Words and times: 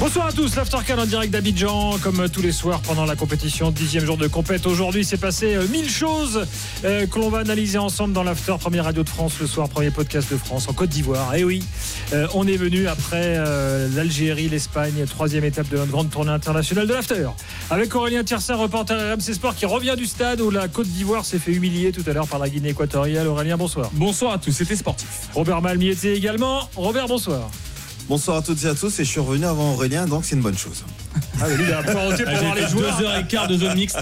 Bonsoir 0.00 0.28
à 0.28 0.32
tous, 0.32 0.56
l'Aftercan 0.56 0.96
en 0.96 1.04
direct 1.04 1.30
d'Abidjan, 1.30 1.98
comme 2.02 2.26
tous 2.30 2.40
les 2.40 2.52
soirs 2.52 2.80
pendant 2.80 3.04
la 3.04 3.16
compétition, 3.16 3.70
dixième 3.70 4.06
jour 4.06 4.16
de 4.16 4.28
compète. 4.28 4.66
Aujourd'hui, 4.66 5.04
c'est 5.04 5.18
passé 5.18 5.54
euh, 5.54 5.68
mille 5.68 5.90
choses 5.90 6.46
euh, 6.86 7.06
que 7.06 7.18
l'on 7.18 7.28
va 7.28 7.40
analyser 7.40 7.76
ensemble 7.76 8.14
dans 8.14 8.22
l'After, 8.22 8.54
première 8.58 8.84
radio 8.84 9.02
de 9.02 9.08
France 9.10 9.34
le 9.38 9.46
soir, 9.46 9.68
premier 9.68 9.90
podcast 9.90 10.32
de 10.32 10.38
France 10.38 10.70
en 10.70 10.72
Côte 10.72 10.88
d'Ivoire. 10.88 11.34
Et 11.34 11.44
oui, 11.44 11.62
euh, 12.14 12.26
on 12.32 12.46
est 12.48 12.56
venu 12.56 12.88
après 12.88 13.36
l'Algérie, 13.94 14.48
l'Espagne, 14.48 15.04
troisième 15.06 15.44
étape 15.44 15.68
de 15.68 15.76
notre 15.76 15.90
grande 15.90 16.08
tournée 16.08 16.32
internationale 16.32 16.86
de 16.86 16.94
l'After. 16.94 17.28
Avec 17.68 17.94
Aurélien 17.94 18.24
Tiersin, 18.24 18.54
reporter 18.54 18.96
RMC 18.96 19.34
Sport, 19.34 19.54
qui 19.54 19.66
revient 19.66 19.96
du 19.98 20.06
stade 20.06 20.40
où 20.40 20.48
la 20.50 20.68
Côte 20.68 20.88
d'Ivoire 20.88 21.26
s'est 21.26 21.38
fait 21.38 21.52
humilier 21.52 21.92
tout 21.92 22.08
à 22.08 22.14
l'heure 22.14 22.26
par 22.26 22.38
la 22.38 22.48
Guinée 22.48 22.70
équatoriale. 22.70 23.26
Aurélien, 23.26 23.58
bonsoir. 23.58 23.90
Bonsoir 23.92 24.32
à 24.32 24.38
tous, 24.38 24.52
c'était 24.52 24.76
sportif. 24.76 25.28
Robert 25.34 25.60
Malmi 25.60 25.88
était 25.88 26.16
également. 26.16 26.70
Robert, 26.74 27.06
bonsoir. 27.06 27.50
Bonsoir 28.10 28.38
à 28.38 28.42
toutes 28.42 28.64
et 28.64 28.66
à 28.66 28.74
tous 28.74 28.98
et 28.98 29.04
je 29.04 29.08
suis 29.08 29.20
revenu 29.20 29.44
avant 29.46 29.74
Aurélien 29.74 30.04
donc 30.04 30.24
c'est 30.24 30.34
une 30.34 30.42
bonne 30.42 30.58
chose. 30.58 30.82
Ah, 31.40 31.48
lui, 31.48 31.62
il 31.62 31.72
a 31.72 31.80
pas 31.80 31.92
pour 31.92 32.00
Ah, 32.26 32.40
voir 32.40 32.54
les 32.56 32.66
joueurs. 32.66 32.98
deux 32.98 33.04
heures 33.06 33.16
et 33.18 33.24
quart 33.28 33.46
de 33.46 33.56
zone 33.56 33.76
mixte 33.76 34.00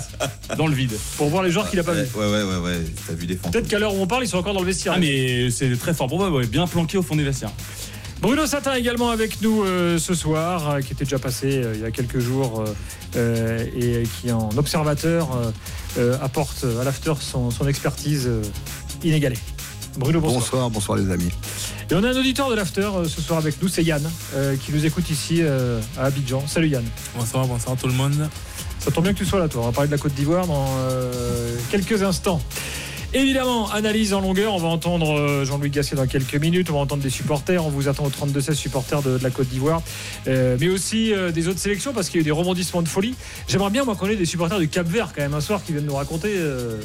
dans 0.57 0.67
le 0.67 0.75
vide. 0.75 0.95
Pour 1.19 1.29
voir 1.29 1.43
les 1.43 1.51
joueurs 1.51 1.69
qu'il 1.69 1.79
a 1.79 1.83
pas 1.83 1.93
ouais, 1.93 2.05
vu. 2.05 2.19
ouais 2.19 2.25
ouais 2.27 2.43
ouais 2.43 2.57
ouais, 2.57 2.81
t'as 3.07 3.13
vu 3.13 3.27
des 3.27 3.37
fantômes. 3.37 3.53
Peut-être 3.53 3.69
qu'à 3.69 3.79
l'heure 3.79 3.95
où 3.95 4.01
on 4.01 4.07
parle, 4.07 4.25
ils 4.25 4.29
sont 4.29 4.39
encore 4.39 4.55
dans 4.55 4.61
le 4.61 4.67
vestiaire. 4.67 4.95
Ah 4.97 4.99
mais 4.99 5.51
c'est 5.51 5.77
très 5.77 5.93
fort 5.93 6.07
pour 6.07 6.17
moi, 6.21 6.31
ouais, 6.31 6.47
bien 6.47 6.67
planqué 6.67 6.97
au 6.97 7.03
fond 7.03 7.17
des 7.17 7.23
vestiaires. 7.23 7.53
Bruno 8.23 8.47
Satin 8.47 8.73
également 8.77 9.11
avec 9.11 9.43
nous 9.43 9.63
euh, 9.63 9.99
ce 9.99 10.15
soir, 10.15 10.71
euh, 10.71 10.81
qui 10.81 10.95
était 10.95 11.05
déjà 11.05 11.19
passé 11.19 11.59
euh, 11.63 11.75
il 11.75 11.83
y 11.83 11.85
a 11.85 11.91
quelques 11.91 12.19
jours 12.19 12.65
et 13.15 14.05
qui 14.23 14.33
en 14.33 14.49
observateur 14.57 15.29
apporte 16.23 16.65
à 16.81 16.83
l'after 16.83 17.13
son, 17.21 17.51
son 17.51 17.69
expertise 17.69 18.25
euh, 18.27 18.41
inégalée. 19.05 19.37
Bruno, 19.99 20.21
bonsoir. 20.21 20.41
Bonsoir, 20.41 20.71
bonsoir 20.71 20.99
les 20.99 21.11
amis. 21.11 21.31
Et 21.91 21.95
on 21.95 22.05
a 22.05 22.09
un 22.09 22.17
auditeur 22.17 22.51
de 22.51 22.55
l'after 22.55 22.83
euh, 22.83 23.05
ce 23.07 23.23
soir 23.23 23.39
avec 23.39 23.63
nous, 23.63 23.69
c'est 23.69 23.83
Yann, 23.83 24.03
euh, 24.35 24.57
qui 24.57 24.73
nous 24.73 24.85
écoute 24.85 25.09
ici 25.09 25.39
euh, 25.41 25.81
à 25.97 26.05
Abidjan. 26.05 26.47
Salut 26.47 26.69
Yann. 26.69 26.85
Bonsoir, 27.17 27.47
bonsoir 27.47 27.79
tout 27.79 27.87
le 27.87 27.95
monde. 27.95 28.29
Ça 28.79 28.91
tombe 28.91 29.05
bien 29.05 29.15
que 29.15 29.19
tu 29.19 29.25
sois 29.25 29.39
là, 29.39 29.49
toi. 29.49 29.63
On 29.63 29.67
va 29.67 29.73
parler 29.73 29.89
de 29.89 29.95
la 29.95 29.99
Côte 29.99 30.13
d'Ivoire 30.13 30.47
dans 30.47 30.67
quelques 31.71 32.03
instants. 32.03 32.41
Évidemment, 33.15 33.71
analyse 33.71 34.13
en 34.13 34.21
longueur. 34.21 34.53
On 34.53 34.59
va 34.59 34.69
entendre 34.69 35.43
Jean-Louis 35.43 35.71
Gasset 35.71 35.97
dans 35.97 36.07
quelques 36.07 36.35
minutes. 36.35 36.69
On 36.69 36.75
va 36.75 36.81
entendre 36.81 37.03
des 37.03 37.11
supporters. 37.11 37.65
On 37.65 37.71
vous 37.71 37.89
attend 37.89 38.05
au 38.05 38.11
32-16 38.11 38.53
supporters 38.53 39.03
de, 39.03 39.17
de 39.17 39.23
la 39.23 39.31
Côte 39.31 39.49
d'Ivoire. 39.49 39.81
Euh, 40.27 40.59
mais 40.61 40.69
aussi 40.69 41.15
euh, 41.15 41.33
des 41.33 41.49
autres 41.49 41.59
sélections 41.59 41.95
parce 41.95 42.11
qu'il 42.11 42.17
y 42.17 42.21
a 42.21 42.23
eu 42.23 42.25
des 42.25 42.31
rebondissements 42.31 42.83
de 42.83 42.89
folie. 42.89 43.15
J'aimerais 43.49 43.71
bien, 43.71 43.85
moi, 43.85 43.97
qu'on 43.97 44.09
ait 44.09 44.17
des 44.17 44.27
supporters 44.27 44.59
du 44.59 44.69
Cap 44.69 44.87
Vert 44.87 45.13
quand 45.15 45.23
même 45.23 45.33
un 45.33 45.41
soir 45.41 45.65
qui 45.65 45.73
viennent 45.73 45.87
nous 45.87 45.95
raconter. 45.95 46.35
Euh, 46.37 46.81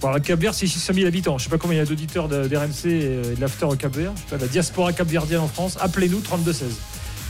bon, 0.00 0.10
le 0.12 0.20
Cap 0.20 0.40
Vert, 0.40 0.54
c'est 0.54 0.66
600 0.66 0.92
000 0.94 1.06
habitants. 1.06 1.38
Je 1.38 1.44
sais 1.44 1.50
pas 1.50 1.58
combien 1.58 1.76
il 1.76 1.80
y 1.80 1.82
a 1.82 1.86
d'auditeurs 1.86 2.28
de- 2.28 2.46
d'RMC 2.48 2.86
et 2.86 3.34
de 3.36 3.40
l'After 3.40 3.66
au 3.66 3.76
Cap 3.76 3.94
Vert. 3.94 4.12
Je 4.16 4.20
sais 4.30 4.36
pas, 4.36 4.44
la 4.44 4.48
diaspora 4.48 4.92
capverdienne 4.92 5.40
en 5.40 5.48
France. 5.48 5.76
Appelez-nous 5.80 6.20
32-16. 6.20 6.62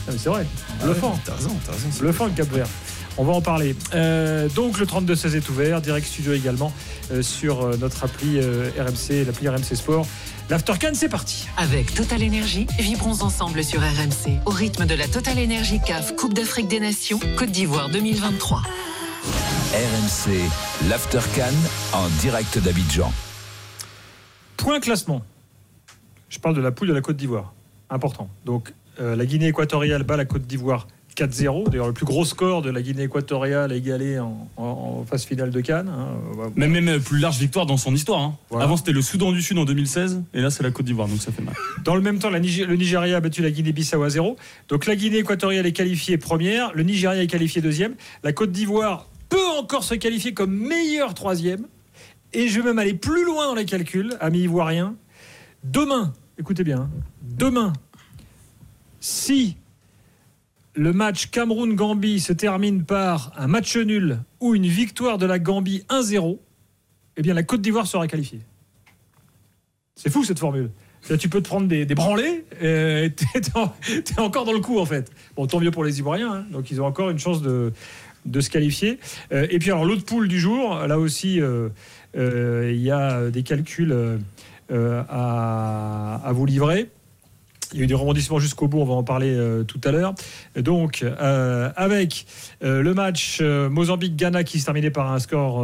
Non, 0.07 0.13
mais 0.13 0.17
c'est 0.17 0.29
vrai. 0.29 0.45
Bluffant. 0.83 1.19
T'as 1.25 1.35
raison, 1.35 1.55
t'as 1.65 1.71
raison. 1.73 1.87
c'est 1.91 2.01
Le 2.01 2.11
fin 2.11 2.25
le 2.25 2.31
Cap 2.33 2.47
Vert. 2.51 2.67
On 3.17 3.25
va 3.25 3.33
en 3.33 3.41
parler. 3.41 3.75
Euh, 3.93 4.47
donc 4.49 4.79
le 4.79 4.85
32-16 4.85 5.35
est 5.35 5.49
ouvert, 5.49 5.81
direct 5.81 6.07
studio 6.07 6.31
également 6.33 6.71
euh, 7.11 7.21
sur 7.21 7.63
euh, 7.65 7.75
notre 7.77 8.05
appli 8.05 8.37
euh, 8.39 8.69
RMC, 8.79 9.25
l'appli 9.25 9.49
RMC 9.49 9.75
Sport. 9.75 10.07
L'Aftercan, 10.49 10.91
c'est 10.93 11.09
parti. 11.09 11.45
Avec 11.57 11.93
Total 11.93 12.23
Énergie, 12.23 12.65
vibrons 12.79 13.21
ensemble 13.21 13.61
sur 13.63 13.81
RMC 13.81 14.39
au 14.45 14.51
rythme 14.51 14.85
de 14.85 14.95
la 14.95 15.07
Total 15.07 15.37
Énergie 15.37 15.79
CAF 15.85 16.15
Coupe 16.15 16.33
d'Afrique 16.33 16.69
des 16.69 16.79
Nations 16.79 17.19
Côte 17.37 17.51
d'Ivoire 17.51 17.89
2023. 17.89 18.61
RMC, 19.73 20.89
l'Aftercan 20.89 21.53
en 21.93 22.07
direct 22.21 22.57
d'Abidjan. 22.59 23.11
Point 24.57 24.79
classement. 24.79 25.21
Je 26.29 26.39
parle 26.39 26.55
de 26.55 26.61
la 26.61 26.71
poule 26.71 26.87
de 26.87 26.93
la 26.93 27.01
Côte 27.01 27.17
d'Ivoire. 27.17 27.53
Important. 27.89 28.29
Donc 28.45 28.73
euh, 28.99 29.15
la 29.15 29.25
Guinée 29.25 29.47
équatoriale 29.47 30.03
bat 30.03 30.17
la 30.17 30.25
Côte 30.25 30.43
d'Ivoire 30.47 30.87
4-0. 31.15 31.69
D'ailleurs, 31.69 31.87
le 31.87 31.93
plus 31.93 32.05
gros 32.05 32.23
score 32.23 32.61
de 32.61 32.69
la 32.69 32.81
Guinée 32.81 33.03
équatoriale 33.03 33.71
égalé 33.73 34.19
en, 34.19 34.47
en- 34.57 34.63
en 35.01 35.05
phase 35.05 35.25
finale 35.25 35.49
de 35.51 35.59
Cannes. 35.61 35.89
hein. 35.89 36.49
Même, 36.55 36.71
même 36.79 36.99
plus 37.01 37.19
large 37.19 37.37
victoire 37.39 37.65
dans 37.65 37.77
son 37.77 37.93
histoire. 37.93 38.21
hein. 38.21 38.37
Voilà. 38.49 38.65
Avant 38.65 38.77
c'était 38.77 38.91
le 38.93 39.01
Soudan 39.01 39.31
du 39.31 39.41
Sud 39.41 39.57
en 39.57 39.65
2016 39.65 40.21
et 40.33 40.41
là 40.41 40.49
c'est 40.49 40.63
la 40.63 40.71
Côte 40.71 40.85
d'Ivoire 40.85 41.07
donc 41.07 41.21
ça 41.21 41.31
fait 41.31 41.41
mal. 41.43 41.55
Dans 41.83 41.95
le 41.95 42.01
même 42.01 42.19
temps, 42.19 42.29
la 42.29 42.39
le 42.39 42.75
Nigeria 42.75 43.17
a 43.17 43.19
battu 43.19 43.41
la 43.41 43.51
Guinée-Bissau 43.51 44.01
à 44.03 44.09
0. 44.09 44.35
Donc 44.69 44.85
la 44.85 44.95
Guinée 44.95 45.17
équatoriale 45.17 45.65
est 45.65 45.73
qualifiée 45.73 46.17
première, 46.17 46.71
le 46.73 46.83
Nigeria 46.83 47.21
est 47.21 47.27
qualifié 47.27 47.61
deuxième. 47.61 47.95
La 48.23 48.31
Côte 48.33 48.51
d'Ivoire 48.51 49.07
peut 49.29 49.47
encore 49.57 49.83
se 49.83 49.95
qualifier 49.95 50.33
comme 50.33 50.53
meilleur 50.53 51.13
troisième. 51.13 51.67
Et 52.33 52.47
je 52.47 52.59
vais 52.59 52.67
même 52.67 52.79
aller 52.79 52.93
plus 52.93 53.25
loin 53.25 53.47
dans 53.47 53.55
les 53.55 53.65
calculs, 53.65 54.15
amis 54.19 54.41
ivoiriens. 54.41 54.95
Demain, 55.63 56.13
écoutez 56.37 56.63
bien, 56.63 56.81
hein, 56.81 56.89
demain, 57.21 57.73
si 58.99 59.57
le 60.75 60.93
match 60.93 61.31
Cameroun-Gambie 61.31 62.19
se 62.19 62.33
termine 62.33 62.85
par 62.85 63.31
un 63.37 63.47
match 63.47 63.75
nul 63.75 64.19
ou 64.39 64.55
une 64.55 64.67
victoire 64.67 65.17
de 65.17 65.25
la 65.25 65.39
Gambie 65.39 65.83
1-0, 65.89 66.37
eh 67.17 67.21
bien 67.21 67.33
la 67.33 67.43
Côte 67.43 67.61
d'Ivoire 67.61 67.87
sera 67.87 68.07
qualifiée. 68.07 68.41
C'est 69.95 70.09
fou 70.09 70.23
cette 70.23 70.39
formule. 70.39 70.71
Tu 71.17 71.29
peux 71.29 71.41
te 71.41 71.47
prendre 71.47 71.67
des, 71.67 71.85
branlés 71.95 72.45
et 72.61 73.11
t'es 73.15 74.19
encore 74.19 74.45
dans 74.45 74.53
le 74.53 74.59
coup 74.59 74.79
en 74.79 74.85
fait. 74.85 75.11
Bon, 75.35 75.47
tant 75.47 75.59
mieux 75.59 75.71
pour 75.71 75.83
les 75.83 75.99
Ivoiriens, 75.99 76.31
hein. 76.31 76.45
donc 76.51 76.71
ils 76.71 76.81
ont 76.81 76.85
encore 76.85 77.09
une 77.09 77.19
chance 77.19 77.41
de, 77.41 77.73
de 78.25 78.41
se 78.41 78.49
qualifier. 78.49 78.99
Euh, 79.31 79.47
et 79.49 79.59
puis 79.59 79.71
alors 79.71 79.85
l'autre 79.85 80.05
poule 80.05 80.27
du 80.27 80.39
jour, 80.39 80.75
là 80.87 80.99
aussi, 80.99 81.39
euh, 81.41 81.69
euh, 82.17 82.71
il 82.73 82.81
y 82.81 82.91
a 82.91 83.29
des 83.29 83.43
calculs 83.43 83.95
à, 84.71 86.21
à 86.23 86.31
vous 86.31 86.45
livrer. 86.45 86.89
Il 87.73 87.77
y 87.77 87.81
a 87.81 87.83
eu 87.83 87.87
des 87.87 87.93
rebondissements 87.93 88.39
jusqu'au 88.39 88.67
bout, 88.67 88.79
on 88.79 88.85
va 88.85 88.95
en 88.95 89.03
parler 89.03 89.31
euh, 89.31 89.63
tout 89.63 89.79
à 89.83 89.91
l'heure. 89.91 90.15
Donc, 90.55 91.03
euh, 91.03 91.69
avec 91.75 92.25
euh, 92.63 92.81
le 92.81 92.93
match 92.95 93.41
Mozambique-Ghana 93.41 94.43
qui 94.43 94.59
se 94.59 94.65
terminait 94.65 94.89
par 94.89 95.11
un 95.11 95.19
score 95.19 95.63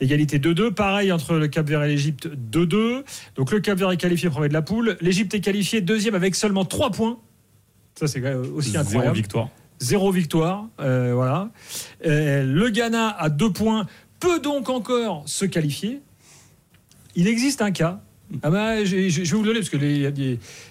égalité 0.00 0.38
2-2. 0.38 0.72
Pareil 0.74 1.12
entre 1.12 1.36
le 1.36 1.48
Cap-Vert 1.48 1.82
et 1.84 1.88
l'Égypte, 1.88 2.28
2-2. 2.52 3.04
Donc, 3.36 3.52
le 3.52 3.60
Cap-Vert 3.60 3.90
est 3.92 3.96
qualifié 3.96 4.28
premier 4.28 4.48
de 4.48 4.52
la 4.54 4.62
poule. 4.62 4.98
L'Égypte 5.00 5.32
est 5.34 5.40
qualifié 5.40 5.80
deuxième 5.80 6.14
avec 6.14 6.34
seulement 6.34 6.66
3 6.66 6.90
points. 6.90 7.18
Ça, 7.98 8.06
c'est 8.06 8.22
aussi 8.34 8.72
Zéro 8.72 8.82
incroyable. 8.84 9.16
victoire. 9.16 9.48
Zéro 9.80 10.10
victoire. 10.12 10.66
euh, 10.80 11.12
voilà. 11.14 11.50
Euh, 12.06 12.44
le 12.44 12.70
Ghana 12.70 13.08
à 13.08 13.28
2 13.28 13.52
points 13.52 13.86
peut 14.20 14.40
donc 14.40 14.68
encore 14.70 15.22
se 15.26 15.44
qualifier. 15.44 16.00
Il 17.14 17.28
existe 17.28 17.62
un 17.62 17.70
cas. 17.70 18.00
Ah 18.42 18.50
bah, 18.50 18.84
je, 18.84 18.96
vais 18.96 19.24
vous 19.24 19.42
le 19.42 19.46
donner 19.46 19.60
parce 19.60 19.70
que 19.70 19.76
les, 19.76 19.94
il 19.94 20.00
y 20.02 20.06
a 20.06 20.10
des, 20.10 20.30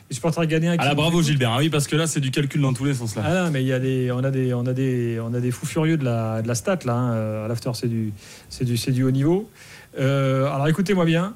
les 0.10 0.14
supporters 0.16 0.46
ghanéens. 0.46 0.76
Ah 0.78 0.86
là 0.88 0.94
bravo. 0.94 1.22
Gilbert, 1.22 1.52
ah 1.54 1.60
oui 1.60 1.70
parce 1.70 1.88
que 1.88 1.96
là 1.96 2.06
c'est 2.06 2.20
du 2.20 2.30
calcul 2.30 2.60
dans 2.60 2.74
tous 2.74 2.84
les 2.84 2.94
sens 2.96 3.16
là. 3.16 3.24
Ah 3.26 3.44
non, 3.46 3.52
mais 3.52 3.62
il 3.64 3.68
y 3.68 3.72
a 3.74 3.80
des, 3.80 4.12
on 4.12 4.24
a 4.26 4.30
des, 4.30 4.54
on 4.54 4.66
a 4.66 4.74
des, 4.74 5.20
on 5.24 5.34
a 5.34 5.40
des 5.40 5.52
fous 5.52 5.66
furieux 5.66 5.96
de 5.98 6.04
la, 6.04 6.42
de 6.42 6.48
la 6.50 6.56
stat 6.56 6.80
là. 6.86 6.94
hein. 6.94 7.14
Euh, 7.14 7.46
À 7.46 7.48
l'after, 7.48 7.72
c'est 7.74 7.88
du, 7.88 8.12
c'est 8.50 8.66
du, 8.66 8.76
c'est 8.76 8.92
du 8.92 9.04
haut 9.04 9.12
niveau. 9.12 9.50
Euh, 9.98 10.48
alors 10.52 10.68
écoutez-moi 10.68 11.06
bien. 11.06 11.34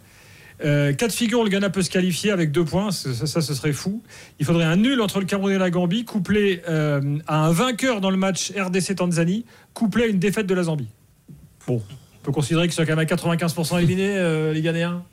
Euh, 0.63 0.93
cas 0.93 1.07
de 1.07 1.13
figure, 1.13 1.43
le 1.43 1.49
Ghana 1.49 1.69
peut 1.69 1.81
se 1.81 1.89
qualifier 1.89 2.31
avec 2.31 2.51
deux 2.51 2.65
points. 2.65 2.91
Ça, 2.91 3.13
ça, 3.13 3.25
ça, 3.27 3.41
ce 3.41 3.53
serait 3.53 3.73
fou. 3.73 4.01
Il 4.39 4.45
faudrait 4.45 4.65
un 4.65 4.75
nul 4.75 4.99
entre 5.01 5.19
le 5.19 5.25
Cameroun 5.25 5.53
et 5.53 5.57
la 5.57 5.69
Gambie, 5.69 6.05
couplé 6.05 6.61
euh, 6.67 7.17
à 7.27 7.45
un 7.45 7.51
vainqueur 7.51 8.01
dans 8.01 8.09
le 8.09 8.17
match 8.17 8.51
RDC-Tanzanie, 8.51 9.45
couplé 9.73 10.03
à 10.03 10.07
une 10.07 10.19
défaite 10.19 10.47
de 10.47 10.53
la 10.53 10.63
Zambie. 10.63 10.89
Bon, 11.65 11.81
on 11.89 12.25
peut 12.25 12.31
considérer 12.31 12.67
qu'ils 12.67 12.73
sont 12.75 12.83
quand 12.83 12.95
même 12.95 12.99
à 12.99 13.03
95% 13.05 13.77
éliminés, 13.77 14.17
euh, 14.17 14.53
les 14.53 14.61
Ghanéens. 14.61 15.03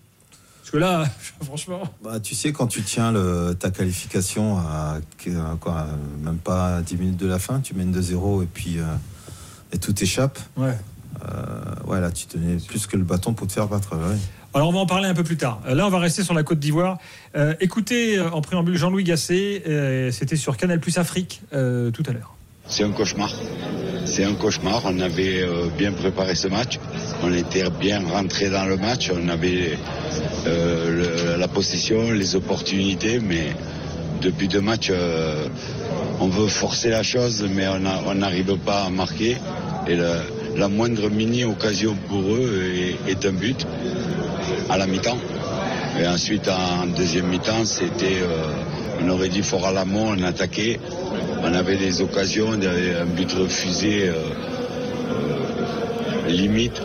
Parce 0.61 0.73
que 0.73 0.79
là, 0.79 1.05
franchement. 1.43 1.83
Bah, 2.03 2.19
tu 2.19 2.35
sais, 2.35 2.53
quand 2.53 2.67
tu 2.67 2.83
tiens 2.83 3.13
le, 3.13 3.55
ta 3.55 3.71
qualification 3.71 4.59
à, 4.59 4.99
à 4.99 5.57
quoi, 5.61 5.81
à 5.81 5.87
même 6.25 6.39
pas 6.39 6.83
10 6.83 6.97
minutes 6.97 7.17
de 7.19 7.29
la 7.29 7.39
fin, 7.39 7.61
tu 7.61 7.75
mènes 7.75 7.97
2-0 7.97 8.43
et 8.43 8.47
puis 8.53 8.79
euh, 8.79 8.85
et 9.73 9.79
tout 9.79 9.95
échappe. 10.03 10.41
Ouais. 10.57 10.77
Euh, 11.25 11.87
ouais, 11.87 12.01
là, 12.01 12.11
tu 12.11 12.27
tenais 12.27 12.57
plus 12.57 12.87
que 12.87 12.97
le 12.97 13.05
bâton 13.05 13.33
pour 13.33 13.47
te 13.47 13.53
faire 13.53 13.69
battre. 13.69 13.97
ouais. 13.97 14.17
Alors 14.55 14.69
on 14.69 14.73
va 14.73 14.79
en 14.79 14.87
parler 14.87 15.09
un 15.09 15.15
peu 15.15 15.25
plus 15.25 15.37
tard. 15.37 15.61
Là, 15.69 15.87
on 15.87 15.91
va 15.91 15.99
rester 15.99 16.23
sur 16.23 16.35
la 16.35 16.43
Côte 16.43 16.59
d'Ivoire. 16.59 16.99
Euh, 17.37 17.55
écoutez 17.61 18.17
euh, 18.17 18.31
en 18.31 18.41
préambule 18.41 18.77
Jean-Louis 18.77 19.05
Gasset, 19.05 19.63
euh, 19.67 20.11
c'était 20.11 20.37
sur 20.37 20.57
Canal 20.57 20.81
Plus 20.81 20.99
Afrique 20.99 21.43
tout 21.51 22.03
à 22.07 22.13
l'heure. 22.13 22.35
C'est 22.67 22.83
un 22.83 22.91
cauchemar. 22.91 23.33
C'est 24.07 24.25
un 24.25 24.35
cauchemar. 24.35 24.83
On 24.87 24.99
avait 24.99 25.45
bien 25.79 25.93
préparé 25.93 26.35
ce 26.35 26.49
match. 26.49 26.81
On 27.23 27.33
était 27.33 27.69
bien 27.71 28.03
rentré 28.09 28.51
dans 28.51 28.65
le 28.65 28.77
match. 28.77 29.13
On 29.15 29.29
avait 29.29 29.79
la 30.47 31.49
possession, 31.49 32.11
les 32.11 32.35
opportunités, 32.35 33.21
mais 33.21 33.55
depuis 34.21 34.49
deux 34.49 34.61
matchs, 34.61 34.91
on 36.19 36.27
veut 36.29 36.49
forcer 36.49 36.91
la 36.91 37.05
chose, 37.05 37.47
mais 37.49 37.67
on 37.69 38.15
n'arrive 38.15 38.57
pas 38.59 38.85
à 38.85 38.91
marquer. 38.91 39.37
Et 39.87 39.97
la 40.57 40.69
moindre 40.69 41.09
mini 41.09 41.45
occasion 41.45 41.97
pour 42.09 42.35
eux 42.35 42.65
est 43.07 43.27
un 43.27 43.33
but 43.33 43.65
à 44.69 44.77
la 44.77 44.87
mi-temps. 44.87 45.19
Et 46.01 46.07
ensuite, 46.07 46.49
en 46.49 46.87
deuxième 46.87 47.27
mi-temps, 47.29 47.65
c'était, 47.65 48.21
euh, 48.23 48.47
on 49.03 49.09
aurait 49.09 49.29
dit 49.29 49.43
fort 49.43 49.67
à 49.67 49.73
l'amont, 49.73 50.15
on 50.19 50.23
attaquait. 50.23 50.79
On 51.43 51.55
avait 51.55 51.77
des 51.77 52.01
occasions, 52.03 52.57
des- 52.57 52.95
un 53.01 53.07
but 53.07 53.31
refusé, 53.33 54.09
euh, 54.09 54.15
euh, 55.11 56.29
limite. 56.29 56.81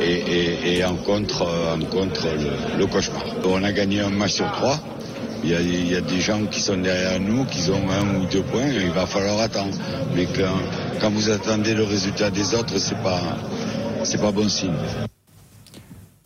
Et, 0.00 0.12
et- 0.12 0.78
et 0.78 0.84
en 0.84 0.94
contre, 0.94 1.42
euh, 1.42 1.74
en 1.74 1.80
contre 1.84 2.28
le, 2.28 2.78
le 2.78 2.86
cauchemar. 2.86 3.24
On 3.44 3.64
a 3.64 3.72
gagné 3.72 4.00
un 4.00 4.10
match 4.10 4.32
sur 4.34 4.50
trois. 4.52 4.78
Il 5.42 5.50
y, 5.50 5.54
a, 5.54 5.60
il 5.60 5.90
y 5.90 5.96
a 5.96 6.00
des 6.00 6.20
gens 6.20 6.40
qui 6.50 6.60
sont 6.60 6.76
derrière 6.76 7.20
nous, 7.20 7.44
qui 7.44 7.68
ont 7.70 7.90
un 7.90 8.20
ou 8.20 8.26
deux 8.26 8.42
points, 8.42 8.66
il 8.68 8.90
va 8.90 9.06
falloir 9.06 9.40
attendre. 9.40 9.74
Mais 10.14 10.26
quand, 10.26 10.56
quand 11.00 11.10
vous 11.10 11.30
attendez 11.30 11.74
le 11.74 11.84
résultat 11.84 12.30
des 12.30 12.54
autres, 12.54 12.78
c'est 12.78 13.00
pas, 13.02 13.20
c'est 14.04 14.20
pas 14.20 14.32
bon 14.32 14.48
signe. 14.48 14.72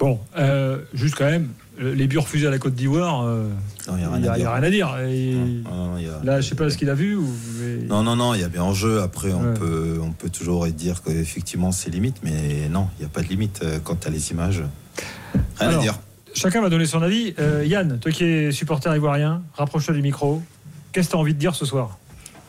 Bon, 0.02 0.18
euh, 0.36 0.78
juste 0.94 1.14
quand 1.14 1.26
même, 1.30 1.50
euh, 1.80 1.94
les 1.94 2.08
buts 2.08 2.18
refusés 2.18 2.48
à 2.48 2.50
la 2.50 2.58
Côte 2.58 2.74
d'Ivoire, 2.74 3.22
euh, 3.24 3.48
Non, 3.86 3.94
il 3.96 3.98
n'y 4.00 4.04
a 4.04 4.10
rien 4.10 4.24
a, 4.30 4.32
à 4.32 4.38
y 4.38 4.42
a 4.42 4.52
rien 4.54 4.62
à 4.64 4.70
dire. 4.70 4.96
Et 4.98 5.34
Non, 5.64 5.90
non, 5.92 5.96
il 5.96 6.06
y 6.06 6.08
a- 6.08 6.20
là, 6.24 6.40
je 6.40 6.48
sais 6.48 6.56
pas 6.56 6.68
ce 6.70 6.76
qu'il 6.76 6.90
a 6.90 6.94
vu. 6.94 7.14
Ou, 7.14 7.28
mais- 7.60 7.84
Non, 7.86 8.02
non, 8.02 8.16
non, 8.16 8.34
il 8.34 8.40
y 8.40 8.44
a 8.44 8.48
bien 8.48 8.64
en 8.64 8.74
jeu. 8.74 9.00
Après, 9.00 9.32
on, 9.32 9.52
Ouais. 9.52 9.54
peut, 9.54 10.00
on 10.02 10.10
peut 10.10 10.28
toujours 10.28 10.66
dire 10.66 11.02
qu'effectivement, 11.04 11.70
c'est 11.70 11.88
limite, 11.88 12.16
mais 12.24 12.68
non, 12.68 12.88
il 12.98 13.02
n'y 13.02 13.06
a 13.06 13.10
pas 13.10 13.22
de 13.22 13.28
limite 13.28 13.64
quant 13.84 13.96
à 14.04 14.10
les 14.10 14.32
images. 14.32 14.64
Rien 15.60 15.68
Alors, 15.68 15.78
à 15.78 15.82
dire. 15.84 15.94
Chacun 16.34 16.62
va 16.62 16.68
donner 16.68 16.86
son 16.86 17.00
avis. 17.00 17.34
Euh, 17.38 17.64
Yann, 17.64 18.00
toi 18.00 18.10
qui 18.10 18.24
es 18.24 18.50
supporter 18.50 18.92
ivoirien, 18.96 19.42
rapproche-toi 19.54 19.94
du 19.94 20.02
micro. 20.02 20.42
Qu'est-ce 20.90 21.06
que 21.06 21.12
tu 21.12 21.16
as 21.16 21.20
envie 21.20 21.34
de 21.34 21.38
dire 21.38 21.54
ce 21.54 21.64
soir? 21.64 21.96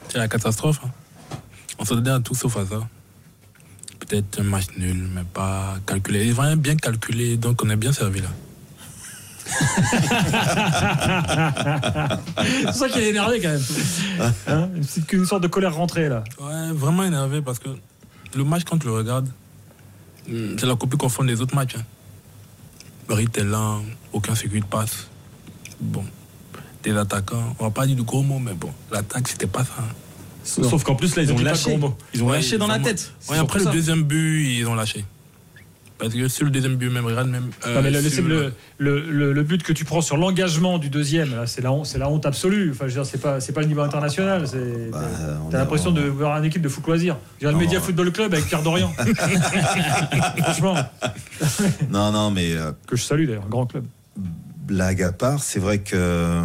C'est 0.09 0.17
la 0.17 0.27
catastrophe. 0.27 0.79
hein. 0.83 0.89
On 1.77 1.85
se 1.85 1.93
donne 1.93 2.07
à 2.07 2.19
tout 2.19 2.33
sauf 2.33 2.57
à 2.57 2.65
ça. 2.65 2.87
Peut-être 4.07 4.39
un 4.41 4.43
match 4.43 4.65
nul, 4.77 5.07
mais 5.13 5.23
pas 5.23 5.75
calculé. 5.85 6.31
Vraiment 6.31 6.57
bien 6.57 6.75
calculé, 6.75 7.37
donc 7.37 7.61
on 7.63 7.69
est 7.69 7.75
bien 7.75 7.93
servi 7.93 8.21
là. 8.21 8.29
C'est 12.65 12.73
ça 12.73 12.89
qui 12.89 12.99
est 12.99 13.09
énervé 13.09 13.41
quand 13.41 13.49
même. 13.49 13.61
Hein 14.47 14.69
une, 14.75 14.85
petite- 14.85 15.11
une 15.13 15.25
sorte 15.25 15.43
de 15.43 15.47
colère 15.47 15.75
rentrée 15.75 16.09
là. 16.09 16.23
Ouais, 16.39 16.71
vraiment 16.73 17.03
énervé 17.03 17.41
parce 17.41 17.59
que 17.59 17.69
le 18.35 18.43
match, 18.43 18.63
quand 18.65 18.77
tu 18.77 18.87
le 18.87 18.93
regardes, 18.93 19.29
hum, 20.29 20.55
c'est 20.59 20.65
la 20.65 20.75
copie 20.75 20.97
qu'on 20.97 21.09
fait 21.09 21.25
des 21.25 21.41
autres 21.41 21.55
matchs. 21.55 21.75
hein. 21.77 21.83
Est 23.17 23.43
lent, 23.43 23.81
aucun 24.11 24.33
circuit 24.33 24.61
de 24.61 24.65
passe. 24.65 25.07
Bon, 25.79 26.05
des 26.83 26.95
attaquants, 26.97 27.55
on 27.59 27.65
va 27.65 27.69
pas 27.69 27.85
dire 27.85 27.95
du 27.97 28.03
gros 28.03 28.23
mot, 28.23 28.39
mais 28.39 28.53
bon, 28.53 28.71
l'attaque, 28.91 29.27
c'était 29.27 29.45
pas 29.47 29.63
ça. 29.65 29.73
hein. 29.79 29.83
Sauf 30.43 30.83
qu'en 30.83 30.95
plus, 30.95 31.15
là, 31.15 31.23
ils 31.23 31.31
ont 31.31 31.37
lâché. 31.39 31.77
Ils 32.13 32.21
ont 32.23 32.27
Ouais, 32.27 32.37
lâché 32.37 32.57
dans 32.57 32.67
la 32.67 32.79
tête. 32.79 33.11
Ouais, 33.29 33.37
après 33.37 33.59
le 33.59 33.65
deuxième 33.71 34.03
but, 34.03 34.57
ils 34.59 34.67
ont 34.67 34.75
lâché. 34.75 35.05
Parce 35.99 36.13
que 36.15 36.27
sur 36.27 36.43
le 36.43 36.51
deuxième 36.51 36.75
but, 36.75 36.89
même, 36.89 37.05
regarde, 37.05 37.29
même. 37.29 37.49
euh, 37.65 37.75
Non, 37.75 37.81
mais 37.81 37.91
le, 37.91 38.01
sur 38.09 38.23
le, 38.27 38.51
le- 38.77 39.09
le- 39.09 39.31
le 39.31 39.43
but 39.43 39.63
que 39.63 39.71
tu 39.71 39.85
prends 39.85 40.01
sur 40.01 40.17
l'engagement 40.17 40.77
du 40.77 40.89
deuxième, 40.89 41.43
c'est 41.45 41.61
la, 41.61 41.71
honte- 41.71 41.85
c'est 41.85 41.97
la 41.99 42.09
honte 42.09 42.25
absolue. 42.25 42.71
Enfin, 42.71 42.85
je 42.89 42.95
veux 42.95 43.01
dire, 43.03 43.09
c'est 43.09 43.21
pas, 43.21 43.39
c'est 43.39 43.53
pas 43.53 43.61
le 43.61 43.67
niveau 43.67 43.81
international. 43.81 44.43
Bah, 44.91 44.99
t'as 45.49 45.59
l'impression 45.59 45.91
on- 45.91 45.93
de 45.93 46.01
voir 46.01 46.37
une 46.39 46.45
équipe 46.45 46.61
de 46.63 46.67
foot 46.67 46.85
loisir. 46.87 47.15
Je 47.39 47.45
veux 47.45 47.51
dire, 47.53 47.57
le 47.59 47.65
Média. 47.65 47.79
Football 47.79 48.11
Club 48.11 48.33
avec 48.33 48.47
Pierre 48.47 48.63
Dorian. 48.63 48.91
Franchement, 50.41 50.75
Non, 51.89 52.11
non, 52.11 52.31
mais 52.31 52.51
euh, 52.53 52.71
que 52.87 52.95
je 52.97 53.03
salue 53.03 53.25
d'ailleurs, 53.27 53.45
un 53.45 53.49
grand 53.49 53.65
club. 53.67 53.85
blague 54.67 55.03
à 55.03 55.11
part, 55.13 55.41
c'est 55.41 55.59
vrai 55.59 55.77
que. 55.79 56.41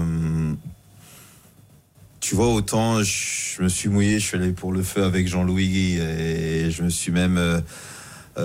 Tu 2.29 2.35
vois, 2.35 2.49
autant 2.53 3.03
je 3.03 3.63
me 3.63 3.69
suis 3.71 3.89
mouillé, 3.89 4.19
je 4.19 4.27
suis 4.27 4.37
allé 4.37 4.53
pour 4.53 4.71
le 4.71 4.83
feu 4.83 5.03
avec 5.03 5.27
Jean-Louis 5.27 5.97
et 5.97 6.71
je 6.71 6.83
me 6.83 6.91
suis 6.91 7.11
même. 7.11 7.39
euh, 7.39 7.59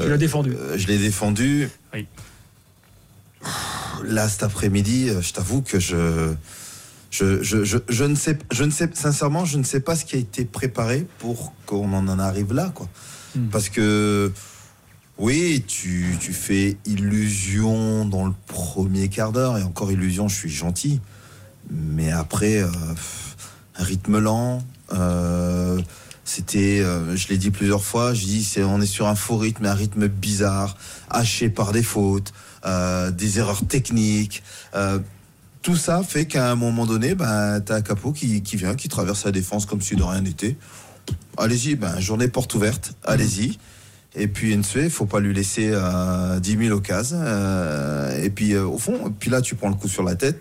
Tu 0.02 0.08
l'as 0.08 0.16
défendu. 0.16 0.54
euh, 0.56 0.78
je 0.78 0.88
l'ai 0.88 0.98
défendu. 0.98 1.68
Oui. 1.94 2.08
Là, 4.06 4.30
cet 4.30 4.44
après-midi, 4.44 5.10
euh, 5.10 5.22
je 5.22 5.34
t'avoue 5.34 5.62
que 5.62 5.82
je. 5.82 6.34
Je, 7.12 7.44
je, 7.44 7.66
je, 7.66 7.78
je 7.90 8.04
ne 8.06 8.16
sais, 8.16 8.40
je 8.54 8.64
ne 8.64 8.72
sais, 8.72 8.90
sincèrement, 8.94 9.44
je 9.44 9.58
ne 9.58 9.64
sais 9.64 9.82
pas 9.82 9.98
ce 9.98 10.06
qui 10.06 10.16
a 10.16 10.20
été 10.20 10.46
préparé 10.46 11.06
pour 11.20 11.54
qu'on 11.66 11.92
en 11.94 12.20
arrive 12.20 12.54
là, 12.54 12.72
quoi. 12.74 12.88
Hmm. 13.36 13.50
Parce 13.50 13.68
que, 13.68 14.32
oui, 15.18 15.62
tu, 15.68 16.16
tu 16.22 16.32
fais 16.32 16.78
illusion 16.86 18.06
dans 18.06 18.26
le 18.28 18.34
premier 18.48 19.10
quart 19.10 19.34
d'heure, 19.34 19.58
et 19.58 19.64
encore 19.64 19.92
illusion, 19.92 20.30
je 20.30 20.36
suis 20.38 20.50
gentil. 20.50 21.02
Mais 21.70 22.12
après, 22.12 22.64
euh, 22.64 22.68
un 23.76 23.84
rythme 23.84 24.20
lent, 24.20 24.64
euh, 24.94 25.82
c'était, 26.26 26.80
euh, 26.82 27.16
je 27.16 27.28
l'ai 27.28 27.38
dit 27.38 27.52
plusieurs 27.52 27.84
fois, 27.84 28.14
je 28.14 28.26
dis, 28.26 28.44
c'est, 28.44 28.64
on 28.64 28.80
est 28.80 28.86
sur 28.86 29.08
un 29.08 29.16
faux 29.16 29.38
rythme, 29.38 29.66
un 29.66 29.74
rythme 29.74 30.08
bizarre, 30.08 30.78
haché 31.10 31.50
par 31.50 31.72
des 31.72 31.84
fautes, 31.84 32.32
euh, 32.66 33.12
des 33.12 33.40
erreurs 33.40 33.66
techniques. 33.66 34.44
euh, 34.76 35.00
tout 35.62 35.78
ça 35.78 36.04
fait 36.04 36.26
qu'à 36.26 36.52
un 36.52 36.56
moment 36.56 36.86
donné, 36.86 37.16
ben, 37.16 37.62
tu 37.62 37.72
as 37.72 37.76
un 37.76 37.82
capot 37.82 38.12
qui, 38.12 38.42
qui 38.44 38.58
vient, 38.58 38.76
qui 38.76 38.90
traverse 38.90 39.24
la 39.24 39.32
défense 39.32 39.66
comme 39.66 39.82
si 39.82 39.96
de 39.96 40.04
rien 40.04 40.20
n'était. 40.20 40.58
Allez-y, 41.38 41.76
ben, 41.76 42.02
journée 42.02 42.28
porte 42.28 42.54
ouverte, 42.54 42.96
allez-y. 43.06 43.58
Et 44.14 44.28
puis 44.28 44.56
Nsue, 44.58 44.84
il 44.84 44.90
faut 44.90 45.06
pas 45.06 45.22
lui 45.22 45.34
laisser 45.34 45.70
euh, 45.72 46.40
10 46.42 46.58
000 46.68 46.76
occasions. 46.78 47.18
et 48.22 48.30
puis 48.30 48.58
au 48.58 48.78
fond, 48.78 49.14
puis 49.18 49.30
là 49.32 49.42
tu 49.42 49.56
prends 49.56 49.70
le 49.70 49.76
coup 49.76 49.88
sur 49.88 50.04
la 50.04 50.16
tête. 50.16 50.38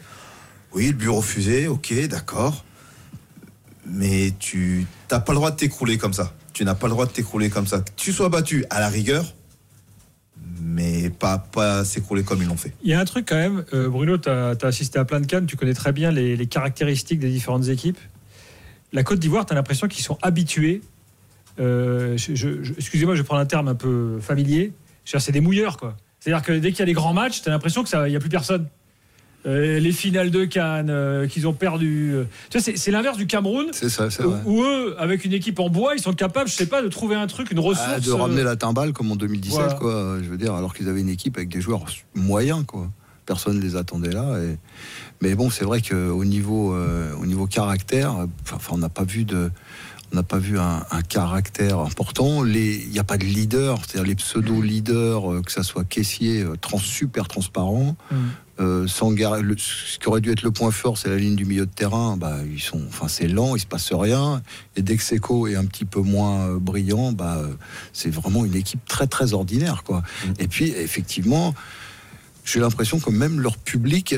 Oui, 0.75 0.89
le 0.89 0.95
but 0.95 1.09
refusé, 1.09 1.69
ok, 1.69 1.95
d'accord. 2.09 2.65
Mais 3.87 4.33
tu 4.39 4.87
n'as 5.11 5.21
pas 5.21 5.33
le 5.33 5.37
droit 5.37 5.51
de 5.51 5.57
t'écrouler 5.57 5.99
comme 5.99 6.13
ça. 6.13 6.33
Tu 6.53 6.65
n'as 6.65 6.75
pas 6.75 6.87
le 6.87 6.93
droit 6.93 7.07
de 7.07 7.11
t'écrouler 7.11 7.51
comme 7.51 7.67
ça. 7.67 7.81
Que 7.81 7.91
tu 7.97 8.13
sois 8.13 8.29
battu 8.29 8.65
à 8.71 8.81
la 8.81 8.89
rigueur, 8.89 9.25
mais 10.61 11.11
pas, 11.11 11.39
pas 11.39 11.85
s'écrouler 11.85 12.23
comme 12.23 12.43
ils 12.43 12.49
l'ont 12.49 12.57
fait. 12.57 12.73
Il 12.83 12.91
y 12.91 12.95
a 12.95 13.01
un 13.01 13.05
truc 13.05 13.27
quand 13.29 13.37
même, 13.37 13.65
euh, 13.75 13.89
Bruno, 13.89 14.19
tu 14.19 14.29
as, 14.29 14.57
assisté 14.63 14.99
à 14.99 15.05
plein 15.05 15.21
de 15.21 15.27
cannes, 15.27 15.47
tu 15.47 15.57
connais 15.57 15.75
très 15.75 15.93
bien 15.93 16.11
les, 16.11 16.47
caractéristiques 16.47 17.19
des 17.19 17.31
différentes 17.31 17.69
équipes. 17.69 17.99
La 18.93 19.03
Côte 19.03 19.19
d'Ivoire, 19.19 19.47
tu 19.47 19.53
as 19.53 19.57
l'impression 19.57 19.89
qu'ils 19.89 20.05
sont 20.05 20.19
habitués. 20.23 20.83
euh, 21.59 22.17
Excusez-moi, 22.17 23.15
je 23.15 23.23
vais 23.23 23.27
prendre 23.27 23.41
un 23.41 23.47
terme 23.47 23.69
un 23.69 23.75
peu 23.75 24.21
familier. 24.21 24.73
C'est 25.05 25.33
des 25.33 25.41
mouilleurs, 25.41 25.79
quoi. 25.79 25.97
C'est-à-dire 26.21 26.45
que 26.45 26.53
dès 26.53 26.71
qu'il 26.71 26.81
y 26.81 26.83
a 26.83 26.87
des 26.87 26.93
grands 26.93 27.13
matchs, 27.13 27.43
tu 27.43 27.49
as 27.49 27.53
l'impression 27.53 27.83
qu'il 27.83 27.99
n'y 28.05 28.17
a 28.17 28.21
plus 28.21 28.29
personne. 28.29 28.69
Euh, 29.45 29.81
les 29.81 29.91
finales 29.91 30.31
de 30.31 30.45
Cannes 30.45 30.89
euh, 30.89 31.27
qu'ils 31.27 31.49
ont 31.49 31.53
perdu. 31.53 32.13
euh, 32.15 32.25
Tu 32.51 32.61
c'est- 32.61 32.91
l'inverse 32.93 33.17
du 33.17 33.27
Cameroun. 33.27 33.67
C'est 33.73 33.89
ça, 33.89 34.09
c'est 34.09 34.23
vrai. 34.23 34.39
où 34.45 34.63
eux, 34.63 34.95
avec 35.01 35.25
une 35.25 35.33
équipe 35.33 35.59
en 35.59 35.69
bois, 35.69 35.95
ils 35.97 36.01
sont 36.03 36.13
capables, 36.13 36.49
je 36.49 36.55
sais 36.55 36.67
pas, 36.67 36.81
de 36.81 36.87
trouver 36.89 37.17
un 37.17 37.27
truc, 37.27 37.51
une 37.51 37.59
ressource. 37.59 37.89
Ah, 37.97 37.99
de 37.99 38.11
ramener 38.13 38.45
la 38.45 38.55
timbale 38.55 38.93
comme 38.93 39.11
en 39.11 39.17
2017, 39.17 39.53
Voilà. 39.59 39.75
quoi. 39.75 40.19
Je 40.23 40.29
veux 40.29 40.37
dire, 40.39 40.55
alors 40.55 40.75
qu'ils 40.75 40.89
avaient 40.89 41.01
une 41.01 41.09
équipe 41.09 41.37
avec 41.37 41.49
des 41.49 41.61
joueurs 41.61 41.85
moyens, 42.15 42.65
quoi. 42.67 42.89
Personne 43.27 43.57
ne 43.57 43.63
les 43.63 43.75
attendait 43.77 44.13
là. 44.13 44.39
et- 44.39 44.59
Mais 45.21 45.35
bon, 45.37 45.51
c'est 45.51 45.65
vrai 45.65 45.81
qu'au 45.81 46.25
niveau, 46.25 46.75
euh, 46.75 47.13
au 47.21 47.27
niveau 47.27 47.47
caractère, 47.47 48.15
enfin, 48.45 48.59
on 48.75 48.79
n'a 48.79 48.89
pas 48.89 49.05
vu 49.05 49.25
de. 49.25 49.51
On 50.13 50.17
n'a 50.17 50.23
pas 50.23 50.39
vu 50.39 50.59
un, 50.59 50.85
un 50.91 51.01
caractère 51.03 51.79
important. 51.79 52.45
Il 52.45 52.91
n'y 52.91 52.99
a 52.99 53.05
pas 53.05 53.17
de 53.17 53.25
leader, 53.25 53.79
c'est-à-dire 53.79 54.07
les 54.07 54.15
pseudo-leaders, 54.15 55.33
euh, 55.33 55.41
que 55.43 55.51
ça 55.51 55.63
soit 55.63 55.85
caissier, 55.85 56.43
euh, 56.43 56.57
trans, 56.61 56.77
super 56.79 57.29
transparent. 57.29 57.97
Mm. 58.11 58.17
Euh, 58.61 58.87
le- 59.41 59.57
ce 59.57 59.99
qui 59.99 60.09
aurait 60.09 60.21
dû 60.21 60.31
être 60.31 60.43
le 60.43 60.51
point 60.51 60.71
fort, 60.71 60.99
c'est 60.99 61.09
la 61.09 61.17
ligne 61.17 61.35
du 61.35 61.47
milieu 61.47 61.65
de 61.65 61.71
terrain. 61.71 62.19
Bah, 62.19 62.37
ils 62.53 62.61
sont, 62.61 62.81
enfin, 62.89 63.09
c'est 63.09 63.27
lent, 63.27 63.57
il 63.57 63.61
se 63.61 63.67
passe 63.67 63.91
rien. 63.93 64.43
Et 64.77 64.83
dès 64.83 64.97
que 64.99 65.03
Seco 65.03 65.47
est 65.47 65.57
un 65.57 65.65
petit 65.65 65.87
peu 65.87 66.01
moins 66.01 66.57
brillant, 66.57 67.13
bah, 67.13 67.41
c'est 67.95 68.11
vraiment 68.11 68.45
une 68.45 68.55
équipe 68.55 68.85
très 68.87 69.07
très 69.07 69.33
ordinaire, 69.33 69.83
quoi. 69.83 70.03
Et 70.39 70.47
puis, 70.47 70.69
effectivement, 70.77 71.55
j'ai 72.45 72.61
l'impression 72.61 73.01
que 73.01 73.11
même 73.11 73.41
leur 73.41 73.57
public 73.57 74.17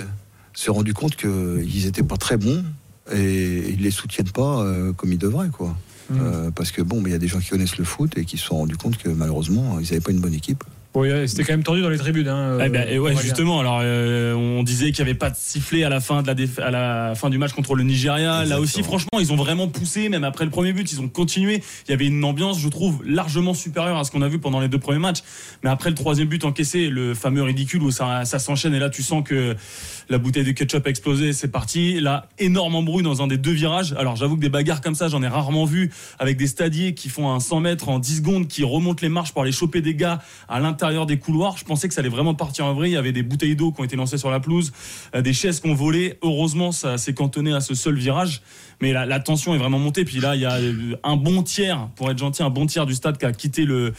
s'est 0.52 0.72
rendu 0.72 0.92
compte 0.92 1.14
qu'ils 1.14 1.84
n'étaient 1.84 2.02
pas 2.02 2.16
très 2.16 2.36
bons 2.36 2.64
et 3.12 3.70
ils 3.70 3.82
les 3.82 3.90
soutiennent 3.90 4.30
pas 4.30 4.64
comme 4.96 5.12
ils 5.12 5.18
devraient, 5.18 5.50
quoi. 5.50 5.76
Euh, 6.12 6.50
parce 6.50 6.70
que 6.70 6.82
bon, 6.82 7.02
il 7.04 7.12
y 7.12 7.14
a 7.14 7.18
des 7.18 7.28
gens 7.28 7.38
qui 7.38 7.48
connaissent 7.48 7.78
le 7.78 7.84
foot 7.84 8.16
et 8.18 8.24
qui 8.24 8.36
se 8.36 8.44
sont 8.44 8.56
rendus 8.56 8.76
compte 8.76 8.96
que 8.98 9.08
malheureusement, 9.08 9.78
ils 9.80 9.84
n'avaient 9.84 10.00
pas 10.00 10.12
une 10.12 10.20
bonne 10.20 10.34
équipe. 10.34 10.64
Ouais, 10.94 11.26
C'était 11.26 11.42
quand 11.42 11.54
même 11.54 11.64
tendu 11.64 11.82
dans 11.82 11.88
les 11.88 11.98
tribunes. 11.98 12.28
Hein, 12.28 12.56
Eh 12.64 12.68
ben, 12.68 12.98
ouais, 13.00 13.16
justement. 13.16 13.58
Alors, 13.58 13.80
euh, 13.82 14.32
on 14.34 14.62
disait 14.62 14.92
qu'il 14.92 15.04
n'y 15.04 15.10
avait 15.10 15.18
pas 15.18 15.28
de 15.30 15.34
sifflet 15.36 15.82
à 15.82 15.88
la 15.88 15.98
fin 16.00 16.22
de 16.22 16.26
la 16.28 16.34
déf- 16.36 16.60
à 16.60 16.70
la 16.70 17.14
fin 17.16 17.30
du 17.30 17.38
match 17.38 17.52
contre 17.52 17.74
le 17.74 17.82
Nigeria. 17.82 18.44
Là 18.44 18.60
aussi, 18.60 18.82
franchement, 18.84 19.18
ils 19.18 19.32
ont 19.32 19.36
vraiment 19.36 19.66
poussé. 19.66 20.08
Même 20.08 20.22
après 20.22 20.44
le 20.44 20.52
premier 20.52 20.72
but, 20.72 20.92
ils 20.92 21.00
ont 21.00 21.08
continué. 21.08 21.62
Il 21.88 21.90
y 21.90 21.94
avait 21.94 22.06
une 22.06 22.22
ambiance, 22.24 22.60
je 22.60 22.68
trouve, 22.68 23.02
largement 23.04 23.54
supérieure 23.54 23.98
à 23.98 24.04
ce 24.04 24.12
qu'on 24.12 24.22
a 24.22 24.28
vu 24.28 24.38
pendant 24.38 24.60
les 24.60 24.68
deux 24.68 24.78
premiers 24.78 25.00
matchs. 25.00 25.22
Mais 25.64 25.70
après 25.70 25.90
le 25.90 25.96
troisième 25.96 26.28
but 26.28 26.44
encaissé, 26.44 26.88
le 26.88 27.14
fameux 27.14 27.42
ridicule 27.42 27.82
où 27.82 27.90
ça, 27.90 28.24
ça 28.24 28.38
s'enchaîne 28.38 28.72
et 28.74 28.78
là, 28.78 28.88
tu 28.88 29.02
sens 29.02 29.24
que 29.24 29.56
la 30.08 30.18
bouteille 30.18 30.44
de 30.44 30.52
ketchup 30.52 30.86
a 30.86 30.90
explosé. 30.90 31.32
C'est 31.32 31.48
parti. 31.50 31.98
Là, 32.00 32.28
énorme 32.38 32.76
embrouille 32.76 33.02
dans 33.02 33.20
un 33.20 33.26
des 33.26 33.38
deux 33.38 33.50
virages. 33.52 33.94
Alors, 33.98 34.14
j'avoue 34.14 34.36
que 34.36 34.42
des 34.42 34.48
bagarres 34.48 34.80
comme 34.80 34.94
ça, 34.94 35.08
j'en 35.08 35.24
ai 35.24 35.28
rarement 35.28 35.64
vu 35.64 35.90
avec 36.20 36.36
des 36.36 36.46
stadiers 36.46 36.94
qui 36.94 37.08
font 37.08 37.32
un 37.32 37.40
100 37.40 37.58
mètres 37.58 37.88
en 37.88 37.98
10 37.98 38.18
secondes, 38.18 38.46
qui 38.46 38.62
remontent 38.62 39.00
les 39.02 39.08
marches 39.08 39.32
pour 39.32 39.42
aller 39.42 39.50
choper 39.50 39.80
des 39.80 39.96
gars 39.96 40.20
à 40.48 40.60
l'intérieur 40.60 40.83
des 41.06 41.18
couloirs. 41.18 41.56
Je 41.56 41.64
pensais 41.64 41.88
que 41.88 41.94
ça 41.94 42.00
allait 42.00 42.10
vraiment 42.10 42.34
partir 42.34 42.66
en 42.66 42.74
vrai. 42.74 42.90
Il 42.90 42.92
y 42.92 42.96
avait 42.96 43.12
des 43.12 43.22
bouteilles 43.22 43.56
d'eau 43.56 43.72
qui 43.72 43.80
ont 43.80 43.84
été 43.84 43.96
lancées 43.96 44.18
sur 44.18 44.30
la 44.30 44.38
pelouse, 44.38 44.72
euh, 45.14 45.22
des 45.22 45.32
chaises 45.32 45.60
qui 45.60 45.68
ont 45.68 45.74
volé. 45.74 46.18
Heureusement, 46.22 46.72
ça 46.72 46.98
s'est 46.98 47.14
cantonné 47.14 47.54
à 47.54 47.60
ce 47.60 47.74
seul 47.74 47.94
virage. 47.94 48.42
Mais 48.80 48.92
la, 48.92 49.06
la 49.06 49.20
tension 49.20 49.54
est 49.54 49.58
vraiment 49.58 49.78
montée. 49.78 50.04
Puis 50.04 50.20
là, 50.20 50.34
il 50.34 50.42
y 50.42 50.44
a 50.44 50.54
euh, 50.56 50.96
un 51.02 51.16
bon 51.16 51.42
tiers, 51.42 51.88
pour 51.96 52.10
être 52.10 52.18
gentil, 52.18 52.42
un 52.42 52.50
bon 52.50 52.66
tiers 52.66 52.86
du 52.86 52.94
stade 52.94 53.18
qui 53.18 53.24
a 53.24 53.32
quitté 53.32 53.64
le, 53.64 53.92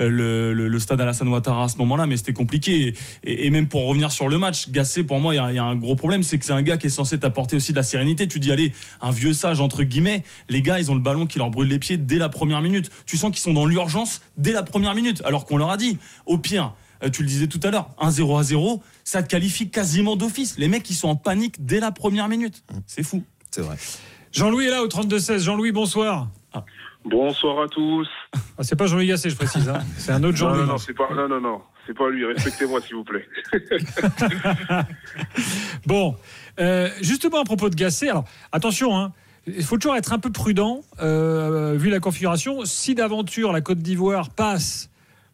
euh, 0.00 0.08
le, 0.08 0.52
le, 0.52 0.68
le 0.68 0.78
stade 0.78 1.00
Alassane 1.00 1.28
Ouattara 1.28 1.64
à 1.64 1.68
ce 1.68 1.76
moment-là, 1.78 2.06
mais 2.06 2.16
c'était 2.16 2.32
compliqué. 2.32 2.94
Et, 3.24 3.46
et 3.46 3.50
même 3.50 3.68
pour 3.68 3.86
revenir 3.86 4.12
sur 4.12 4.28
le 4.28 4.38
match, 4.38 4.70
Gassé, 4.70 5.04
pour 5.04 5.20
moi, 5.20 5.34
il 5.34 5.36
y, 5.36 5.40
a, 5.40 5.50
il 5.52 5.56
y 5.56 5.58
a 5.58 5.64
un 5.64 5.76
gros 5.76 5.96
problème, 5.96 6.22
c'est 6.22 6.38
que 6.38 6.44
c'est 6.44 6.52
un 6.52 6.62
gars 6.62 6.76
qui 6.76 6.86
est 6.86 6.90
censé 6.90 7.18
t'apporter 7.18 7.56
aussi 7.56 7.72
de 7.72 7.76
la 7.76 7.82
sérénité. 7.82 8.28
Tu 8.28 8.40
dis, 8.40 8.52
allez, 8.52 8.72
un 9.00 9.10
vieux 9.10 9.32
sage, 9.32 9.60
entre 9.60 9.82
guillemets, 9.82 10.22
les 10.48 10.62
gars, 10.62 10.78
ils 10.78 10.90
ont 10.90 10.94
le 10.94 11.00
ballon 11.00 11.26
qui 11.26 11.38
leur 11.38 11.50
brûle 11.50 11.68
les 11.68 11.78
pieds 11.78 11.96
dès 11.96 12.18
la 12.18 12.28
première 12.28 12.60
minute. 12.62 12.90
Tu 13.06 13.16
sens 13.16 13.30
qu'ils 13.30 13.40
sont 13.40 13.52
dans 13.52 13.66
l'urgence 13.66 14.22
dès 14.36 14.52
la 14.52 14.62
première 14.62 14.94
minute, 14.94 15.22
alors 15.24 15.46
qu'on 15.46 15.56
leur 15.56 15.70
a 15.70 15.76
dit, 15.76 15.98
au 16.26 16.38
pire, 16.38 16.74
euh, 17.02 17.10
tu 17.10 17.22
le 17.22 17.28
disais 17.28 17.46
tout 17.46 17.60
à 17.62 17.70
l'heure, 17.70 17.90
1-0 18.00 18.38
à 18.38 18.42
0, 18.42 18.82
ça 19.04 19.22
te 19.22 19.28
qualifie 19.28 19.70
quasiment 19.70 20.16
d'office. 20.16 20.56
Les 20.58 20.68
mecs, 20.68 20.88
ils 20.90 20.94
sont 20.94 21.08
en 21.08 21.16
panique 21.16 21.64
dès 21.64 21.80
la 21.80 21.92
première 21.92 22.28
minute. 22.28 22.64
C'est 22.86 23.02
fou. 23.02 23.22
C'est 23.50 23.62
vrai. 23.62 23.76
Jean-Louis 24.32 24.66
est 24.66 24.70
là 24.70 24.82
au 24.82 24.88
32-16. 24.88 25.38
Jean-Louis, 25.44 25.72
bonsoir. 25.72 26.28
Bonsoir 27.04 27.62
à 27.64 27.68
tous. 27.68 28.06
Ah, 28.56 28.62
c'est 28.62 28.76
pas 28.76 28.86
Jean-Louis 28.86 29.08
Gasset, 29.08 29.30
je 29.30 29.34
précise. 29.36 29.68
hein. 29.68 29.80
C'est 29.98 30.12
un 30.12 30.22
autre 30.22 30.30
Non, 30.30 30.36
Jean-Louis. 30.36 30.60
non, 30.60 30.66
non, 30.72 30.78
c'est 30.78 30.94
pas, 30.94 31.08
non, 31.14 31.28
non, 31.28 31.40
non, 31.40 31.60
c'est 31.86 31.94
pas 31.96 32.08
lui. 32.08 32.24
Respectez-moi, 32.24 32.80
s'il 32.80 32.94
vous 32.96 33.04
plaît. 33.04 33.26
Bon, 35.86 36.14
euh, 36.60 36.88
justement 37.00 37.40
à 37.40 37.44
propos 37.44 37.68
de 37.68 37.74
Gasset, 37.74 38.08
alors 38.08 38.24
attention, 38.52 38.96
hein, 38.96 39.12
il 39.48 39.64
faut 39.64 39.76
toujours 39.78 39.96
être 39.96 40.12
un 40.12 40.20
peu 40.20 40.30
prudent 40.30 40.82
euh, 41.00 41.74
vu 41.76 41.90
la 41.90 41.98
configuration. 41.98 42.64
Si 42.64 42.94
d'aventure 42.94 43.50
la 43.52 43.60
Côte 43.62 43.78
d'Ivoire 43.78 44.30
passe 44.30 44.88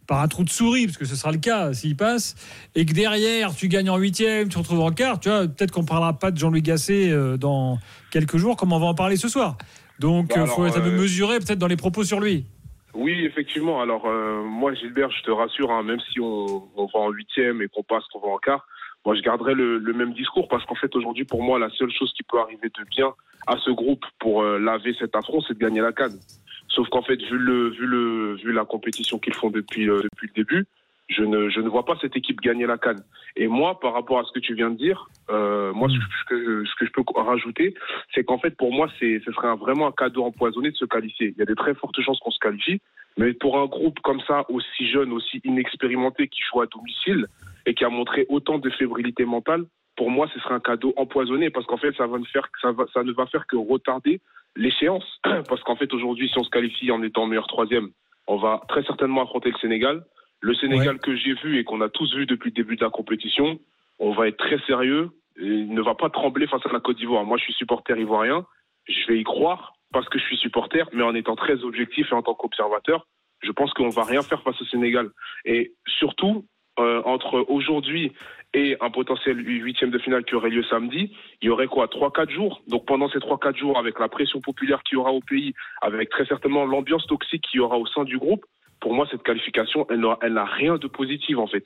par 0.08 0.20
un 0.20 0.26
trou 0.26 0.42
de 0.42 0.48
souris, 0.48 0.86
parce 0.86 0.96
que 0.96 1.04
ce 1.04 1.14
sera 1.14 1.30
le 1.30 1.38
cas 1.38 1.72
s'il 1.72 1.96
passe, 1.96 2.34
et 2.74 2.84
que 2.84 2.92
derrière 2.92 3.54
tu 3.54 3.68
gagnes 3.68 3.90
en 3.90 3.98
huitième, 3.98 4.48
tu 4.48 4.54
te 4.54 4.58
retrouves 4.58 4.80
en 4.80 4.90
quart, 4.90 5.20
tu 5.20 5.28
vois, 5.28 5.42
peut-être 5.46 5.70
qu'on 5.70 5.84
parlera 5.84 6.18
pas 6.18 6.32
de 6.32 6.38
Jean-Louis 6.38 6.62
Gasset 6.62 7.12
euh, 7.12 7.36
dans 7.36 7.78
quelques 8.10 8.38
jours, 8.38 8.56
comme 8.56 8.72
on 8.72 8.80
va 8.80 8.86
en 8.86 8.94
parler 8.94 9.16
ce 9.16 9.28
soir. 9.28 9.56
Donc 10.00 10.28
Bah 10.28 10.34
il 10.36 10.42
alors, 10.42 10.56
faut 10.56 10.66
être 10.66 10.78
un 10.78 10.80
peu 10.80 10.88
euh, 10.88 11.00
mesuré 11.00 11.38
peut-être 11.38 11.58
dans 11.58 11.66
les 11.68 11.76
propos 11.76 12.02
sur 12.02 12.20
lui. 12.20 12.46
Oui, 12.94 13.24
effectivement. 13.24 13.80
Alors, 13.80 14.06
euh, 14.06 14.42
moi, 14.42 14.74
Gilbert, 14.74 15.10
je 15.10 15.22
te 15.22 15.30
rassure, 15.30 15.70
hein, 15.70 15.82
même 15.82 16.00
si 16.10 16.20
on, 16.20 16.68
on 16.74 16.86
va 16.86 17.00
en 17.00 17.10
huitième 17.10 17.60
et 17.62 17.68
qu'on 17.68 17.82
passe, 17.82 18.04
qu'on 18.12 18.20
va 18.20 18.28
en 18.28 18.38
quart, 18.38 18.66
moi, 19.04 19.14
je 19.14 19.20
garderai 19.20 19.54
le, 19.54 19.78
le 19.78 19.92
même 19.92 20.14
discours 20.14 20.48
parce 20.48 20.64
qu'en 20.64 20.74
fait, 20.74 20.94
aujourd'hui, 20.96 21.24
pour 21.24 21.42
moi, 21.42 21.58
la 21.58 21.70
seule 21.70 21.90
chose 21.90 22.12
qui 22.16 22.22
peut 22.22 22.40
arriver 22.40 22.68
de 22.68 22.84
bien 22.96 23.12
à 23.46 23.56
ce 23.64 23.70
groupe 23.70 24.04
pour 24.18 24.42
euh, 24.42 24.58
laver 24.58 24.94
cet 24.98 25.14
affront, 25.14 25.40
c'est 25.42 25.54
de 25.54 25.58
gagner 25.58 25.80
la 25.80 25.92
canne. 25.92 26.18
Sauf 26.68 26.88
qu'en 26.90 27.02
fait, 27.02 27.16
vu, 27.16 27.38
le, 27.38 27.70
vu, 27.70 27.86
le, 27.86 28.34
vu 28.36 28.52
la 28.52 28.64
compétition 28.64 29.18
qu'ils 29.18 29.34
font 29.34 29.50
depuis, 29.50 29.88
euh, 29.88 30.00
depuis 30.02 30.28
le 30.28 30.34
début, 30.34 30.66
je 31.08 31.22
ne, 31.22 31.48
je 31.48 31.60
ne 31.60 31.68
vois 31.70 31.86
pas 31.86 31.96
cette 32.02 32.16
équipe 32.16 32.40
gagner 32.42 32.66
la 32.66 32.76
canne. 32.76 33.02
Et 33.34 33.48
moi, 33.48 33.80
par 33.80 33.94
rapport 33.94 34.18
à 34.18 34.24
ce 34.24 34.32
que 34.32 34.40
tu 34.40 34.54
viens 34.54 34.70
de 34.70 34.76
dire, 34.76 35.08
euh, 35.30 35.72
moi, 35.72 35.88
ce 35.88 36.24
que, 36.28 36.64
ce 36.66 36.74
que 36.78 36.84
je 36.84 36.90
peux 36.92 37.02
rajouter, 37.16 37.74
c'est 38.14 38.24
qu'en 38.24 38.38
fait, 38.38 38.54
pour 38.56 38.72
moi, 38.72 38.88
c'est, 38.98 39.20
ce 39.24 39.32
serait 39.32 39.48
un- 39.48 39.56
vraiment 39.56 39.86
un 39.88 39.92
cadeau 39.92 40.24
empoisonné 40.24 40.70
de 40.70 40.76
se 40.76 40.84
qualifier. 40.84 41.28
Il 41.34 41.38
y 41.38 41.42
a 41.42 41.46
de 41.46 41.54
très 41.54 41.74
fortes 41.74 41.98
chances 42.02 42.20
qu'on 42.20 42.30
se 42.30 42.38
qualifie, 42.38 42.82
mais 43.16 43.32
pour 43.32 43.58
un 43.58 43.64
groupe 43.64 44.00
comme 44.00 44.20
ça, 44.26 44.44
aussi 44.50 44.86
jeune, 44.90 45.12
aussi 45.12 45.40
inexpérimenté, 45.44 46.28
qui 46.28 46.40
joue 46.52 46.60
à 46.60 46.66
domicile 46.66 47.26
et 47.64 47.72
qui 47.72 47.84
a 47.84 47.88
montré 47.88 48.26
autant 48.28 48.58
de 48.58 48.68
fébrilité 48.68 49.24
mentale, 49.24 49.64
pour 49.98 50.10
moi, 50.12 50.30
ce 50.32 50.38
serait 50.38 50.54
un 50.54 50.60
cadeau 50.60 50.94
empoisonné 50.96 51.50
parce 51.50 51.66
qu'en 51.66 51.76
fait, 51.76 51.92
ça, 51.96 52.06
va 52.06 52.18
ne 52.18 52.24
faire, 52.24 52.48
ça, 52.62 52.70
va, 52.70 52.84
ça 52.94 53.02
ne 53.02 53.10
va 53.10 53.26
faire 53.26 53.48
que 53.48 53.56
retarder 53.56 54.20
l'échéance. 54.54 55.04
Parce 55.48 55.60
qu'en 55.64 55.74
fait, 55.74 55.92
aujourd'hui, 55.92 56.28
si 56.28 56.38
on 56.38 56.44
se 56.44 56.50
qualifie 56.50 56.92
en 56.92 57.02
étant 57.02 57.26
meilleur 57.26 57.48
troisième, 57.48 57.88
on 58.28 58.36
va 58.36 58.62
très 58.68 58.84
certainement 58.84 59.22
affronter 59.22 59.50
le 59.50 59.58
Sénégal. 59.58 60.04
Le 60.40 60.54
Sénégal 60.54 61.00
que 61.00 61.16
j'ai 61.16 61.34
vu 61.34 61.58
et 61.58 61.64
qu'on 61.64 61.80
a 61.80 61.88
tous 61.88 62.14
vu 62.14 62.26
depuis 62.26 62.50
le 62.50 62.54
début 62.54 62.76
de 62.76 62.84
la 62.84 62.90
compétition, 62.90 63.58
on 63.98 64.12
va 64.12 64.28
être 64.28 64.36
très 64.36 64.60
sérieux. 64.68 65.10
Et 65.36 65.46
il 65.46 65.74
ne 65.74 65.82
va 65.82 65.96
pas 65.96 66.10
trembler 66.10 66.46
face 66.46 66.64
à 66.64 66.72
la 66.72 66.78
Côte 66.78 66.98
d'Ivoire. 66.98 67.24
Moi, 67.24 67.36
je 67.36 67.42
suis 67.42 67.54
supporter 67.54 67.98
ivoirien. 67.98 68.46
Je 68.86 69.04
vais 69.08 69.18
y 69.18 69.24
croire 69.24 69.72
parce 69.92 70.08
que 70.08 70.20
je 70.20 70.24
suis 70.24 70.36
supporter, 70.36 70.88
mais 70.92 71.02
en 71.02 71.16
étant 71.16 71.34
très 71.34 71.64
objectif 71.64 72.12
et 72.12 72.14
en 72.14 72.22
tant 72.22 72.34
qu'observateur, 72.34 73.04
je 73.40 73.50
pense 73.50 73.72
qu'on 73.74 73.88
va 73.88 74.04
rien 74.04 74.22
faire 74.22 74.42
face 74.42 74.60
au 74.60 74.64
Sénégal. 74.66 75.10
Et 75.44 75.72
surtout, 75.88 76.46
euh, 76.78 77.02
entre 77.04 77.44
aujourd'hui 77.48 78.12
et 78.54 78.76
un 78.80 78.90
potentiel 78.90 79.36
huitième 79.46 79.90
de 79.90 79.98
finale 79.98 80.24
qui 80.24 80.34
aurait 80.34 80.48
lieu 80.50 80.62
samedi, 80.70 81.12
il 81.42 81.46
y 81.46 81.50
aurait 81.50 81.66
quoi 81.66 81.86
3-4 81.86 82.30
jours? 82.30 82.62
Donc 82.66 82.86
pendant 82.86 83.08
ces 83.10 83.18
3-4 83.18 83.56
jours, 83.56 83.78
avec 83.78 83.98
la 84.00 84.08
pression 84.08 84.40
populaire 84.40 84.82
qu'il 84.84 84.96
y 84.96 85.00
aura 85.00 85.12
au 85.12 85.20
pays, 85.20 85.52
avec 85.82 86.08
très 86.08 86.24
certainement 86.24 86.64
l'ambiance 86.64 87.06
toxique 87.06 87.44
qu'il 87.50 87.58
y 87.58 87.60
aura 87.60 87.76
au 87.76 87.86
sein 87.86 88.04
du 88.04 88.16
groupe, 88.18 88.44
pour 88.80 88.94
moi, 88.94 89.06
cette 89.10 89.22
qualification, 89.22 89.86
elle 89.90 90.00
n'a 90.32 90.44
rien 90.44 90.76
de 90.76 90.86
positif 90.86 91.36
en 91.36 91.46
fait. 91.46 91.64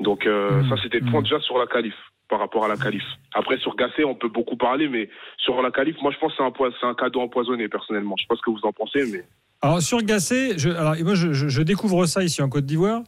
Donc 0.00 0.26
euh, 0.26 0.62
Mmh. 0.62 0.68
ça, 0.70 0.76
c'était 0.82 1.00
le 1.00 1.10
point 1.10 1.22
déjà 1.22 1.40
sur 1.40 1.58
la 1.58 1.66
qualif, 1.66 1.94
par 2.28 2.38
rapport 2.38 2.64
à 2.64 2.68
la 2.68 2.76
qualif. 2.76 3.02
Après, 3.34 3.58
sur 3.58 3.76
Gasset, 3.76 4.04
on 4.04 4.14
peut 4.14 4.28
beaucoup 4.28 4.56
parler, 4.56 4.88
mais 4.88 5.08
sur 5.38 5.60
la 5.60 5.70
qualif, 5.70 5.96
moi, 6.02 6.12
je 6.12 6.18
pense 6.18 6.32
que 6.34 6.42
c'est 6.80 6.86
un, 6.86 6.94
cadeau 6.94 7.20
empoisonné, 7.20 7.68
personnellement. 7.68 8.14
Je 8.18 8.22
sais 8.22 8.28
pas 8.28 8.36
ce 8.36 8.42
que 8.42 8.50
vous 8.50 8.64
en 8.64 8.72
pensez, 8.72 9.04
mais... 9.12 9.24
Alors 9.62 9.80
sur 9.82 9.98
Gasset, 10.02 10.58
je, 10.58 10.68
alors, 10.70 10.94
moi 11.02 11.14
je, 11.14 11.32
je- 11.32 11.48
je 11.48 11.62
découvre 11.62 12.04
ça 12.06 12.22
ici 12.22 12.40
en 12.42 12.48
Côte 12.48 12.66
d'Ivoire. 12.66 13.02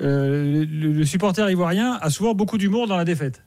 Euh, 0.00 0.64
le, 0.70 0.92
le 0.92 1.04
supporter 1.04 1.48
ivoirien 1.50 1.98
a 2.00 2.10
souvent 2.10 2.34
beaucoup 2.34 2.58
d'humour 2.58 2.86
dans 2.86 2.96
la 2.96 3.04
défaite. 3.04 3.42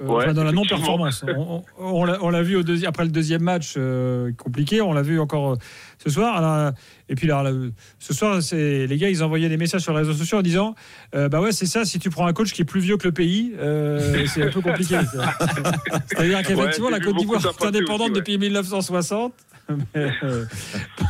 Euh, 0.00 0.06
Ouais, 0.06 0.24
enfin, 0.24 0.34
dans 0.34 0.44
la 0.44 0.52
non-performance. 0.52 1.24
On, 1.36 1.62
on- 1.80 2.04
on 2.20 2.28
l'a- 2.30 2.42
vu 2.42 2.56
au 2.56 2.62
deuxi- 2.62 2.84
après 2.86 3.04
le 3.04 3.10
deuxième 3.10 3.40
match 3.42 3.74
euh, 3.78 4.30
compliqué, 4.36 4.82
on 4.82 4.92
l'a 4.92 5.00
vu 5.02 5.18
encore 5.18 5.56
ce 5.96 6.10
soir. 6.10 6.36
Alors, 6.36 6.72
et 7.08 7.14
puis 7.14 7.26
là, 7.26 7.42
là, 7.42 7.50
ce 7.98 8.12
soir, 8.12 8.38
les 8.52 8.96
gars, 8.98 9.08
ils 9.08 9.24
envoyaient 9.24 9.48
des 9.48 9.56
messages 9.56 9.80
sur 9.80 9.92
les 9.94 10.00
réseaux 10.00 10.12
sociaux 10.12 10.38
en 10.38 10.42
disant 10.42 10.74
Bah 11.14 11.40
ouais, 11.40 11.52
c'est 11.52 11.64
ça, 11.66 11.86
si 11.86 11.98
tu 11.98 12.10
prends 12.10 12.26
un 12.26 12.34
coach 12.34 12.52
qui 12.52 12.60
est 12.62 12.66
plus 12.66 12.80
vieux 12.80 12.98
que 12.98 13.08
le 13.08 13.12
pays, 13.14 13.54
c'est 14.28 14.42
un 14.42 14.50
peu 14.50 14.60
compliqué. 14.60 14.98
C'est-à-dire 16.08 16.42
qu'effectivement, 16.42 16.86
Ouais, 16.88 16.92
la 16.92 17.00
Côte 17.00 17.16
d'Ivoire 17.16 17.40
est 17.44 17.64
indépendante 17.66 18.00
aussi, 18.02 18.10
ouais. 18.10 18.16
depuis 18.16 18.38
1960. 18.38 19.32
Euh, 19.70 20.44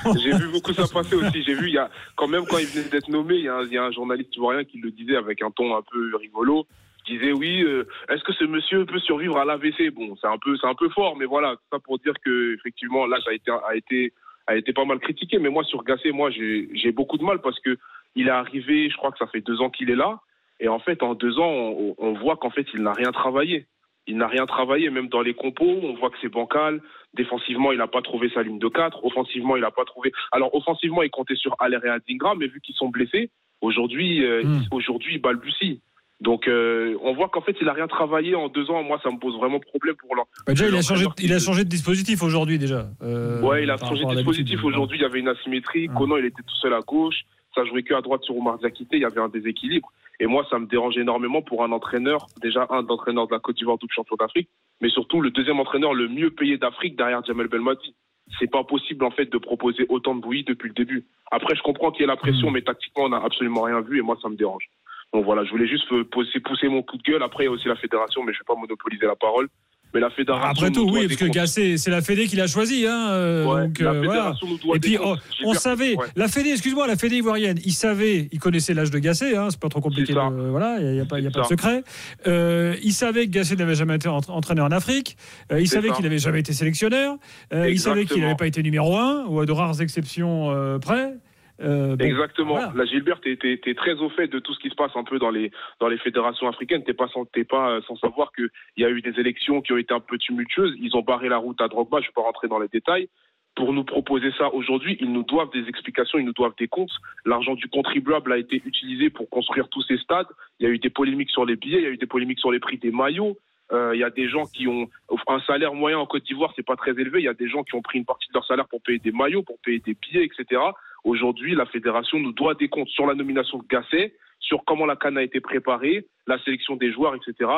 J'ai 0.23 0.33
vu 0.37 0.49
beaucoup 0.49 0.73
ça 0.73 0.85
passer 0.93 1.15
aussi. 1.15 1.43
J'ai 1.43 1.55
vu, 1.55 1.69
il 1.69 1.75
y 1.75 1.79
a, 1.79 1.91
quand 2.17 2.29
même, 2.29 2.45
quand 2.47 2.59
il 2.59 2.67
venait 2.67 2.89
d'être 2.89 3.09
nommé, 3.09 3.37
il 3.37 3.45
y, 3.45 3.49
a 3.49 3.57
un, 3.57 3.65
y 3.67 3.77
a 3.79 3.85
un 3.85 3.93
journaliste 3.93 4.35
ivoirien 4.37 4.65
qui 4.65 4.79
le 4.79 4.91
disait 4.91 5.17
avec 5.17 5.43
un 5.43 5.51
ton 5.51 5.77
un 5.77 5.83
peu 5.83 6.17
rigolo. 6.17 6.67
Il 7.09 7.19
disait 7.19 7.33
oui, 7.33 7.63
euh, 7.63 7.87
est-ce 8.11 8.23
que 8.23 8.33
ce 8.33 8.45
monsieur 8.45 8.85
peut 8.85 8.99
survivre 8.99 9.39
à 9.39 9.45
l'AVC 9.45 9.91
Bon, 9.95 10.15
c'est 10.21 10.27
un 10.27 10.39
peu, 10.39 10.57
un 10.63 10.75
peu 10.75 10.89
fort, 10.91 11.17
mais 11.17 11.25
voilà, 11.25 11.53
tout 11.53 11.63
ça 11.73 11.79
pour 11.79 11.99
dire 11.99 12.15
que 12.25 12.55
effectivement, 12.55 13.07
l'âge 13.07 13.27
a 13.29 13.33
été, 13.33 13.51
a 13.51 13.77
été, 13.77 14.13
a 14.47 14.57
été 14.57 14.73
pas 14.73 14.85
mal 14.85 14.99
critiqué. 14.99 15.39
Mais 15.39 15.49
moi, 15.49 15.65
sur 15.65 15.85
Gasset, 15.85 16.13
moi, 16.13 16.31
j'ai 16.31 16.93
beaucoup 16.93 17.17
de 17.17 17.25
mal 17.25 17.41
parce 17.41 17.59
que 17.61 17.79
il 18.15 18.27
est 18.27 18.31
arrivé, 18.31 18.91
je 18.91 18.97
crois 18.97 19.13
que 19.13 19.19
ça 19.19 19.27
fait 19.27 19.41
deux 19.41 19.61
ans 19.61 19.71
qu'il 19.71 19.91
est 19.91 19.97
là, 19.97 20.21
et 20.61 20.69
en 20.69 20.81
fait, 20.81 21.03
en 21.03 21.15
deux 21.15 21.39
ans, 21.39 21.75
on 21.99 22.13
voit 22.15 22.37
qu'en 22.37 22.51
fait, 22.51 22.67
il 22.75 22.83
n'a 22.83 22.93
rien 22.93 23.13
travaillé. 23.13 23.67
Il 24.09 24.17
n'a 24.17 24.27
rien 24.27 24.47
travaillé, 24.47 24.89
même 24.91 25.09
dans 25.09 25.21
les 25.21 25.35
compos, 25.35 25.79
on 25.83 25.93
voit 25.95 26.09
que 26.11 26.17
c'est 26.23 26.31
bancal. 26.31 26.81
Défensivement, 27.15 27.73
il 27.73 27.79
n'a 27.79 27.87
pas 27.87 28.03
trouvé 28.03 28.31
sa 28.35 28.43
ligne 28.43 28.59
de 28.59 28.69
4. 28.69 29.05
Offensivement, 29.05 29.55
il 29.57 29.61
n'a 29.61 29.71
pas 29.71 29.85
trouvé. 29.85 30.13
Alors, 30.33 30.53
offensivement, 30.55 31.03
il 31.03 31.11
comptait 31.11 31.37
sur 31.37 31.55
Aller 31.61 31.79
et 31.85 31.89
Adingra, 31.89 32.35
mais 32.35 32.47
vu 32.47 32.61
qu'ils 32.61 32.75
sont 32.75 32.89
blessés, 32.89 33.31
aujourd'hui, 33.61 34.25
euh, 34.25 34.43
Mm. 34.45 34.63
aujourd'hui, 34.73 35.15
il 35.17 35.21
balbutie. 35.21 35.81
Donc, 36.21 36.49
euh, 36.49 36.97
on 37.03 37.15
voit 37.15 37.29
qu'en 37.29 37.43
fait, 37.43 37.55
il 37.61 37.67
n'a 37.67 37.73
rien 37.75 37.87
travaillé 37.87 38.35
en 38.35 38.49
deux 38.49 38.71
ans. 38.71 38.83
Moi, 38.83 38.99
ça 39.05 39.11
me 39.11 39.19
pose 39.19 39.37
vraiment 39.37 39.61
problème 39.61 39.95
pour 39.97 40.17
leur. 40.17 40.25
Bah, 40.47 40.53
déjà, 40.55 40.67
il 40.67 40.75
a, 40.75 40.83
changé, 40.83 41.07
il 41.21 41.33
a 41.33 41.39
changé 41.39 41.63
de 41.65 41.69
dispositif 41.69 42.23
aujourd'hui 42.25 42.59
déjà. 42.59 42.89
Euh, 43.03 43.41
Ouais, 43.43 43.63
il 43.63 43.71
a 43.71 43.77
changé 43.77 44.05
de 44.05 44.15
dispositif. 44.15 44.65
Aujourd'hui, 44.65 44.99
il 44.99 45.03
y 45.03 45.05
avait 45.05 45.21
une 45.21 45.29
asymétrie. 45.29 45.87
Mm. 45.89 45.95
Conan, 45.95 46.17
il 46.17 46.25
était 46.25 46.43
tout 46.43 46.57
seul 46.63 46.73
à 46.75 46.81
gauche. 46.81 47.21
Ça 47.55 47.65
jouait 47.67 47.83
que 47.83 47.95
à 47.95 48.01
droite 48.01 48.23
sur 48.25 48.37
Omar 48.37 48.59
Diakité. 48.59 48.97
Il 48.97 49.03
y 49.03 49.05
avait 49.05 49.21
un 49.21 49.29
déséquilibre. 49.29 49.93
Et 50.21 50.27
moi, 50.27 50.47
ça 50.51 50.59
me 50.59 50.67
dérange 50.67 50.97
énormément 50.97 51.43
pour 51.43 51.63
un 51.65 51.73
entraîneur, 51.73 52.27
déjà 52.43 52.67
un 52.71 52.83
d'entraîneur 52.83 53.27
de 53.29 53.33
la 53.33 53.39
Côte 53.39 53.57
d'Ivoire, 53.57 53.79
double 53.79 53.93
champion 53.93 54.17
d'Afrique, 54.17 54.49
mais 54.81 54.89
surtout 54.89 55.21
le 55.21 55.31
deuxième 55.31 55.61
entraîneur 55.61 55.95
le 55.95 56.09
mieux 56.09 56.31
payé 56.31 56.59
d'Afrique 56.59 56.97
derrière 56.97 57.25
Jamel 57.25 57.49
Belmadi. 57.49 57.95
C'est 58.39 58.51
pas 58.51 58.65
possible, 58.65 59.05
en 59.05 59.11
fait, 59.11 59.27
de 59.33 59.39
proposer 59.39 59.87
autant 59.89 60.15
de 60.15 60.21
bouillie 60.21 60.45
depuis 60.45 60.69
le 60.69 60.75
début. 60.75 61.07
Après, 61.31 61.55
je 61.55 61.63
comprends 61.63 61.91
qu'il 61.91 62.03
y 62.03 62.05
ait 62.05 62.09
la 62.09 62.17
pression, 62.17 62.51
Mm. 62.51 62.53
mais 62.53 62.63
tactiquement, 62.63 63.05
on 63.05 63.09
n'a 63.11 63.23
absolument 63.25 63.63
rien 63.63 63.81
vu 63.81 63.99
et 63.99 64.03
moi, 64.03 64.19
ça 64.21 64.29
me 64.29 64.37
dérange. 64.37 64.69
Donc 65.15 65.25
voilà, 65.25 65.45
je 65.45 65.51
voulais 65.51 65.67
juste 65.67 65.89
pousser, 66.11 66.41
pousser 66.41 66.69
mon 66.69 66.83
coup 66.83 66.99
de 66.99 67.03
gueule. 67.03 67.23
Après, 67.23 67.45
il 67.45 67.47
y 67.47 67.49
a 67.49 67.53
aussi 67.53 67.69
la 67.69 67.77
fédération, 67.77 68.23
mais 68.23 68.35
je 68.35 68.41
vais 68.41 68.45
pas 68.47 68.55
monopoliser 68.55 69.07
la 69.07 69.17
parole. 69.17 69.49
Mais 69.95 70.01
la 70.01 70.11
fédération. 70.11 70.47
Après 70.49 70.71
tout, 70.71 70.87
oui, 70.91 71.07
parce 71.09 71.17
que. 71.21 71.25
Gasset, 71.27 71.79
c'est 71.79 71.91
la 71.91 72.03
Fédé 72.03 72.27
qui 72.27 72.37
l'a 72.37 72.47
choisi. 72.47 72.87
Hein, 72.87 73.09
euh, 73.11 73.45
Ouais, 73.47 73.67
donc, 73.69 73.79
la 73.79 73.91
euh, 73.91 74.03
voilà. 74.05 74.11
fédération 74.13 74.47
nous 74.49 74.59
doit 74.59 74.77
Et 74.77 74.81
puis, 74.81 74.99
oh, 75.03 75.15
on 75.45 75.55
savait, 75.55 75.95
ouais. 75.97 76.07
la 76.15 76.29
Fédé, 76.29 76.51
excuse-moi, 76.51 76.87
la 76.87 76.97
Fédé 76.97 77.17
ivoirienne, 77.17 77.59
il 77.65 77.73
savait, 77.73 78.29
il 78.31 78.39
connaissait 78.39 78.75
l'âge 78.75 78.91
de 78.91 78.99
Gasset, 78.99 79.35
hein, 79.37 79.49
c'est 79.51 79.59
pas 79.59 79.69
trop 79.71 79.81
compliqué. 79.81 80.13
De- 80.13 80.51
voilà, 80.51 80.77
il 80.81 80.93
n'y 80.93 81.01
a, 81.01 81.05
pas, 81.07 81.21
y 81.21 81.27
a 81.27 81.31
pas 81.31 81.41
de 81.41 81.47
secret. 81.47 81.85
Euh, 82.27 82.75
il 82.83 82.93
savait 82.93 83.27
que 83.27 83.31
Gasset 83.31 83.57
n'avait 83.57 83.75
jamais 83.75 83.97
été 83.97 84.09
entra- 84.09 84.33
entraîneur 84.33 84.67
en 84.67 84.73
Afrique. 84.73 85.17
Euh, 85.53 85.61
il 85.61 85.69
savait 85.69 85.91
qu'il 85.91 86.03
n'avait 86.05 86.19
jamais 86.19 86.41
été 86.41 86.53
sélectionneur. 86.53 87.17
Euh, 87.55 87.71
il 87.71 87.81
savait 87.81 88.05
qu'il 88.05 88.21
n'avait 88.21 88.35
pas 88.37 88.47
été 88.47 88.63
numéro 88.63 88.97
un, 88.97 89.25
ou 89.27 89.41
à 89.41 89.47
de 89.47 89.53
rares 89.53 89.81
exceptions 89.81 90.51
euh, 90.51 90.79
près. 90.79 91.15
Euh, 91.61 91.97
bon, 91.97 92.05
Exactement. 92.05 92.55
voilà. 92.55 92.73
La 92.75 92.85
Gilbert, 92.85 93.21
t'es 93.21 93.39
es, 93.43 93.75
très 93.75 93.95
au 93.95 94.09
fait 94.11 94.29
de 94.29 94.39
tout 94.39 94.55
ce 94.55 94.61
qui 94.61 94.71
se 94.71 94.75
passe 94.75 94.93
un 94.95 95.05
peu 95.05 95.19
dans 95.19 95.31
les 95.31 95.51
dans 95.81 95.89
les 95.89 95.99
fédérations 95.99 96.49
africaines. 96.49 96.85
T'es 96.85 96.95
pas 96.95 97.09
sans 97.09 97.25
pas 97.49 97.71
euh, 97.71 97.81
sans 97.87 97.97
savoir 97.97 98.33
que 98.33 98.49
il 98.77 98.83
y 98.83 98.87
a 98.87 98.91
eu 98.91 99.03
des 99.03 99.19
élections 99.19 99.61
qui 99.61 99.73
ont 99.73 99.77
été 99.77 99.93
un 99.93 100.01
peu 100.01 100.19
tumultueuses. 100.19 100.77
Ils 100.81 100.97
ont 100.97 101.03
barré 101.03 101.29
la 101.29 101.39
route 101.39 101.61
à 101.61 101.69
Drogba. 101.69 102.01
Je 102.01 102.07
vais 102.07 102.13
pas 102.15 102.23
rentrer 102.23 102.49
dans 102.49 102.59
les 102.59 102.69
détails. 102.69 103.09
Pour 103.57 103.73
nous 103.73 103.83
proposer 103.83 104.31
ça 104.39 104.55
aujourd'hui, 104.55 104.97
ils 105.01 105.13
nous 105.13 105.25
doivent 105.25 105.51
des 105.51 105.69
explications, 105.69 106.21
ils 106.21 106.25
nous 106.25 106.33
doivent 106.33 106.55
des 106.57 106.69
comptes. 106.69 106.93
L'argent 107.25 107.55
du 107.55 107.67
contribuable 107.67 108.33
a 108.33 108.39
été 108.39 108.63
utilisé 108.65 109.11
pour 109.11 109.29
construire 109.29 109.69
tous 109.69 109.83
ces 109.83 109.97
stades. 109.99 110.29
Il 110.61 110.69
y 110.69 110.71
a 110.71 110.73
eu 110.73 110.79
des 110.79 110.91
polémiques 110.91 111.31
sur 111.31 111.45
les 111.45 111.57
billets, 111.57 111.79
il 111.79 111.83
y 111.83 111.87
a 111.87 111.91
eu 111.91 111.97
des 111.97 112.07
polémiques 112.07 112.39
sur 112.39 112.53
les 112.53 112.61
prix 112.61 112.79
des 112.79 112.93
maillots. 112.93 113.37
Euh, 113.73 113.93
Il 113.95 114.01
y 114.01 114.05
a 114.05 114.11
des 114.11 114.29
gens 114.29 114.47
qui 114.47 114.67
ont 114.67 114.89
un 115.27 115.41
salaire 115.41 115.75
moyen 115.75 115.99
en 115.99 116.07
Côte 116.07 116.25
d'Ivoire, 116.25 116.53
c'est 116.57 116.67
pas 116.67 116.77
très 116.77 116.93
élevé. 116.93 117.21
Il 117.21 117.25
y 117.25 117.29
a 117.29 117.35
des 117.35 117.49
gens 117.49 117.63
qui 117.65 117.75
ont 117.75 117.83
pris 117.83 117.99
une 117.99 118.05
partie 118.05 118.29
de 118.29 118.35
leur 118.35 118.47
salaire 118.47 118.69
pour 118.69 118.83
payer 118.83 118.99
des 118.99 119.13
maillots, 119.13 119.43
pour 119.43 119.59
payer 119.61 119.79
des 119.81 119.95
billets, 119.95 120.25
etc. 120.25 120.61
Aujourd'hui, 121.05 121.55
la 121.55 121.67
fédération 121.67 122.19
nous 122.19 122.33
doit 122.33 122.55
des 122.55 122.69
comptes 122.69 122.89
sur 122.89 123.07
la 123.07 123.15
nomination 123.15 123.59
de 123.59 123.67
Gasset, 123.69 124.15
sur 124.41 124.65
comment 124.65 124.87
la 124.87 124.97
canne 124.97 125.19
a 125.19 125.23
été 125.23 125.41
préparée, 125.41 126.07
la 126.27 126.39
sélection 126.43 126.77
des 126.77 126.93
joueurs, 126.93 127.15
etc. 127.15 127.51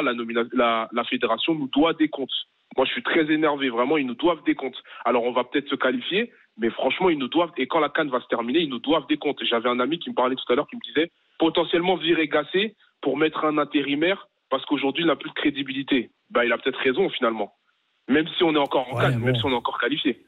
La, 0.53 0.89
la 0.93 1.05
fédération 1.05 1.55
nous 1.55 1.69
doit 1.69 1.95
des 1.95 2.09
comptes. 2.09 2.33
Moi, 2.77 2.87
je 2.87 2.93
suis 2.93 3.03
très 3.03 3.31
énervé. 3.31 3.69
Vraiment, 3.69 3.97
ils 3.97 4.07
nous 4.07 4.15
doivent 4.15 4.43
des 4.45 4.55
comptes. 4.55 4.81
Alors, 5.05 5.25
on 5.25 5.33
va 5.33 5.45
peut-être 5.45 5.69
se 5.69 5.75
qualifier, 5.75 6.33
mais 6.57 6.71
franchement, 6.71 7.11
ils 7.11 7.19
nous 7.19 7.29
doivent. 7.29 7.53
Et 7.57 7.67
quand 7.67 7.81
la 7.81 7.89
canne 7.89 8.11
va 8.11 8.21
se 8.21 8.27
terminer, 8.29 8.61
ils 8.61 8.69
nous 8.71 8.79
doivent 8.79 9.07
des 9.09 9.17
comptes. 9.17 9.43
J'avais 9.45 9.69
un 9.69 9.81
ami 9.81 9.99
qui 9.99 10.11
me 10.11 10.15
parlait 10.15 10.37
tout 10.37 10.53
à 10.53 10.55
l'heure, 10.55 10.69
qui 10.69 10.77
me 10.77 10.81
disait 10.83 11.11
potentiellement 11.39 11.97
virer 11.97 12.29
Gasset 12.29 12.75
pour 13.01 13.17
mettre 13.17 13.45
un 13.45 13.59
intérimaire 13.59 14.29
parce 14.51 14.65
qu'aujourd'hui, 14.67 15.05
il 15.05 15.07
n'a 15.07 15.17
plus 15.17 15.31
de 15.31 15.35
crédibilité. 15.35 16.11
Bah, 16.31 16.45
il 16.45 16.53
a 16.53 16.59
peut-être 16.59 16.79
raison 16.81 17.09
finalement. 17.11 17.53
Même 18.09 18.27
si 18.37 18.43
on 18.45 18.55
est 18.55 18.59
encore 18.59 18.87
en 18.93 18.97
Ouais, 18.97 19.03
canne, 19.05 19.19
même 19.21 19.37
si 19.37 19.45
on 19.45 19.51
est 19.51 19.55
encore 19.55 19.79
qualifié. 19.79 20.25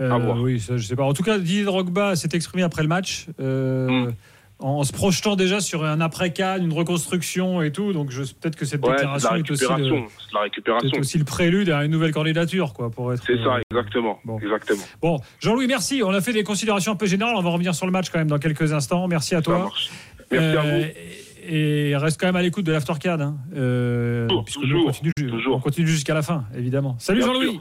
Euh, 0.00 0.08
voir. 0.18 0.40
oui, 0.40 0.58
ça, 0.60 0.76
je 0.76 0.84
sais 0.84 0.96
pas. 0.96 1.04
En 1.04 1.12
tout 1.14 1.22
cas, 1.22 1.38
Didier 1.38 1.64
Drogba 1.64 2.16
s'est 2.16 2.28
exprimé 2.34 2.62
après 2.62 2.82
le 2.82 2.88
match. 2.88 3.26
euh, 3.40 3.88
Mm. 4.06 4.14
En 4.60 4.84
se 4.84 4.92
projetant 4.92 5.34
déjà 5.34 5.58
sur 5.60 5.84
un 5.84 6.00
après-Cannes, 6.00 6.62
une 6.62 6.72
reconstruction 6.72 7.60
et 7.60 7.72
tout, 7.72 7.92
donc 7.92 8.10
peut-être 8.10 8.54
que 8.54 8.64
cette 8.64 8.86
Ouais, 8.86 8.92
déclaration 8.94 9.32
la 9.32 9.38
est 9.38 9.50
aussi, 9.50 9.64
le, 9.64 10.04
la 10.32 10.40
récupération. 10.42 10.88
peut-être 10.90 11.00
aussi 11.00 11.18
le 11.18 11.24
prélude 11.24 11.70
à 11.70 11.84
une 11.84 11.90
nouvelle 11.90 12.12
candidature, 12.12 12.72
quoi, 12.72 12.88
pour 12.88 13.12
être. 13.12 13.22
C'est 13.26 13.36
ça, 13.38 13.56
euh, 13.56 13.60
exactement. 13.72 14.20
bon. 14.24 14.38
Exactement. 14.38 14.84
Bon, 15.02 15.18
Jean-Louis, 15.40 15.66
merci. 15.66 16.02
On 16.04 16.10
a 16.10 16.20
fait 16.20 16.32
des 16.32 16.44
considérations 16.44 16.92
un 16.92 16.96
peu 16.96 17.06
générales. 17.06 17.34
On 17.36 17.42
va 17.42 17.50
revenir 17.50 17.74
sur 17.74 17.84
le 17.84 17.92
match 17.92 18.10
quand 18.10 18.18
même 18.20 18.28
dans 18.28 18.38
quelques 18.38 18.72
instants. 18.72 19.06
Merci 19.08 19.34
à 19.34 19.38
Ça 19.38 19.42
toi. 19.42 19.58
marche. 19.58 19.90
Merci 20.30 20.56
à 20.56 20.62
Euh, 20.62 20.78
vous. 20.78 21.23
Et 21.46 21.94
reste 21.96 22.18
quand 22.20 22.26
même 22.26 22.36
à 22.36 22.42
l'écoute 22.42 22.64
de 22.64 22.72
l'Aftercard. 22.72 23.20
Hein. 23.20 23.36
Euh, 23.54 24.26
Toujours, 24.28 24.44
toujours, 24.46 24.82
on 24.82 24.86
continue, 24.86 25.12
toujours. 25.30 25.56
on 25.56 25.60
continue 25.60 25.86
jusqu'à 25.88 26.14
la 26.14 26.22
fin, 26.22 26.44
évidemment. 26.56 26.96
Salut 26.98 27.20
Jean-Louis. 27.22 27.60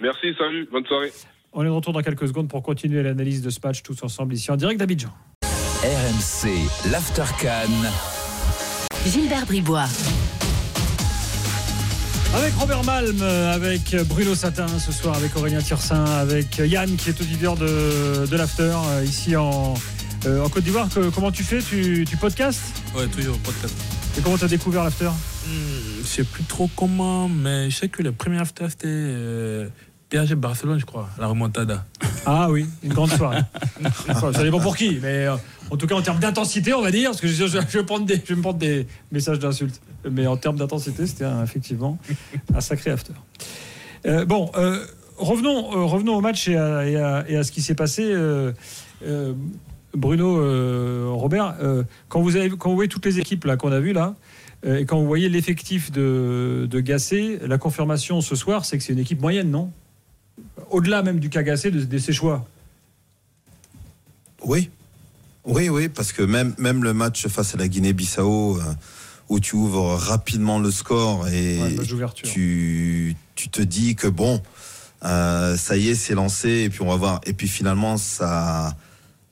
Merci, 0.00 0.34
salut, 0.36 0.68
bonne 0.70 0.84
soirée. 0.86 1.12
On 1.52 1.62
est 1.62 1.66
de 1.66 1.70
retour 1.70 1.92
dans 1.92 2.00
quelques 2.02 2.26
secondes 2.28 2.48
pour 2.48 2.62
continuer 2.62 3.02
l'analyse 3.02 3.42
de 3.42 3.50
ce 3.50 3.58
match 3.62 3.82
tous 3.82 4.02
ensemble 4.02 4.34
ici 4.34 4.50
en 4.50 4.56
direct 4.56 4.78
d'Abidjan. 4.80 5.10
RMC, 5.82 6.90
l'Aftercan. 6.90 7.70
Gilbert 9.06 9.46
Bribois. 9.46 9.86
Avec 12.34 12.54
Robert 12.54 12.82
Malm, 12.84 13.18
euh, 13.20 13.52
avec 13.54 13.94
Bruno 14.08 14.34
Satin 14.34 14.66
ce 14.66 14.90
soir, 14.90 15.16
avec 15.16 15.36
Aurélien 15.36 15.60
Tirsin, 15.60 16.04
avec 16.04 16.56
Yann 16.58 16.96
qui 16.96 17.10
est 17.10 17.20
auditeur 17.20 17.56
de, 17.56 18.26
de 18.26 18.36
l'After 18.36 18.72
euh, 18.74 19.04
ici 19.04 19.36
en, 19.36 19.74
euh, 20.26 20.42
en 20.42 20.48
Côte 20.48 20.64
d'Ivoire. 20.64 20.88
Comment 21.14 21.30
tu 21.30 21.42
fais? 21.42 21.60
Tu, 21.60 22.06
tu 22.08 22.16
podcastes? 22.16 22.81
Ouais, 22.94 23.06
toujours 23.08 23.38
podcast. 23.38 23.74
Et 24.18 24.20
comment 24.20 24.36
tu 24.36 24.44
as 24.44 24.48
découvert 24.48 24.84
l'After? 24.84 25.06
Hmm, 25.08 26.02
je 26.02 26.06
sais 26.06 26.24
plus 26.24 26.44
trop 26.44 26.68
comment, 26.76 27.28
mais 27.28 27.70
je 27.70 27.76
sais 27.76 27.88
que 27.88 28.02
le 28.02 28.12
premier 28.12 28.38
after 28.38 28.66
c'était 28.68 28.86
euh, 28.88 29.68
PSG 30.10 30.34
Barcelone, 30.34 30.78
je 30.78 30.84
crois, 30.84 31.08
la 31.18 31.26
remontada. 31.26 31.86
Ah 32.26 32.50
oui, 32.50 32.66
une 32.82 32.92
grande 32.92 33.10
soirée. 33.10 33.40
Ça 34.14 34.42
dépend 34.42 34.60
pour 34.60 34.76
qui, 34.76 34.98
mais 35.00 35.26
euh, 35.26 35.36
en 35.70 35.76
tout 35.76 35.86
cas 35.86 35.94
en 35.94 36.02
termes 36.02 36.18
d'intensité, 36.20 36.74
on 36.74 36.82
va 36.82 36.90
dire, 36.90 37.10
parce 37.10 37.20
que 37.22 37.28
je, 37.28 37.46
je- 37.46 37.58
je 37.68 37.78
vais, 37.78 37.84
prendre 37.84 38.04
des, 38.04 38.16
je 38.16 38.28
vais 38.28 38.34
me 38.36 38.42
prendre 38.42 38.58
des 38.58 38.86
messages 39.10 39.38
d'insultes. 39.38 39.80
Mais 40.10 40.26
en 40.26 40.36
termes 40.36 40.56
d'intensité, 40.56 41.06
c'était 41.06 41.24
effectivement 41.42 41.98
un 42.54 42.60
sacré 42.60 42.90
after. 42.90 43.12
Euh, 44.04 44.24
bon, 44.26 44.50
euh, 44.56 44.84
revenons, 45.16 45.86
revenons 45.88 46.16
au 46.16 46.20
match 46.20 46.46
et 46.48 46.56
à, 46.56 46.86
et 46.86 46.96
à- 46.96 47.24
et 47.28 47.36
à 47.36 47.42
ce 47.44 47.52
qui 47.52 47.62
s'est 47.62 47.74
passé. 47.74 48.04
euh, 48.04 48.52
Bruno, 49.94 50.38
euh, 50.38 51.06
Robert, 51.10 51.56
euh, 51.60 51.84
quand, 52.08 52.22
vous 52.22 52.36
avez, 52.36 52.50
quand 52.50 52.70
vous 52.70 52.76
voyez 52.76 52.88
toutes 52.88 53.04
les 53.04 53.18
équipes 53.18 53.44
là 53.44 53.56
qu'on 53.56 53.72
a 53.72 53.80
vues 53.80 53.92
là, 53.92 54.14
euh, 54.64 54.78
et 54.78 54.86
quand 54.86 54.98
vous 54.98 55.06
voyez 55.06 55.28
l'effectif 55.28 55.90
de, 55.90 56.66
de 56.70 56.80
Gasset, 56.80 57.40
la 57.46 57.58
confirmation 57.58 58.20
ce 58.20 58.34
soir, 58.36 58.64
c'est 58.64 58.78
que 58.78 58.84
c'est 58.84 58.92
une 58.92 58.98
équipe 58.98 59.20
moyenne, 59.20 59.50
non? 59.50 59.70
Au-delà 60.70 61.02
même 61.02 61.18
du 61.18 61.28
cas 61.28 61.42
Gasset, 61.42 61.70
de, 61.70 61.84
de 61.84 61.98
ses 61.98 62.12
choix. 62.12 62.46
Oui, 64.44 64.70
oui, 65.44 65.68
oui, 65.68 65.88
parce 65.88 66.12
que 66.12 66.22
même, 66.22 66.54
même 66.58 66.82
le 66.82 66.94
match 66.94 67.26
face 67.28 67.54
à 67.54 67.58
la 67.58 67.68
Guinée-Bissau, 67.68 68.58
où 69.28 69.40
tu 69.40 69.56
ouvres 69.56 69.94
rapidement 69.94 70.58
le 70.58 70.70
score 70.70 71.28
et 71.28 71.58
Ouais, 71.60 72.06
tu, 72.14 73.16
tu 73.34 73.48
te 73.48 73.62
dis 73.62 73.94
que 73.94 74.08
bon, 74.08 74.42
ça 75.02 75.76
y 75.76 75.88
est, 75.88 75.94
c'est 75.94 76.14
lancé, 76.14 76.48
et 76.64 76.70
puis 76.70 76.82
on 76.82 76.88
va 76.88 76.96
voir. 76.96 77.20
Et 77.26 77.32
puis 77.32 77.48
finalement, 77.48 77.98
ça, 77.98 78.76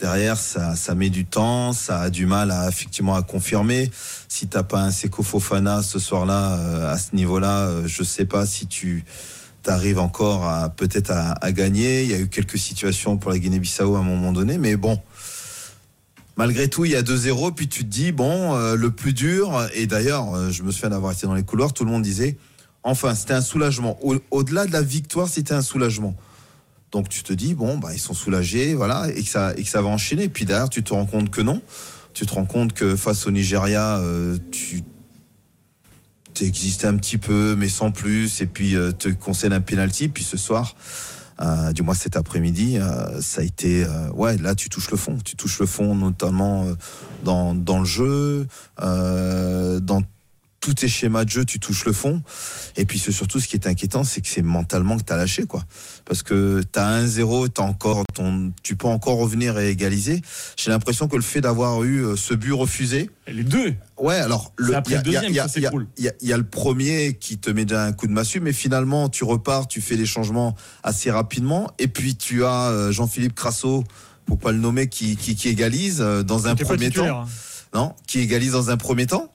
derrière, 0.00 0.36
ça, 0.38 0.74
ça 0.76 0.94
met 0.94 1.10
du 1.10 1.24
temps, 1.24 1.72
ça 1.72 2.00
a 2.00 2.10
du 2.10 2.26
mal 2.26 2.50
à 2.50 2.68
effectivement 2.68 3.14
à 3.14 3.22
confirmer. 3.22 3.90
Si 4.28 4.46
t'as 4.46 4.62
pas 4.62 4.80
un 4.82 4.90
Seko 4.90 5.22
Fofana 5.22 5.82
ce 5.82 5.98
soir-là, 5.98 6.56
euh, 6.58 6.92
à 6.92 6.98
ce 6.98 7.14
niveau-là, 7.14 7.66
euh, 7.68 7.82
je 7.86 8.02
sais 8.02 8.24
pas 8.24 8.46
si 8.46 8.66
tu 8.66 9.04
t'arrives 9.62 9.98
encore 9.98 10.46
à 10.46 10.70
peut-être 10.70 11.10
à, 11.12 11.52
gagner. 11.52 12.02
Il 12.04 12.10
y 12.10 12.14
a 12.14 12.18
eu 12.18 12.28
quelques 12.28 12.58
situations 12.58 13.18
pour 13.18 13.30
la 13.30 13.38
Guinée-Bissau 13.38 13.94
à 13.96 13.98
un 13.98 14.02
moment 14.02 14.32
donné, 14.32 14.56
mais 14.58 14.76
bon. 14.76 14.98
Malgré 16.36 16.68
tout, 16.68 16.86
il 16.86 16.92
y 16.92 16.96
a 16.96 17.02
2-0, 17.02 17.52
puis 17.52 17.68
tu 17.68 17.84
te 17.84 17.90
dis, 17.90 18.12
bon, 18.12 18.54
euh, 18.54 18.74
le 18.76 18.90
plus 18.90 19.12
dur, 19.12 19.68
et 19.74 19.86
d'ailleurs, 19.86 20.34
euh, 20.34 20.50
je 20.50 20.62
me 20.62 20.70
souviens 20.72 20.88
d'avoir 20.88 21.12
été 21.12 21.26
dans 21.26 21.34
les 21.34 21.42
couloirs, 21.42 21.74
tout 21.74 21.84
le 21.84 21.90
monde 21.90 22.02
disait, 22.02 22.38
enfin, 22.82 23.14
c'était 23.14 23.34
un 23.34 23.42
soulagement. 23.42 23.98
Au- 24.02 24.16
Au-delà 24.30 24.64
de 24.64 24.72
la 24.72 24.80
victoire, 24.80 25.28
c'était 25.28 25.52
un 25.52 25.60
soulagement. 25.60 26.14
Donc 26.92 27.08
tu 27.08 27.22
te 27.22 27.32
dis, 27.32 27.54
bon, 27.54 27.78
bah, 27.78 27.90
ils 27.92 28.00
sont 28.00 28.14
soulagés, 28.14 28.74
voilà, 28.74 29.08
et 29.14 29.22
que, 29.22 29.28
ça, 29.28 29.52
et 29.56 29.62
que 29.62 29.68
ça 29.68 29.80
va 29.80 29.88
enchaîner. 29.88 30.28
Puis 30.28 30.44
derrière, 30.44 30.68
tu 30.68 30.82
te 30.82 30.92
rends 30.92 31.06
compte 31.06 31.30
que 31.30 31.40
non. 31.40 31.62
Tu 32.12 32.26
te 32.26 32.34
rends 32.34 32.46
compte 32.46 32.72
que 32.72 32.96
face 32.96 33.26
au 33.26 33.30
Nigeria, 33.30 33.98
euh, 33.98 34.38
tu 34.50 34.82
existé 36.42 36.86
un 36.86 36.96
petit 36.96 37.18
peu, 37.18 37.54
mais 37.54 37.68
sans 37.68 37.90
plus, 37.90 38.40
et 38.40 38.46
puis 38.46 38.74
euh, 38.74 38.92
te 38.92 39.10
concède 39.10 39.52
un 39.52 39.60
penalty. 39.60 40.08
Puis 40.08 40.24
ce 40.24 40.38
soir, 40.38 40.74
euh, 41.42 41.70
du 41.72 41.82
moins 41.82 41.94
cet 41.94 42.16
après-midi, 42.16 42.78
ça 43.20 43.42
a 43.42 43.44
été, 43.44 43.86
ouais, 44.14 44.38
là 44.38 44.54
tu 44.54 44.70
touches 44.70 44.90
le 44.90 44.96
fond. 44.96 45.18
Tu 45.22 45.36
touches 45.36 45.60
le 45.60 45.66
fond, 45.66 45.94
notamment 45.94 46.66
dans, 47.24 47.54
dans 47.54 47.80
le 47.80 47.84
jeu, 47.84 48.48
dans 48.78 50.02
tous 50.60 50.74
tes 50.74 50.88
schémas 50.88 51.24
de 51.24 51.30
jeu, 51.30 51.44
tu 51.46 51.58
touches 51.58 51.86
le 51.86 51.92
fond. 51.92 52.22
Et 52.76 52.84
puis 52.84 52.98
c'est 52.98 53.12
surtout 53.12 53.40
ce 53.40 53.48
qui 53.48 53.56
est 53.56 53.66
inquiétant, 53.66 54.04
c'est 54.04 54.20
que 54.20 54.28
c'est 54.28 54.42
mentalement 54.42 54.98
que 54.98 55.02
tu 55.04 55.12
as 55.12 55.16
lâché, 55.16 55.44
quoi. 55.44 55.64
Parce 56.04 56.22
que 56.22 56.62
tu 56.70 56.78
as 56.78 57.02
1-0, 57.02 57.48
t'as 57.48 57.62
encore 57.62 58.04
ton, 58.14 58.52
tu 58.62 58.76
peux 58.76 58.86
encore 58.86 59.16
revenir 59.16 59.58
et 59.58 59.70
égaliser. 59.70 60.20
J'ai 60.58 60.70
l'impression 60.70 61.08
que 61.08 61.16
le 61.16 61.22
fait 61.22 61.40
d'avoir 61.40 61.82
eu 61.82 62.04
euh, 62.04 62.16
ce 62.16 62.34
but 62.34 62.52
refusé, 62.52 63.10
Les 63.26 63.42
deux. 63.42 63.74
Ouais, 63.98 64.16
alors 64.16 64.52
le 64.56 64.72
il 64.86 65.36
y 65.98 66.04
y 66.04 66.08
y 66.08 66.28
y 66.28 66.32
a 66.32 66.36
le 66.36 66.44
premier 66.44 67.14
qui 67.14 67.38
te 67.38 67.50
met 67.50 67.64
déjà 67.64 67.84
un 67.84 67.92
coup 67.92 68.06
de 68.06 68.12
massue, 68.12 68.40
mais 68.40 68.52
finalement 68.52 69.08
tu 69.08 69.24
repars, 69.24 69.66
tu 69.66 69.80
fais 69.80 69.96
les 69.96 70.06
changements 70.06 70.54
assez 70.82 71.10
rapidement, 71.10 71.70
et 71.78 71.88
puis 71.88 72.16
tu 72.16 72.44
as 72.44 72.68
euh, 72.68 72.92
Jean-Philippe 72.92 73.34
Crasso, 73.34 73.84
pour 74.26 74.38
pas 74.38 74.52
le 74.52 74.58
nommer, 74.58 74.88
qui, 74.88 75.16
qui, 75.16 75.34
qui 75.36 75.48
égalise 75.48 76.00
euh, 76.02 76.22
dans 76.22 76.46
un 76.48 76.54
premier 76.54 76.90
temps. 76.90 77.20
hein. 77.22 77.28
Non, 77.72 77.94
qui 78.06 78.18
égalise 78.20 78.52
dans 78.52 78.68
un 78.70 78.76
premier 78.76 79.06
temps. 79.06 79.32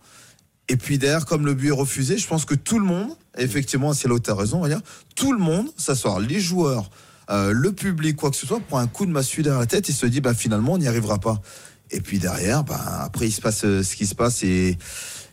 Et 0.68 0.78
puis 0.78 0.98
derrière, 0.98 1.26
comme 1.26 1.46
le 1.46 1.54
but 1.54 1.68
est 1.68 1.72
refusé, 1.72 2.18
je 2.18 2.28
pense 2.28 2.44
que 2.46 2.56
tout 2.56 2.80
le 2.80 2.86
monde, 2.86 3.10
effectivement, 3.38 3.94
c'est 3.94 4.08
tu 4.20 4.30
as 4.32 4.36
raison, 4.36 4.58
on 4.58 4.62
va 4.62 4.70
dire, 4.70 4.82
tout 5.16 5.32
le 5.32 5.38
monde 5.40 5.68
s'asseoir, 5.78 6.20
les 6.20 6.40
joueurs, 6.40 6.90
euh, 7.30 7.52
le 7.52 7.72
public, 7.72 8.16
quoi 8.16 8.32
que 8.32 8.36
ce 8.36 8.48
soit, 8.48 8.60
prend 8.60 8.80
un 8.80 8.88
coup 8.88 9.06
de 9.06 9.12
massue 9.12 9.44
derrière 9.44 9.60
la 9.60 9.68
tête 9.68 9.90
et 9.90 9.94
se 9.94 10.06
dit, 10.08 10.22
bah, 10.22 10.34
finalement, 10.34 10.74
on 10.74 10.78
n'y 10.80 10.88
arrivera 10.88 11.20
pas. 11.20 11.40
Et 11.92 12.02
puis 12.02 12.18
derrière, 12.18 12.64
bah, 12.64 12.80
après, 13.04 13.28
il 13.28 13.32
se 13.32 13.42
passe 13.42 13.64
euh, 13.64 13.84
ce 13.84 13.96
qui 13.96 14.08
se 14.08 14.16
passe 14.16 14.42
et, 14.44 14.78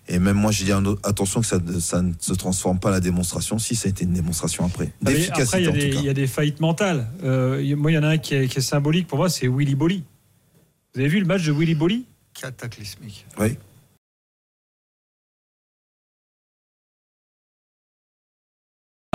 et 0.09 0.18
même 0.18 0.37
moi, 0.37 0.51
j'ai 0.53 0.64
dit 0.66 0.73
attention 1.03 1.40
que 1.40 1.47
ça, 1.47 1.59
ne- 1.59 1.81
ça 1.81 2.03
ne 2.03 2.12
se 2.18 2.35
transforme 2.35 2.79
pas 2.79 2.90
la 2.90 3.01
démonstration. 3.01 3.59
Si, 3.59 3.75
ça 3.75 3.88
a 3.88 3.90
été 3.90 4.05
une 4.05 4.12
démonstration 4.12 4.66
après. 4.66 4.92
Ah, 5.01 5.11
D'efficacité, 5.11 5.42
Après, 5.42 5.62
il 5.62 5.64
y, 5.64 5.68
a 5.68 6.01
des- 6.01 6.07
y 6.07 6.11
a 6.11 6.27
faillites 6.27 6.61
mentales. 6.61 7.09
Euh, 7.25 7.59
a- 7.73 7.77
moi, 7.77 7.90
il 7.90 7.95
y 7.95 7.99
en 7.99 8.03
a 8.03 8.09
un 8.09 8.18
qui 8.18 8.35
est, 8.35 8.49
qui 8.49 8.59
est 8.59 8.62
symbolique 8.62 9.07
pour 9.07 9.16
moi, 9.16 9.31
c'est 9.31 9.49
Willy 9.49 9.75
Bolly. 9.77 10.05
Vous 10.95 11.01
avez 11.01 11.09
vu 11.09 11.21
le 11.21 11.27
match 11.27 11.45
de 11.45 11.53
Willy 11.53 11.75
Bolly 11.75 12.05
Cataclysmique. 12.38 13.25
Oui. 13.38 13.57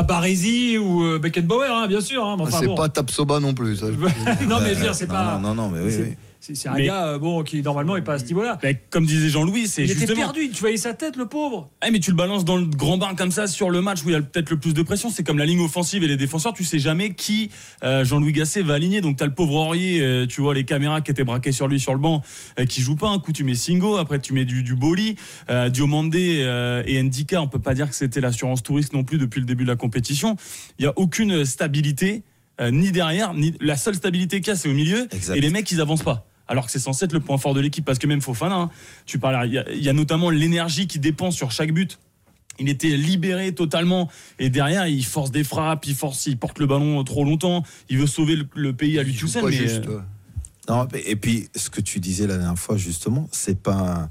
Baresi 0.08 0.78
ou 0.78 1.04
euh, 1.04 1.20
Beckenbauer, 1.20 1.70
hein, 1.70 1.88
bien 1.88 2.02
sûr. 2.02 2.26
hein, 2.26 2.36
mais 2.38 2.44
enfin, 2.44 2.60
c'est 2.62 2.68
bon. 2.68 2.76
pas 2.76 2.90
Tapsoba 2.90 3.40
non 3.40 3.54
plus. 3.54 3.78
ça. 3.78 3.86
non, 4.48 4.60
mais 4.62 4.74
c'est 4.94 5.08
pas. 5.08 5.38
non, 5.38 5.54
non, 5.54 5.70
mais 5.70 5.82
oui, 5.82 6.16
c'est- 6.56 6.70
un 6.70 6.74
Mais- 6.74 6.86
gars 6.88 7.08
euh, 7.08 7.20
bon, 7.20 7.44
qui, 7.44 7.62
normalement, 7.62 7.96
n'est 7.96 8.02
pas 8.02 8.14
à 8.14 8.20
ce 8.20 8.26
niveau-là. 8.26 8.58
Comme 8.90 9.06
disait 9.06 9.30
Jean-Louis, 9.30 9.68
c'est 9.68 9.84
Il 9.84 9.92
était 9.92 10.00
justement. 10.02 10.18
perdu, 10.22 10.50
tu 10.50 10.60
voyais 10.60 10.78
sa 10.78 10.94
tête, 10.94 11.16
le 11.16 11.26
pauvre. 11.28 11.70
Ah, 11.82 11.92
mais 11.92 12.00
tu 12.00 12.12
le 12.12 12.18
balances 12.18 12.46
dans 12.46 12.58
le 12.58 12.66
grand 12.66 12.98
bain 12.98 13.16
comme 13.16 13.32
ça 13.32 13.48
sur 13.48 13.70
le 13.70 13.82
match 13.82 14.04
où 14.04 14.10
il 14.10 14.14
y 14.14 14.16
a 14.16 14.22
peut-être 14.22 14.50
le 14.50 14.58
plus 14.58 14.74
de 14.74 14.82
pression. 14.82 15.10
C'est 15.10 15.24
comme 15.24 15.38
la 15.38 15.46
ligne 15.46 15.60
offensive 15.62 16.04
et 16.04 16.08
les 16.08 16.18
défenseurs. 16.18 16.54
Tu 16.54 16.64
sais 16.64 16.80
jamais 16.80 17.14
qui 17.14 17.50
euh, 17.84 18.04
Jean-Louis 18.06 18.32
Gasset 18.34 18.62
va 18.62 18.76
aligner. 18.76 19.02
Donc 19.02 19.18
tu 19.18 19.24
as 19.24 19.28
le 19.28 19.34
pauvre 19.34 19.56
Aurier, 19.56 20.02
euh, 20.02 20.26
tu 20.28 20.42
vois 20.42 20.54
les 20.54 20.64
caméras 20.66 21.02
qui 21.02 21.12
étaient 21.12 21.24
braquées 21.24 21.52
sur 21.52 21.68
lui 21.68 21.80
sur 21.80 21.94
le 21.94 22.00
banc, 22.00 22.22
euh, 22.60 22.66
qui 22.66 22.82
joue 22.82 22.96
pas. 22.96 23.10
Un 23.10 23.20
coup 23.20 23.32
tu 23.32 23.44
mets 23.44 23.56
Singo, 23.56 23.98
après 23.98 24.20
tu 24.20 24.34
mets 24.34 24.46
du, 24.46 24.64
du 24.64 24.76
Boli, 24.76 25.16
euh, 25.50 25.70
Diomandé 25.70 26.38
euh, 26.42 26.84
et 26.86 27.02
Ndika. 27.02 27.42
On 27.42 27.48
peut 27.48 27.60
pas 27.60 27.74
dire 27.74 27.90
que 27.90 27.96
c'était 27.96 28.22
l'assurance 28.22 28.64
touriste 28.64 28.94
non 28.94 29.04
plus 29.04 29.18
depuis 29.18 29.40
le 29.40 29.46
début 29.46 29.64
de 29.64 29.70
la 29.70 29.76
compétition. 29.76 30.36
Il 30.80 30.86
y 30.86 30.88
a 30.88 30.94
aucune 30.98 31.46
stabilité. 31.46 32.24
euh, 32.60 32.72
ni 32.72 32.92
derrière, 32.92 33.36
ni 33.36 33.54
la 33.62 33.78
seule 33.78 33.94
stabilité 33.94 34.42
qu'il 34.42 34.48
y 34.48 34.52
a, 34.52 34.56
c'est 34.56 34.68
au 34.68 34.74
milieu. 34.74 35.08
Exact. 35.12 35.36
Et 35.36 35.42
les 35.42 35.52
mecs, 35.52 35.70
ils 35.72 35.80
avancent 35.80 36.02
pas. 36.02 36.26
Alors 36.48 36.66
que 36.66 36.72
c'est 36.72 36.80
censé 36.80 37.06
être 37.06 37.14
le 37.14 37.20
point 37.20 37.38
fort 37.38 37.54
de 37.54 37.60
l'équipe, 37.60 37.84
parce 37.86 38.00
que 38.00 38.08
même 38.08 38.22
Fofana, 38.22 38.56
hein, 38.56 38.70
tu 39.06 39.20
parles, 39.20 39.48
il 39.48 39.54
y, 39.54 39.58
a- 39.58 39.72
il 39.72 39.84
y 39.84 39.90
a 39.90 39.94
notamment 39.94 40.30
l'énergie 40.30 40.88
qui 40.88 41.00
dépend 41.00 41.32
sur 41.32 41.52
chaque 41.52 41.72
but. 41.74 42.00
il 42.60 42.70
était 42.70 42.98
libéré 42.98 43.52
totalement 43.54 44.10
et 44.40 44.50
derrière 44.50 44.88
il 44.88 45.06
force 45.06 45.30
des 45.30 45.44
frappes, 45.44 45.86
il 45.86 45.94
force, 45.94 46.26
il 46.26 46.38
porte 46.38 46.58
le 46.58 46.66
ballon 46.66 47.04
trop 47.04 47.24
longtemps, 47.24 47.64
il 47.90 48.00
veut 48.00 48.08
sauver 48.08 48.36
le, 48.36 48.48
le 48.56 48.74
pays 48.74 48.98
à 48.98 49.04
lui 49.04 49.14
tout 49.16 49.28
seul. 49.28 49.46
Mais, 49.46 49.52
juste. 49.52 49.86
euh. 49.88 50.00
Non, 50.68 50.88
et 51.06 51.16
puis 51.16 51.50
ce 51.56 51.70
que 51.70 51.82
tu 51.82 52.00
disais 52.00 52.26
la 52.28 52.38
dernière 52.38 52.58
fois 52.58 52.76
justement, 52.76 53.30
c'est 53.32 53.62
pas 53.62 54.10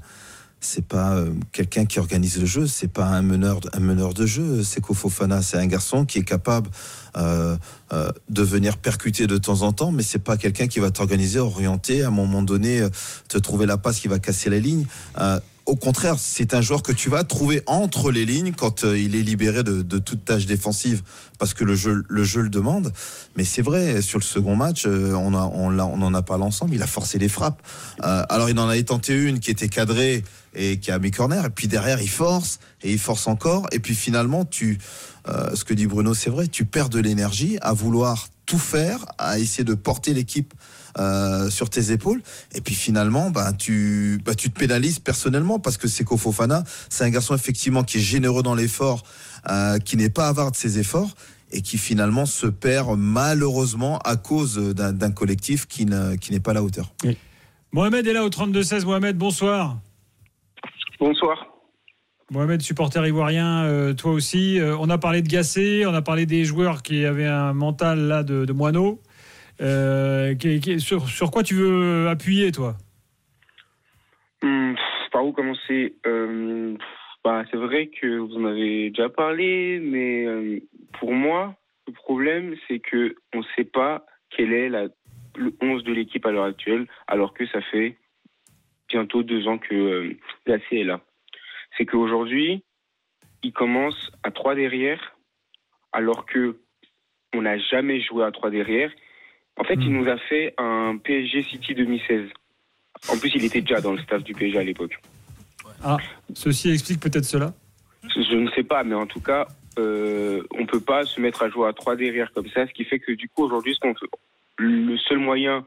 c'est 0.59 0.85
pas 0.85 1.15
euh, 1.15 1.33
quelqu'un 1.51 1.85
qui 1.85 1.99
organise 1.99 2.39
le 2.39 2.45
jeu, 2.45 2.67
c'est 2.67 2.87
pas 2.87 3.05
un 3.05 3.21
meneur 3.21 3.59
un 3.73 3.79
meneur 3.79 4.13
de 4.13 4.25
jeu. 4.25 4.63
C'est 4.63 4.83
Fofana, 4.83 5.41
c'est 5.41 5.57
un 5.57 5.67
garçon 5.67 6.05
qui 6.05 6.19
est 6.19 6.23
capable 6.23 6.69
euh, 7.15 7.55
euh, 7.93 8.11
de 8.29 8.41
venir 8.41 8.77
percuter 8.77 9.27
de 9.27 9.37
temps 9.37 9.61
en 9.61 9.73
temps, 9.73 9.91
mais 9.91 10.03
c'est 10.03 10.19
pas 10.19 10.37
quelqu'un 10.37 10.67
qui 10.67 10.79
va 10.79 10.91
t'organiser, 10.91 11.39
orienter, 11.39 12.03
à 12.03 12.07
un 12.07 12.11
moment 12.11 12.41
donné 12.41 12.87
te 13.27 13.37
trouver 13.37 13.65
la 13.65 13.77
passe 13.77 13.99
qui 13.99 14.07
va 14.07 14.19
casser 14.19 14.49
la 14.49 14.59
ligne. 14.59 14.85
Au 15.67 15.75
contraire, 15.75 16.15
c'est 16.17 16.53
un 16.53 16.61
joueur 16.61 16.81
que 16.81 16.93
tu 16.93 17.09
vas 17.09 17.25
trouver 17.25 17.61
entre 17.65 18.09
les 18.09 18.23
lignes 18.25 18.53
quand 18.53 18.85
euh, 18.85 18.97
il 18.97 19.15
est 19.17 19.21
libéré 19.21 19.63
de, 19.63 19.81
de 19.81 19.97
toute 19.97 20.23
tâche 20.23 20.45
défensive, 20.45 21.01
parce 21.39 21.53
que 21.53 21.65
le 21.65 21.75
jeu, 21.75 22.05
le 22.07 22.23
jeu 22.23 22.39
le 22.39 22.47
demande. 22.47 22.93
Mais 23.35 23.43
c'est 23.43 23.61
vrai, 23.61 24.01
sur 24.01 24.17
le 24.17 24.23
second 24.23 24.55
match, 24.55 24.85
euh, 24.85 25.11
on, 25.11 25.33
a, 25.33 25.43
on, 25.43 25.69
l'a- 25.69 25.85
on 25.85 26.01
en 26.01 26.13
a 26.13 26.21
parlé 26.21 26.45
ensemble, 26.45 26.73
il 26.73 26.81
a 26.81 26.87
forcé 26.87 27.19
les 27.19 27.27
frappes. 27.27 27.61
Euh, 28.05 28.23
alors 28.29 28.49
il 28.49 28.57
en 28.59 28.69
avait 28.69 28.81
tenté 28.83 29.13
une 29.13 29.41
qui 29.41 29.51
était 29.51 29.67
cadrée 29.67 30.23
et 30.55 30.79
qui 30.79 30.89
a 30.89 30.99
mis 30.99 31.11
corner, 31.11 31.43
et 31.43 31.49
puis 31.49 31.67
derrière 31.67 32.01
il 32.01 32.09
force, 32.09 32.59
et 32.81 32.93
il 32.93 32.99
force 32.99 33.27
encore, 33.27 33.67
et 33.73 33.79
puis 33.79 33.93
finalement, 33.93 34.45
tu, 34.45 34.79
euh, 35.27 35.53
ce 35.53 35.65
que 35.65 35.73
dit 35.73 35.85
Bruno, 35.85 36.13
c'est 36.13 36.29
vrai, 36.29 36.47
tu 36.47 36.63
perds 36.63 36.87
de 36.87 36.99
l'énergie 36.99 37.57
à 37.61 37.73
vouloir 37.73 38.29
tout 38.45 38.57
faire, 38.57 39.05
à 39.17 39.37
essayer 39.37 39.65
de 39.65 39.73
porter 39.73 40.13
l'équipe 40.13 40.53
euh, 40.97 41.49
sur 41.49 41.69
tes 41.69 41.91
épaules. 41.91 42.21
Et 42.55 42.61
puis 42.61 42.75
finalement, 42.75 43.29
bah, 43.29 43.53
tu, 43.53 44.19
bah, 44.25 44.35
tu 44.35 44.49
te 44.51 44.59
pénalises 44.59 44.99
personnellement 44.99 45.59
parce 45.59 45.77
que 45.77 45.87
Seko 45.87 46.17
Fofana, 46.17 46.63
c'est 46.89 47.03
un 47.03 47.09
garçon 47.09 47.35
effectivement 47.35 47.83
qui 47.83 47.97
est 47.97 48.01
généreux 48.01 48.43
dans 48.43 48.55
l'effort, 48.55 49.03
euh, 49.49 49.77
qui 49.79 49.97
n'est 49.97 50.09
pas 50.09 50.27
avare 50.27 50.51
de 50.51 50.55
ses 50.55 50.79
efforts 50.79 51.11
et 51.51 51.61
qui 51.61 51.77
finalement 51.77 52.25
se 52.25 52.47
perd 52.47 52.97
malheureusement 52.97 53.99
à 53.99 54.15
cause 54.17 54.57
d'un 54.57 55.11
collectif 55.11 55.65
qui 55.65 55.85
ne- 55.85 56.15
qui 56.15 56.31
n'est 56.33 56.39
pas 56.41 56.51
à 56.51 56.55
la 56.55 56.63
hauteur. 56.63 56.91
Mohamed 57.71 58.05
est 58.07 58.13
là 58.13 58.23
au 58.25 58.29
32-16. 58.29 58.85
Mohamed, 58.85 59.17
bonsoir. 59.17 59.77
Bonsoir. 60.99 61.37
Mohamed, 62.31 62.61
supporter 62.61 63.05
ivoirien, 63.07 63.63
euh, 63.63 63.93
toi 63.93 64.11
aussi. 64.11 64.59
Euh, 64.59 64.75
on 64.79 64.89
a 64.89 64.97
parlé 64.97 65.21
de 65.21 65.29
Gassé, 65.29 65.85
on 65.87 65.93
a 65.93 66.01
parlé 66.01 66.25
des 66.25 66.43
joueurs 66.43 66.81
qui 66.83 67.05
avaient 67.05 67.25
un 67.25 67.53
mental 67.53 67.99
là 67.99 68.23
de, 68.23 68.43
de 68.43 68.51
moineau. 68.53 68.99
Euh, 69.61 70.35
sur, 70.79 71.31
quoi 71.31 71.43
tu 71.43 71.55
veux 71.55 72.07
appuyer, 72.07 72.51
toi? 72.51 72.75
Pff, 74.41 74.77
par 75.11 75.25
où 75.25 75.31
commencer? 75.31 75.95
Euh, 76.05 76.75
bah, 77.23 77.43
C'est 77.51 77.57
vrai 77.57 77.87
que 77.87 78.17
vous 78.17 78.35
en 78.37 78.45
avez 78.45 78.89
déjà 78.89 79.09
parlé, 79.09 79.79
mais 79.81 80.25
euh, 80.25 80.59
pour 80.99 81.13
moi, 81.13 81.55
le 81.87 81.93
problème, 81.93 82.55
c'est 82.67 82.79
que 82.79 83.15
on 83.33 83.39
ne 83.39 83.45
sait 83.55 83.63
pas 83.63 84.05
quel 84.29 84.53
est 84.53 84.69
la, 84.69 84.87
le 85.37 85.53
11 85.61 85.83
de 85.83 85.93
l'équipe 85.93 86.25
à 86.25 86.31
l'heure 86.31 86.45
actuelle, 86.45 86.87
alors 87.07 87.33
que 87.33 87.47
ça 87.47 87.61
fait 87.61 87.97
bientôt 88.89 89.23
deux 89.23 89.47
ans 89.47 89.57
que 89.57 89.73
euh, 89.73 90.17
Gassé 90.45 90.77
est 90.77 90.83
là. 90.83 91.01
C'est 91.77 91.85
qu'aujourd'hui, 91.85 92.63
il 93.43 93.53
commence 93.53 94.11
à 94.23 94.31
3 94.31 94.55
derrière, 94.55 95.17
alors 95.91 96.25
que 96.25 96.57
on 97.33 97.41
n'a 97.41 97.57
jamais 97.57 98.01
joué 98.01 98.23
à 98.23 98.31
3 98.31 98.49
derrière. 98.49 98.91
En 99.57 99.63
fait, 99.63 99.75
il 99.75 99.91
nous 99.91 100.07
a 100.09 100.17
fait 100.17 100.53
un 100.57 100.97
PSG 100.97 101.43
City 101.43 101.73
2016. 101.73 102.29
En 103.09 103.17
plus, 103.17 103.31
il 103.35 103.43
était 103.45 103.61
déjà 103.61 103.81
dans 103.81 103.93
le 103.93 103.99
staff 103.99 104.23
du 104.23 104.33
PSG 104.33 104.57
à 104.59 104.63
l'époque. 104.63 104.99
Ah, 105.83 105.97
ceci 106.33 106.71
explique 106.71 106.99
peut-être 106.99 107.25
cela. 107.25 107.53
Je 108.03 108.35
ne 108.35 108.49
sais 108.51 108.63
pas, 108.63 108.83
mais 108.83 108.95
en 108.95 109.05
tout 109.07 109.19
cas, 109.21 109.47
euh, 109.79 110.41
on 110.51 110.65
peut 110.65 110.79
pas 110.79 111.05
se 111.05 111.19
mettre 111.21 111.43
à 111.43 111.49
jouer 111.49 111.67
à 111.67 111.73
3 111.73 111.95
derrière 111.95 112.31
comme 112.33 112.47
ça, 112.49 112.65
ce 112.67 112.73
qui 112.73 112.83
fait 112.85 112.99
que 112.99 113.11
du 113.11 113.29
coup, 113.29 113.43
aujourd'hui, 113.43 113.73
ce 113.75 113.79
qu'on 113.79 113.93
fait- 113.95 114.07
le 114.57 114.97
seul 114.97 115.19
moyen 115.19 115.65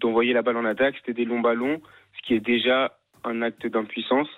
d'envoyer 0.00 0.32
la 0.32 0.42
balle 0.42 0.56
en 0.56 0.64
attaque, 0.64 0.94
c'était 0.98 1.14
des 1.14 1.24
longs 1.24 1.40
ballons, 1.40 1.80
ce 2.16 2.26
qui 2.26 2.34
est 2.34 2.40
déjà 2.40 2.96
un 3.24 3.42
acte 3.42 3.66
d'impuissance. 3.66 4.28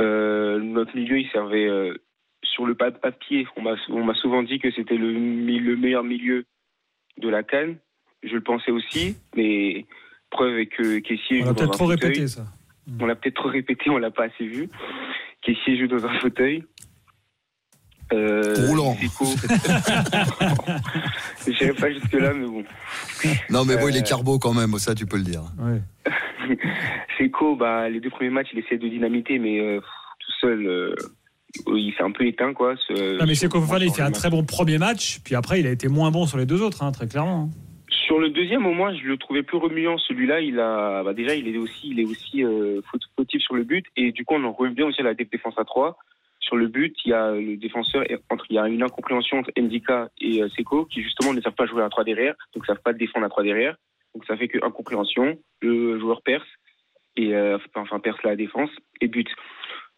Euh, 0.00 0.58
notre 0.58 0.96
milieu, 0.96 1.18
il 1.20 1.28
servait 1.30 1.68
euh, 1.68 1.94
sur 2.42 2.66
le 2.66 2.74
pa- 2.74 2.90
papier. 2.90 3.46
On 3.56 3.62
m'a 4.04 4.14
souvent 4.14 4.42
dit 4.42 4.58
que 4.58 4.70
c'était 4.72 4.96
le, 4.96 5.12
le 5.12 5.76
meilleur 5.76 6.02
milieu 6.02 6.44
de 7.18 7.28
la 7.28 7.42
Cannes. 7.44 7.76
Je 8.22 8.34
le 8.34 8.40
pensais 8.40 8.70
aussi, 8.70 9.16
mais 9.36 9.84
preuve 10.30 10.58
est 10.58 10.66
que 10.66 10.98
Kessier 11.00 11.42
On 11.42 11.44
joue 11.44 11.44
l'a 11.46 11.46
dans 11.48 11.54
peut-être 11.54 11.68
un 11.68 11.72
trop 11.72 11.90
fauteuil. 11.90 12.08
répété, 12.10 12.26
ça. 12.28 12.46
On 13.00 13.06
l'a 13.06 13.14
peut-être 13.14 13.34
trop 13.36 13.48
répété, 13.48 13.90
on 13.90 13.98
l'a 13.98 14.10
pas 14.10 14.24
assez 14.24 14.46
vu. 14.46 14.68
Kessier 15.42 15.78
joue 15.78 15.86
dans 15.88 16.04
un 16.06 16.18
fauteuil. 16.20 16.64
Euh, 18.12 18.66
Roulant. 18.68 18.94
J'irai 21.46 21.72
pas 21.72 21.90
jusque-là, 21.92 22.32
mais 22.34 22.46
bon. 22.46 22.64
Non, 23.50 23.64
mais 23.64 23.76
bon, 23.76 23.88
il 23.88 23.96
Euh, 23.96 23.98
est 24.00 24.06
carbo 24.06 24.38
quand 24.38 24.52
même, 24.54 24.76
ça, 24.78 24.94
tu 24.94 25.06
peux 25.06 25.16
le 25.16 25.24
dire. 25.24 25.42
Seco, 27.18 27.56
bah, 27.56 27.88
les 27.88 28.00
deux 28.00 28.10
premiers 28.10 28.30
matchs, 28.30 28.48
il 28.52 28.58
essaie 28.60 28.78
de 28.78 28.88
dynamiter, 28.88 29.38
mais 29.38 29.60
euh, 29.60 29.80
tout 29.80 30.32
seul, 30.40 30.66
euh, 30.66 30.94
il 31.68 31.92
s'est 31.96 32.02
un 32.02 32.10
peu 32.12 32.26
éteint, 32.26 32.52
quoi. 32.52 32.74
ce- 32.88 33.18
Non, 33.18 33.24
mais 33.26 33.34
c'est 33.34 33.50
Fofana, 33.50 33.84
il 33.84 33.92
fait 33.92 34.02
un 34.02 34.10
très 34.10 34.30
bon 34.30 34.44
premier 34.44 34.78
match, 34.78 35.20
puis 35.24 35.34
après, 35.34 35.60
il 35.60 35.66
a 35.66 35.70
été 35.70 35.88
moins 35.88 36.10
bon 36.10 36.26
sur 36.26 36.38
les 36.38 36.46
deux 36.46 36.60
autres, 36.62 36.82
hein, 36.82 36.92
très 36.92 37.06
clairement. 37.06 37.50
Sur 38.06 38.18
le 38.18 38.30
deuxième, 38.30 38.66
au 38.66 38.72
moins, 38.72 38.94
je 38.94 39.04
le 39.04 39.16
trouvais 39.16 39.42
plus 39.42 39.58
remuant. 39.58 39.98
Celui-là, 39.98 40.40
il 40.40 40.58
a, 40.58 41.02
bah, 41.02 41.12
déjà, 41.14 41.34
il 41.34 41.46
est 41.46 41.58
aussi, 41.58 41.90
il 41.90 42.00
est 42.00 42.04
aussi 42.04 42.42
euh, 42.44 42.80
fautif 43.16 43.40
sur 43.42 43.54
le 43.54 43.64
but, 43.64 43.84
et 43.96 44.12
du 44.12 44.24
coup, 44.24 44.34
on 44.34 44.44
en 44.44 44.52
revient 44.52 44.82
aussi 44.82 45.00
à 45.00 45.04
la 45.04 45.14
dé- 45.14 45.24
défense 45.30 45.54
à 45.58 45.64
3 45.64 45.96
Sur 46.40 46.56
le 46.56 46.68
but, 46.68 46.94
il 47.04 47.10
y 47.10 47.14
a 47.14 47.32
le 47.32 47.56
défenseur, 47.56 48.02
entre, 48.30 48.46
il 48.50 48.56
y 48.56 48.58
a 48.58 48.66
une 48.68 48.82
incompréhension 48.82 49.38
entre 49.38 49.50
Ndika 49.58 50.08
et 50.20 50.42
euh, 50.42 50.48
Seko, 50.48 50.86
qui 50.86 51.02
justement 51.02 51.32
ne 51.34 51.40
savent 51.40 51.54
pas 51.54 51.66
jouer 51.66 51.82
à 51.82 51.88
3 51.90 52.04
derrière, 52.04 52.34
donc 52.54 52.62
ne 52.64 52.66
savent 52.66 52.82
pas 52.82 52.92
défendre 52.94 53.26
à 53.26 53.28
3 53.28 53.42
derrière. 53.44 53.76
Donc 54.14 54.24
ça 54.26 54.36
fait 54.36 54.48
que 54.48 54.58
incompréhension, 54.64 55.38
le 55.60 55.98
joueur 56.00 56.22
perce, 56.22 56.48
et 57.16 57.34
euh, 57.34 57.58
enfin 57.74 58.00
perce 58.00 58.22
la 58.24 58.36
défense, 58.36 58.70
et 59.00 59.08
but. 59.08 59.28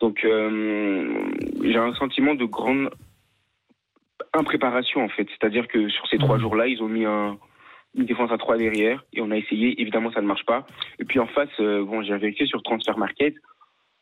Donc 0.00 0.24
euh, 0.24 1.30
j'ai 1.62 1.76
un 1.78 1.94
sentiment 1.94 2.34
de 2.34 2.44
grande 2.44 2.90
impréparation 4.32 5.02
en 5.04 5.08
fait. 5.08 5.26
C'est-à-dire 5.30 5.68
que 5.68 5.88
sur 5.88 6.06
ces 6.08 6.18
trois 6.18 6.38
jours-là, 6.38 6.66
ils 6.66 6.82
ont 6.82 6.88
mis 6.88 7.04
un, 7.04 7.38
une 7.96 8.04
défense 8.06 8.30
à 8.32 8.38
trois 8.38 8.56
derrière 8.56 9.04
et 9.12 9.20
on 9.20 9.30
a 9.30 9.36
essayé. 9.36 9.80
Évidemment, 9.80 10.10
ça 10.12 10.20
ne 10.20 10.26
marche 10.26 10.44
pas. 10.44 10.66
Et 10.98 11.04
puis 11.04 11.18
en 11.18 11.26
face, 11.26 11.48
euh, 11.60 11.84
bon, 11.84 12.02
j'ai 12.02 12.16
vérifié 12.16 12.46
sur 12.46 12.62
Transfer 12.62 12.96
Market 12.98 13.34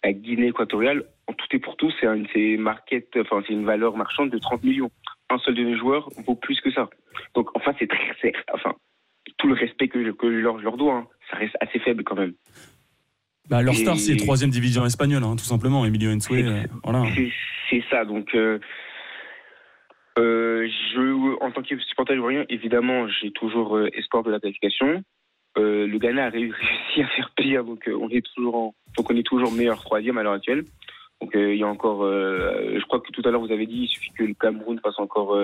avec 0.03 0.21
Guinée 0.23 0.49
équatoriale. 0.49 1.05
En 1.29 1.33
tout 1.35 1.47
et 1.53 1.59
pour 1.59 1.77
tout, 1.77 1.91
c'est 2.01 2.07
un, 2.07 2.23
c'est 2.33 2.57
market, 2.57 3.09
enfin 3.19 3.43
c'est 3.47 3.53
une 3.53 3.65
valeur 3.65 3.97
marchande 3.97 4.31
de 4.31 4.39
30 4.39 4.65
millions. 4.65 4.91
Un 5.31 5.39
seul 5.39 5.55
de 5.55 5.63
nos 5.63 5.77
joueurs 5.77 6.09
vaut 6.27 6.35
plus 6.35 6.61
que 6.61 6.71
ça. 6.73 6.89
Donc 7.35 7.49
enfin, 7.55 7.73
c'est 7.79 7.87
très, 7.89 8.33
enfin 8.53 8.75
tout 9.39 9.47
le 9.49 9.55
respect 9.55 9.89
que 9.89 10.05
je, 10.05 10.11
que 10.11 10.31
je 10.31 10.39
leur, 10.39 10.59
je 10.59 10.65
leur 10.65 10.77
dois, 10.77 10.95
hein, 10.95 11.07
ça 11.31 11.37
reste 11.37 11.57
assez 11.61 11.79
faible 11.79 12.03
quand 12.05 12.17
même. 12.17 12.33
Bah, 13.49 13.63
leur 13.63 13.75
star, 13.75 13.97
c'est 13.97 14.17
troisième 14.17 14.51
division 14.51 14.85
espagnole, 14.87 15.23
hein, 15.25 15.33
tout 15.37 15.45
simplement. 15.45 15.85
Emilio 15.85 16.11
Ensue, 16.13 16.45
euh, 16.45 16.63
voilà. 16.85 17.05
C'est- 17.15 17.31
C'est 17.71 17.83
ça, 17.91 18.05
donc 18.05 18.35
euh, 18.35 18.59
euh, 20.19 20.69
je, 20.95 21.43
en 21.43 21.51
tant 21.51 21.63
que 21.63 21.79
supporter 21.79 22.15
ivoirien, 22.15 22.45
évidemment, 22.49 23.09
j'ai 23.09 23.31
toujours 23.31 23.77
euh, 23.77 23.89
espoir 23.95 24.23
de 24.23 24.31
la 24.31 24.41
qualification. 24.41 25.03
Euh, 25.59 25.87
le 25.87 25.99
Ghana 25.99 26.27
a 26.27 26.31
réussi 26.31 27.03
à 27.03 27.07
faire 27.09 27.31
pire, 27.37 27.65
donc 27.65 27.89
on 27.89 28.09
est 28.11 28.25
toujours 28.35 28.55
en- 28.57 28.75
donc 28.97 29.11
on 29.11 29.17
est 29.17 29.23
toujours 29.27 29.53
meilleur 29.53 29.81
troisième 29.83 30.19
à 30.19 30.23
l'heure 30.23 30.33
actuelle. 30.35 30.65
Donc 31.21 31.33
il 31.35 31.57
y 31.57 31.63
a 31.63 31.69
encore, 31.69 32.03
je 32.05 32.85
crois 32.87 32.99
que 33.01 33.13
tout 33.13 33.23
à 33.25 33.31
l'heure 33.31 33.41
vous 33.41 33.53
avez 33.53 33.67
dit, 33.67 33.83
il 33.85 33.89
suffit 33.89 34.11
que 34.13 34.25
le 34.25 34.35
Cameroun 34.35 34.81
fasse 34.81 34.99
encore 34.99 35.39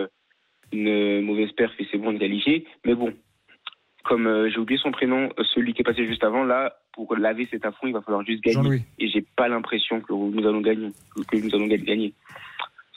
une 0.72 1.20
mauvaise 1.22 1.52
perf 1.52 1.72
et 1.78 1.86
c'est 1.90 1.98
bon 1.98 2.12
de 2.12 2.18
qualifier. 2.18 2.66
Mais 2.84 2.94
bon, 2.96 3.14
comme 4.04 4.26
euh, 4.26 4.50
j'ai 4.50 4.58
oublié 4.58 4.78
son 4.80 4.90
prénom, 4.90 5.28
celui 5.54 5.74
qui 5.74 5.82
est 5.82 5.84
passé 5.84 6.04
juste 6.06 6.24
avant, 6.24 6.42
là, 6.42 6.74
pour 6.92 7.14
laver 7.16 7.46
cet 7.50 7.64
affront, 7.64 7.86
il 7.86 7.92
va 7.92 8.00
falloir 8.02 8.24
juste 8.24 8.42
gagner. 8.42 8.58
Et 8.98 9.08
j'ai 9.08 9.24
pas 9.36 9.46
l'impression 9.48 10.00
que 10.00 10.12
nous 10.12 10.46
allons 10.46 10.60
gagner, 10.62 10.88
que 11.30 11.36
nous 11.36 11.54
allons 11.54 11.66
gagner. 11.68 12.12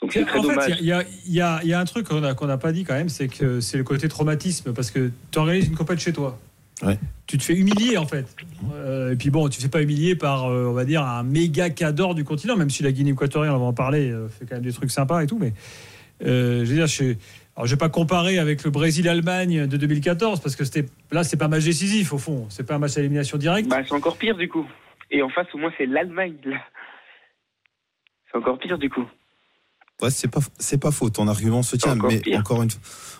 Donc 0.02 0.12
c'est 0.12 0.24
très 0.24 0.38
en 0.40 0.42
dommage. 0.42 0.64
fait, 0.66 0.76
il 0.80 0.86
y, 0.86 0.92
a- 0.92 1.04
il 1.26 1.32
y 1.32 1.40
a- 1.40 1.60
il 1.62 1.68
y 1.68 1.72
a 1.72 1.78
un 1.80 1.84
truc 1.84 2.06
qu'on 2.08 2.20
n'a 2.20 2.58
pas 2.58 2.72
dit 2.72 2.84
quand 2.84 2.94
même, 2.94 3.08
c'est 3.08 3.28
que 3.28 3.60
c'est 3.60 3.78
le 3.78 3.84
côté 3.84 4.08
traumatisme, 4.08 4.72
parce 4.74 4.90
que 4.90 5.10
tu 5.30 5.38
organises 5.38 5.68
une 5.68 5.76
compète 5.76 6.00
chez 6.00 6.12
toi. 6.12 6.38
Ouais. 6.82 6.98
Tu 7.28 7.38
te 7.38 7.44
fais 7.44 7.54
humilier 7.54 7.96
en 7.96 8.06
fait. 8.06 8.26
Euh, 8.74 9.12
et 9.12 9.16
puis 9.16 9.30
bon, 9.30 9.48
tu 9.48 9.58
te 9.58 9.62
fais 9.62 9.68
pas 9.68 9.80
humilier 9.82 10.16
par, 10.16 10.46
euh, 10.50 10.66
on 10.66 10.72
va 10.72 10.84
dire, 10.84 11.02
un 11.02 11.22
méga 11.22 11.70
cador 11.70 12.16
du 12.16 12.24
continent, 12.24 12.56
même 12.56 12.70
si 12.70 12.82
la 12.82 12.90
Guinée 12.90 13.12
équatoriale, 13.12 13.54
on 13.54 13.58
va 13.60 13.64
en 13.66 13.72
parler, 13.72 14.10
euh, 14.10 14.28
fait 14.28 14.44
quand 14.44 14.56
même 14.56 14.64
des 14.64 14.72
trucs 14.72 14.90
sympas 14.90 15.22
et 15.22 15.26
tout. 15.28 15.38
Mais 15.38 15.52
euh, 16.26 16.64
je 16.64 16.70
veux 16.70 16.74
dire, 16.76 16.86
je, 16.88 17.14
alors, 17.54 17.66
je 17.66 17.74
vais 17.74 17.78
pas 17.78 17.88
comparer 17.88 18.38
avec 18.38 18.64
le 18.64 18.70
Brésil-Allemagne 18.70 19.66
de 19.68 19.76
2014, 19.76 20.40
parce 20.40 20.56
que 20.56 20.64
c'était 20.64 20.86
là, 21.12 21.22
c'est 21.22 21.36
pas 21.36 21.44
un 21.44 21.48
match 21.48 21.64
décisif 21.64 22.12
au 22.12 22.18
fond. 22.18 22.46
C'est 22.48 22.66
pas 22.66 22.74
un 22.74 22.78
match 22.78 22.96
à 22.96 23.00
élimination 23.00 23.38
directe. 23.38 23.68
Bah, 23.68 23.82
c'est 23.86 23.94
encore 23.94 24.16
pire 24.16 24.36
du 24.36 24.48
coup. 24.48 24.66
Et 25.12 25.22
en 25.22 25.28
face, 25.28 25.46
au 25.54 25.58
moins, 25.58 25.70
c'est 25.78 25.86
l'Allemagne. 25.86 26.34
là. 26.44 26.56
C'est 28.32 28.38
encore 28.38 28.58
pire 28.58 28.78
du 28.78 28.90
coup. 28.90 29.04
Ouais, 30.02 30.10
c'est 30.10 30.28
pas 30.28 30.40
c'est 30.58 30.78
pas 30.78 30.90
faux. 30.90 31.10
Ton 31.10 31.28
argument 31.28 31.62
se 31.62 31.76
tient, 31.76 31.92
Encore 31.92 32.10
mais 32.10 32.18
pire. 32.18 32.40
encore 32.40 32.62
une 32.62 32.70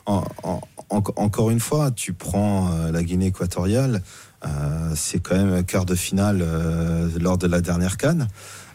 en- 0.06 0.24
en- 0.42 0.60
en- 0.90 1.02
encore 1.16 1.50
une 1.50 1.60
fois, 1.60 1.90
tu 1.90 2.12
prends 2.12 2.70
euh, 2.72 2.90
la 2.92 3.02
Guinée 3.02 3.26
équatoriale. 3.26 4.02
euh, 4.44 4.92
c'est 4.96 5.20
quand 5.20 5.36
même 5.36 5.52
un 5.52 5.62
quart 5.62 5.84
de 5.86 5.94
finale 5.94 6.40
euh, 6.42 7.08
lors 7.20 7.38
de 7.38 7.46
la 7.46 7.60
dernière 7.60 7.96
canne. 7.96 8.26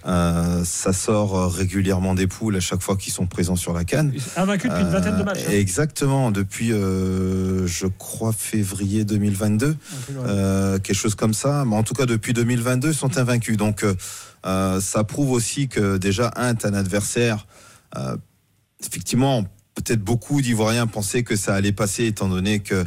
Euh, 0.06 0.64
ça 0.64 0.94
sort 0.94 1.52
régulièrement 1.54 2.16
des 2.16 2.28
poules 2.28 2.56
à 2.56 2.62
chaque 2.62 2.82
fois 2.82 2.96
qu'ils 2.96 3.12
sont 3.12 3.28
présents 3.28 3.58
sur 3.58 3.74
la 3.74 3.84
canne. 3.84 4.14
Invaincu 4.38 4.70
depuis 4.70 4.84
une 4.84 4.90
vingtaine 4.90 5.18
de 5.18 5.24
matchs. 5.24 5.40
hein. 5.46 5.52
Exactement, 5.52 6.32
depuis 6.32 6.72
euh, 6.72 7.68
je 7.68 7.88
crois 7.88 8.32
février 8.32 9.04
2022, 9.04 9.76
euh, 10.26 10.80
quelque 10.80 10.96
chose 10.96 11.16
comme 11.16 11.34
ça. 11.34 11.66
Mais 11.66 11.76
en 11.76 11.84
tout 11.84 11.94
cas, 11.94 12.06
depuis 12.06 12.32
2022, 12.32 12.90
ils 12.92 12.94
sont 12.96 13.18
invaincus. 13.18 13.58
Donc, 13.58 13.84
ça 14.46 15.04
prouve 15.04 15.32
aussi 15.32 15.68
que 15.68 15.98
déjà, 15.98 16.32
un, 16.38 16.56
t'as 16.56 16.70
un 16.70 16.74
adversaire. 16.76 17.46
Euh, 17.96 18.18
effectivement, 18.84 19.44
peut-être 19.76 20.02
beaucoup 20.02 20.42
d'Ivoiriens 20.42 20.88
pensaient 20.88 21.24
que 21.24 21.36
ça 21.36 21.56
allait 21.56 21.72
passer, 21.72 22.06
étant 22.06 22.28
donné 22.28 22.60
que 22.60 22.84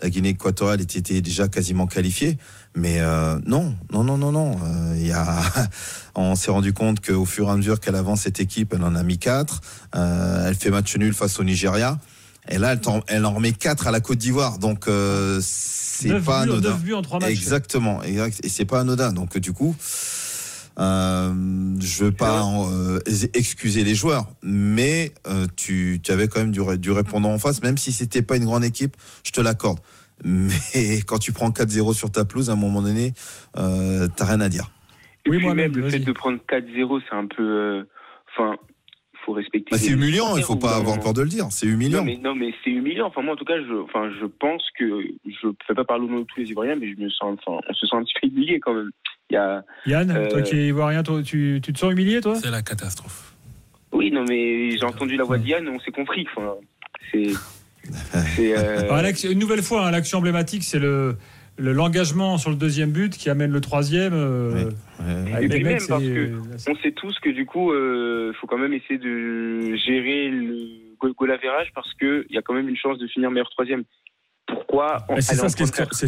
la 0.00 0.10
Guinée 0.10 0.30
équatoriale 0.30 0.80
était, 0.80 1.20
déjà 1.20 1.48
quasiment 1.48 1.86
qualifiée. 1.86 2.36
Mais 2.74 3.00
euh, 3.00 3.38
non, 3.46 3.76
non, 3.92 4.02
non, 4.02 4.18
non, 4.18 4.32
non. 4.32 4.56
Euh, 4.64 4.96
y 4.98 5.12
a, 5.12 5.40
on 6.14 6.34
s'est 6.34 6.50
rendu 6.50 6.72
compte 6.72 7.04
qu'au 7.04 7.24
fur 7.24 7.48
et 7.48 7.50
à 7.52 7.56
mesure 7.56 7.78
qu'elle 7.80 7.94
avance 7.94 8.22
cette 8.22 8.40
équipe, 8.40 8.72
elle 8.74 8.82
en 8.82 8.96
a 8.96 9.02
mis 9.02 9.18
quatre. 9.18 9.60
Euh, 9.94 10.48
elle 10.48 10.54
fait 10.54 10.70
match 10.70 10.96
nul 10.96 11.14
face 11.14 11.38
au 11.38 11.44
Nigeria. 11.44 11.98
Et 12.48 12.58
là, 12.58 12.74
elle, 13.06 13.24
en 13.24 13.32
remet 13.34 13.52
quatre 13.52 13.86
à 13.86 13.92
la 13.92 14.00
Côte 14.00 14.18
d'Ivoire. 14.18 14.58
Donc, 14.58 14.88
euh, 14.88 15.38
c'est 15.42 16.08
pas 16.20 16.44
buts- 16.44 16.50
anodin. 16.50 16.70
neuf 16.70 16.80
buts 16.80 16.94
en 16.94 17.02
trois 17.02 17.20
matchs. 17.20 17.30
Exactement, 17.30 18.02
exact. 18.02 18.40
Et 18.44 18.48
c'est 18.48 18.64
pas 18.64 18.80
anodin. 18.80 19.12
Donc, 19.12 19.38
du 19.38 19.52
coup, 19.52 19.76
euh, 20.78 21.32
je 21.80 22.04
veux 22.04 22.12
pas 22.12 22.42
euh, 22.44 22.98
excuser 23.34 23.84
les 23.84 23.94
joueurs, 23.94 24.26
mais 24.42 25.12
euh, 25.26 25.46
tu, 25.56 26.00
tu 26.02 26.12
avais 26.12 26.28
quand 26.28 26.40
même 26.40 26.50
du, 26.52 26.60
du 26.78 26.90
répondant 26.90 27.32
en 27.32 27.38
face, 27.38 27.62
même 27.62 27.76
si 27.78 27.92
c'était 27.92 28.22
pas 28.22 28.36
une 28.36 28.44
grande 28.44 28.64
équipe, 28.64 28.96
je 29.24 29.32
te 29.32 29.40
l'accorde. 29.40 29.78
Mais 30.24 31.00
quand 31.04 31.18
tu 31.18 31.32
prends 31.32 31.50
4-0 31.50 31.94
sur 31.94 32.10
ta 32.12 32.24
pelouse, 32.24 32.48
à 32.48 32.52
un 32.52 32.56
moment 32.56 32.80
donné, 32.80 33.12
euh, 33.56 34.06
t'as 34.16 34.26
rien 34.26 34.40
à 34.40 34.48
dire. 34.48 34.70
Et 35.26 35.30
puis 35.30 35.46
même 35.52 35.74
le 35.74 35.90
fait 35.90 35.98
de 35.98 36.12
prendre 36.12 36.38
4-0, 36.48 37.00
c'est 37.08 37.16
un 37.16 37.26
peu. 37.26 37.42
euh, 37.42 37.82
Enfin, 38.34 38.56
faut 39.26 39.32
respecter. 39.32 39.68
Bah, 39.70 39.78
c'est 39.78 39.90
humiliant, 39.90 40.36
il 40.36 40.42
faut 40.42 40.54
au 40.54 40.56
pas 40.56 40.76
avoir 40.76 40.98
peur 41.00 41.12
de 41.12 41.22
le 41.22 41.28
dire. 41.28 41.46
C'est 41.50 41.66
humiliant. 41.66 41.98
Non 41.98 42.04
mais, 42.04 42.16
non, 42.16 42.34
mais 42.34 42.52
c'est 42.64 42.70
humiliant. 42.70 43.06
Enfin, 43.06 43.22
moi, 43.22 43.34
en 43.34 43.36
tout 43.36 43.44
cas, 43.44 43.58
je, 43.58 43.74
enfin, 43.82 44.10
je 44.20 44.26
pense 44.26 44.62
que 44.78 44.84
je 45.26 45.46
ne 45.48 45.52
fais 45.66 45.74
pas 45.74 45.84
parler 45.84 46.04
au 46.04 46.08
nom 46.08 46.20
de 46.20 46.24
tous 46.24 46.40
les 46.40 46.50
Ivoiriens, 46.50 46.76
mais 46.76 46.90
je 46.92 47.00
me 47.00 47.08
sens, 47.10 47.38
enfin, 47.44 47.60
on 47.68 47.74
se 47.74 47.86
sent 47.86 47.96
un 47.96 48.02
petit 48.04 48.14
peu 48.20 48.28
humilié 48.28 48.58
quand 48.60 48.74
même. 48.74 48.90
Il 49.32 49.36
y 49.36 49.38
a, 49.38 49.64
Yann, 49.86 50.10
euh, 50.10 50.28
toi 50.28 50.42
qui 50.42 50.56
es 50.56 50.66
ivoirien, 50.68 51.02
toi, 51.02 51.22
tu, 51.22 51.60
tu 51.62 51.72
te 51.72 51.78
sens 51.78 51.90
humilié, 51.90 52.20
toi? 52.20 52.34
C'est 52.36 52.50
la 52.50 52.60
catastrophe. 52.60 53.32
Oui, 53.90 54.10
non, 54.10 54.24
mais 54.28 54.72
j'ai 54.76 54.84
entendu 54.84 55.16
la 55.16 55.24
voix 55.24 55.38
de 55.38 55.46
Yann, 55.46 55.66
on 55.68 55.80
s'est 55.80 55.90
compris. 55.90 56.26
Enfin, 56.36 56.54
c'est. 57.10 57.32
c'est, 58.36 58.54
euh, 58.56 59.12
une 59.30 59.38
nouvelle 59.38 59.62
fois, 59.62 59.86
hein, 59.86 59.90
l'action 59.90 60.18
emblématique, 60.18 60.64
c'est 60.64 60.78
le 60.78 61.16
le- 61.58 61.72
l'engagement 61.72 62.38
sur 62.38 62.50
le 62.50 62.56
deuxième 62.56 62.92
but 62.92 63.14
qui 63.16 63.28
amène 63.28 63.52
le 63.52 63.60
troisième. 63.60 64.14
euh, 64.14 64.70
avec 65.34 65.44
Et 65.44 65.48
puis 65.48 65.64
même 65.64 65.78
parce 65.88 66.02
que 66.02 66.30
on 66.68 66.74
sait 66.76 66.92
tous 66.92 67.18
que 67.20 67.28
du 67.30 67.44
coup, 67.46 67.72
il 67.74 68.34
faut 68.40 68.46
quand 68.46 68.58
même 68.58 68.72
essayer 68.72 68.98
de 68.98 69.74
gérer 69.76 70.28
le 70.28 70.56
goal, 71.00 71.12
goal 71.18 71.38
parce 71.74 71.92
qu'il 71.94 72.26
y 72.30 72.38
a 72.38 72.42
quand 72.42 72.54
même 72.54 72.68
une 72.68 72.76
chance 72.76 72.98
de 72.98 73.06
finir 73.06 73.30
meilleur 73.30 73.50
troisième. 73.50 73.84
Pourquoi 74.54 75.06
C'est 75.20 75.34
ça, 75.36 75.48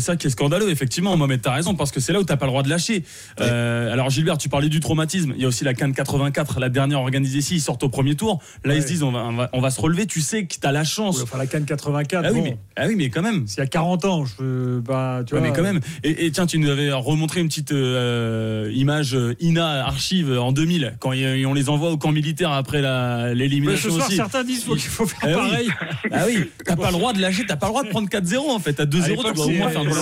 ça 0.00 0.16
qui 0.16 0.26
est 0.26 0.30
scandaleux, 0.30 0.70
effectivement, 0.70 1.16
Mohamed, 1.16 1.40
t'as 1.42 1.52
raison, 1.52 1.74
parce 1.74 1.90
que 1.90 2.00
c'est 2.00 2.12
là 2.12 2.20
où 2.20 2.24
t'as 2.24 2.36
pas 2.36 2.46
le 2.46 2.50
droit 2.50 2.62
de 2.62 2.68
lâcher. 2.70 3.04
Euh, 3.40 3.92
alors 3.92 4.10
Gilbert, 4.10 4.38
tu 4.38 4.48
parlais 4.48 4.68
du 4.68 4.80
traumatisme, 4.80 5.32
il 5.36 5.42
y 5.42 5.44
a 5.44 5.48
aussi 5.48 5.64
la 5.64 5.74
Cannes 5.74 5.92
84, 5.94 6.60
la 6.60 6.68
dernière 6.68 7.00
organisée 7.00 7.38
ici, 7.38 7.56
ils 7.56 7.60
sortent 7.60 7.82
au 7.84 7.88
premier 7.88 8.14
tour. 8.14 8.40
Là, 8.64 8.74
ils 8.74 8.82
se 8.82 8.86
disent, 8.86 9.02
on 9.02 9.12
va, 9.12 9.24
on 9.24 9.32
va, 9.34 9.50
on 9.52 9.60
va 9.60 9.70
se 9.70 9.80
relever, 9.80 10.06
tu 10.06 10.20
sais 10.20 10.46
que 10.46 10.56
t'as 10.60 10.72
la 10.72 10.84
chance. 10.84 11.22
Enfin, 11.22 11.38
la 11.38 11.46
Cannes 11.46 11.64
84, 11.64 12.24
Ah 12.24 12.30
oui, 12.32 12.38
bon. 12.38 12.44
mais, 12.44 12.58
ah 12.76 12.84
oui, 12.86 12.94
mais 12.96 13.10
quand 13.10 13.22
même. 13.22 13.46
S'il 13.46 13.58
y 13.58 13.62
a 13.62 13.66
40 13.66 14.04
ans, 14.04 14.24
je 14.24 14.78
bah, 14.80 15.22
tu 15.26 15.34
Ouais, 15.34 15.40
vois. 15.40 15.48
mais 15.48 15.54
quand 15.56 15.62
même. 15.62 15.80
Et, 16.02 16.26
et 16.26 16.30
tiens, 16.30 16.46
tu 16.46 16.58
nous 16.58 16.68
avais 16.70 16.90
remontré 16.92 17.40
une 17.40 17.48
petite 17.48 17.72
euh, 17.72 18.70
image 18.74 19.14
euh, 19.14 19.34
INA 19.40 19.86
archive 19.86 20.32
en 20.38 20.52
2000, 20.52 20.96
quand 21.00 21.12
y- 21.12 21.44
on 21.46 21.54
les 21.54 21.68
envoie 21.68 21.90
au 21.90 21.96
camp 21.96 22.12
militaire 22.12 22.50
après 22.52 22.82
Mais 22.82 23.34
l'élimination 23.34 23.90
ce 23.90 23.96
soir, 23.96 24.06
aussi. 24.08 24.16
certains 24.16 24.44
disent 24.44 24.64
qu'il 24.64 24.78
faut 24.80 25.06
faire 25.06 25.20
Ah 25.22 25.32
pareil. 25.48 25.68
Ah 26.12 26.24
oui, 26.26 26.50
t'as 26.64 26.76
pas 26.76 26.86
le 26.90 26.92
droit 26.98 27.12
de 27.12 27.20
lâcher, 27.20 27.44
t'as 27.46 27.56
pas 27.56 27.66
le 27.66 27.70
droit 27.72 27.82
de 27.84 27.88
prendre 27.88 28.08
4-0 28.08 28.33
en 28.42 28.58
fait. 28.58 28.80
À 28.80 28.86
2-0, 28.86 29.20
À 29.20 29.28
tu 29.30 29.34
dois 29.34 29.44
au 29.44 29.48
c'est- 29.48 29.58
moins 29.58 29.68
faire 29.70 29.80
un 29.80 29.84
peu 29.84 29.90
la 29.90 29.94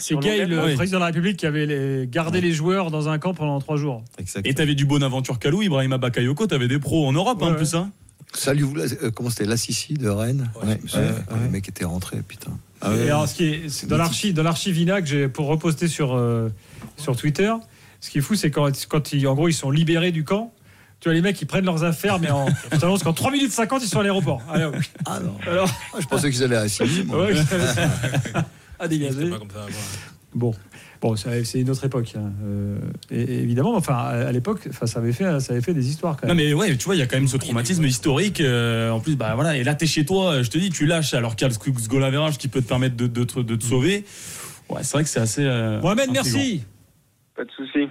c'est- 0.00 0.16
Gay, 0.16 0.44
le 0.46 0.74
président 0.74 0.98
de 0.98 1.00
la 1.00 1.06
République, 1.06 1.36
qui 1.36 1.46
avait 1.46 1.66
les- 1.66 2.06
gardé 2.08 2.40
les 2.40 2.52
joueurs 2.52 2.90
dans 2.90 3.08
un 3.08 3.18
camp 3.18 3.32
pendant 3.34 3.60
trois 3.60 3.76
jours. 3.76 4.02
Et 4.44 4.54
t'avais 4.54 4.74
du 4.74 4.86
Bonaventure 4.86 5.38
Kalou, 5.38 5.62
Ibrahima 5.62 5.98
Bakayoko, 5.98 6.46
t'avais 6.48 6.66
des 6.68 6.78
pros 6.80 7.06
en 7.06 7.12
Europe 7.12 7.38
hein, 7.42 7.46
en 7.46 7.50
Ouais, 7.50 7.56
plus. 7.56 7.74
Hein. 7.74 7.90
Salut, 8.32 8.62
vous, 8.64 8.74
là, 8.74 8.84
euh, 9.02 9.12
comment 9.12 9.30
c'était 9.30 9.44
L'Assissi 9.44 9.94
de 9.94 10.08
Rennes 10.08 10.50
Ouais, 10.64 10.80
quand 11.28 11.36
Le 11.44 11.50
mec 11.50 11.68
était 11.68 11.84
rentré, 11.84 12.16
putain. 12.26 12.50
Ah 12.80 12.90
ouais. 12.90 13.04
Et 13.04 13.10
alors, 13.10 13.28
ce 13.28 13.34
qui 13.36 13.44
est, 13.44 13.86
dans 13.86 13.96
l'archive, 13.96 14.34
dans 14.34 14.42
l'archive 14.42 14.76
INA 14.76 15.00
que 15.00 15.06
j'ai 15.06 15.28
pour 15.28 15.46
reposter 15.46 15.86
sur 15.88 16.14
euh, 16.14 16.48
sur 16.96 17.16
Twitter. 17.16 17.52
Ce 18.00 18.10
qui 18.10 18.18
est 18.18 18.20
fou, 18.20 18.34
c'est 18.34 18.50
quand, 18.50 18.70
quand 18.88 19.12
ils, 19.12 19.26
en 19.28 19.34
gros, 19.34 19.48
ils 19.48 19.54
sont 19.54 19.70
libérés 19.70 20.10
du 20.12 20.24
camp. 20.24 20.52
Tu 21.04 21.10
vois, 21.10 21.14
les 21.16 21.20
mecs, 21.20 21.38
ils 21.42 21.44
prennent 21.44 21.66
leurs 21.66 21.84
affaires, 21.84 22.18
mais 22.18 22.30
en, 22.30 22.46
je 22.72 22.78
t'annonce 22.78 23.02
qu'en 23.02 23.12
3 23.12 23.30
minutes 23.30 23.52
50, 23.52 23.82
ils 23.84 23.88
sont 23.88 24.00
à 24.00 24.02
l'aéroport. 24.02 24.40
Allez, 24.50 24.64
hop. 24.64 24.74
Ah 25.04 25.20
non. 25.20 25.34
Alors, 25.46 25.68
Ah, 25.92 25.98
je 26.00 26.06
pensais 26.06 26.30
qu'ils 26.30 26.42
allaient 26.42 26.56
à 26.56 26.66
Sydney, 26.66 27.04
moi. 27.04 27.26
ouais, 27.26 27.34
à 28.78 28.88
dégager. 28.88 29.12
C'était 29.14 29.28
pas 29.30 29.38
comme 29.38 29.50
ça 29.50 29.64
avant. 29.64 29.72
Bon, 30.34 30.54
bon, 31.02 31.14
c'est 31.14 31.60
une 31.60 31.68
autre 31.68 31.84
époque, 31.84 32.12
hein. 32.16 32.32
Euh, 32.42 32.78
et, 33.10 33.20
et 33.20 33.42
évidemment. 33.42 33.76
Enfin, 33.76 33.96
à, 33.96 34.32
l'époque, 34.32 34.60
enfin, 34.70 34.86
ça 34.86 34.98
avait 35.00 35.12
fait, 35.12 35.40
ça 35.40 35.52
avait 35.52 35.60
fait 35.60 35.74
des 35.74 35.90
histoires 35.90 36.16
quand 36.18 36.26
Non 36.26 36.34
même. 36.34 36.46
mais 36.46 36.54
ouais, 36.54 36.74
tu 36.74 36.86
vois, 36.86 36.96
il 36.96 37.00
y 37.00 37.02
a 37.02 37.06
quand 37.06 37.16
même 37.18 37.28
ce 37.28 37.36
traumatisme 37.36 37.84
historique. 37.84 38.40
euh, 38.40 38.90
en 38.90 39.00
plus, 39.00 39.14
bah 39.14 39.34
voilà, 39.34 39.58
et 39.58 39.62
là 39.62 39.74
t'es 39.74 39.86
chez 39.86 40.06
toi, 40.06 40.42
je 40.42 40.48
te 40.48 40.56
dis, 40.56 40.70
tu 40.70 40.86
lâches 40.86 41.12
alors 41.12 41.36
qu'il 41.36 41.46
y 41.46 41.50
a 41.50 41.54
le 41.54 41.78
ce 41.78 41.88
goal 41.88 42.02
average 42.02 42.38
qui 42.38 42.48
peut 42.48 42.62
te 42.62 42.66
permettre 42.68 42.96
de, 42.96 43.06
de, 43.08 43.24
te- 43.24 43.40
de 43.40 43.56
te 43.56 43.62
sauver. 43.64 44.06
Ouais, 44.70 44.82
c'est 44.82 44.92
vrai 44.94 45.02
que 45.04 45.10
c'est 45.10 45.20
assez. 45.20 45.44
euh, 45.44 45.82
Mohamed, 45.82 46.08
intriguant. 46.08 46.22
merci. 46.24 46.64
Pas 47.36 47.44
de 47.44 47.50
souci. 47.50 47.88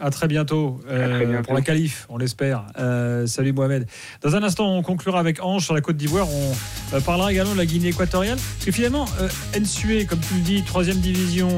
À 0.00 0.10
très 0.10 0.26
bientôt, 0.26 0.80
euh, 0.88 1.04
À 1.04 1.16
très 1.16 1.26
bientôt. 1.26 1.44
pour 1.44 1.54
la 1.54 1.60
qualif, 1.60 2.06
on 2.08 2.16
l'espère. 2.18 2.64
Euh, 2.78 3.26
salut 3.26 3.52
Mohamed. 3.52 3.86
Dans 4.22 4.34
un 4.34 4.42
instant, 4.42 4.74
on 4.74 4.82
conclura 4.82 5.20
avec 5.20 5.42
Ange 5.42 5.64
sur 5.64 5.74
la 5.74 5.80
Côte 5.80 5.96
d'Ivoire. 5.96 6.26
On 6.28 6.96
euh, 6.96 7.00
parlera 7.00 7.30
également 7.30 7.52
de 7.52 7.58
la 7.58 7.66
Guinée 7.66 7.88
équatoriale. 7.88 8.36
Parce 8.38 8.64
que 8.64 8.72
finalement, 8.72 9.06
euh, 9.20 9.28
Nsue, 9.60 10.06
comme 10.06 10.18
tu 10.20 10.34
le 10.34 10.40
dis, 10.40 10.62
troisième 10.62 10.98
division 10.98 11.48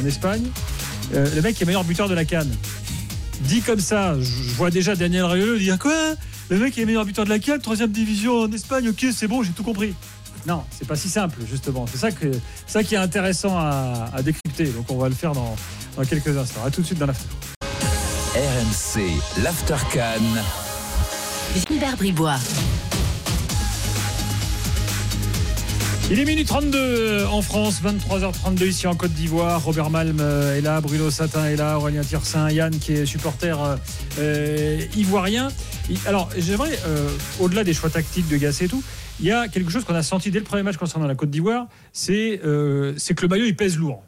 en 0.00 0.06
Espagne, 0.06 0.44
le 1.12 1.40
mec 1.40 1.60
est 1.60 1.64
meilleur 1.64 1.84
buteur 1.84 2.08
de 2.08 2.14
la 2.14 2.24
Cannes. 2.24 2.52
Dit 3.40 3.62
comme 3.62 3.80
ça, 3.80 4.14
je 4.20 4.54
vois 4.54 4.70
déjà 4.70 4.94
Daniel 4.94 5.24
Riolo 5.24 5.58
dire 5.58 5.78
quoi? 5.78 6.14
Le 6.50 6.58
mec 6.58 6.78
est 6.78 6.84
meilleur 6.84 7.04
buteur 7.04 7.24
de 7.24 7.30
la 7.30 7.38
Cannes, 7.38 7.60
troisième 7.60 7.90
division 7.90 8.42
en 8.42 8.52
Espagne, 8.52 8.90
ok, 8.90 9.06
c'est 9.12 9.26
bon, 9.26 9.42
j'ai 9.42 9.52
tout 9.52 9.64
compris. 9.64 9.94
Non, 10.46 10.62
c'est 10.70 10.86
pas 10.86 10.96
si 10.96 11.08
simple, 11.08 11.38
justement. 11.50 11.86
C'est 11.86 11.98
ça, 11.98 12.12
que, 12.12 12.26
ça 12.66 12.84
qui 12.84 12.94
est 12.94 12.98
intéressant 12.98 13.56
à, 13.56 14.10
à 14.14 14.22
décrypter. 14.22 14.66
Donc 14.66 14.90
on 14.90 14.96
va 14.98 15.08
le 15.08 15.14
faire 15.14 15.32
dans, 15.32 15.56
dans 15.96 16.04
quelques 16.04 16.36
instants. 16.36 16.64
À 16.64 16.70
tout 16.70 16.82
de 16.82 16.86
suite 16.86 16.98
dans 16.98 17.06
la 17.06 17.14
RMC, 18.72 19.02
l'Aftercan. 19.42 20.22
Gilbert 21.54 21.96
Bribois. 21.98 22.38
Il 26.10 26.18
est 26.18 26.24
minuit 26.24 26.46
32 26.46 27.26
en 27.26 27.42
France, 27.42 27.82
23h32 27.82 28.66
ici 28.66 28.86
en 28.86 28.94
Côte 28.94 29.12
d'Ivoire. 29.12 29.62
Robert 29.62 29.90
Malm 29.90 30.18
euh, 30.20 30.56
est 30.56 30.62
là, 30.62 30.80
Bruno 30.80 31.10
Satin 31.10 31.44
est 31.46 31.56
là, 31.56 31.76
Aurélien 31.76 32.00
Tirsin, 32.00 32.50
Yann 32.50 32.74
qui 32.78 32.94
est 32.94 33.04
supporter 33.04 33.62
euh, 33.62 33.76
euh, 34.18 34.80
ivoirien. 34.96 35.48
Alors 36.06 36.30
j'aimerais, 36.38 36.78
euh, 36.86 37.10
au-delà 37.40 37.64
des 37.64 37.74
choix 37.74 37.90
tactiques 37.90 38.28
de 38.28 38.38
Gasset 38.38 38.64
et 38.64 38.68
tout, 38.68 38.82
il 39.20 39.26
y 39.26 39.32
a 39.32 39.48
quelque 39.48 39.70
chose 39.70 39.84
qu'on 39.84 39.94
a 39.94 40.02
senti 40.02 40.30
dès 40.30 40.38
le 40.38 40.46
premier 40.46 40.62
match 40.62 40.78
concernant 40.78 41.06
la 41.06 41.14
Côte 41.14 41.30
d'Ivoire, 41.30 41.66
c'est 41.92 42.40
euh, 42.44 42.94
c'est 42.96 43.12
que 43.14 43.22
le 43.22 43.28
maillot 43.28 43.44
il 43.44 43.56
pèse 43.56 43.76
lourd. 43.76 44.02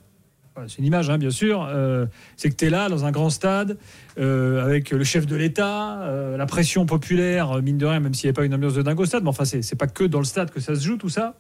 C'est 0.69 0.79
une 0.79 0.85
image, 0.85 1.11
hein, 1.11 1.19
bien 1.19 1.31
sûr. 1.31 1.67
Euh, 1.69 2.07
c'est 2.37 2.49
que 2.49 2.55
tu 2.55 2.67
es 2.67 2.71
là, 2.71 2.89
dans 2.89 3.05
un 3.05 3.11
grand 3.11 3.31
stade, 3.31 3.77
euh, 4.19 4.65
avec 4.65 4.91
le 4.91 5.03
chef 5.03 5.27
de 5.27 5.35
l'État, 5.35 6.01
euh, 6.03 6.37
la 6.37 6.47
pression 6.47 6.87
populaire, 6.87 7.61
mine 7.61 7.77
de 7.77 7.87
rien, 7.87 7.99
même 7.99 8.15
s'il 8.15 8.27
n'y 8.27 8.29
avait 8.29 8.35
pas 8.35 8.45
une 8.45 8.55
ambiance 8.55 8.75
de 8.75 8.83
dingue 8.83 9.01
au 9.01 9.05
stade. 9.05 9.25
Mais 9.25 9.31
enfin, 9.31 9.45
c'est 9.45 9.77
pas 9.77 9.89
que 9.89 10.05
dans 10.05 10.21
le 10.21 10.25
stade 10.25 10.51
que 10.51 10.61
ça 10.61 10.77
se 10.77 10.85
joue, 10.85 10.97
tout 10.97 11.09
ça. 11.09 11.35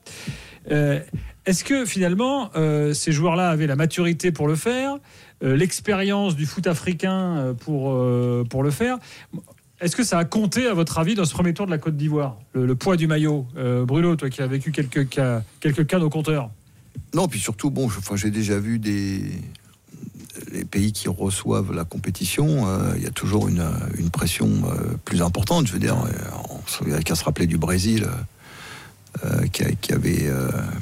Est-ce 0.66 1.62
que 1.62 1.84
finalement, 1.84 2.50
ces 2.92 3.12
joueurs-là 3.12 3.50
avaient 3.50 3.66
la 3.66 3.76
maturité 3.76 4.32
pour 4.32 4.48
le 4.48 4.56
faire, 4.56 4.96
l'expérience 5.42 6.36
du 6.36 6.46
foot 6.46 6.66
africain 6.66 7.54
pour, 7.60 7.94
pour 8.48 8.62
le 8.62 8.70
faire? 8.70 8.98
Est-ce 9.80 9.94
que 9.94 10.04
ça 10.04 10.18
a 10.18 10.24
compté, 10.24 10.66
à 10.66 10.72
votre 10.72 10.98
avis, 10.98 11.14
dans 11.14 11.26
ce 11.26 11.34
premier 11.34 11.52
tour 11.52 11.66
de 11.66 11.70
la 11.70 11.78
Côte 11.78 11.96
d'Ivoire? 11.96 12.38
Le, 12.54 12.74
poids 12.74 12.96
du 12.96 13.06
maillot 13.06 13.46
Bruno, 13.86 14.16
toi 14.16 14.30
qui 14.30 14.40
as 14.40 14.46
vécu 14.46 14.72
quelques 14.72 15.08
cas, 15.10 15.42
quelques 15.60 15.86
cas 15.86 16.00
au 16.00 16.08
compteur. 16.08 16.50
Non, 17.14 17.28
puis 17.28 17.40
surtout, 17.40 17.70
bon, 17.70 17.88
j'ai 18.16 18.30
déjà 18.30 18.58
vu 18.58 18.78
des 18.78 19.22
les 20.52 20.64
pays 20.64 20.92
qui 20.92 21.08
reçoivent 21.08 21.72
la 21.72 21.84
compétition, 21.84 22.68
euh, 22.68 22.92
il 22.96 23.02
y 23.02 23.06
a 23.06 23.10
toujours 23.10 23.48
une, 23.48 23.64
une 23.98 24.10
pression 24.10 24.48
euh, 24.66 24.96
plus 25.04 25.22
importante. 25.22 25.66
Je 25.66 25.72
veux 25.72 25.78
dire, 25.78 25.96
euh, 25.96 26.10
on 26.84 26.88
n'a 26.88 27.02
qu'à 27.02 27.14
se 27.14 27.24
rappeler 27.24 27.46
du 27.46 27.56
Brésil. 27.58 28.06
euh, 29.24 29.46
qui, 29.46 29.62
a- 29.62 29.70
qui 29.70 29.92
avait, 29.92 30.28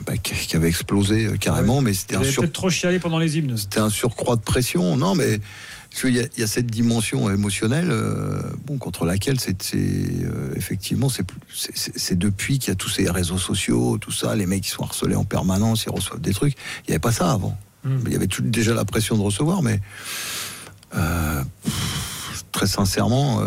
bah, 0.07 0.17
qui, 0.17 0.57
avait 0.57 0.69
explosé 0.69 1.37
carrément, 1.39 1.83
mais 1.83 1.93
c'était 1.93 2.17
un, 2.17 2.25
sur- 2.25 2.41
peut-être 2.43 2.55
trop 2.55 2.71
chialé 2.71 2.99
pendant 2.99 3.19
les 3.19 3.37
hymnes. 3.37 3.59
c'était 3.59 3.79
un 3.81 3.91
surcroît 3.91 4.37
de 4.37 4.41
pression. 4.41 4.97
Non, 4.97 5.15
mais 5.15 5.39
parce 5.93 6.01
qu'il 6.05 6.15
y, 6.17 6.21
a- 6.21 6.29
il 6.37 6.41
y 6.41 6.43
a 6.43 6.47
cette 6.47 6.67
dimension 6.71 7.31
émotionnelle, 7.31 7.89
euh, 7.91 8.41
bon, 8.67 8.79
contre 8.79 9.05
laquelle 9.05 9.39
c'est 9.39 9.57
euh, 9.75 10.53
effectivement 10.57 11.09
c'est 11.11 12.19
depuis 12.19 12.59
qu'il 12.59 12.71
y 12.71 12.73
a 12.73 12.77
tous 12.77 12.89
ces 12.89 13.11
réseaux 13.11 13.37
sociaux, 13.39 13.99
tout 13.99 14.11
ça, 14.13 14.35
les 14.35 14.47
mecs 14.47 14.63
qui 14.63 14.71
sont 14.71 14.85
harcelés 14.85 15.17
en 15.17 15.25
permanence, 15.25 15.85
ils 15.85 15.91
reçoivent 15.91 16.21
des 16.21 16.33
trucs. 16.33 16.55
Il 16.55 16.91
n'y 16.91 16.95
avait 16.95 16.99
pas 16.99 17.13
ça 17.13 17.31
avant. 17.31 17.57
Hmm. 17.85 17.99
Il 18.07 18.13
y 18.13 18.17
avait 18.17 18.27
tout- 18.27 18.43
déjà 18.43 18.73
la 18.75 18.85
pression 18.87 19.17
de 19.19 19.23
recevoir, 19.23 19.63
mais 19.63 19.81
euh, 20.95 21.43
pff, 21.65 22.45
très 22.53 22.67
sincèrement, 22.67 23.43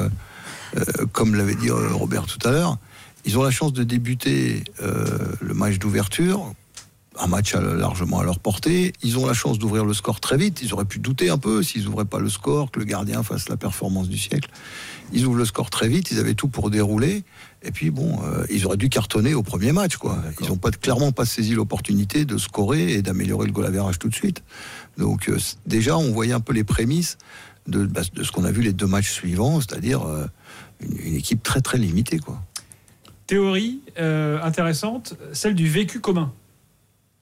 comme 1.13 1.35
l'avait 1.35 1.55
dit 1.55 1.69
Robert 1.71 2.25
tout 2.25 2.45
à 2.47 2.51
l'heure, 2.51 2.77
ils 3.25 3.37
ont 3.39 3.43
la 3.43 3.51
chance 3.51 3.73
de 3.73 3.83
débuter 3.83 4.63
le 4.81 5.53
match 5.53 5.77
d'ouverture, 5.79 6.53
un 7.19 7.27
match 7.27 7.55
largement 7.55 8.19
à 8.19 8.23
leur 8.23 8.39
portée. 8.39 8.93
Ils 9.03 9.17
ont 9.17 9.25
la 9.25 9.33
chance 9.33 9.59
d'ouvrir 9.59 9.85
le 9.85 9.93
score 9.93 10.19
très 10.19 10.37
vite. 10.37 10.61
Ils 10.61 10.73
auraient 10.73 10.85
pu 10.85 10.99
douter 10.99 11.29
un 11.29 11.37
peu 11.37 11.63
s'ils 11.63 11.85
n'ouvraient 11.85 12.05
pas 12.05 12.19
le 12.19 12.29
score, 12.29 12.71
que 12.71 12.79
le 12.79 12.85
gardien 12.85 13.23
fasse 13.23 13.49
la 13.49 13.57
performance 13.57 14.09
du 14.09 14.17
siècle. 14.17 14.49
Ils 15.13 15.25
ouvrent 15.25 15.37
le 15.37 15.45
score 15.45 15.69
très 15.69 15.87
vite, 15.87 16.11
ils 16.11 16.19
avaient 16.19 16.33
tout 16.33 16.47
pour 16.47 16.69
dérouler. 16.69 17.23
Et 17.63 17.71
puis 17.71 17.89
bon, 17.89 18.19
euh, 18.23 18.45
ils 18.49 18.65
auraient 18.65 18.77
dû 18.77 18.89
cartonner 18.89 19.33
au 19.33 19.43
premier 19.43 19.71
match. 19.71 19.97
Quoi. 19.97 20.17
Ils 20.41 20.47
n'ont 20.47 20.57
pas, 20.57 20.71
clairement 20.71 21.11
pas 21.11 21.25
saisi 21.25 21.53
l'opportunité 21.53 22.25
de 22.25 22.37
scorer 22.37 22.93
et 22.93 23.01
d'améliorer 23.01 23.47
le 23.47 23.51
goal 23.51 23.65
average 23.65 23.99
tout 23.99 24.09
de 24.09 24.15
suite. 24.15 24.43
Donc 24.97 25.29
euh, 25.29 25.37
déjà, 25.65 25.97
on 25.97 26.11
voyait 26.11 26.33
un 26.33 26.39
peu 26.39 26.53
les 26.53 26.63
prémices 26.63 27.17
de, 27.67 27.85
bah, 27.85 28.01
de 28.13 28.23
ce 28.23 28.31
qu'on 28.31 28.43
a 28.43 28.51
vu 28.51 28.61
les 28.61 28.73
deux 28.73 28.87
matchs 28.87 29.11
suivants, 29.11 29.59
c'est-à-dire 29.61 30.03
euh, 30.03 30.25
une, 30.81 30.97
une 30.97 31.15
équipe 31.15 31.43
très 31.43 31.61
très 31.61 31.77
limitée. 31.77 32.19
Quoi. 32.19 32.41
Théorie 33.27 33.81
intéressante, 33.97 35.15
celle 35.33 35.55
du 35.55 35.67
vécu 35.67 35.99
commun, 35.99 36.31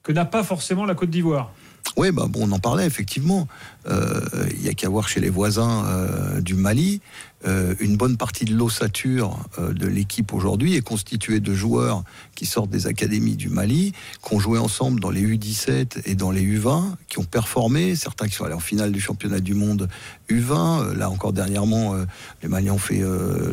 que 0.04 0.12
n'a 0.12 0.26
pas 0.26 0.44
forcément 0.44 0.86
la 0.86 0.96
Côte 0.96 1.10
d'Ivoire. 1.10 1.52
Oui, 1.98 2.12
bah 2.12 2.28
on 2.36 2.52
en 2.52 2.60
parlait 2.60 2.86
effectivement. 2.86 3.48
Euh, 3.88 4.22
Il 4.56 4.64
y 4.66 4.70
a 4.70 4.74
qu'à 4.74 4.90
voir 4.90 5.08
chez 5.08 5.20
les 5.20 5.30
voisins 5.30 5.86
euh, 5.86 6.42
du 6.42 6.56
Mali. 6.56 7.02
euh, 7.46 7.76
une 7.82 7.98
bonne 7.98 8.16
partie 8.16 8.46
de 8.46 8.56
l'ossature 8.56 9.38
de 9.60 9.86
l'équipe 9.88 10.32
aujourd'hui 10.34 10.76
est 10.76 10.82
constituée 10.82 11.42
de 11.42 11.54
joueurs 11.54 12.04
qui 12.36 12.46
sortent 12.46 12.70
des 12.70 12.88
académies 12.88 13.36
du 13.36 13.50
Mali, 13.50 13.92
qui 14.26 14.34
ont 14.34 14.40
joué 14.40 14.58
ensemble 14.60 15.02
dans 15.02 15.10
les 15.10 15.22
U17 15.22 16.04
et 16.06 16.16
dans 16.16 16.32
les 16.32 16.42
U20, 16.42 16.96
qui 17.10 17.20
ont 17.20 17.26
performé. 17.26 17.96
Certains 17.96 18.28
qui 18.30 18.36
sont 18.36 18.46
allés 18.46 18.54
en 18.54 18.62
finale 18.62 18.94
du 18.94 19.02
championnat 19.02 19.42
du 19.42 19.54
monde 19.56 19.90
U20. 20.30 20.84
Euh, 20.84 20.94
Là 20.96 21.10
encore 21.10 21.34
dernièrement, 21.34 21.96
les 22.42 22.48
Maliens 22.48 22.74
ont 22.74 22.78
fait 22.78 23.02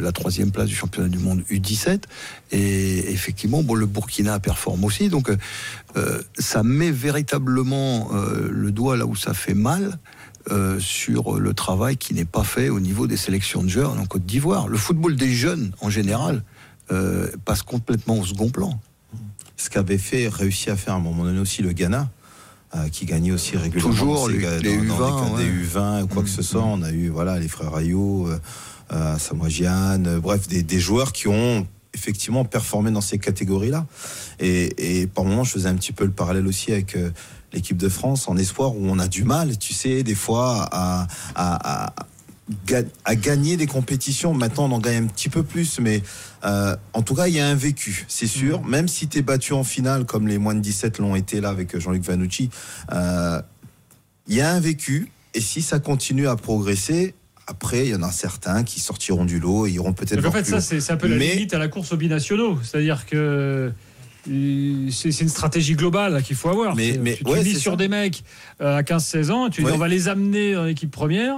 la 0.01 0.13
troisième 0.13 0.53
place 0.53 0.69
du 0.69 0.75
championnat 0.75 1.09
du 1.09 1.19
monde 1.19 1.43
U17. 1.51 2.03
Et 2.53 3.11
effectivement, 3.13 3.63
bon, 3.65 3.75
le 3.75 3.87
Burkina 3.87 4.39
performe 4.39 4.85
aussi. 4.85 5.09
Donc, 5.09 5.31
ça 6.39 6.63
met 6.63 6.91
véritablement 6.91 8.11
le 8.51 8.71
doigt 8.71 8.97
là 8.97 9.07
où 9.07 9.17
ça 9.17 9.35
fait 9.35 9.55
mal. 9.55 9.99
Euh, 10.51 10.79
sur 10.81 11.39
le 11.39 11.53
travail 11.55 11.97
qui 11.97 12.15
n'est 12.15 12.25
pas 12.25 12.45
fait 12.45 12.69
au 12.71 12.81
niveau 12.81 13.07
des 13.07 13.17
sélections 13.17 13.63
de 13.63 13.69
jeunes 13.69 13.99
en 13.99 14.07
Côte 14.07 14.25
d'Ivoire. 14.25 14.69
Le 14.69 14.79
football 14.79 15.17
des 15.17 15.33
jeunes, 15.33 15.73
en 15.81 15.91
général, 15.91 16.43
euh, 16.93 17.29
passe 17.45 17.63
complètement 17.63 18.19
au 18.19 18.25
second 18.25 18.49
plan. 18.51 18.81
Ce 19.57 19.69
qu'avait 19.69 19.99
fait, 19.99 20.29
réussi 20.29 20.71
à 20.71 20.77
faire 20.77 20.95
à 20.95 20.97
un 20.97 21.01
moment 21.01 21.25
donné 21.25 21.39
aussi 21.39 21.63
le 21.63 21.73
Ghana, 21.73 22.09
euh, 22.75 22.89
qui 22.89 23.05
gagnait 23.05 23.33
aussi 23.33 23.57
régulièrement 23.57 23.91
Toujours 23.93 24.29
les- 24.29 24.39
dans- 24.41 24.97
dans 24.97 25.29
U20, 25.29 25.37
des, 25.37 25.45
ouais. 25.45 25.45
des 25.45 25.51
U20 25.67 26.03
ou 26.03 26.07
quoi 26.07 26.23
que 26.23 26.29
ce 26.31 26.43
soit. 26.43 26.65
On 26.65 26.83
a 26.83 26.91
eu 26.91 27.09
voilà 27.09 27.39
les 27.39 27.49
frères 27.49 27.75
Ayou, 27.77 28.29
Samoa 29.19 29.49
Gyan, 29.49 30.05
euh, 30.07 30.19
bref 30.21 30.49
des, 30.49 30.63
des 30.63 30.81
joueurs 30.81 31.13
qui 31.13 31.29
ont 31.29 31.67
effectivement 31.95 32.45
performé 32.45 32.91
dans 32.91 33.01
ces 33.01 33.19
catégories-là. 33.19 33.87
Et, 34.39 35.01
et 35.03 35.07
par 35.07 35.25
moments, 35.25 35.45
je 35.45 35.51
faisais 35.53 35.69
un 35.69 35.75
petit 35.75 35.93
peu 35.93 36.05
le 36.05 36.11
parallèle 36.13 36.47
aussi 36.47 36.73
avec 36.73 36.97
l'équipe 37.53 37.77
de 37.77 37.89
France 37.89 38.29
en 38.29 38.37
espoir 38.37 38.75
où 38.77 38.81
on 38.89 38.99
a 38.99 39.09
du 39.09 39.25
mal, 39.25 39.59
tu 39.59 39.73
sais, 39.75 40.03
des 40.03 40.15
fois 40.15 40.69
à, 40.73 41.07
à- 41.35 41.87
à- 41.87 41.95
ga- 42.67 42.83
à 43.05 43.15
gagner 43.17 43.57
des 43.57 43.67
compétitions. 43.67 44.35
Maintenant, 44.35 44.65
on 44.67 44.73
en 44.73 44.79
gagne 44.79 45.05
un 45.05 45.07
petit 45.07 45.29
peu 45.29 45.43
plus, 45.43 45.79
mais 45.81 46.03
euh, 46.45 46.77
en 46.93 47.03
tout 47.03 47.15
cas, 47.15 47.27
il 47.29 47.35
y 47.35 47.41
a 47.41 47.47
un 47.49 47.55
vécu, 47.55 48.05
c'est 48.09 48.27
sûr. 48.27 48.63
Même 48.65 48.89
si 48.89 49.09
tu 49.09 49.19
es 49.19 49.23
battu 49.23 49.53
en 49.53 49.65
finale, 49.65 50.05
comme 50.07 50.29
les 50.29 50.39
moins 50.39 50.55
de 50.55 50.61
17 50.61 50.99
l'ont 50.99 51.17
été 51.17 51.41
là 51.41 51.49
avec 51.51 51.79
Jean-Luc 51.79 52.03
Vanucci, 52.05 52.51
euh, 52.93 53.41
il 54.29 54.37
y 54.37 54.41
a 54.41 54.53
un 54.53 54.61
vécu. 54.61 55.11
Et 55.35 55.41
si 55.41 55.63
ça 55.63 55.79
continue 55.79 56.27
à 56.29 56.35
progresser, 56.37 57.15
après, 57.47 57.87
il 57.87 57.91
y 57.91 57.95
en 57.97 58.03
a 58.03 58.13
certains 58.13 58.63
qui 58.65 58.79
sortiront 58.81 59.25
du 59.25 59.41
lot 59.41 59.67
et 59.67 59.73
iront 59.73 59.93
peut-être 59.93 60.25
en 60.25 60.31
fait, 60.31 60.43
plus 60.43 60.53
ça, 60.53 60.61
c'est 60.61 60.91
un 60.93 60.97
peu 60.97 61.09
la 61.09 61.17
Mais- 61.17 61.35
limite 61.35 61.53
à 61.55 61.59
la 61.59 61.67
course 61.69 61.93
aux 61.93 61.97
binationaux. 61.97 62.59
C'est-à-dire 62.63 63.07
que 63.07 63.17
euh, 63.17 63.71
c'est 64.91 65.13
c'est 65.13 65.23
une 65.25 65.31
stratégie 65.31 65.75
globale 65.75 66.23
qu'il 66.23 66.37
faut 66.37 66.49
avoir. 66.49 66.75
Mais- 66.77 66.99
mais- 67.03 67.17
tu, 67.17 67.25
ouais, 67.31 67.45
sur 67.45 67.73
ça. 67.73 67.77
des 67.77 67.89
mecs 67.89 68.23
euh, 68.61 68.77
à 68.79 68.83
15-16 68.83 69.31
ans, 69.31 69.49
tu 69.51 69.63
dis 69.63 69.71
on 69.71 69.79
va 69.79 69.89
les 69.89 70.09
amener 70.09 70.55
dans 70.55 70.65
l'équipe 70.65 70.91
première. 70.91 71.37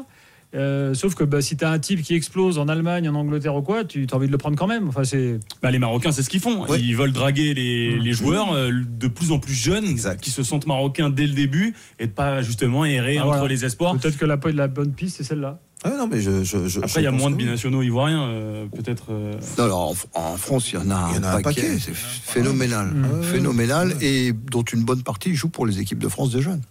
Euh, 0.54 0.92
sauf 0.92 1.14
que 1.14 1.24
bah, 1.24 1.40
si 1.40 1.56
tu 1.56 1.64
as 1.64 1.70
un 1.70 1.78
type 1.78 2.02
qui 2.02 2.14
explose 2.14 2.58
en 2.58 2.68
Allemagne, 2.68 3.08
en 3.08 3.14
Angleterre 3.14 3.54
ou 3.56 3.62
quoi, 3.62 3.84
tu 3.84 4.06
as 4.10 4.14
envie 4.14 4.26
de 4.26 4.32
le 4.32 4.36
prendre 4.36 4.54
quand 4.58 4.66
même. 4.66 4.86
Enfin, 4.86 5.02
c'est 5.02 5.40
Bah, 5.62 5.70
les 5.70 5.78
Marocains, 5.78 6.12
c'est 6.12 6.22
ce 6.22 6.28
qu'ils 6.28 6.40
font. 6.40 6.66
Ouais. 6.66 6.78
Ils 6.78 6.94
veulent 6.94 7.12
draguer 7.12 7.54
les, 7.54 7.96
Mmh. 7.96 8.02
les 8.02 8.12
joueurs 8.12 8.52
euh, 8.52 8.70
de 8.70 9.08
plus 9.08 9.32
en 9.32 9.38
plus 9.38 9.54
jeunes, 9.54 9.86
Exact. 9.86 10.20
qui 10.22 10.28
se 10.30 10.42
sentent 10.42 10.66
marocains 10.66 11.08
dès 11.08 11.26
le 11.26 11.32
début, 11.32 11.74
et 11.98 12.06
de 12.06 12.12
pas 12.12 12.42
justement 12.42 12.84
errer 12.84 13.16
Ah, 13.16 13.22
entre 13.26 13.38
voilà. 13.38 13.48
les 13.48 13.64
espoirs. 13.64 13.96
peut-être 13.96 14.18
que 14.18 14.26
la, 14.26 14.38
la 14.52 14.68
bonne 14.68 14.92
piste, 14.92 15.16
c'est 15.16 15.24
celle-là. 15.24 15.58
Ah 15.84 15.90
non, 15.98 16.06
mais 16.06 16.20
je, 16.20 16.44
je- 16.44 16.68
je- 16.68 16.78
Après, 16.78 16.88
je 16.94 17.00
il 17.00 17.04
y 17.04 17.06
a 17.06 17.10
moins 17.10 17.28
de 17.30 17.34
oui. 17.36 17.44
binationaux 17.44 17.82
ivoiriens, 17.82 18.22
euh, 18.22 18.66
peut-être. 18.66 19.06
euh, 19.10 19.34
Non, 19.58 19.64
alors, 19.64 19.94
en, 20.14 20.20
en 20.20 20.36
France, 20.36 20.70
il 20.70 20.74
y 20.76 20.78
en 20.78 20.90
a, 20.90 21.08
Il 21.10 21.16
y 21.16 21.18
en 21.18 21.22
a 21.24 21.28
un 21.32 21.36
un 21.38 21.42
paquet. 21.42 21.62
paquet. 21.62 21.78
C'est 21.80 21.94
phénoménal. 21.94 22.86
Mmh. 22.86 23.22
Phénoménal. 23.24 23.94
Et 24.00 24.32
dont 24.32 24.62
une 24.62 24.84
bonne 24.84 25.02
partie 25.02 25.34
joue 25.34 25.48
pour 25.48 25.66
les 25.66 25.80
équipes 25.80 25.98
de 25.98 26.08
France 26.08 26.30
des 26.32 26.40
jeunes. 26.42 26.62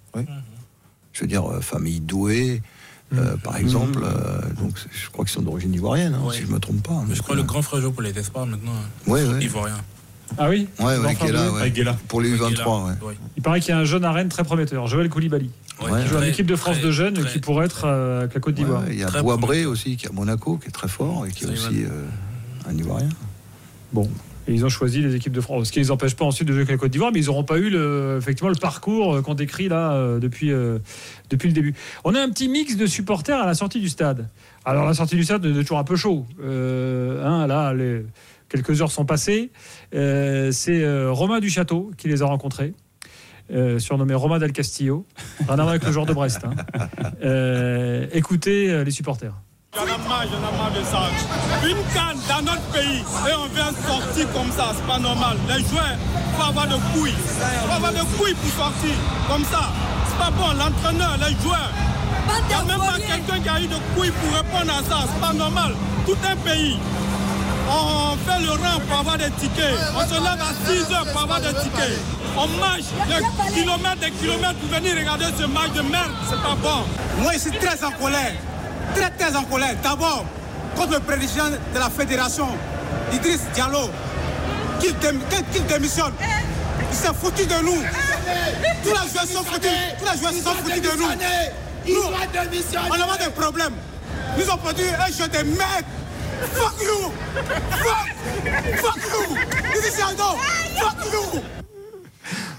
Je 1.13 1.21
veux 1.21 1.27
dire, 1.27 1.45
euh, 1.51 1.59
famille 1.59 1.99
douée, 1.99 2.61
euh, 3.13 3.35
par 3.43 3.57
exemple. 3.57 3.99
euh, 4.03 4.39
donc, 4.61 4.75
je 4.91 5.09
crois 5.09 5.25
qu'ils 5.25 5.33
sont 5.33 5.41
d'origine 5.41 5.73
ivoirienne, 5.73 6.13
hein, 6.15 6.29
si 6.31 6.41
je 6.43 6.47
ne 6.47 6.53
me 6.53 6.59
trompe 6.59 6.81
pas. 6.81 7.03
Mais 7.07 7.15
je 7.15 7.21
crois 7.21 7.35
que 7.35 7.41
le 7.41 7.45
grand 7.45 7.61
frère 7.61 7.81
joue 7.81 7.91
pour 7.91 8.01
les 8.03 8.17
espoirs 8.17 8.45
maintenant. 8.45 8.71
Ouais, 9.07 9.23
ouais. 9.25 9.43
Ivoirien. 9.43 9.75
Ah 10.37 10.47
oui 10.47 10.69
Ouais, 10.79 10.97
ouais, 10.97 11.13
Guéla, 11.15 11.51
ouais. 11.51 11.59
Avec 11.61 11.73
Guéla. 11.73 11.97
Pour 12.07 12.21
les 12.21 12.33
U23, 12.33 12.85
ouais. 12.85 12.91
Ouais. 13.05 13.17
Il 13.35 13.43
paraît 13.43 13.59
qu'il 13.59 13.71
y 13.71 13.73
a 13.73 13.79
un 13.79 13.83
jeune 13.83 14.05
à 14.05 14.13
Rennes 14.13 14.29
très 14.29 14.45
prometteur, 14.45 14.87
Joël 14.87 15.09
Koulibaly. 15.09 15.49
Ouais. 15.89 16.01
qui 16.03 16.07
joue 16.07 16.17
à 16.17 16.21
l'équipe 16.25 16.45
de 16.45 16.55
France 16.55 16.77
très- 16.77 16.85
de 16.87 16.91
jeunes 16.91 17.13
très- 17.15 17.31
qui 17.31 17.39
pourrait 17.39 17.65
être 17.65 17.85
euh, 17.85 18.19
avec 18.21 18.33
la 18.33 18.39
Côte 18.39 18.55
d'Ivoire. 18.55 18.81
Ouais, 18.83 18.89
il 18.91 18.99
y 18.99 19.03
a 19.03 19.07
Très 19.07 19.21
Boisbré 19.23 19.65
aussi, 19.65 19.97
qui 19.97 20.05
est 20.05 20.09
à 20.09 20.13
Monaco, 20.13 20.57
qui 20.57 20.67
est 20.67 20.71
très 20.71 20.87
fort 20.87 21.25
et 21.25 21.31
qui 21.31 21.45
est 21.45 21.49
aussi 21.49 21.83
euh, 21.85 22.05
un 22.69 22.75
Ivoirien. 22.77 23.09
Bon. 23.93 24.09
Et 24.47 24.53
ils 24.53 24.65
ont 24.65 24.69
choisi 24.69 25.01
les 25.01 25.13
équipes 25.15 25.33
de 25.33 25.39
France. 25.41 25.67
Ce 25.67 25.71
qui 25.71 25.77
ne 25.79 25.83
les 25.85 25.91
empêche 25.91 26.15
pas 26.15 26.25
ensuite 26.25 26.47
de 26.47 26.53
jouer 26.53 26.61
avec 26.61 26.71
la 26.71 26.77
Côte 26.77 26.89
d'Ivoire, 26.91 27.11
mais 27.13 27.19
ils 27.19 27.27
n'auront 27.27 27.43
pas 27.43 27.59
eu 27.59 27.69
le, 27.69 28.15
effectivement 28.17 28.49
le 28.49 28.55
parcours 28.55 29.13
euh, 29.15 29.21
qu'on 29.21 29.35
décrit 29.35 29.69
là 29.69 29.91
euh, 29.93 30.19
depuis, 30.19 30.51
euh, 30.51 30.79
depuis 31.29 31.47
le 31.47 31.53
début. 31.53 31.75
On 32.03 32.15
a 32.15 32.21
un 32.21 32.29
petit 32.29 32.49
mix 32.49 32.75
de 32.75 32.87
supporters 32.87 33.39
à 33.39 33.45
la 33.45 33.53
sortie 33.53 33.79
du 33.79 33.87
stade. 33.89 34.27
Alors 34.65 34.85
la 34.85 34.95
sortie 34.95 35.15
du 35.15 35.23
stade 35.23 35.45
est 35.45 35.53
toujours 35.61 35.77
un 35.77 35.83
peu 35.83 35.95
chaud. 35.95 36.25
Euh, 36.43 37.23
hein, 37.23 37.45
là, 37.45 37.73
les- 37.73 38.03
quelques 38.49 38.81
heures 38.81 38.91
sont 38.91 39.05
passées. 39.05 39.51
Euh, 39.93 40.51
C'est 40.51 40.83
euh, 40.83 41.11
Romain 41.11 41.39
Duchâteau 41.39 41.91
qui 41.97 42.07
les 42.07 42.21
a 42.23 42.25
rencontrés. 42.25 42.73
Euh, 43.53 43.79
surnommé 43.79 44.13
Romain 44.13 44.39
Del 44.39 44.51
Castillo, 44.53 45.05
rien 45.39 45.49
à 45.53 45.55
voir 45.55 45.69
avec 45.69 45.83
le 45.83 45.91
joueur 45.91 46.05
de 46.05 46.13
Brest. 46.13 46.39
hein. 46.43 46.51
Euh, 47.23 48.07
écoutez 48.13 48.69
euh, 48.71 48.83
les 48.83 48.91
supporters. 48.91 49.33
J'en 49.75 49.83
ai 49.85 50.07
marre, 50.07 50.23
j'en 50.23 50.37
ai 50.37 50.57
marre 50.57 50.71
de 50.77 50.83
ça. 50.83 51.03
Une 51.67 51.77
canne 51.93 52.19
dans 52.27 52.41
notre 52.51 52.61
pays 52.73 52.99
et 52.99 53.33
on 53.35 53.47
vient 53.53 53.71
sortir 53.87 54.27
comme 54.33 54.51
ça, 54.51 54.73
c'est 54.75 54.85
pas 54.87 54.99
normal. 54.99 55.37
Les 55.47 55.63
joueurs, 55.63 55.95
faut 56.37 56.43
avoir 56.49 56.67
de 56.67 56.75
couilles. 56.93 57.13
faut 57.13 57.73
avoir 57.73 57.93
de 57.93 58.17
couilles 58.17 58.33
pour 58.33 58.51
sortir 58.51 58.95
comme 59.29 59.43
ça. 59.45 59.69
C'est 60.09 60.17
pas 60.17 60.31
bon, 60.31 60.47
l'entraîneur, 60.57 61.17
les 61.17 61.35
joueurs. 61.41 61.71
Il 62.43 62.47
n'y 62.47 62.53
a 62.53 62.63
même 62.63 62.79
pas 62.85 62.97
quelqu'un 62.99 63.39
qui 63.41 63.49
a 63.49 63.61
eu 63.61 63.67
de 63.67 63.75
couilles 63.95 64.11
pour 64.11 64.35
répondre 64.37 64.71
à 64.77 64.83
ça, 64.83 65.07
c'est 65.07 65.21
pas 65.21 65.33
normal. 65.33 65.71
Tout 66.05 66.17
un 66.29 66.35
pays. 66.37 66.77
On 67.73 68.17
fait 68.27 68.39
le 68.43 68.51
rang 68.51 68.79
pour 68.87 68.99
avoir 68.99 69.17
des 69.17 69.29
tickets. 69.31 69.75
On 69.95 70.01
se 70.01 70.13
lève 70.15 70.41
à 70.41 70.69
6 70.69 70.93
heures 70.93 71.05
pour 71.11 71.21
avoir 71.21 71.39
des 71.39 71.53
tickets. 71.53 71.99
On 72.37 72.47
marche 72.59 72.83
des 73.07 73.53
kilomètres, 73.53 73.99
des 74.01 74.11
kilomètres 74.11 74.55
pour 74.55 74.69
venir 74.77 74.95
regarder 74.97 75.25
ce 75.39 75.45
match 75.45 75.71
de 75.75 75.81
merde. 75.81 76.11
C'est 76.29 76.41
pas 76.41 76.55
bon. 76.61 76.83
Moi, 77.21 77.33
je 77.33 77.39
suis 77.39 77.51
très 77.51 77.81
en 77.83 77.91
colère. 77.91 78.33
Très, 78.95 79.09
très 79.11 79.35
en 79.35 79.43
colère. 79.43 79.75
D'abord, 79.83 80.25
contre 80.75 80.93
le 80.93 80.99
président 80.99 81.49
de 81.49 81.79
la 81.79 81.89
fédération, 81.89 82.47
Idriss 83.13 83.41
Diallo, 83.53 83.89
qu'il 84.79 84.93
dém- 84.95 85.19
qu'il- 85.29 85.45
qu'il 85.53 85.65
démissionne. 85.65 86.13
Il 86.91 86.97
s'est 86.97 87.13
foutu 87.13 87.45
de 87.45 87.55
nous. 87.63 87.81
Tous 88.83 88.89
les 88.89 89.09
joueurs 89.11 89.25
sont 89.27 89.43
foutus. 89.45 89.69
Tous 89.99 90.11
les 90.11 90.19
joueurs 90.19 90.33
sont 90.33 90.55
foutus 90.63 90.81
de 90.81 90.97
nous. 90.97 91.07
Nous, 91.87 92.97
on 93.07 93.11
a 93.13 93.17
des 93.17 93.31
problèmes. 93.31 93.73
Nous 94.37 94.43
avons 94.43 94.57
produit 94.57 94.85
un 94.87 95.07
jeu 95.11 95.27
de 95.27 95.37
merde. 95.57 95.85
Fuck 96.41 96.81
you! 96.81 97.11
Fuck! 97.83 98.07
Fuck 98.77 98.97
you! 98.97 99.37
Idriss 99.69 99.95
Diallo! 99.95 100.37
Fuck 100.77 101.13
you! 101.13 101.41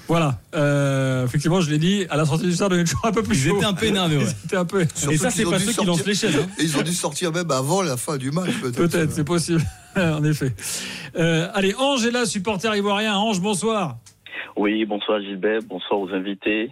Voilà, 0.09 0.39
Euh, 0.55 1.25
effectivement, 1.25 1.61
je 1.63 1.71
l'ai 1.71 1.79
dit, 1.79 2.05
à 2.11 2.17
la 2.17 2.27
sortie 2.27 2.45
du 2.45 2.53
stade, 2.53 2.73
on 2.73 2.77
est 2.77 2.85
toujours 2.85 3.07
un 3.07 3.13
peu 3.13 3.23
plus 3.23 3.37
Ils 3.45 3.49
chaud. 3.51 3.57
étaient 3.57 3.65
un 3.67 3.73
peu 3.73 3.87
énervés, 3.87 4.19
ouais. 4.19 4.25
Ils 4.25 4.45
étaient 4.47 4.57
un 4.57 4.65
peu. 4.67 4.83
Et 4.83 5.17
ça, 5.17 5.31
c'est 5.31 5.45
pas 5.45 5.59
ceux 5.59 5.67
qui 5.69 5.73
sortir- 5.73 5.85
lancent 5.85 6.07
les 6.07 6.15
chaises. 6.15 6.37
hein. 6.37 6.47
Et 6.59 6.65
ils 6.65 6.77
ont 6.77 6.83
dû 6.83 6.93
sortir 6.93 7.33
même 7.33 7.51
avant 7.51 7.81
la 7.83 7.97
fin 7.97 8.19
du 8.19 8.31
match, 8.31 8.51
peut-être. 8.61 8.77
Peut-être, 8.77 9.11
c'est 9.13 9.25
possible, 9.25 9.63
en 9.97 10.23
effet. 10.25 10.53
Euh, 11.17 11.49
allez, 11.55 11.75
Ange 11.77 12.05
est 12.05 12.11
là, 12.11 12.27
supporter 12.27 12.75
ivoirien. 12.77 13.17
Ange, 13.17 13.41
bonsoir. 13.41 13.97
Oui, 14.57 14.85
bonsoir 14.85 15.21
Gilbert, 15.21 15.61
bonsoir 15.67 16.01
aux 16.01 16.11
invités. 16.11 16.71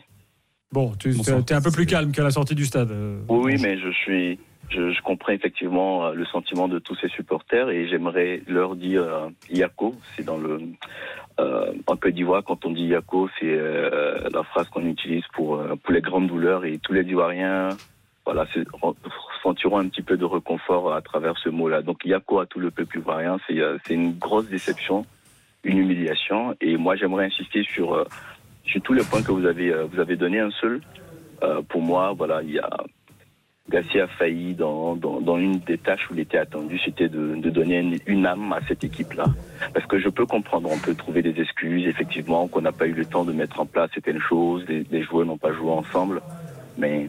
Bon, 0.73 0.93
tu 0.99 1.11
es 1.11 1.53
un 1.55 1.61
peu 1.63 1.71
plus 1.71 1.87
calme 1.87 2.13
qu'à 2.13 2.23
la 2.23 2.31
sortie 2.31 2.55
du 2.55 2.67
stade. 2.67 2.91
euh, 2.91 3.21
Oui, 3.29 3.57
mais 3.61 3.79
je 3.79 3.91
suis, 4.05 4.39
je, 4.71 4.93
je 4.93 5.03
comprends 5.03 5.33
effectivement 5.33 6.07
euh, 6.07 6.15
le 6.15 6.25
sentiment 6.27 6.69
de 6.69 6.79
tous 6.79 6.95
ces 6.97 7.09
supporters 7.09 7.69
et 7.71 7.89
j'aimerais 7.89 8.43
leur 8.47 8.77
dire 8.77 9.03
euh, 9.03 9.29
Yako. 9.51 9.95
C'est 10.17 10.25
dans 10.25 10.39
le 10.39 10.61
euh, 11.39 11.73
en 11.87 11.97
Côte 11.97 12.15
d'Ivoire 12.15 12.45
quand 12.45 12.65
on 12.65 12.71
dit 12.71 12.85
Yako, 12.85 13.29
c'est 13.39 13.47
euh, 13.47 14.29
la 14.33 14.43
phrase 14.45 14.69
qu'on 14.69 14.87
utilise 14.87 15.25
pour 15.35 15.57
euh, 15.57 15.75
pour 15.77 15.93
les 15.93 16.01
grandes 16.01 16.29
douleurs 16.29 16.65
et 16.65 16.79
tous 16.79 16.93
les 16.93 17.03
Ivoiriens. 17.03 17.71
Voilà, 18.25 18.47
sentiront 19.43 19.79
un 19.79 19.89
petit 19.89 20.03
peu 20.03 20.17
de 20.17 20.25
réconfort 20.25 20.95
à 20.95 21.01
travers 21.01 21.37
ce 21.39 21.49
mot-là. 21.49 21.83
Donc 21.83 22.05
Yako 22.05 22.39
à 22.39 22.47
tout 22.47 22.61
le 22.61 22.71
peuple 22.71 22.99
ivoirien, 22.99 23.39
c'est 23.47 23.59
c'est 23.85 23.95
une 23.95 24.13
grosse 24.19 24.47
déception, 24.47 25.05
une 25.65 25.79
humiliation. 25.79 26.55
Et 26.61 26.77
moi, 26.77 26.95
j'aimerais 26.95 27.25
insister 27.25 27.65
sur, 27.65 28.07
sur 28.65 28.83
tous 28.83 28.93
les 28.93 29.03
points 29.03 29.23
que 29.23 29.33
vous 29.33 29.47
avez, 29.47 29.73
vous 29.91 29.99
avez 29.99 30.17
donnés. 30.17 30.39
Un 30.39 30.51
seul, 30.51 30.81
pour 31.71 31.81
moi, 31.81 32.13
voilà, 32.13 32.43
il 32.43 32.53
y 32.53 32.59
a 32.61 32.71
Gassi 33.71 34.01
a 34.01 34.09
failli 34.09 34.55
dans, 34.55 34.97
une 35.39 35.61
des 35.61 35.79
tâches 35.79 36.11
où 36.11 36.15
il 36.15 36.21
était 36.21 36.39
attendu, 36.39 36.79
c'était 36.85 37.09
de, 37.09 37.37
donner 37.51 38.01
une, 38.07 38.27
âme 38.27 38.53
à 38.53 38.61
cette 38.67 38.85
équipe-là. 38.85 39.25
Parce 39.73 39.87
que 39.87 39.99
je 39.99 40.09
peux 40.09 40.27
comprendre, 40.27 40.69
on 40.71 40.79
peut 40.79 40.95
trouver 40.95 41.23
des 41.23 41.41
excuses, 41.41 41.87
effectivement, 41.87 42.49
qu'on 42.49 42.63
n'a 42.63 42.73
pas 42.73 42.87
eu 42.87 42.93
le 42.93 43.07
temps 43.07 43.25
de 43.25 43.33
mettre 43.33 43.61
en 43.61 43.67
place 43.67 43.91
certaines 43.95 44.21
choses, 44.21 44.65
les, 44.69 44.85
les 44.91 45.03
joueurs 45.05 45.25
n'ont 45.25 45.39
pas 45.39 45.53
joué 45.53 45.71
ensemble. 45.71 46.21
Mais 46.77 47.07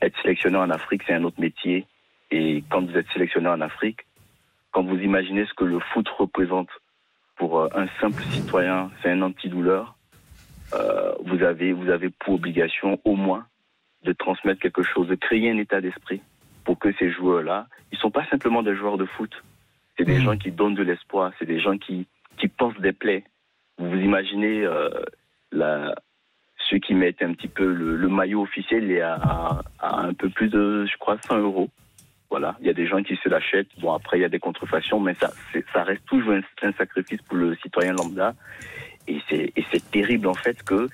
être 0.00 0.20
sélectionné 0.22 0.56
en 0.56 0.70
Afrique, 0.70 1.02
c'est 1.06 1.14
un 1.14 1.24
autre 1.24 1.40
métier. 1.40 1.86
Et 2.30 2.64
quand 2.70 2.82
vous 2.84 2.96
êtes 2.96 3.10
sélectionné 3.12 3.48
en 3.48 3.60
Afrique, 3.60 4.00
quand 4.72 4.82
vous 4.82 4.96
imaginez 4.96 5.44
ce 5.44 5.52
que 5.54 5.64
le 5.64 5.78
foot 5.78 6.08
représente 6.08 6.68
pour 7.36 7.60
euh, 7.60 7.68
un 7.74 7.86
simple 8.00 8.22
citoyen, 8.30 8.90
c'est 9.02 9.10
un 9.10 9.22
antidouleur, 9.22 9.94
euh, 10.74 11.12
vous, 11.24 11.42
avez, 11.42 11.72
vous 11.72 11.90
avez 11.90 12.08
pour 12.08 12.34
obligation 12.34 12.98
au 13.04 13.14
moins 13.14 13.46
de 14.04 14.12
transmettre 14.12 14.60
quelque 14.60 14.82
chose, 14.82 15.08
de 15.08 15.14
créer 15.14 15.50
un 15.50 15.58
état 15.58 15.80
d'esprit 15.80 16.20
pour 16.64 16.78
que 16.78 16.92
ces 16.98 17.10
joueurs-là, 17.10 17.66
ils 17.90 17.98
sont 17.98 18.10
pas 18.10 18.26
simplement 18.26 18.62
des 18.62 18.74
joueurs 18.76 18.98
de 18.98 19.04
foot. 19.04 19.32
C'est 19.96 20.04
des 20.04 20.20
gens 20.20 20.36
qui 20.36 20.50
donnent 20.50 20.74
de 20.74 20.82
l'espoir, 20.82 21.32
c'est 21.38 21.44
des 21.44 21.60
gens 21.60 21.76
qui, 21.76 22.06
qui 22.38 22.48
pensent 22.48 22.78
des 22.80 22.92
plaies. 22.92 23.24
Vous 23.78 23.90
vous 23.90 23.98
imaginez 23.98 24.64
euh, 24.64 24.88
la, 25.50 25.94
ceux 26.70 26.78
qui 26.78 26.94
mettent 26.94 27.22
un 27.22 27.34
petit 27.34 27.48
peu 27.48 27.72
le, 27.72 27.96
le 27.96 28.08
maillot 28.08 28.42
officiel 28.42 28.90
est 28.90 29.00
à, 29.00 29.14
à, 29.14 29.60
à 29.78 30.00
un 30.06 30.14
peu 30.14 30.28
plus 30.30 30.48
de, 30.48 30.86
je 30.86 30.96
crois, 30.98 31.18
100 31.28 31.38
euros. 31.38 31.68
Voilà, 32.30 32.56
il 32.60 32.66
y 32.66 32.70
a 32.70 32.72
des 32.72 32.86
gens 32.86 33.02
qui 33.02 33.16
se 33.16 33.28
l'achètent. 33.28 33.68
Bon, 33.78 33.92
après, 33.92 34.18
il 34.18 34.22
y 34.22 34.24
a 34.24 34.28
des 34.30 34.38
contrefaçons, 34.38 34.98
mais 34.98 35.14
ça, 35.14 35.30
ça 35.72 35.82
reste 35.82 36.06
toujours 36.06 36.32
un, 36.32 36.40
un 36.62 36.72
sacrifice 36.72 37.20
pour 37.22 37.36
le 37.36 37.54
citoyen 37.56 37.92
lambda. 37.92 38.34
Et 39.06 39.20
c'est 39.28 39.52
et 39.54 39.64
c'est 39.70 39.90
terrible, 39.90 40.28
en 40.28 40.34
fait, 40.34 40.62
que 40.62 40.88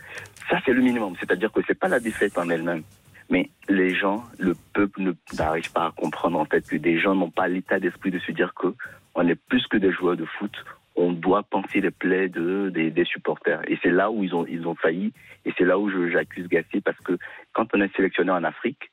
ça, 0.50 0.58
c'est 0.64 0.72
le 0.72 0.82
minimum. 0.82 1.14
C'est-à-dire 1.20 1.52
que 1.52 1.60
c'est 1.66 1.78
pas 1.78 1.88
la 1.88 2.00
défaite 2.00 2.36
en 2.38 2.48
elle-même. 2.48 2.82
Mais 3.30 3.50
les 3.68 3.94
gens, 3.94 4.24
le 4.38 4.54
peuple 4.72 5.12
n'arrive 5.36 5.70
pas 5.72 5.86
à 5.86 5.90
comprendre, 5.90 6.38
en 6.38 6.44
fait, 6.44 6.66
que 6.66 6.76
des 6.76 6.98
gens 6.98 7.14
n'ont 7.14 7.30
pas 7.30 7.48
l'état 7.48 7.78
d'esprit 7.78 8.10
de 8.10 8.18
se 8.18 8.32
dire 8.32 8.54
que 8.54 8.74
on 9.14 9.26
est 9.28 9.34
plus 9.48 9.66
que 9.66 9.76
des 9.76 9.92
joueurs 9.92 10.16
de 10.16 10.24
foot. 10.24 10.52
On 10.96 11.12
doit 11.12 11.42
penser 11.42 11.80
les 11.80 11.90
plaies 11.90 12.28
de, 12.28 12.70
des, 12.70 13.04
supporters. 13.04 13.60
Et 13.68 13.78
c'est 13.82 13.90
là 13.90 14.10
où 14.10 14.24
ils 14.24 14.34
ont, 14.34 14.46
ils 14.46 14.66
ont 14.66 14.74
failli. 14.74 15.12
Et 15.44 15.52
c'est 15.56 15.64
là 15.64 15.78
où 15.78 15.90
j'accuse 16.10 16.48
Gassé 16.48 16.80
parce 16.80 16.98
que 16.98 17.18
quand 17.52 17.66
on 17.74 17.80
est 17.80 17.94
sélectionné 17.94 18.30
en 18.30 18.44
Afrique, 18.44 18.90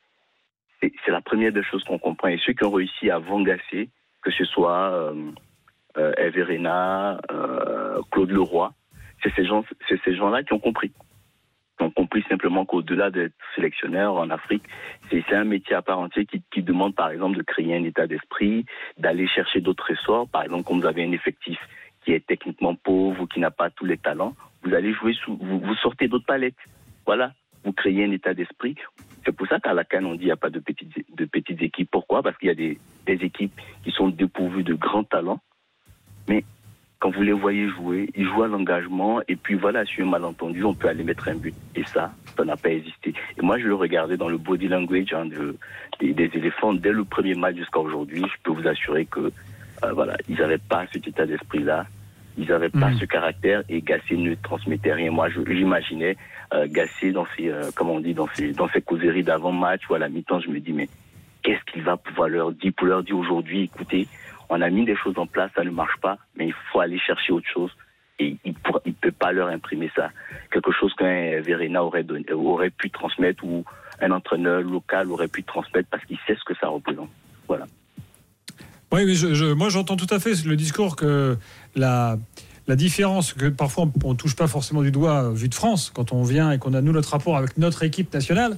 c'est 0.82 1.12
la 1.12 1.22
première 1.22 1.52
des 1.52 1.64
choses 1.64 1.84
qu'on 1.84 1.98
comprend. 1.98 2.28
Et 2.28 2.40
ceux 2.46 2.54
qui 2.54 2.64
ont 2.64 2.72
réussi 2.72 3.10
à 3.10 3.20
Gassé, 3.20 3.90
que 4.22 4.32
ce 4.32 4.46
soit 4.46 4.92
euh, 4.92 5.32
euh, 5.98 6.14
Hervé 6.18 6.44
Renard, 6.44 7.22
euh, 7.32 8.02
Claude 8.12 8.32
Leroy, 8.32 8.74
c'est 9.24 9.34
ces 9.36 9.46
gens, 9.46 9.64
c'est 9.88 10.00
ces 10.04 10.16
gens-là 10.16 10.44
qui 10.44 10.54
ont 10.54 10.60
compris. 10.60 10.92
Ont 11.80 11.90
compris 11.90 12.24
simplement 12.30 12.66
qu'au-delà 12.66 13.12
d'être 13.12 13.36
sélectionneur 13.54 14.16
en 14.16 14.30
Afrique, 14.30 14.64
c'est 15.10 15.34
un 15.34 15.44
métier 15.44 15.76
à 15.76 15.82
part 15.82 16.00
entière 16.00 16.24
qui, 16.52 16.64
demande 16.64 16.96
par 16.96 17.10
exemple 17.10 17.38
de 17.38 17.44
créer 17.44 17.76
un 17.76 17.84
état 17.84 18.08
d'esprit, 18.08 18.66
d'aller 18.98 19.28
chercher 19.28 19.60
d'autres 19.60 19.92
ressorts. 19.92 20.30
Par 20.30 20.44
exemple, 20.44 20.64
quand 20.64 20.78
vous 20.78 20.86
avez 20.86 21.04
un 21.04 21.12
effectif 21.12 21.60
qui 22.04 22.14
est 22.14 22.26
techniquement 22.26 22.76
pauvre 22.76 23.24
ou 23.24 23.28
qui 23.28 23.42
n'a 23.42 23.52
pas 23.52 23.70
tous 23.70 23.86
les 23.86 23.98
talents, 23.98 24.36
vous 24.64 24.74
allez 24.74 24.94
jouer 24.94 25.14
sous, 25.14 25.36
vous, 25.36 25.76
sortez 25.76 26.08
d'autres 26.08 26.26
palettes. 26.26 26.56
Voilà, 27.06 27.34
vous 27.66 27.74
créez 27.74 28.06
un 28.06 28.12
état 28.12 28.34
d'esprit. 28.34 28.76
C'est 29.26 29.36
pour 29.36 29.48
ça 29.48 29.60
qu'à 29.60 29.74
la 29.74 29.84
Cannes, 29.84 30.06
on 30.06 30.14
dit 30.14 30.20
qu'il 30.20 30.28
n'y 30.28 30.32
a 30.32 30.38
pas 30.38 30.50
de 30.50 30.60
petites, 30.60 30.94
de 31.14 31.26
petites 31.26 31.62
équipes. 31.62 31.92
Pourquoi? 31.92 32.24
Parce 32.24 32.38
qu'il 32.38 32.48
y 32.48 32.52
a 32.52 32.56
des, 32.56 32.80
des 33.06 33.26
équipes 33.26 33.60
qui 33.84 33.92
sont 33.92 34.08
dépourvues 34.08 34.64
de 34.64 34.76
grands 34.76 35.04
talents, 35.04 35.42
mais 36.30 36.46
quand 37.00 37.12
vous 37.12 37.22
les 37.24 37.34
voyez 37.34 37.68
jouer, 37.70 38.10
ils 38.16 38.26
jouent 38.26 38.44
à 38.44 38.48
l'engagement, 38.48 39.22
et 39.28 39.36
puis 39.36 39.56
voilà, 39.56 39.86
sur 39.86 40.06
un 40.06 40.10
malentendu, 40.10 40.64
on 40.64 40.74
peut 40.74 40.88
aller 40.88 41.04
mettre 41.04 41.28
un 41.28 41.36
but. 41.36 41.54
Et 41.76 41.84
ça, 41.84 42.14
ça 42.38 42.46
n'a 42.46 42.56
pas 42.56 42.70
existé. 42.70 43.14
Et 43.38 43.42
moi, 43.42 43.60
je 43.60 43.68
le 43.68 43.76
regardais 43.76 44.18
dans 44.18 44.30
le 44.30 44.38
body 44.38 44.68
language 44.68 45.14
hein, 45.14 45.26
de- 45.26 45.56
des, 46.00 46.14
des 46.14 46.32
éléphants 46.34 46.74
dès 46.74 46.92
le 46.92 47.04
premier 47.04 47.36
match 47.36 47.58
jusqu'à 47.58 47.80
aujourd'hui. 47.80 48.22
Je 48.22 48.42
peux 48.44 48.52
vous 48.52 48.68
assurer 48.68 49.06
que 49.06 49.20
euh, 49.84 49.92
voilà, 49.94 50.16
ils 50.30 50.38
n'avaient 50.38 50.58
pas 50.58 50.86
cet 50.92 51.08
état 51.08 51.26
d'esprit-là. 51.26 51.86
Ils 52.38 52.48
n'avaient 52.48 52.70
pas 52.70 52.92
ce 53.00 53.06
caractère 53.06 53.64
et 53.70 53.82
Gassé 53.82 54.18
ne 54.18 54.36
transmettait 54.36 54.92
rien. 54.92 55.10
Moi, 55.10 55.30
j'imaginais 55.48 56.18
euh, 56.54 56.68
Gassé 56.70 57.12
dans 57.14 57.26
ses, 57.38 57.50
euh, 57.50 57.70
comment 57.76 57.94
on 57.94 58.00
dit, 58.02 58.14
dans 58.14 58.28
ses, 58.34 58.52
dans 58.52 58.68
ses 58.70 58.82
causeries 58.82 59.24
d'avant-match 59.24 59.82
ou 59.90 59.94
à 59.94 60.00
la 60.00 60.10
mi-temps. 60.10 60.42
Je 60.42 60.50
me 60.50 60.60
dis, 60.60 60.74
mais 60.74 60.90
qu'est-ce 61.44 61.64
qu'il 61.72 61.84
va 61.84 61.96
pouvoir 61.96 62.28
leur 62.28 62.52
dire 62.52 62.74
pour 62.76 62.88
leur 62.88 63.04
dire 63.04 63.18
aujourd'hui, 63.18 63.64
écoutez, 63.64 64.08
on 64.50 64.62
a 64.62 64.70
mis 64.70 64.86
des 64.86 64.96
choses 64.96 65.18
en 65.18 65.28
place, 65.28 65.52
ça 65.56 65.64
ne 65.64 65.72
marche 65.72 65.98
pas, 66.02 66.18
mais 66.36 66.48
il 66.48 66.54
faut 66.72 66.80
aller 66.80 67.00
chercher 67.00 67.34
autre 67.34 67.48
chose. 67.52 67.72
Et 68.18 68.38
il 68.46 68.54
ne 68.86 68.92
peut 68.94 69.12
pas 69.12 69.34
leur 69.34 69.50
imprimer 69.50 69.92
ça. 69.94 70.10
Quelque 70.50 70.72
chose 70.72 70.94
qu'un 70.96 71.42
Verena 71.42 71.84
aurait, 71.84 72.04
donné, 72.04 72.32
aurait 72.32 72.70
pu 72.70 72.90
transmettre 72.90 73.44
ou 73.44 73.66
un 74.02 74.12
entraîneur 74.12 74.62
local 74.62 75.12
aurait 75.12 75.28
pu 75.28 75.44
transmettre 75.44 75.90
parce 75.90 76.04
qu'il 76.06 76.18
sait 76.26 76.36
ce 76.36 76.44
que 76.46 76.58
ça 76.60 76.68
représente. 76.68 77.10
Voilà. 77.48 77.66
Oui, 78.94 79.54
moi 79.58 79.68
j'entends 79.70 79.98
tout 79.98 80.08
à 80.10 80.20
fait 80.20 80.46
le 80.46 80.56
discours 80.56 80.96
que 80.96 81.38
la, 81.76 82.18
la 82.68 82.76
différence, 82.76 83.34
que 83.34 83.50
parfois 83.50 83.86
on 84.04 84.14
ne 84.14 84.18
touche 84.18 84.36
pas 84.36 84.48
forcément 84.48 84.82
du 84.82 84.92
doigt 84.92 85.26
euh, 85.26 85.32
vu 85.32 85.50
de 85.50 85.56
France, 85.56 85.92
quand 85.94 86.14
on 86.14 86.24
vient 86.24 86.52
et 86.52 86.58
qu'on 86.58 86.74
a 86.74 86.82
nous 86.82 86.92
notre 86.92 87.10
rapport 87.10 87.38
avec 87.38 87.58
notre 87.58 87.84
équipe 87.84 88.14
nationale. 88.14 88.58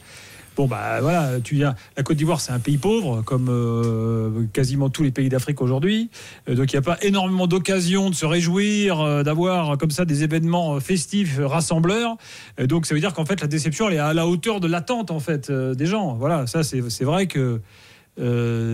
Bon, 0.57 0.65
bah 0.65 1.01
voilà, 1.01 1.39
tu 1.39 1.53
viens. 1.53 1.75
La 1.95 2.01
Côte 2.01 2.17
d'Ivoire, 2.17 2.41
c'est 2.41 2.51
un 2.51 2.59
pays 2.59 2.79
pauvre, 2.79 3.21
comme 3.21 3.47
euh, 3.47 4.45
quasiment 4.53 4.89
tous 4.89 5.03
les 5.03 5.11
pays 5.11 5.29
d'Afrique 5.29 5.61
aujourd'hui. 5.61 6.09
Euh, 6.49 6.55
donc 6.55 6.73
il 6.73 6.75
n'y 6.75 6.79
a 6.79 6.81
pas 6.81 6.97
énormément 7.03 7.45
d'occasions 7.45 8.09
de 8.09 8.15
se 8.15 8.25
réjouir, 8.25 8.99
euh, 8.99 9.21
d'avoir 9.21 9.77
comme 9.77 9.91
ça 9.91 10.03
des 10.03 10.23
événements 10.23 10.79
festifs, 10.79 11.37
rassembleurs. 11.39 12.17
Euh, 12.59 12.65
donc 12.65 12.87
ça 12.87 12.95
veut 12.95 12.99
dire 12.99 13.13
qu'en 13.13 13.23
fait, 13.25 13.39
la 13.39 13.45
déception, 13.47 13.87
elle 13.87 13.95
est 13.95 13.99
à 13.99 14.15
la 14.15 14.25
hauteur 14.25 14.59
de 14.59 14.67
l'attente 14.67 15.11
en 15.11 15.19
fait 15.19 15.51
des 15.51 15.85
gens. 15.85 16.15
Voilà, 16.15 16.47
ça 16.47 16.63
c'est 16.63 17.03
vrai 17.03 17.27
que. 17.27 17.61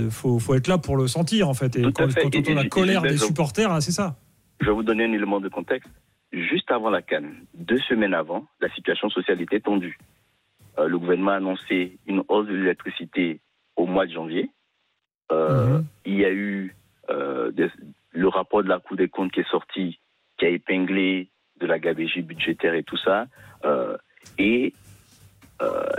Faut, 0.09 0.39
faut 0.39 0.55
être 0.55 0.69
là 0.69 0.77
pour 0.77 0.95
le 0.95 1.07
sentir 1.07 1.49
en 1.49 1.53
fait. 1.53 1.75
Et 1.75 1.81
Tout 1.81 1.91
quand, 1.91 2.09
fait. 2.09 2.21
quand 2.21 2.29
on 2.29 2.31
Et- 2.31 2.39
entend 2.39 2.51
et- 2.51 2.55
la 2.55 2.63
et 2.63 2.69
colère 2.69 3.01
Gilbert, 3.01 3.11
des 3.11 3.17
supporters, 3.17 3.69
ah, 3.73 3.81
c'est 3.81 3.91
ça. 3.91 4.15
Je 4.61 4.67
vais 4.67 4.71
vous 4.71 4.83
donner 4.83 5.03
un 5.03 5.11
élément 5.11 5.41
de 5.41 5.49
contexte. 5.49 5.89
Juste 6.31 6.71
avant 6.71 6.89
la 6.89 7.01
Cannes, 7.01 7.33
deux 7.53 7.79
semaines 7.89 8.13
avant, 8.13 8.45
la 8.61 8.73
situation 8.73 9.09
sociale 9.09 9.41
était 9.41 9.59
tendue. 9.59 9.99
Euh, 10.79 10.87
le 10.87 10.97
gouvernement 10.97 11.31
a 11.31 11.35
annoncé 11.35 11.97
une 12.07 12.23
hausse 12.27 12.47
de 12.47 12.53
l'électricité 12.55 13.39
au 13.75 13.85
mois 13.85 14.05
de 14.05 14.11
janvier. 14.11 14.49
Euh, 15.31 15.81
Il 16.05 16.15
y 16.15 16.25
a 16.25 16.31
eu 16.31 16.75
euh, 17.09 17.51
des- 17.51 17.69
le 18.11 18.27
rapport 18.27 18.63
de 18.63 18.69
la 18.69 18.79
Cour 18.79 18.95
des 18.97 19.09
comptes 19.09 19.31
qui 19.31 19.41
est 19.41 19.49
sorti, 19.49 19.99
qui 20.37 20.45
a 20.45 20.49
épinglé 20.49 21.29
de 21.59 21.65
la 21.65 21.79
gabégie 21.79 22.21
budgétaire 22.21 22.73
et 22.73 22.83
tout 22.83 22.97
ça. 22.97 23.27
Et 24.37 24.73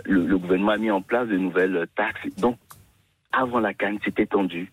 le, 0.04 0.26
le 0.26 0.38
gouvernement 0.38 0.72
a 0.72 0.76
mis 0.78 0.90
en 0.90 1.02
place 1.02 1.28
de 1.28 1.36
nouvelles 1.36 1.86
taxes. 1.96 2.26
Donc, 2.38 2.58
avant 3.32 3.60
la 3.60 3.72
Cannes, 3.74 3.98
c'était 4.04 4.26
tendu. 4.26 4.70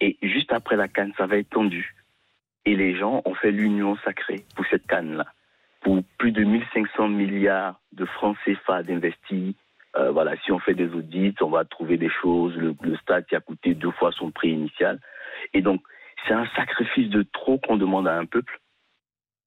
Et 0.00 0.16
juste 0.22 0.52
après 0.52 0.76
la 0.76 0.88
Cannes, 0.88 1.12
ça 1.16 1.26
va 1.26 1.36
être 1.38 1.50
tendu. 1.50 1.94
Et 2.64 2.76
les 2.76 2.96
gens 2.96 3.22
ont 3.24 3.34
fait 3.34 3.50
l'union 3.50 3.96
sacrée 4.04 4.44
pour 4.54 4.64
cette 4.66 4.86
canne-là. 4.86 5.26
Pour 5.80 6.02
plus 6.18 6.32
de 6.32 6.44
1500 6.44 7.08
milliards 7.08 7.80
de 7.92 8.04
francs 8.04 8.36
CFA 8.44 8.82
d'investis. 8.82 9.54
Euh, 9.96 10.10
voilà, 10.10 10.36
si 10.44 10.52
on 10.52 10.58
fait 10.58 10.74
des 10.74 10.88
audits, 10.92 11.34
on 11.40 11.50
va 11.50 11.64
trouver 11.64 11.96
des 11.96 12.10
choses. 12.10 12.54
Le, 12.56 12.74
stade 12.96 13.26
qui 13.26 13.36
a 13.36 13.40
coûté 13.40 13.74
deux 13.74 13.90
fois 13.92 14.12
son 14.12 14.30
prix 14.30 14.50
initial. 14.50 15.00
Et 15.54 15.62
donc, 15.62 15.80
c'est 16.26 16.34
un 16.34 16.46
sacrifice 16.56 17.08
de 17.10 17.22
trop 17.22 17.58
qu'on 17.58 17.76
demande 17.76 18.08
à 18.08 18.16
un 18.16 18.26
peuple. 18.26 18.60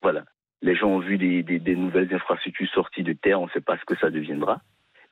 Voilà. 0.02 0.24
Les 0.62 0.76
gens 0.76 0.90
ont 0.90 1.00
vu 1.00 1.18
des 1.18 1.76
nouvelles 1.76 2.14
infrastructures 2.14 2.70
sorties 2.70 3.04
de 3.04 3.14
terre, 3.14 3.42
on 3.42 3.48
ne 3.48 3.52
sait 3.52 3.62
pas 3.62 3.78
ce 3.78 3.86
que 3.86 3.98
ça 3.98 4.10
deviendra. 4.10 4.62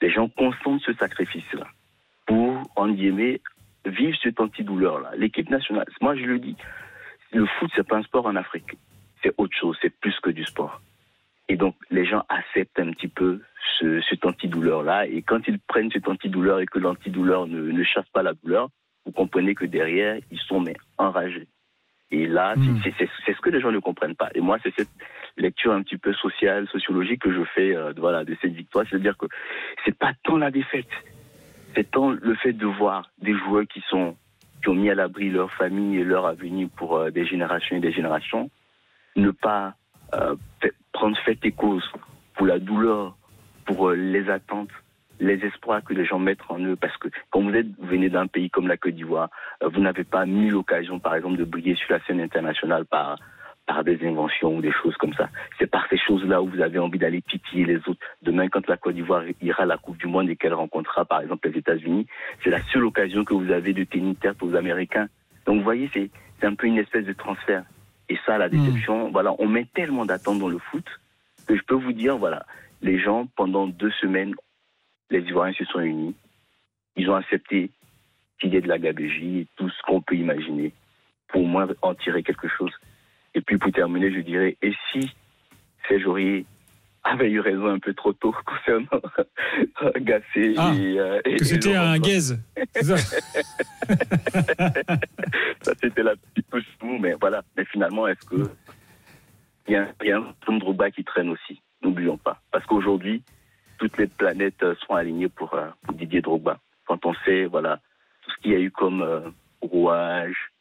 Les 0.01 0.11
gens 0.11 0.29
consentent 0.29 0.81
ce 0.81 0.93
sacrifice-là 0.93 1.67
pour, 2.25 2.63
en 2.75 2.89
guillemets, 2.89 3.41
vivre 3.85 4.17
cette 4.21 4.39
antidouleur-là. 4.39 5.11
L'équipe 5.17 5.49
nationale, 5.49 5.85
moi 6.01 6.15
je 6.15 6.25
le 6.25 6.39
dis, 6.39 6.55
le 7.31 7.45
foot, 7.45 7.71
c'est 7.75 7.87
pas 7.87 7.97
un 7.97 8.03
sport 8.03 8.25
en 8.25 8.35
Afrique. 8.35 8.77
C'est 9.21 9.33
autre 9.37 9.55
chose, 9.57 9.77
c'est 9.81 9.93
plus 9.99 10.17
que 10.19 10.29
du 10.29 10.45
sport. 10.45 10.81
Et 11.49 11.57
donc, 11.57 11.75
les 11.89 12.05
gens 12.05 12.23
acceptent 12.29 12.79
un 12.79 12.91
petit 12.91 13.07
peu 13.07 13.41
ce, 13.79 13.99
cette 14.01 14.23
antidouleur-là. 14.25 15.07
Et 15.07 15.21
quand 15.23 15.47
ils 15.47 15.59
prennent 15.59 15.91
cette 15.91 16.07
antidouleur 16.07 16.59
et 16.59 16.65
que 16.67 16.79
l'antidouleur 16.79 17.47
ne, 17.47 17.59
ne 17.71 17.83
chasse 17.83 18.07
pas 18.13 18.21
la 18.23 18.33
douleur, 18.33 18.69
vous 19.05 19.11
comprenez 19.11 19.55
que 19.55 19.65
derrière, 19.65 20.17
ils 20.31 20.39
sont 20.39 20.59
mais 20.61 20.75
enragés. 20.97 21.47
Et 22.11 22.27
là, 22.27 22.53
c'est- 22.97 23.07
c'est 23.25 23.33
ce 23.35 23.39
que 23.41 23.49
les 23.49 23.61
gens 23.61 23.71
ne 23.71 23.79
comprennent 23.79 24.15
pas. 24.15 24.29
Et 24.35 24.41
moi, 24.41 24.57
c'est 24.63 24.73
cette 24.75 24.89
lecture 25.37 25.73
un 25.73 25.81
petit 25.83 25.97
peu 25.97 26.13
sociale, 26.13 26.67
sociologique 26.67 27.21
que 27.21 27.31
je 27.31 27.43
fais 27.55 27.75
euh, 27.75 27.93
de- 27.93 27.99
voilà, 27.99 28.23
de 28.23 28.35
cette 28.41 28.53
victoire. 28.53 28.85
C'est-à-dire 28.89 29.17
que 29.17 29.25
c'est 29.85 29.97
pas 29.97 30.13
tant 30.23 30.37
la 30.37 30.49
défaite, 30.51 30.89
c'est 31.75 31.89
tant 31.91 32.09
le 32.11 32.35
fait 32.35 32.53
de 32.53 32.65
voir 32.65 33.09
des 33.21 33.33
joueurs 33.33 33.65
qui 33.67 33.81
sont 33.89 34.15
qui 34.61 34.69
ont 34.69 34.75
mis 34.75 34.89
à 34.89 34.95
l'abri 34.95 35.29
leur 35.29 35.51
famille 35.53 35.97
et 35.99 36.03
leur 36.03 36.25
avenir 36.25 36.67
pour 36.75 36.97
euh, 36.97 37.11
des 37.11 37.25
générations 37.25 37.77
et 37.77 37.79
des 37.79 37.93
générations, 37.93 38.49
ne 39.15 39.31
pas 39.31 39.75
euh, 40.15 40.35
prendre 40.91 41.17
fait 41.19 41.37
et 41.43 41.51
cause 41.51 41.83
pour 42.35 42.45
la 42.45 42.59
douleur, 42.59 43.17
pour 43.65 43.89
euh, 43.89 43.95
les 43.95 44.29
attentes 44.29 44.69
les 45.19 45.35
espoirs 45.45 45.83
que 45.83 45.93
les 45.93 46.05
gens 46.05 46.19
mettent 46.19 46.39
en 46.49 46.59
eux. 46.59 46.75
Parce 46.75 46.95
que 46.97 47.09
quand 47.29 47.41
vous, 47.41 47.53
êtes, 47.53 47.67
vous 47.77 47.87
venez 47.87 48.09
d'un 48.09 48.27
pays 48.27 48.49
comme 48.49 48.67
la 48.67 48.77
Côte 48.77 48.95
d'Ivoire, 48.95 49.29
euh, 49.63 49.69
vous 49.69 49.81
n'avez 49.81 50.03
pas 50.03 50.25
mille 50.25 50.55
occasions, 50.55 50.99
par 50.99 51.15
exemple, 51.15 51.37
de 51.37 51.43
briller 51.43 51.75
sur 51.75 51.91
la 51.91 51.99
scène 52.05 52.21
internationale 52.21 52.85
par, 52.85 53.17
par 53.65 53.83
des 53.83 53.99
inventions 54.07 54.55
ou 54.55 54.61
des 54.61 54.71
choses 54.71 54.95
comme 54.97 55.13
ça. 55.13 55.29
C'est 55.57 55.69
par 55.69 55.85
ces 55.89 55.97
choses-là 55.97 56.41
où 56.41 56.47
vous 56.47 56.61
avez 56.61 56.79
envie 56.79 56.99
d'aller 56.99 57.21
titiller 57.21 57.65
les 57.65 57.77
autres. 57.77 57.99
Demain, 58.21 58.47
quand 58.47 58.67
la 58.67 58.77
Côte 58.77 58.95
d'Ivoire 58.95 59.23
ira 59.41 59.63
à 59.63 59.65
la 59.65 59.77
Coupe 59.77 59.97
du 59.97 60.07
Monde 60.07 60.29
et 60.29 60.35
qu'elle 60.35 60.53
rencontrera, 60.53 61.05
par 61.05 61.21
exemple, 61.21 61.49
les 61.49 61.59
États-Unis, 61.59 62.07
c'est 62.43 62.49
la 62.49 62.61
seule 62.71 62.85
occasion 62.85 63.23
que 63.23 63.33
vous 63.33 63.51
avez 63.51 63.73
de 63.73 63.83
tenir 63.83 64.15
tête 64.19 64.41
aux 64.41 64.55
Américains. 64.55 65.07
Donc, 65.45 65.57
vous 65.57 65.63
voyez, 65.63 65.89
c'est 65.93 66.09
un 66.45 66.55
peu 66.55 66.67
une 66.67 66.77
espèce 66.77 67.05
de 67.05 67.13
transfert. 67.13 67.63
Et 68.09 68.17
ça, 68.25 68.37
la 68.37 68.49
déception, 68.49 69.11
voilà, 69.11 69.35
on 69.39 69.47
met 69.47 69.65
tellement 69.65 70.05
d'attentes 70.05 70.39
dans 70.39 70.49
le 70.49 70.57
foot 70.57 70.85
que 71.47 71.55
je 71.55 71.61
peux 71.63 71.75
vous 71.75 71.93
dire, 71.93 72.17
voilà, 72.17 72.45
les 72.81 72.99
gens, 72.99 73.27
pendant 73.35 73.67
deux 73.67 73.91
semaines, 74.01 74.33
les 75.09 75.21
Ivoiriens 75.21 75.53
se 75.53 75.65
sont 75.65 75.79
unis. 75.79 76.15
Ils 76.95 77.09
ont 77.09 77.15
accepté 77.15 77.71
qu'il 78.39 78.53
y 78.53 78.57
ait 78.57 78.61
de 78.61 78.67
la 78.67 78.79
gabegie 78.79 79.39
et 79.39 79.47
tout 79.55 79.69
ce 79.69 79.81
qu'on 79.83 80.01
peut 80.01 80.15
imaginer 80.15 80.73
pour 81.27 81.41
au 81.41 81.45
moins 81.45 81.67
en 81.81 81.93
tirer 81.93 82.23
quelque 82.23 82.47
chose. 82.47 82.71
Et 83.35 83.41
puis 83.41 83.57
pour 83.57 83.71
terminer, 83.71 84.11
je 84.11 84.21
dirais, 84.21 84.57
et 84.61 84.73
si 84.91 85.11
Serge 85.87 86.05
Aurier 86.05 86.45
avait 87.09 87.29
eu 87.29 87.39
raison 87.39 87.67
un 87.67 87.79
peu 87.79 87.93
trop 87.93 88.13
tôt 88.13 88.33
concernant 88.45 89.01
Gassé 89.97 90.53
Ah, 90.57 90.73
et, 90.75 90.99
euh, 90.99 91.21
Que 91.21 91.29
et 91.29 91.43
c'était 91.43 91.75
un 91.75 91.97
gaze. 91.99 92.39
Ça 92.81 92.97
ça 95.61 95.73
c'était 95.81 96.03
la 96.03 96.15
petite 96.15 96.49
touche 96.49 96.63
mou, 96.81 96.97
mais 96.99 97.15
voilà. 97.19 97.41
Mais 97.57 97.65
finalement, 97.65 98.07
est-ce 98.07 98.25
que 98.25 98.49
il 99.67 99.73
y 99.73 99.75
a, 99.75 99.87
y 100.03 100.11
a 100.11 100.17
un 100.17 100.89
qui 100.91 101.03
traîne 101.03 101.29
aussi? 101.29 101.61
N'oublions 101.83 102.17
pas, 102.17 102.41
parce 102.51 102.65
qu'aujourd'hui, 102.65 103.23
toutes 103.77 103.97
les 103.97 104.07
planètes 104.07 104.61
euh, 104.63 104.75
sont 104.85 104.93
alignées 104.93 105.29
pour, 105.29 105.53
euh, 105.53 105.69
pour 105.83 105.93
Didier 105.95 106.21
Drogba. 106.21 106.59
Quand 106.85 107.05
on 107.05 107.13
sait, 107.25 107.45
voilà, 107.45 107.79
tout 108.21 108.31
ce 108.31 108.37
qu'il 108.41 108.51
y 108.51 108.55
a 108.55 108.59
eu 108.59 108.71
comme 108.71 109.01
euh, 109.01 109.29
rouage, 109.61 110.51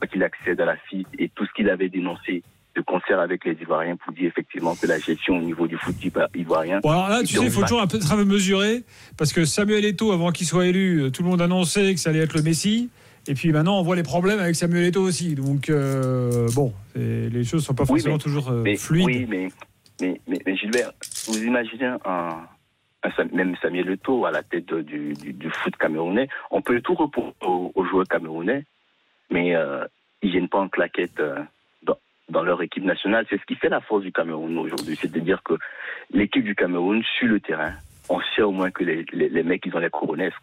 quand 0.00 0.08
il 0.14 0.22
accède 0.22 0.60
à 0.60 0.64
la 0.66 0.76
FIF 0.76 1.06
et 1.18 1.28
tout 1.30 1.44
ce 1.46 1.52
qu'il 1.52 1.68
avait 1.68 1.88
dénoncé 1.88 2.42
de 2.76 2.82
concert 2.82 3.18
avec 3.20 3.44
les 3.44 3.52
Ivoiriens 3.60 3.96
pour 3.96 4.12
dire 4.12 4.26
effectivement 4.28 4.74
que 4.76 4.86
la 4.86 4.98
gestion 4.98 5.38
au 5.38 5.42
niveau 5.42 5.66
du 5.66 5.76
foot 5.78 5.94
ivo- 6.04 6.20
ivoirien. 6.34 6.80
Bon, 6.82 6.90
alors 6.90 7.08
là, 7.08 7.20
tu 7.20 7.34
sais, 7.34 7.42
il 7.44 7.50
faut 7.50 7.62
toujours 7.62 7.80
un 7.80 7.86
peu, 7.86 7.98
un 8.10 8.16
peu 8.16 8.24
mesurer, 8.24 8.84
parce 9.16 9.32
que 9.32 9.44
Samuel 9.44 9.84
Eto'o, 9.84 10.12
avant 10.12 10.30
qu'il 10.30 10.46
soit 10.46 10.66
élu, 10.66 11.02
euh, 11.02 11.10
tout 11.10 11.22
le 11.22 11.28
monde 11.28 11.40
annonçait 11.42 11.94
que 11.94 12.00
ça 12.00 12.10
allait 12.10 12.20
être 12.20 12.34
le 12.36 12.42
Messi. 12.42 12.90
Et 13.28 13.34
puis 13.34 13.50
maintenant, 13.50 13.80
on 13.80 13.82
voit 13.82 13.96
les 13.96 14.02
problèmes 14.04 14.38
avec 14.38 14.54
Samuel 14.54 14.84
Eto'o 14.84 15.02
aussi. 15.02 15.34
Donc, 15.34 15.68
euh, 15.70 16.46
bon, 16.54 16.72
les 16.94 17.42
choses 17.44 17.62
ne 17.62 17.66
sont 17.66 17.74
pas 17.74 17.82
Oui, 17.84 17.88
forcément 18.00 18.14
mais- 18.16 18.18
toujours 18.20 18.50
euh, 18.50 18.62
mais, 18.62 18.76
fluides. 18.76 19.06
Oui, 19.06 19.26
mais, 20.00 20.20
mais, 20.28 20.56
Gilbert, 20.56 20.92
vous 21.26 21.42
imaginez 21.42 21.86
un, 21.86 21.98
un 23.02 23.10
Sam- 23.16 23.30
même 23.32 23.56
Samuel 23.62 23.90
Eto'o 23.90 24.26
à 24.26 24.30
la 24.30 24.42
tête 24.42 24.72
du, 24.74 25.14
du, 25.14 25.32
du 25.32 25.50
foot 25.50 25.74
camerounais, 25.76 26.28
on 26.50 26.60
peut 26.62 26.80
tout 26.82 26.94
reprocher 26.94 27.32
aux, 27.42 27.72
aux 27.74 27.84
joueurs 27.86 28.06
camerounais, 28.06 28.64
mais 29.30 29.56
euh, 29.56 29.84
ils 30.22 30.30
viennent 30.30 30.48
pas 30.48 30.58
en 30.60 30.68
claquette 30.68 31.18
dans, 32.28 32.42
leur 32.42 32.62
équipe 32.62 32.84
nationale. 32.84 33.26
C'est 33.28 33.40
ce 33.40 33.44
qui 33.46 33.54
fait 33.54 33.68
la 33.68 33.80
force 33.80 34.02
du 34.02 34.12
Cameroun 34.12 34.56
aujourd'hui, 34.58 34.96
c'est-à-dire 35.00 35.42
que 35.42 35.54
l'équipe 36.12 36.44
du 36.44 36.54
Cameroun, 36.54 37.02
sur 37.18 37.28
le 37.28 37.40
terrain, 37.40 37.72
on 38.08 38.20
sait 38.34 38.42
au 38.42 38.52
moins 38.52 38.70
que 38.70 38.84
les, 38.84 39.04
les, 39.12 39.28
les 39.28 39.42
mecs, 39.42 39.64
ils 39.66 39.74
ont 39.74 39.80
les 39.80 39.90
coronesses. 39.90 40.34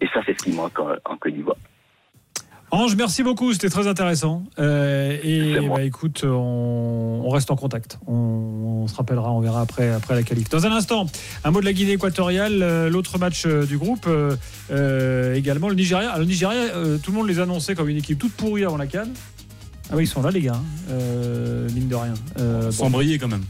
Et 0.00 0.06
ça, 0.08 0.20
c'est 0.24 0.38
ce 0.38 0.44
qui 0.44 0.52
manque 0.52 0.78
en, 0.78 0.92
en 1.04 1.16
Côte 1.16 1.34
d'Ivoire. 1.34 1.56
Ange, 2.70 2.96
merci 2.96 3.22
beaucoup, 3.22 3.52
c'était 3.54 3.70
très 3.70 3.86
intéressant. 3.86 4.44
Euh, 4.58 5.16
et 5.22 5.58
bah, 5.66 5.82
écoute, 5.82 6.22
on, 6.24 7.22
on 7.24 7.28
reste 7.30 7.50
en 7.50 7.56
contact. 7.56 7.98
On, 8.06 8.12
on 8.12 8.86
se 8.86 8.94
rappellera, 8.94 9.32
on 9.32 9.40
verra 9.40 9.62
après, 9.62 9.88
après 9.88 10.14
la 10.14 10.22
qualif. 10.22 10.50
Dans 10.50 10.66
un 10.66 10.72
instant, 10.72 11.06
un 11.44 11.50
mot 11.50 11.60
de 11.60 11.64
la 11.64 11.72
Guinée 11.72 11.92
équatoriale, 11.92 12.62
euh, 12.62 12.90
l'autre 12.90 13.18
match 13.18 13.44
euh, 13.46 13.64
du 13.64 13.78
groupe, 13.78 14.06
également 15.34 15.70
le 15.70 15.76
Nigeria. 15.76 16.08
Alors, 16.08 16.20
le 16.20 16.26
Nigeria, 16.26 16.68
tout 17.02 17.10
le 17.10 17.16
monde 17.16 17.28
les 17.28 17.40
annonçait 17.40 17.74
comme 17.74 17.88
une 17.88 17.96
équipe 17.96 18.18
toute 18.18 18.34
pourrie 18.34 18.64
avant 18.64 18.76
la 18.76 18.86
canne. 18.86 19.14
Ah 19.90 19.96
oui, 19.96 20.04
ils 20.04 20.06
sont 20.08 20.22
là, 20.22 20.30
les 20.30 20.42
gars, 20.42 20.52
hein, 20.54 20.62
euh, 20.90 21.68
mine 21.70 21.88
de 21.88 21.94
rien. 21.94 22.14
Euh, 22.38 22.70
Sans 22.70 22.84
bon. 22.84 22.98
briller 22.98 23.18
quand 23.18 23.28
même. 23.28 23.44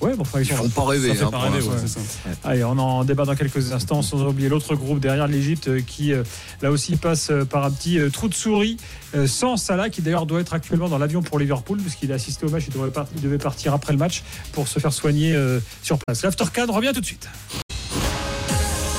Ouais, 0.00 0.14
bon, 0.14 0.22
enfin, 0.22 0.38
ils, 0.40 0.44
Ils 0.46 0.48
sont 0.48 0.56
font 0.56 0.68
pas 0.70 0.84
rêver, 0.86 1.08
Ça 1.08 1.14
fait 1.14 1.22
hein, 1.24 1.30
pas 1.30 1.36
pour 1.38 1.42
rêver, 1.52 1.56
l'instant. 1.58 1.72
ouais, 1.72 1.78
c'est 1.82 1.88
ça. 1.88 2.00
Allez, 2.44 2.64
on 2.64 2.78
en 2.78 3.04
débat 3.04 3.26
dans 3.26 3.34
quelques 3.34 3.72
instants, 3.72 4.00
sans 4.00 4.22
oublier 4.22 4.48
l'autre 4.48 4.74
groupe 4.74 4.98
derrière 4.98 5.26
l'Égypte 5.26 5.68
euh, 5.68 5.80
qui, 5.86 6.12
euh, 6.14 6.22
là 6.62 6.70
aussi, 6.70 6.96
passe 6.96 7.30
par 7.50 7.64
un 7.64 7.70
petit 7.70 7.98
trou 8.10 8.28
de 8.28 8.34
souris, 8.34 8.78
sans 9.26 9.56
Salah, 9.58 9.90
qui 9.90 10.00
d'ailleurs 10.00 10.24
doit 10.26 10.40
être 10.40 10.54
actuellement 10.54 10.88
dans 10.88 10.96
l'avion 10.96 11.20
pour 11.22 11.38
Liverpool, 11.38 11.78
puisqu'il 11.80 12.12
a 12.12 12.14
assisté 12.14 12.46
au 12.46 12.50
match, 12.50 12.64
il 12.68 12.72
devait, 12.72 12.90
partir, 12.90 13.12
il 13.16 13.22
devait 13.22 13.36
partir 13.38 13.74
après 13.74 13.92
le 13.92 13.98
match 13.98 14.22
pour 14.52 14.68
se 14.68 14.78
faire 14.78 14.92
soigner 14.92 15.36
sur 15.82 15.98
place. 15.98 16.22
L'Aftercan 16.22 16.66
revient 16.72 16.92
tout 16.94 17.00
de 17.00 17.06
suite. 17.06 17.28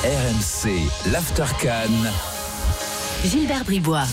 RMC, 0.04 0.70
l'Aftercan. 1.12 1.90
Gilbert 3.26 3.64
Bribois. 3.66 4.06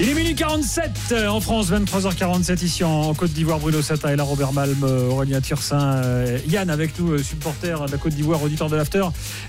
Il 0.00 0.08
est 0.08 0.14
minuit 0.14 0.34
47 0.34 0.90
euh, 1.12 1.28
en 1.28 1.40
France, 1.40 1.70
23h47 1.70 2.64
ici 2.64 2.82
en, 2.82 3.14
Côte 3.14 3.30
d'Ivoire. 3.32 3.60
Bruno 3.60 3.80
Sata 3.82 4.12
et 4.12 4.16
là, 4.16 4.24
Robert 4.24 4.52
Malm, 4.52 4.82
euh, 4.82 5.08
Aurélien 5.10 5.40
Tirsin, 5.40 5.96
euh, 6.02 6.38
Yann 6.48 6.70
avec 6.70 6.98
nous, 6.98 7.18
supporter 7.18 7.86
de 7.86 7.92
la 7.92 7.98
Côte 7.98 8.12
d'Ivoire, 8.14 8.42
auditeur 8.42 8.68
de 8.68 8.74
l'After, 8.74 9.04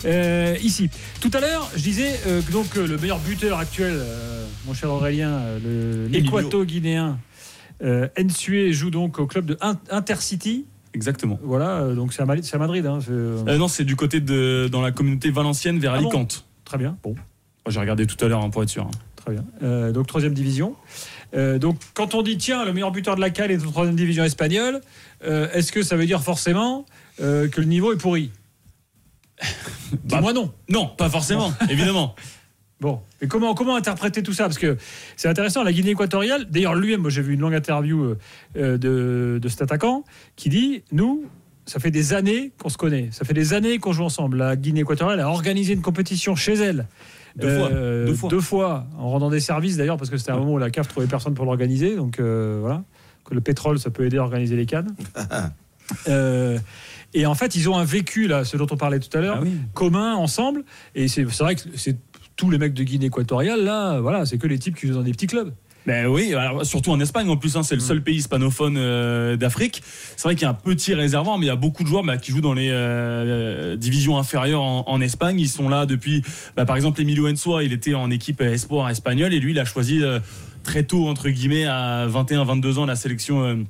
euh, 0.05 0.55
ici. 0.61 0.89
Tout 1.21 1.31
à 1.33 1.39
l'heure, 1.39 1.67
je 1.75 1.81
disais 1.81 2.19
euh, 2.27 2.41
que 2.43 2.51
donc 2.51 2.75
le 2.75 2.97
meilleur 2.97 3.17
buteur 3.19 3.57
actuel, 3.57 3.93
euh, 3.95 4.45
mon 4.67 4.75
cher 4.75 4.91
Aurélien, 4.91 5.41
l'équato-guinéen, 6.11 7.17
Nsue 7.81 8.73
joue 8.73 8.91
donc 8.91 9.17
au 9.19 9.25
club 9.25 9.45
de 9.45 9.57
In- 9.59 9.79
Intercity. 9.89 10.65
Exactement. 10.93 11.39
Voilà, 11.41 11.87
donc 11.95 12.13
c'est 12.13 12.21
à, 12.21 12.25
Madrid. 12.25 12.85
hein, 12.85 12.99
non, 13.57 13.67
c'est 13.67 13.83
du 13.85 13.95
côté 13.95 14.19
de 14.19 14.69
dans 14.71 14.81
la 14.81 14.91
communauté 14.91 15.31
valencienne 15.31 15.79
vers 15.79 15.93
Ah 15.93 15.97
bon 15.97 16.03
Alicante. 16.09 16.45
Très 16.63 16.77
bien, 16.77 16.95
bon. 17.01 17.15
J'ai 17.67 17.79
regardé 17.79 18.05
tout 18.05 18.23
à 18.23 18.27
l'heure 18.27 18.43
hein, 18.43 18.49
pour 18.51 18.61
être 18.61 18.69
sûr. 18.69 18.83
hein. 18.83 18.91
Très 19.23 19.33
bien. 19.33 19.45
Euh, 19.63 19.91
donc 19.93 20.07
troisième 20.07 20.33
division. 20.33 20.75
Euh, 21.33 21.57
donc 21.57 21.77
quand 21.93 22.13
on 22.13 22.21
dit 22.23 22.37
tiens 22.37 22.65
le 22.65 22.73
meilleur 22.73 22.91
buteur 22.91 23.15
de 23.15 23.21
la 23.21 23.29
CAL 23.29 23.51
est 23.51 23.65
en 23.65 23.71
troisième 23.71 23.95
division 23.95 24.23
espagnole, 24.23 24.81
euh, 25.23 25.47
est-ce 25.53 25.71
que 25.71 25.81
ça 25.81 25.95
veut 25.95 26.05
dire 26.05 26.21
forcément 26.21 26.85
que 27.19 27.49
le 27.55 27.65
niveau 27.65 27.93
est 27.93 27.97
pourri? 27.97 28.31
Dis-moi 30.03 30.33
non. 30.33 30.51
Non, 30.67 30.87
pas 30.87 31.09
forcément, 31.09 31.53
évidemment. 31.69 32.15
Bon, 32.81 32.99
mais 33.21 33.29
comment, 33.29 33.53
comment 33.53 33.77
interpréter 33.77 34.23
tout 34.23 34.33
ça? 34.33 34.43
Parce 34.43 34.57
que 34.57 34.75
c'est 35.15 35.29
intéressant, 35.29 35.63
la 35.63 35.71
Guinée 35.71 35.91
équatoriale, 35.91 36.49
d'ailleurs 36.49 36.75
lui-même, 36.75 36.99
moi 36.99 37.09
j'ai 37.09 37.21
vu 37.21 37.35
une 37.35 37.39
longue 37.39 37.53
interview 37.53 38.15
de, 38.55 39.39
de 39.41 39.47
cet 39.47 39.61
attaquant 39.61 40.03
qui 40.35 40.49
dit, 40.49 40.83
nous, 40.91 41.23
ça 41.65 41.79
fait 41.79 41.91
des 41.91 42.11
années 42.11 42.51
qu'on 42.61 42.67
se 42.67 42.77
connaît, 42.77 43.07
ça 43.13 43.23
fait 43.23 43.33
des 43.33 43.53
années 43.53 43.77
qu'on 43.77 43.93
joue 43.93 44.03
ensemble. 44.03 44.35
La 44.35 44.57
Guinée 44.57 44.81
équatoriale 44.81 45.21
a 45.21 45.29
organisé 45.29 45.71
une 45.71 45.81
compétition 45.81 46.35
chez 46.35 46.55
elle. 46.55 46.85
Euh, 47.41 48.05
Deux 48.05 48.13
fois, 48.13 48.29
deux 48.29 48.41
fois. 48.41 48.87
en 48.97 49.09
rendant 49.09 49.29
des 49.29 49.39
services 49.39 49.77
d'ailleurs, 49.77 49.97
parce 49.97 50.09
que 50.09 50.17
c'était 50.17 50.31
un 50.31 50.37
moment 50.37 50.53
où 50.53 50.57
la 50.59 50.69
CAF 50.69 50.87
trouvait 50.87 51.07
personne 51.07 51.33
pour 51.33 51.45
l'organiser. 51.45 51.95
Donc 51.95 52.19
euh, 52.19 52.59
voilà, 52.61 52.83
que 53.25 53.33
le 53.33 53.41
pétrole, 53.41 53.79
ça 53.79 53.89
peut 53.89 54.05
aider 54.05 54.17
à 54.17 54.23
organiser 54.23 54.55
les 54.55 54.65
cannes. 54.65 54.95
Euh, 56.07 56.57
et 57.13 57.25
en 57.25 57.35
fait, 57.35 57.55
ils 57.55 57.69
ont 57.69 57.77
un 57.77 57.83
vécu, 57.83 58.27
là, 58.27 58.45
ce 58.45 58.55
dont 58.55 58.67
on 58.71 58.77
parlait 58.77 58.99
tout 58.99 59.15
à 59.17 59.21
l'heure, 59.21 59.43
commun, 59.73 60.15
ensemble. 60.15 60.63
Et 60.95 61.09
c'est 61.09 61.29
c'est 61.29 61.43
vrai 61.43 61.55
que 61.55 61.61
c'est 61.75 61.97
tous 62.37 62.49
les 62.49 62.57
mecs 62.57 62.73
de 62.73 62.83
Guinée 62.83 63.07
équatoriale, 63.07 63.63
là, 63.63 63.99
voilà, 63.99 64.25
c'est 64.25 64.37
que 64.37 64.47
les 64.47 64.57
types 64.57 64.75
qui 64.75 64.87
jouent 64.87 64.95
dans 64.95 65.03
des 65.03 65.11
petits 65.11 65.27
clubs. 65.27 65.53
Ben 65.85 66.07
oui, 66.07 66.33
alors, 66.33 66.65
surtout 66.65 66.91
en 66.91 66.99
Espagne 66.99 67.29
en 67.29 67.35
plus, 67.35 67.57
hein, 67.57 67.63
c'est 67.63 67.75
le 67.75 67.81
seul 67.81 68.01
pays 68.01 68.15
hispanophone 68.15 68.75
euh, 68.77 69.35
d'Afrique. 69.35 69.83
C'est 70.15 70.23
vrai 70.23 70.35
qu'il 70.35 70.43
y 70.43 70.45
a 70.45 70.51
un 70.51 70.53
petit 70.53 70.93
réservoir, 70.93 71.37
mais 71.37 71.45
il 71.45 71.49
y 71.49 71.51
a 71.51 71.57
beaucoup 71.57 71.83
de 71.83 71.89
joueurs 71.89 72.03
bah, 72.03 72.17
qui 72.17 72.31
jouent 72.31 72.41
dans 72.41 72.53
les 72.53 72.69
euh, 72.71 73.75
divisions 73.75 74.17
inférieures 74.17 74.61
en, 74.61 74.85
en 74.87 75.01
Espagne. 75.01 75.39
Ils 75.39 75.49
sont 75.49 75.67
là 75.67 75.85
depuis, 75.85 76.23
bah, 76.55 76.65
par 76.65 76.77
exemple, 76.77 77.01
Emilio 77.01 77.27
Ensua, 77.27 77.63
il 77.63 77.73
était 77.73 77.95
en 77.95 78.09
équipe 78.11 78.39
espoir 78.39 78.89
espagnole 78.89 79.33
et 79.33 79.39
lui, 79.39 79.51
il 79.51 79.59
a 79.59 79.65
choisi 79.65 80.01
euh, 80.01 80.19
très 80.63 80.83
tôt, 80.83 81.07
entre 81.07 81.29
guillemets, 81.29 81.65
à 81.65 82.07
21-22 82.07 82.77
ans, 82.77 82.85
la 82.85 82.95
sélection. 82.95 83.65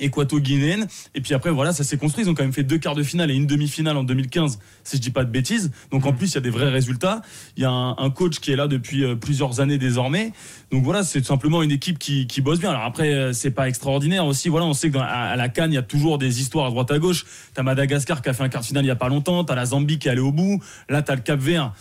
Équato-guinéenne. 0.00 0.86
Et 1.14 1.20
puis 1.20 1.34
après 1.34 1.50
voilà 1.50 1.72
ça 1.72 1.84
s'est 1.84 1.96
construit. 1.96 2.24
Ils 2.24 2.28
ont 2.30 2.34
quand 2.34 2.42
même 2.42 2.52
fait 2.52 2.62
deux 2.62 2.78
quarts 2.78 2.94
de 2.94 3.02
finale 3.02 3.30
et 3.30 3.34
une 3.34 3.46
demi-finale 3.46 3.96
en 3.96 4.04
2015 4.04 4.58
si 4.84 4.96
je 4.96 5.02
dis 5.02 5.10
pas 5.10 5.24
de 5.24 5.30
bêtises. 5.30 5.70
Donc 5.90 6.06
en 6.06 6.12
plus 6.12 6.30
il 6.32 6.34
y 6.34 6.38
a 6.38 6.40
des 6.40 6.50
vrais 6.50 6.68
résultats. 6.70 7.22
Il 7.56 7.62
y 7.62 7.66
a 7.66 7.70
un, 7.70 7.96
un 7.98 8.10
coach 8.10 8.38
qui 8.40 8.52
est 8.52 8.56
là 8.56 8.68
depuis 8.68 9.04
euh, 9.04 9.14
plusieurs 9.14 9.60
années 9.60 9.78
désormais. 9.78 10.32
Donc 10.70 10.84
voilà 10.84 11.02
c'est 11.02 11.20
tout 11.20 11.26
simplement 11.26 11.62
une 11.62 11.70
équipe 11.70 11.98
qui, 11.98 12.26
qui 12.26 12.40
bosse 12.40 12.58
bien. 12.58 12.70
Alors 12.70 12.82
après 12.82 13.12
euh, 13.12 13.32
c'est 13.32 13.50
pas 13.50 13.68
extraordinaire 13.68 14.26
aussi. 14.26 14.48
Voilà 14.48 14.66
on 14.66 14.74
sait 14.74 14.88
que 14.88 14.94
dans- 14.94 15.00
à, 15.00 15.06
à 15.06 15.36
la 15.36 15.48
Cannes 15.48 15.72
il 15.72 15.76
y 15.76 15.78
a 15.78 15.82
toujours 15.82 16.18
des 16.18 16.40
histoires 16.40 16.66
à 16.66 16.70
droite 16.70 16.90
à 16.90 16.98
gauche. 16.98 17.24
T'as 17.54 17.62
Madagascar 17.62 18.22
qui 18.22 18.28
a 18.28 18.32
fait 18.32 18.42
un 18.42 18.48
quart 18.48 18.62
de 18.62 18.66
finale 18.66 18.84
il 18.84 18.88
y 18.88 18.90
a 18.90 18.96
pas 18.96 19.08
longtemps. 19.08 19.44
T'as 19.44 19.54
la 19.54 19.66
Zambie 19.66 19.98
qui 19.98 20.08
est 20.08 20.10
allée 20.10 20.20
au 20.20 20.32
bout. 20.32 20.62
Là 20.88 21.02
t'as 21.02 21.14
le 21.14 21.20
Cap 21.20 21.40
Vert 21.40 21.72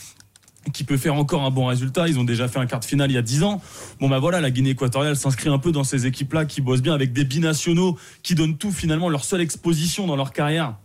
qui 0.74 0.84
peut 0.84 0.98
faire 0.98 1.16
encore 1.16 1.44
un 1.44 1.52
bon 1.52 1.66
résultat. 1.66 2.08
Ils 2.08 2.20
ont 2.20 2.24
déjà 2.24 2.48
fait 2.48 2.60
un 2.60 2.66
quart 2.66 2.80
de 2.80 2.86
finale 2.86 3.12
il 3.12 3.16
y 3.16 3.18
a 3.18 3.22
10 3.22 3.44
ans. 3.44 3.62
Bon, 4.00 4.10
bah 4.10 4.20
voilà, 4.20 4.42
la 4.42 4.52
Guinée 4.52 4.72
équatoriale 4.72 5.16
s'inscrit 5.16 5.50
un 5.50 5.58
peu 5.58 5.72
dans 5.72 5.84
ces 5.84 6.06
équipes-là 6.06 6.46
qui 6.46 6.62
bossent 6.62 6.82
bien 6.82 6.94
avec 6.94 7.14
des 7.14 7.26
binationaux 7.26 7.98
qui 8.24 8.36
donnent 8.36 8.58
tout 8.58 8.72
finalement. 8.72 9.10
Leur 9.10 9.26
seule 9.26 9.42
exposition 9.42 10.08
dans 10.08 10.16
leur 10.16 10.32
carrière, 10.32 10.76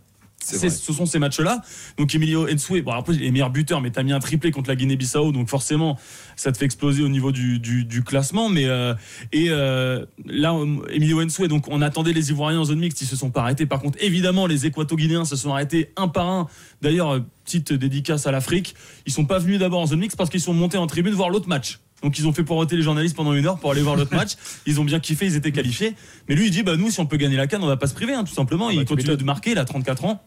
ce 0.69 0.93
sont 0.93 1.05
ces 1.05 1.19
matchs-là. 1.19 1.61
Donc 1.97 2.13
Emilio 2.15 2.47
Ensue, 2.51 2.81
bon 2.81 2.91
après 2.91 3.13
il 3.15 3.23
est 3.23 3.31
meilleur 3.31 3.49
buteur, 3.49 3.81
mais 3.81 3.91
t'as 3.91 4.03
mis 4.03 4.13
un 4.13 4.19
triplé 4.19 4.51
contre 4.51 4.69
la 4.69 4.75
Guinée-Bissau, 4.75 5.31
donc 5.31 5.49
forcément 5.49 5.97
ça 6.35 6.51
te 6.51 6.57
fait 6.57 6.65
exploser 6.65 7.03
au 7.03 7.09
niveau 7.09 7.31
du, 7.31 7.59
du- 7.59 7.85
du 7.85 8.03
classement. 8.03 8.49
Mais 8.49 8.65
euh, 8.65 8.93
et 9.31 9.47
euh, 9.49 10.05
là, 10.25 10.55
Emilio 10.91 11.21
Ensue, 11.23 11.47
donc 11.47 11.67
on 11.67 11.81
attendait 11.81 12.13
les 12.13 12.29
Ivoiriens 12.29 12.59
en 12.59 12.65
zone 12.65 12.79
mixte, 12.79 13.01
ils 13.01 13.07
se 13.07 13.15
sont 13.15 13.31
pas 13.31 13.41
arrêtés. 13.41 13.65
Par 13.65 13.79
contre, 13.79 13.97
évidemment, 14.01 14.47
les 14.47 14.65
Équato-Guinéens 14.65 15.25
se 15.25 15.35
sont 15.35 15.51
arrêtés 15.51 15.91
un 15.97 16.07
par 16.07 16.27
un. 16.27 16.47
D'ailleurs, 16.81 17.15
euh, 17.15 17.19
petite 17.43 17.73
dédicace 17.73 18.27
à 18.27 18.31
l'Afrique, 18.31 18.75
ils 19.05 19.13
sont 19.13 19.25
pas 19.25 19.39
venus 19.39 19.59
d'abord 19.59 19.79
en 19.79 19.85
zone 19.87 19.99
mixte 19.99 20.17
parce 20.17 20.29
qu'ils 20.29 20.41
sont 20.41 20.53
montés 20.53 20.77
en 20.77 20.85
tribune 20.87 21.13
voir 21.13 21.29
l'autre 21.29 21.47
match. 21.47 21.79
Donc 22.03 22.19
ils 22.19 22.27
ont 22.27 22.33
fait 22.33 22.43
poireauter 22.43 22.75
les 22.75 22.83
journalistes 22.83 23.15
pendant 23.15 23.33
une 23.33 23.47
heure 23.47 23.57
pour 23.57 23.71
aller 23.71 23.81
voir 23.81 23.95
l'autre 23.95 24.13
match. 24.15 24.33
Ils 24.67 24.79
ont 24.79 24.83
bien 24.83 24.99
kiffé, 24.99 25.25
ils 25.25 25.35
étaient 25.35 25.51
qualifiés. 25.51 25.95
Mais 26.29 26.35
lui 26.35 26.45
il 26.45 26.51
dit 26.51 26.61
bah 26.61 26.75
nous 26.77 26.91
si 26.91 26.99
on 26.99 27.07
peut 27.07 27.17
gagner 27.17 27.37
la 27.37 27.47
canne, 27.47 27.63
on 27.63 27.67
va 27.67 27.75
pas 27.77 27.87
se 27.87 27.95
priver 27.95 28.13
hein, 28.13 28.23
tout 28.23 28.33
simplement. 28.35 28.69
il 28.75 28.85
continue 28.85 29.07
de 29.17 29.23
marquer, 29.23 29.51
il 29.53 29.57
a 29.57 29.65
34 29.65 30.05
ans. 30.05 30.21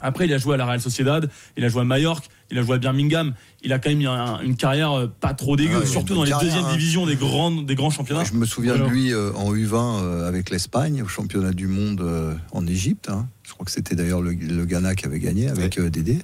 Après, 0.00 0.26
il 0.26 0.32
a 0.32 0.38
joué 0.38 0.54
à 0.54 0.56
la 0.56 0.66
Real 0.66 0.80
Sociedad, 0.80 1.30
il 1.56 1.64
a 1.64 1.68
joué 1.68 1.82
à 1.82 1.84
Majorque, 1.84 2.26
il 2.50 2.58
a 2.58 2.62
joué 2.62 2.74
à 2.74 2.78
Birmingham. 2.78 3.34
Il 3.62 3.72
a 3.72 3.78
quand 3.78 3.90
même 3.90 4.04
un- 4.06 4.40
une 4.40 4.56
carrière 4.56 4.92
euh, 4.92 5.06
pas 5.20 5.34
trop 5.34 5.56
dégueu, 5.56 5.74
Ah 5.76 5.80
ouais, 5.80 5.86
surtout 5.86 6.14
dans 6.14 6.24
les 6.24 6.30
carrière, 6.30 6.48
deuxièmes 6.52 6.66
hein. 6.68 6.72
divisions 6.72 7.06
des 7.06 7.16
grands, 7.16 7.50
des 7.50 7.74
grands 7.74 7.90
championnats. 7.90 8.24
Je 8.24 8.32
me 8.34 8.44
souviens 8.46 8.74
Alors, 8.74 8.88
de 8.88 8.92
lui 8.92 9.12
euh, 9.12 9.32
en 9.34 9.54
U20 9.54 10.02
euh, 10.02 10.28
avec 10.28 10.50
l'Espagne 10.50 11.02
au 11.02 11.06
championnat 11.08 11.52
du 11.52 11.66
monde 11.68 12.00
euh, 12.00 12.34
en 12.52 12.66
Égypte. 12.66 13.08
hein. 13.08 13.28
Je 13.44 13.52
crois 13.52 13.64
que 13.64 13.70
c'était 13.72 13.94
d'ailleurs 13.94 14.20
le, 14.22 14.32
le 14.32 14.64
Ghana 14.64 14.94
qui 14.94 15.06
avait 15.06 15.20
gagné 15.20 15.48
avec 15.48 15.78
euh, 15.78 15.90
Dédé. 15.90 16.18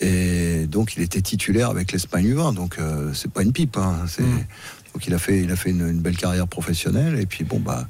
Et 0.00 0.66
donc 0.66 0.96
il 0.96 1.02
était 1.02 1.20
titulaire 1.22 1.70
avec 1.70 1.92
l'Espagne 1.92 2.26
U20. 2.34 2.54
Donc 2.54 2.78
c'est 3.12 3.30
pas 3.30 3.42
une 3.42 3.52
pipe. 3.52 3.76
hein. 3.76 4.04
C'est- 4.08 4.22
Donc 4.22 5.06
il 5.06 5.14
a 5.14 5.18
fait, 5.18 5.40
il 5.42 5.50
a 5.50 5.56
fait 5.56 5.70
une, 5.70 5.88
une 5.88 6.00
belle 6.00 6.16
carrière 6.16 6.46
professionnelle. 6.48 7.18
Et 7.18 7.26
puis 7.26 7.44
bon 7.44 7.60
bah 7.60 7.86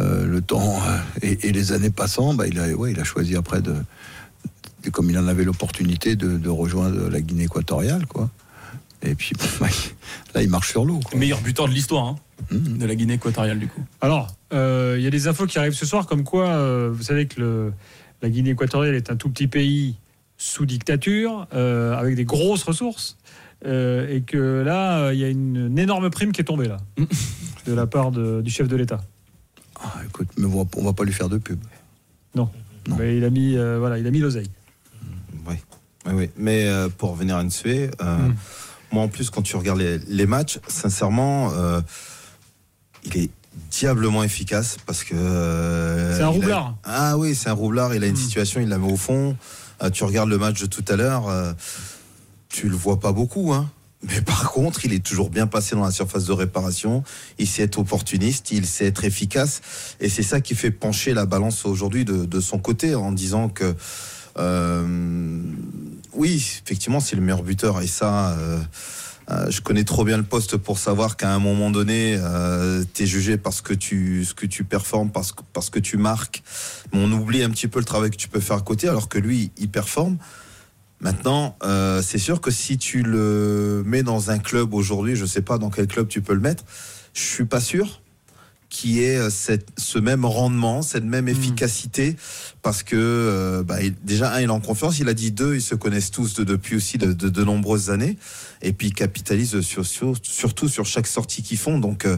euh, 0.00 0.26
le 0.26 0.40
temps 0.40 0.76
euh, 0.86 0.98
et, 1.22 1.48
et 1.48 1.52
les 1.52 1.72
années 1.72 1.90
passant, 1.90 2.34
bah, 2.34 2.46
il 2.46 2.58
a, 2.58 2.68
ouais, 2.74 2.92
il 2.92 3.00
a 3.00 3.04
choisi 3.04 3.36
après 3.36 3.62
de, 3.62 3.74
de- 4.84 4.90
comme 4.90 5.10
il 5.10 5.18
en 5.18 5.26
avait 5.28 5.44
l'opportunité 5.44 6.16
de, 6.16 6.36
de 6.36 6.48
rejoindre 6.48 7.08
la 7.08 7.20
Guinée 7.20 7.44
équatoriale, 7.44 8.06
quoi. 8.06 8.30
Et 9.02 9.14
puis 9.14 9.32
bon, 9.38 9.44
bah, 9.60 9.68
là 10.34 10.42
il 10.42 10.48
marche 10.50 10.70
sur 10.70 10.84
l'eau. 10.84 11.00
meilleur 11.14 11.40
buteur 11.40 11.68
de 11.68 11.72
l'histoire 11.74 12.06
hein, 12.08 12.16
Mmh. 12.50 12.78
de 12.78 12.86
la 12.86 12.94
Guinée 12.96 13.14
équatoriale 13.14 13.60
du 13.60 13.68
coup. 13.68 13.80
Alors, 14.00 14.34
euh, 14.52 14.96
il 14.98 15.04
y 15.04 15.06
a 15.06 15.10
des 15.10 15.28
infos 15.28 15.46
qui 15.46 15.56
arrivent 15.58 15.72
ce 15.72 15.86
soir, 15.86 16.06
comme 16.06 16.24
quoi, 16.24 16.48
euh, 16.48 16.90
vous 16.92 17.04
savez 17.04 17.26
que 17.26 17.40
le- 17.40 17.72
la 18.22 18.28
Guinée 18.28 18.50
équatoriale 18.50 18.96
est 18.96 19.08
un 19.08 19.14
tout 19.16 19.30
petit 19.30 19.46
pays 19.46 19.94
sous 20.36 20.66
dictature, 20.66 21.46
euh, 21.54 21.94
avec 21.96 22.16
des 22.16 22.24
grosses 22.24 22.64
ressources, 22.64 23.16
euh, 23.66 24.08
et 24.14 24.22
que 24.22 24.62
là, 24.66 24.98
euh, 24.98 25.14
il 25.14 25.20
y 25.20 25.24
a 25.24 25.28
une, 25.28 25.68
une 25.68 25.78
énorme 25.78 26.10
prime 26.10 26.32
qui 26.32 26.40
est 26.40 26.44
tombée 26.44 26.66
là, 26.66 26.78
de 27.66 27.72
la 27.72 27.86
part 27.86 28.10
de- 28.10 28.42
du 28.42 28.50
chef 28.50 28.66
de 28.66 28.74
l'État. 28.76 29.00
Ah, 29.84 30.00
écoute, 30.06 30.28
mais 30.38 30.46
on 30.46 30.62
va, 30.64 30.68
on 30.76 30.84
va 30.84 30.92
pas 30.92 31.04
lui 31.04 31.12
faire 31.12 31.28
de 31.28 31.38
pub. 31.38 31.58
Non, 32.34 32.48
Mais 32.98 33.16
il 33.16 33.24
a 33.24 33.30
mis, 33.30 33.56
euh, 33.56 33.78
voilà, 33.78 33.98
il 33.98 34.06
a 34.06 34.10
mis 34.10 34.18
l'oseille. 34.18 34.50
Oui, 35.46 35.54
oui, 36.06 36.12
oui. 36.14 36.30
Mais 36.36 36.66
euh, 36.66 36.88
pour 36.88 37.10
revenir 37.10 37.36
à 37.36 37.44
Nsue, 37.44 37.90
euh, 38.00 38.16
Mm. 38.28 38.34
moi 38.92 39.02
en 39.04 39.08
plus, 39.08 39.30
quand 39.30 39.42
tu 39.42 39.56
regardes 39.56 39.78
les, 39.80 39.98
les 39.98 40.26
matchs, 40.26 40.58
sincèrement, 40.68 41.52
euh, 41.52 41.80
il 43.04 43.16
est 43.18 43.30
diablement 43.70 44.24
efficace 44.24 44.78
parce 44.86 45.04
que. 45.04 45.14
euh, 45.14 46.16
C'est 46.16 46.22
un 46.22 46.26
a- 46.26 46.30
roublard. 46.30 46.76
Ah 46.84 47.16
oui, 47.18 47.34
c'est 47.34 47.50
un 47.50 47.52
roublard. 47.54 47.94
Il 47.94 48.02
a 48.02 48.06
une 48.06 48.14
Mm. 48.14 48.16
situation, 48.16 48.60
il 48.60 48.68
la 48.68 48.78
met 48.78 48.90
au 48.90 48.96
fond. 48.96 49.36
Euh, 49.82 49.90
tu 49.90 50.04
regardes 50.04 50.28
le 50.30 50.38
match 50.38 50.60
de 50.60 50.66
tout 50.66 50.84
à 50.88 50.96
l'heure, 50.96 51.28
euh, 51.28 51.52
tu 52.48 52.68
le 52.68 52.76
vois 52.76 52.98
pas 53.00 53.12
beaucoup, 53.12 53.52
hein. 53.52 53.70
Mais 54.08 54.20
par 54.20 54.52
contre, 54.52 54.84
il 54.84 54.92
est 54.92 55.04
toujours 55.04 55.30
bien 55.30 55.46
passé 55.46 55.74
dans 55.74 55.84
la 55.84 55.90
surface 55.90 56.24
de 56.24 56.32
réparation. 56.32 57.02
Il 57.38 57.46
sait 57.46 57.62
être 57.62 57.78
opportuniste, 57.78 58.50
il 58.50 58.66
sait 58.66 58.86
être 58.86 59.04
efficace. 59.04 59.60
Et 60.00 60.08
c'est 60.08 60.22
ça 60.22 60.40
qui 60.40 60.54
fait 60.54 60.70
pencher 60.70 61.14
la 61.14 61.26
balance 61.26 61.64
aujourd'hui 61.64 62.04
de, 62.04 62.40
son 62.40 62.58
côté 62.58 62.94
en 62.94 63.12
disant 63.12 63.48
que 63.48 63.74
euh, 64.36 65.40
oui, 66.12 66.60
effectivement, 66.64 67.00
c'est 67.00 67.16
le 67.16 67.22
meilleur 67.22 67.42
buteur. 67.42 67.80
Et 67.80 67.86
ça, 67.86 68.32
euh, 68.32 68.58
euh, 69.30 69.50
je 69.50 69.60
connais 69.60 69.84
trop 69.84 70.04
bien 70.04 70.16
le 70.16 70.24
poste 70.24 70.56
pour 70.56 70.78
savoir 70.78 71.16
qu'à 71.16 71.32
un 71.32 71.38
moment 71.38 71.70
donné, 71.70 72.18
tu 72.92 73.04
es 73.04 73.06
jugé 73.06 73.38
parce 73.38 73.62
que 73.62 73.72
tu, 73.72 74.24
ce 74.24 74.34
que 74.34 74.46
tu 74.46 74.64
performes, 74.64 75.10
parce 75.10 75.32
que, 75.32 75.42
parce 75.52 75.70
que 75.70 75.78
tu 75.78 75.96
marques. 75.96 76.42
Mais 76.92 77.00
on 77.00 77.10
oublie 77.12 77.42
un 77.42 77.50
petit 77.50 77.68
peu 77.68 77.78
le 77.78 77.84
travail 77.84 78.10
que 78.10 78.16
tu 78.16 78.28
peux 78.28 78.40
faire 78.40 78.56
à 78.56 78.62
côté, 78.62 78.88
alors 78.88 79.08
que 79.08 79.18
lui, 79.18 79.50
il 79.56 79.70
performe. 79.70 80.18
Maintenant, 81.04 81.56
euh, 81.64 82.00
c'est 82.02 82.18
sûr 82.18 82.40
que 82.40 82.50
si 82.50 82.78
tu 82.78 83.02
le 83.02 83.82
mets 83.86 84.02
dans 84.02 84.30
un 84.30 84.38
club 84.38 84.72
aujourd'hui, 84.72 85.16
je 85.16 85.26
sais 85.26 85.42
pas 85.42 85.58
dans 85.58 85.68
quel 85.70 85.86
club 85.86 86.08
tu 86.08 86.22
peux 86.22 86.32
le 86.32 86.40
mettre, 86.40 86.64
je 87.12 87.20
suis 87.22 87.44
pas 87.44 87.60
sûr 87.60 88.00
qu'il 88.70 88.98
ait 89.00 89.18
euh, 89.18 89.28
cette, 89.30 89.68
ce 89.76 89.98
même 90.00 90.24
rendement, 90.24 90.80
cette 90.82 91.04
même 91.04 91.28
efficacité, 91.28 92.16
parce 92.62 92.82
que 92.82 92.96
euh, 92.96 93.62
bah, 93.62 93.80
il- 93.82 93.94
déjà 94.02 94.32
un, 94.32 94.40
il 94.40 94.44
est 94.44 94.48
en 94.48 94.58
confiance, 94.60 94.98
il 94.98 95.08
a 95.08 95.14
dit 95.14 95.30
deux, 95.30 95.54
ils 95.56 95.62
se 95.62 95.74
connaissent 95.76 96.10
tous 96.10 96.34
de- 96.34 96.42
depuis 96.42 96.74
aussi 96.74 96.96
de, 96.98 97.12
de- 97.12 97.28
de 97.28 97.44
nombreuses 97.44 97.90
années, 97.90 98.16
et 98.62 98.72
puis 98.72 98.88
ils 98.88 98.94
capitalisent 98.94 99.60
sur, 99.60 99.84
sur- 99.86 100.14
surtout 100.22 100.68
sur 100.68 100.86
chaque 100.86 101.06
sortie 101.06 101.42
qu'ils 101.42 101.58
font, 101.58 101.78
donc 101.78 102.04
euh, 102.06 102.16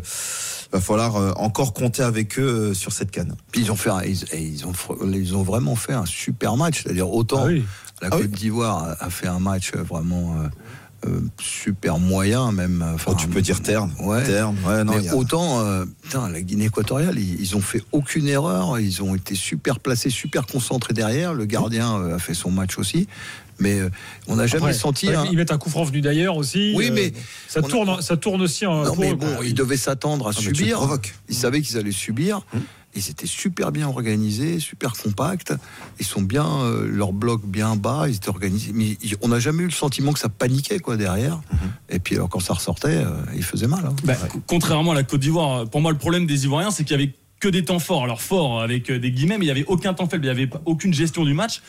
va 0.73 0.81
falloir 0.81 1.17
euh, 1.17 1.33
encore 1.37 1.75
compter 1.75 2.03
avec 2.03 2.39
eux 2.39 2.71
euh, 2.71 2.75
sur 2.75 2.93
cette 2.93 3.11
canne. 3.11 3.35
Puis 3.53 3.61
ils 3.63 3.71
ont 3.73 3.77
fait, 3.77 3.91
un- 3.91 4.03
ils, 4.05 4.65
ont, 4.65 4.73
fr- 4.73 4.97
ils 5.15 5.37
ont 5.37 5.43
vraiment 5.43 5.75
fait 5.77 5.93
un 5.93 6.07
super 6.07 6.57
match. 6.57 6.85
C'est-à-dire 6.85 7.11
autant 7.11 7.43
Ah 7.43 7.47
oui. 7.49 7.65
La 8.03 8.09
Ah 8.11 8.17
Côte 8.17 8.31
d'Ivoire 8.31 8.85
a, 9.01 9.05
a 9.05 9.11
fait 9.11 9.27
un 9.27 9.39
match 9.39 9.73
vraiment 9.75 10.37
euh, 11.05 11.09
euh, 11.09 11.21
super 11.41 11.99
moyen, 11.99 12.53
même. 12.53 12.83
euh, 12.83 12.95
Enfin, 12.95 13.13
Oh, 13.15 13.19
tu 13.19 13.29
peux 13.29 13.43
dire 13.43 13.63
terne. 13.63 13.93
Ouais. 14.01 14.25
Terne, 14.25 14.57
ouais, 14.67 14.83
non, 14.85 14.95
Mais 14.99 15.09
a- 15.09 15.15
autant, 15.17 15.61
euh, 15.65 15.85
putain, 16.03 16.29
la 16.29 16.41
Guinée 16.43 16.67
équatoriale, 16.67 17.19
ils, 17.19 17.41
ils 17.41 17.57
ont 17.57 17.61
fait 17.61 17.83
aucune 17.93 18.27
erreur. 18.29 18.79
Ils 18.81 19.03
ont 19.03 19.15
été 19.15 19.35
super 19.35 19.79
placés, 19.81 20.11
super 20.11 20.47
concentrés 20.47 20.95
derrière. 20.95 21.33
Le 21.35 21.45
gardien 21.45 21.97
euh, 21.99 22.17
a 22.17 22.19
fait 22.19 22.35
son 22.35 22.51
match 22.51 22.79
aussi. 22.79 23.07
Mais 23.59 23.79
euh, 23.81 23.89
on 24.27 24.37
n'a 24.37 24.47
jamais 24.47 24.65
Après, 24.65 24.75
senti. 24.75 25.09
ouais, 25.09 25.15
un- 25.15 25.25
Ils 25.27 25.37
mettent 25.37 25.53
un 25.53 25.57
coup 25.59 25.71
franc 25.71 25.85
venu 25.85 26.03
d'ailleurs 26.03 26.37
aussi. 26.37 26.75
Oui, 26.77 26.89
euh, 26.91 26.93
mais 26.95 27.13
ça 27.49 27.61
a- 27.61 27.63
tourne, 27.63 28.03
ça 28.03 28.17
tourne 28.19 28.43
aussi 28.43 28.67
en. 28.67 28.85
Non, 28.85 28.95
mais 28.99 29.13
eux, 29.13 29.15
bon, 29.15 29.39
ils 29.43 29.55
devaient 29.55 29.79
s'attendre 29.79 30.27
à 30.27 30.31
Ah, 30.31 30.39
tu 30.39 30.49
le 30.51 30.55
subir. 30.55 30.81
Ils 31.31 31.35
savaient 31.35 31.63
qu'ils 31.63 31.79
allaient 31.79 31.91
subir. 31.93 32.41
Ils 32.97 33.11
étaient 33.11 33.27
super 33.27 33.71
bien 33.73 33.87
organisés, 33.89 34.59
super 34.59 34.93
compacts. 34.95 35.53
Ils 36.01 36.07
sont 36.07 36.23
bien, 36.23 36.47
euh, 36.63 36.89
leur 36.91 37.13
bloc 37.13 37.43
bien 37.45 37.77
bas, 37.77 38.07
ils 38.09 38.17
étaient 38.17 38.29
organisés. 38.31 38.73
Mais 38.75 38.97
ils- 39.03 39.17
on 39.23 39.29
n'a 39.29 39.39
jamais 39.39 39.63
eu 39.63 39.67
le 39.67 39.73
sentiment 39.73 40.13
que 40.13 40.19
ça 40.19 40.29
paniquait 40.29 40.79
quoi 40.79 40.97
derrière. 40.97 41.41
Et 41.89 41.99
puis 41.99 42.15
alors 42.17 42.29
quand 42.29 42.41
ça 42.41 42.55
ressortait, 42.55 42.97
euh, 43.05 43.11
ils 43.35 43.43
faisaient 43.45 43.67
mal. 43.69 43.85
hein. 43.87 43.95
Bah, 44.05 44.15
Contrairement 44.47 44.93
à 44.93 44.95
la 44.95 45.03
Côte 45.03 45.21
d'Ivoire, 45.21 45.69
pour 45.69 45.81
moi, 45.81 45.93
le 45.93 45.99
problème 45.99 46.27
des 46.27 46.45
Ivoiriens, 46.45 46.71
c'est 46.71 46.85
qu'il 46.85 46.99
y 46.99 47.03
avait 47.03 47.13
que 47.39 47.49
des 47.49 47.65
temps 47.65 47.79
forts. 47.79 48.05
Alors 48.05 48.23
forts 48.23 48.63
avec 48.63 48.91
euh, 48.91 48.99
des 48.99 49.11
guillemets, 49.11 49.37
mais 49.39 49.45
il 49.45 49.49
y 49.49 49.53
avait 49.53 49.67
aucun 49.67 49.93
temps 49.93 50.09
faible, 50.09 50.25
il 50.25 50.29
y 50.29 50.31
avait 50.31 50.49
aucune 50.65 50.95
gestion 50.95 51.25
du 51.25 51.35
match. 51.35 51.61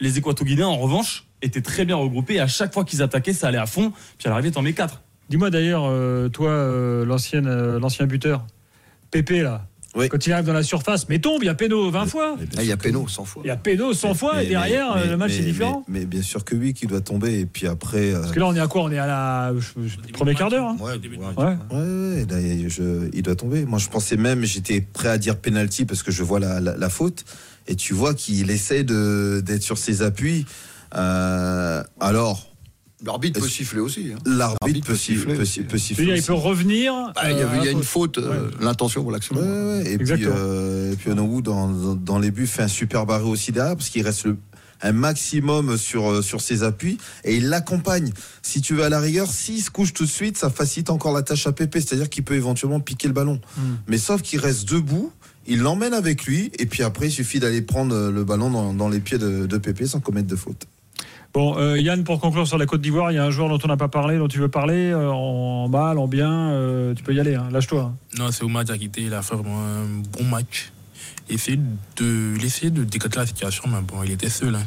Les 0.00 0.16
Équato-Guinéens, 0.16 0.68
en 0.68 0.76
revanche, 0.78 1.24
étaient 1.42 1.60
très 1.60 1.84
bien 1.84 1.96
regroupés. 1.96 2.34
Et 2.34 2.40
à 2.40 2.46
chaque 2.46 2.72
fois 2.72 2.84
qu'ils 2.84 3.02
attaquaient, 3.02 3.32
ça 3.32 3.48
allait 3.48 3.58
à 3.58 3.66
fond. 3.66 3.92
Puis 4.16 4.28
à 4.28 4.30
l'arrivée, 4.30 4.52
t'en 4.52 4.62
mets 4.62 4.74
4. 4.74 5.02
Dis-moi 5.28 5.50
d'ailleurs, 5.50 5.84
euh, 5.86 6.28
toi, 6.28 6.50
euh, 6.50 7.04
euh, 7.04 7.78
l'ancien 7.80 8.06
buteur, 8.06 8.46
Pépé 9.10 9.42
là. 9.42 9.66
Oui. 9.98 10.08
Quand 10.08 10.24
il 10.26 10.32
arrive 10.32 10.46
dans 10.46 10.52
la 10.52 10.62
surface, 10.62 11.08
mais 11.08 11.18
tombe, 11.18 11.42
il 11.42 11.46
y 11.46 11.48
a 11.48 11.54
Péno 11.54 11.90
20 11.90 12.06
fois. 12.06 12.36
Ah, 12.56 12.62
il 12.62 12.68
y 12.68 12.72
a 12.72 12.76
Péno 12.76 13.06
100 13.08 13.24
fois. 13.24 13.42
Il 13.44 13.48
y 13.48 13.50
a 13.50 13.56
Péno 13.56 13.92
100 13.92 14.14
fois 14.14 14.34
Mais- 14.36 14.46
et 14.46 14.48
derrière, 14.48 14.94
mais- 14.96 15.06
le 15.08 15.16
match 15.16 15.32
mais- 15.32 15.38
est 15.38 15.42
différent. 15.42 15.84
Mais, 15.88 16.00
mais 16.00 16.06
bien 16.06 16.22
sûr 16.22 16.44
que 16.44 16.54
oui, 16.54 16.72
qui 16.72 16.86
doit 16.86 17.00
tomber. 17.00 17.40
Et 17.40 17.46
puis 17.46 17.66
après. 17.66 18.14
euh, 18.14 18.20
Parce 18.20 18.32
que 18.32 18.38
là, 18.40 18.46
on 18.46 18.54
est 18.54 18.60
à 18.60 18.68
quoi? 18.68 18.82
On 18.84 18.90
est 18.92 18.98
à 18.98 19.06
la 19.06 19.52
premier 20.12 20.34
quart 20.34 20.50
d'heure. 20.50 20.68
hein. 20.68 20.76
Ouais, 20.80 20.92
ouais. 20.92 21.18
Ouais. 21.18 21.56
Ouais, 21.70 22.16
ouais, 22.16 22.26
là, 22.30 22.40
il- 22.40 22.68
je- 22.70 23.10
il 23.12 23.22
doit 23.22 23.34
tomber. 23.36 23.64
Moi, 23.66 23.78
je 23.78 23.88
pensais 23.88 24.16
même, 24.16 24.44
j'étais 24.44 24.80
prêt 24.80 25.08
à 25.08 25.18
dire 25.18 25.36
penalty 25.36 25.84
parce 25.84 26.02
que 26.02 26.12
je 26.12 26.22
vois 26.22 26.38
la, 26.40 26.60
la- 26.60 26.76
la 26.76 26.88
faute. 26.88 27.24
Et 27.66 27.74
tu 27.74 27.92
vois 27.92 28.14
qu'il 28.14 28.50
essaie 28.50 28.84
de- 28.84 29.42
d'être 29.44 29.62
sur 29.62 29.76
ses 29.78 30.02
appuis. 30.02 30.46
Euh, 30.94 31.82
alors, 32.00 32.47
L'arbitre 33.04 33.40
peut 33.40 33.48
siffler 33.48 33.80
aussi. 33.80 34.10
hein. 34.12 34.18
l'arbitre 34.26 34.86
peut, 34.88 34.96
siffler, 34.96 35.34
peut, 35.34 35.42
aussi. 35.42 35.60
peut 35.62 35.78
siffler. 35.78 36.04
dire, 36.06 36.16
il 36.16 36.22
peut 36.22 36.32
revenir. 36.32 36.92
Bah, 37.14 37.30
il 37.30 37.38
y, 37.38 37.42
euh, 37.42 37.46
il 37.60 37.64
y 37.64 37.68
a 37.68 37.70
une 37.70 37.84
faute, 37.84 38.18
euh, 38.18 38.50
l'intention 38.60 39.02
pour 39.02 39.12
l'action. 39.12 39.36
Ouais, 39.36 39.42
ouais, 39.42 39.82
ouais. 39.82 39.92
Et 39.92 39.98
puis, 39.98 40.24
euh, 40.26 40.92
et 40.92 40.96
puis 40.96 41.10
Onowu, 41.10 41.40
dans, 41.40 41.68
dans, 41.68 41.94
dans 41.94 42.18
les 42.18 42.32
buts, 42.32 42.46
fait 42.48 42.62
un 42.64 42.68
super 42.68 43.06
barré 43.06 43.24
aussi 43.24 43.52
derrière 43.52 43.76
parce 43.76 43.88
qu'il 43.88 44.02
reste 44.02 44.24
le, 44.24 44.36
un 44.82 44.90
maximum 44.92 45.76
sur, 45.76 46.24
sur 46.24 46.40
ses 46.40 46.64
appuis 46.64 46.98
et 47.22 47.36
il 47.36 47.48
l'accompagne. 47.48 48.12
Si 48.42 48.60
tu 48.60 48.74
veux 48.74 48.82
à 48.82 48.88
la 48.88 48.98
rigueur, 48.98 49.30
s'il 49.30 49.62
se 49.62 49.70
couche 49.70 49.92
tout 49.92 50.04
de 50.04 50.10
suite, 50.10 50.36
ça 50.36 50.50
facilite 50.50 50.90
encore 50.90 51.12
la 51.12 51.22
tâche 51.22 51.46
à 51.46 51.52
Pépé, 51.52 51.80
c'est-à-dire 51.80 52.08
qu'il 52.08 52.24
peut 52.24 52.34
éventuellement 52.34 52.80
piquer 52.80 53.06
le 53.06 53.14
ballon. 53.14 53.40
Hmm. 53.56 53.76
Mais 53.86 53.98
sauf 53.98 54.22
qu'il 54.22 54.40
reste 54.40 54.68
debout, 54.68 55.12
il 55.46 55.60
l'emmène 55.60 55.94
avec 55.94 56.24
lui 56.24 56.50
et 56.58 56.66
puis 56.66 56.82
après, 56.82 57.06
il 57.06 57.12
suffit 57.12 57.38
d'aller 57.38 57.62
prendre 57.62 58.10
le 58.10 58.24
ballon 58.24 58.50
dans, 58.50 58.74
dans 58.74 58.88
les 58.88 58.98
pieds 59.00 59.18
de, 59.18 59.46
de 59.46 59.58
Pépé 59.58 59.86
sans 59.86 60.00
commettre 60.00 60.26
de 60.28 60.36
faute. 60.36 60.66
Bon, 61.34 61.56
euh, 61.58 61.78
Yann, 61.78 62.04
pour 62.04 62.20
conclure 62.20 62.46
sur 62.48 62.58
la 62.58 62.66
Côte 62.66 62.80
d'Ivoire, 62.80 63.12
il 63.12 63.16
y 63.16 63.18
a 63.18 63.24
un 63.24 63.30
joueur 63.30 63.48
dont 63.50 63.58
on 63.62 63.68
n'a 63.68 63.76
pas 63.76 63.88
parlé, 63.88 64.16
dont 64.18 64.28
tu 64.28 64.38
veux 64.38 64.48
parler, 64.48 64.90
euh, 64.90 65.10
en 65.10 65.68
mal, 65.68 65.98
en 65.98 66.08
bien. 66.08 66.32
euh, 66.52 66.94
tu 66.94 67.02
peux 67.02 67.14
y 67.14 67.20
aller, 67.20 67.34
hein. 67.34 67.48
lâche-toi. 67.52 67.82
hein. 67.92 67.94
Non, 68.18 68.32
c'est 68.32 68.44
Oumar 68.44 68.64
Diakité, 68.64 69.02
il 69.02 69.14
a 69.14 69.22
fait 69.22 69.34
vraiment 69.34 69.60
un 69.62 69.84
bon 70.18 70.24
match. 70.24 70.72
Il 71.28 71.34
essayait 71.34 71.60
de, 71.96 72.34
il 72.36 72.44
essayait 72.44 72.70
de 72.70 72.82
décanter 72.82 73.18
la 73.18 73.26
situation, 73.26 73.64
mais 73.68 73.82
bon, 73.86 74.02
il 74.02 74.10
était 74.12 74.30
seul. 74.30 74.54
hein. 74.54 74.62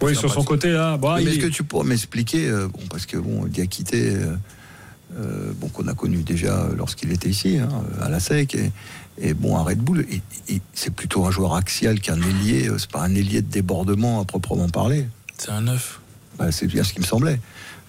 Oui, 0.00 0.14
sur 0.16 0.32
son 0.32 0.44
côté 0.44 0.70
là. 0.70 0.96
Bon, 0.96 1.16
Mais 1.16 1.22
il- 1.22 1.28
est-ce 1.28 1.38
que 1.40 1.46
tu 1.48 1.64
pourrais 1.64 1.84
m'expliquer, 1.86 2.48
euh, 2.48 2.68
bon, 2.68 2.80
parce 2.88 3.04
que 3.04 3.18
bon, 3.18 3.44
Diakité, 3.46 4.16
bon, 5.60 5.68
qu'on 5.68 5.88
a 5.88 5.94
connu 5.94 6.22
déjà 6.22 6.68
lorsqu'il 6.76 7.10
était 7.12 7.28
ici, 7.28 7.58
hein, 7.58 7.68
à 8.00 8.08
la 8.08 8.20
SEC. 8.20 8.54
Et, 8.54 8.70
et 9.18 9.34
bon, 9.34 9.56
à 9.56 9.62
Red 9.64 9.78
Bull, 9.80 10.06
il- 10.10 10.22
il- 10.48 10.60
c'est 10.72 10.94
plutôt 10.94 11.26
un 11.26 11.30
joueur 11.32 11.54
axial 11.56 12.00
qu'un 12.00 12.16
ailier. 12.22 12.70
C'est 12.78 12.90
pas 12.90 13.02
un 13.02 13.14
ailier 13.14 13.42
de 13.42 13.50
débordement 13.50 14.20
à 14.20 14.24
proprement 14.24 14.68
parler. 14.68 15.06
C'est 15.40 15.50
un 15.52 15.62
neuf. 15.62 16.00
Bah, 16.38 16.52
c'est 16.52 16.66
bien 16.66 16.84
ce 16.84 16.92
qui 16.92 17.00
me 17.00 17.04
semblait. 17.06 17.40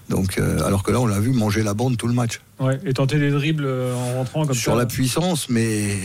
Donc, 0.07 0.37
euh, 0.37 0.63
alors 0.65 0.83
que 0.83 0.91
là, 0.91 1.01
on 1.01 1.05
l'a 1.05 1.19
vu 1.19 1.31
manger 1.31 1.63
la 1.63 1.73
bande 1.73 1.97
tout 1.97 2.07
le 2.07 2.13
match. 2.13 2.39
Ouais, 2.59 2.79
et 2.85 2.93
tenter 2.93 3.19
des 3.19 3.29
dribbles 3.31 3.65
euh, 3.65 3.93
en 3.93 4.13
rentrant 4.19 4.45
comme 4.45 4.55
Sur 4.55 4.71
ça. 4.73 4.77
la 4.77 4.85
puissance, 4.85 5.49
mais. 5.49 5.97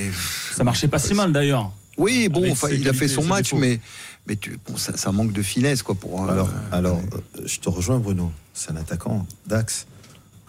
Ça 0.53 0.65
marchait 0.65 0.89
pas 0.89 0.99
si 0.99 1.15
mal 1.15 1.33
d'ailleurs. 1.33 1.71
Oui, 1.99 2.29
bon, 2.29 2.51
enfin, 2.51 2.69
il 2.73 2.89
a 2.89 2.93
fait 2.93 3.09
son 3.09 3.23
match, 3.25 3.53
mais, 3.55 3.81
mais 4.27 4.35
tu, 4.37 4.59
bon, 4.69 4.77
ça, 4.77 4.97
ça 4.97 5.13
manque 5.13 5.33
de 5.33 5.43
finesse, 5.43 5.83
quoi, 5.83 5.95
pour. 5.95 6.21
un- 6.23 6.29
Alors, 6.29 6.51
alors 6.73 7.01
euh, 7.39 7.43
je 7.47 7.59
te 7.61 7.69
rejoins, 7.69 7.99
Bruno. 7.99 8.33
C'est 8.53 8.73
un 8.73 8.77
attaquant 8.77 9.25
d'axe. 9.47 9.87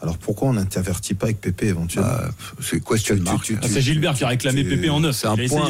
Alors 0.01 0.17
pourquoi 0.19 0.49
on 0.49 0.53
n'intervertit 0.53 1.15
pas 1.15 1.25
avec 1.25 1.41
Pépé 1.41 1.67
éventuellement 1.67 2.09
Bah, 2.11 2.29
C'est 2.61 2.79
question 2.83 3.15
tu- 3.41 3.53
tu- 3.55 3.59
Ah, 3.61 3.67
c'est 3.67 3.81
Gilbert 3.81 4.13
qui 4.13 4.23
a 4.23 4.27
réclamé 4.27 4.63
tu- 4.63 4.69
Pépé 4.69 4.89
en 4.89 4.99
neuf. 4.99 5.15
C'est 5.15 5.27
un 5.27 5.35
point, 5.35 5.65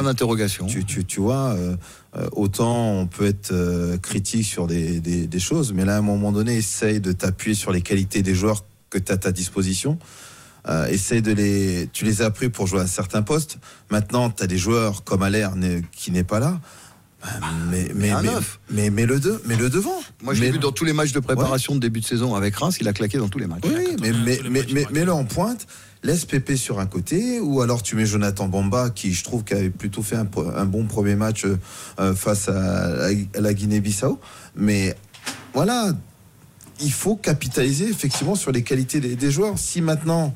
un 0.00 0.02
d'interrogation. 0.02 0.66
tu, 0.66 0.84
tu, 0.84 1.04
tu 1.04 1.20
vois, 1.20 1.50
euh, 1.54 1.76
euh, 2.16 2.28
autant 2.32 2.92
on 2.94 3.06
peut 3.06 3.26
être 3.26 3.52
euh, 3.52 3.96
critique 3.98 4.44
sur 4.44 4.66
des, 4.66 4.98
des, 5.00 5.26
des 5.28 5.38
choses, 5.38 5.72
mais 5.72 5.84
là, 5.84 5.94
à 5.94 5.98
un 5.98 6.02
moment 6.02 6.32
donné, 6.32 6.56
essaye 6.56 7.00
de 7.00 7.12
t'appuyer 7.12 7.54
sur 7.54 7.70
les 7.70 7.80
qualités 7.82 8.22
des 8.22 8.34
joueurs 8.34 8.64
que 8.90 8.98
tu 8.98 9.12
as 9.12 9.14
à 9.14 9.18
ta 9.18 9.30
disposition. 9.32 9.98
Euh, 10.68 10.86
essaye 10.88 11.22
de 11.22 11.32
les. 11.32 11.88
Tu 11.92 12.04
les 12.04 12.20
as 12.22 12.30
pris 12.30 12.50
pour 12.50 12.66
jouer 12.66 12.80
à 12.80 12.86
certains 12.86 13.22
postes. 13.22 13.58
Maintenant, 13.90 14.28
tu 14.30 14.42
as 14.42 14.46
des 14.46 14.58
joueurs 14.58 15.04
comme 15.04 15.22
Allaire 15.22 15.52
qui 15.92 16.10
n'est 16.10 16.24
pas 16.24 16.38
là. 16.40 16.60
Mais, 17.70 17.90
mais, 17.94 18.10
un 18.10 18.22
mais, 18.22 18.28
neuf. 18.32 18.60
mais, 18.70 18.90
mais 18.90 19.04
le, 19.06 19.20
de- 19.20 19.42
mais 19.46 19.56
le 19.56 19.68
devant. 19.68 20.00
Moi, 20.22 20.32
je 20.34 20.40
l'ai 20.40 20.50
vu 20.50 20.58
dans 20.58 20.72
tous 20.72 20.84
les 20.86 20.92
matchs 20.94 21.12
de 21.12 21.20
préparation 21.20 21.74
de 21.74 21.80
début 21.80 22.00
de 22.00 22.04
saison 22.06 22.34
avec 22.34 22.56
Reims, 22.56 22.78
il 22.80 22.88
a 22.88 22.92
claqué 22.92 23.18
dans 23.18 23.28
tous 23.28 23.38
les 23.38 23.46
matchs. 23.46 23.60
Oui, 23.64 23.72
oui, 23.76 23.96
mais, 24.00 24.12
mais, 24.12 24.40
mais, 24.48 24.66
mais, 24.72 24.86
mets-le 24.90 25.12
en 25.12 25.24
pointe, 25.24 25.66
laisse 26.02 26.24
Pépé 26.24 26.56
sur 26.56 26.80
un 26.80 26.86
côté, 26.86 27.38
ou 27.40 27.60
alors 27.60 27.82
tu 27.82 27.94
mets 27.94 28.06
Jonathan 28.06 28.48
Bamba, 28.48 28.88
qui 28.90 29.12
je 29.12 29.22
trouve 29.22 29.44
qui 29.44 29.52
avait 29.52 29.68
plutôt 29.70 30.02
fait 30.02 30.16
un, 30.16 30.24
bon 30.64 30.84
premier 30.86 31.14
match 31.14 31.44
euh, 31.44 31.58
euh, 31.98 32.14
face 32.14 32.48
à, 32.48 32.52
la- 32.54 33.08
à 33.34 33.40
la 33.40 33.52
Guinée-Bissau. 33.54 34.18
Mais 34.56 34.96
voilà, 35.52 35.92
il 36.80 36.92
faut 36.92 37.16
capitaliser 37.16 37.90
effectivement 37.90 38.34
sur 38.34 38.50
les 38.50 38.62
qualités 38.62 39.00
des, 39.00 39.14
des 39.14 39.30
joueurs. 39.30 39.58
Si 39.58 39.82
maintenant 39.82 40.34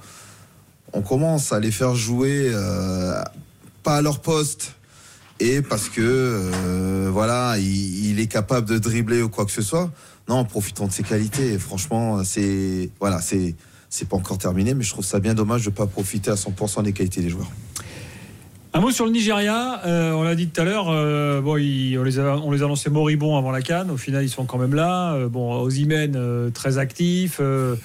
on 0.93 1.01
commence 1.01 1.51
à 1.53 1.61
les 1.61 1.71
faire 1.73 1.95
jouer 1.95 2.51
euh, 2.53 3.21
pas 3.83 3.97
à 3.97 4.03
leur 4.03 4.21
poste, 4.21 4.75
et 5.45 5.63
parce 5.63 5.89
que 5.89 6.01
euh, 6.01 7.09
voilà, 7.13 7.57
il, 7.59 8.11
il 8.11 8.21
est 8.21 8.27
capable 8.27 8.69
de 8.69 8.79
dribbler 8.79 9.23
ou 9.23 9.29
quoi 9.29 9.45
que 9.45 9.53
ce 9.53 9.63
soit. 9.63 9.91
Non, 10.29 10.45
profitons 10.45 10.87
de 10.87 10.93
ses 10.93 11.03
qualités. 11.03 11.53
Et 11.55 11.59
franchement, 11.59 12.23
c'est 12.25 12.91
voilà, 13.01 13.21
c'est 13.21 13.55
c'est 13.91 14.09
pas 14.09 14.17
encore 14.17 14.39
terminé, 14.39 14.75
mais 14.75 14.83
je 14.83 14.91
trouve 14.91 15.05
ça 15.05 15.21
bien 15.21 15.35
dommage 15.35 15.65
de 15.65 15.71
pas 15.71 15.87
profiter 15.87 16.31
à 16.31 16.35
100% 16.35 16.83
des 16.83 16.93
qualités 16.93 17.21
des 17.21 17.29
joueurs. 17.29 17.51
Un 18.77 18.81
mot 18.81 18.91
sur 18.91 19.07
le 19.07 19.13
Nigeria. 19.13 19.83
euh, 19.87 20.11
on 20.15 20.25
l'a 20.25 20.35
dit 20.35 20.49
tout 20.49 20.61
à 20.61 20.65
l'heure. 20.65 20.87
euh, 20.89 21.41
bon, 21.41 21.57
ils- 21.59 21.97
on, 21.97 22.03
les 22.03 22.19
a, 22.19 22.37
on 22.39 22.51
les 22.51 22.63
a 22.63 22.65
annoncés 22.65 22.91
moribonds 22.91 23.37
avant 23.39 23.53
la 23.53 23.63
canne. 23.63 23.89
Au 23.93 23.97
final, 23.97 24.25
ils 24.25 24.29
sont 24.29 24.47
quand 24.47 24.59
même 24.59 24.75
là. 24.75 25.13
Euh, 25.15 25.29
bon, 25.29 25.65
euh, 25.71 26.51
très 26.51 26.79
actif. 26.79 27.37
euh, 27.41 27.77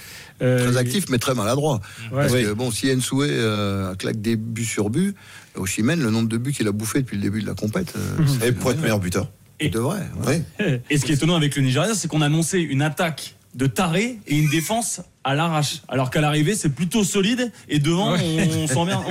euh, 0.41 0.66
Très 0.68 0.78
actif, 0.78 1.05
mais 1.10 1.20
très 1.20 1.36
maladroit. 1.36 1.80
Ouais. 2.12 2.22
Parce 2.24 2.34
Oui. 2.34 2.43
que, 2.43 2.53
bon, 2.53 2.72
si 2.72 2.91
Ensoué 2.91 3.28
euh, 3.30 3.93
claque 3.93 4.20
des 4.20 4.36
buts 4.36 4.66
sur 4.66 4.89
buts, 4.89 5.14
au 5.14 5.39
Chimène, 5.66 6.01
le 6.01 6.10
nombre 6.12 6.30
de 6.30 6.38
buts 6.38 6.51
qu'il 6.53 6.68
a 6.68 6.72
bouffé 6.72 7.01
depuis 7.01 7.18
le 7.18 7.24
début 7.24 7.41
de 7.41 7.47
la 7.47 7.53
compète. 7.53 7.93
euh, 7.95 8.24
c'est 8.39 8.47
Et 8.47 8.51
pour 8.51 8.72
être 8.72 8.82
meilleur 8.82 8.99
buteur. 8.99 9.30
Il 9.62 9.72
devrait. 9.72 10.07
ouais. 10.28 10.41
Oui. 10.60 10.80
Et 10.89 10.97
ce 10.97 11.05
qui 11.05 11.12
est 11.12 11.16
étonnant 11.16 11.36
avec 11.36 11.55
le 11.55 11.62
Nigeria, 11.62 11.93
c'est 11.93 12.07
qu'on 12.07 12.22
a 12.22 12.28
annoncé 12.28 12.60
une 12.60 12.82
attaque 12.82 13.36
de 13.55 13.66
taré 13.66 14.20
et 14.28 14.38
une 14.38 14.49
défense 14.49 15.01
à 15.24 15.36
l'arrache. 15.36 15.82
Alors 15.89 16.12
qu'à 16.12 16.22
l'arrivée, 16.22 16.55
c'est 16.55 16.70
plutôt 16.70 17.03
solide 17.03 17.51
et 17.68 17.80
devant, 17.80 18.14
Ouais. 18.14 18.47
on, 18.55 18.68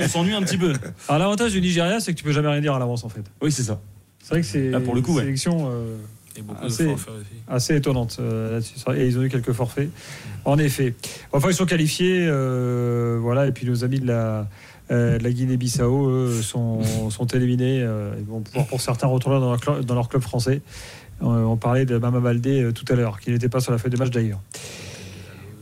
s'ennuie 0.07 0.33
un 0.33 0.41
petit 0.41 0.57
peu. 0.57 0.73
Alors 1.07 1.19
l'avantage 1.19 1.51
du 1.51 1.61
Nigeria, 1.61 1.99
c'est 1.99 2.13
que 2.13 2.17
tu 2.17 2.23
peux 2.23 2.31
jamais 2.31 2.47
rien 2.47 2.61
dire 2.61 2.73
à 2.73 2.79
l'avance 2.79 3.03
en 3.03 3.09
fait. 3.09 3.21
Oui, 3.41 3.51
c'est 3.51 3.63
ça. 3.63 3.79
C'est 4.23 4.29
vrai 4.29 4.41
que 4.41 4.47
c'est 4.47 4.69
Là, 4.71 4.79
pour 4.79 4.95
le 4.95 5.01
coup, 5.01 5.11
une 5.11 5.17
ouais. 5.17 5.23
sélection 5.23 5.69
euh, 5.71 5.97
Et 6.37 6.41
beaucoup 6.41 6.65
assez, 6.65 6.85
de 6.85 6.89
aussi. 6.91 7.03
assez 7.47 7.75
étonnante 7.75 8.17
euh, 8.19 8.53
là-dessus. 8.53 8.75
Et 8.97 9.07
ils 9.07 9.17
ont 9.19 9.23
eu 9.23 9.29
quelques 9.29 9.51
forfaits. 9.53 9.89
En 10.45 10.57
effet. 10.57 10.95
Enfin, 11.33 11.49
ils 11.49 11.55
sont 11.55 11.65
qualifiés. 11.65 12.25
euh, 12.27 13.17
voilà. 13.21 13.45
Et 13.47 13.51
puis 13.51 13.67
nos 13.67 13.83
amis 13.83 13.99
de 13.99 14.07
la, 14.07 14.47
euh, 14.91 15.19
la 15.19 15.31
Guinée-Bissau 15.31 16.09
eux, 16.09 16.41
sont, 16.41 16.79
sont 17.09 17.25
éliminés. 17.27 17.81
euh, 17.81 18.11
ils 18.19 18.25
vont 18.25 18.41
pouvoir 18.41 18.65
pour 18.67 18.81
certains 18.81 19.07
retourner 19.07 19.39
dans 19.39 19.51
leur, 19.51 19.59
cl- 19.59 19.83
dans 19.85 19.95
leur 19.95 20.09
club 20.09 20.21
français. 20.21 20.61
Euh, 21.21 21.25
on 21.43 21.57
parlait 21.57 21.85
de 21.85 21.97
Mama 21.97 22.19
Baldé 22.21 22.61
euh, 22.63 22.71
tout 22.71 22.85
à 22.91 22.95
l'heure, 22.95 23.19
qui 23.19 23.31
n'était 23.31 23.49
pas 23.49 23.59
sur 23.59 23.71
la 23.71 23.77
feuille 23.77 23.91
de 23.91 23.97
match 23.97 24.09
d'ailleurs. 24.09 24.39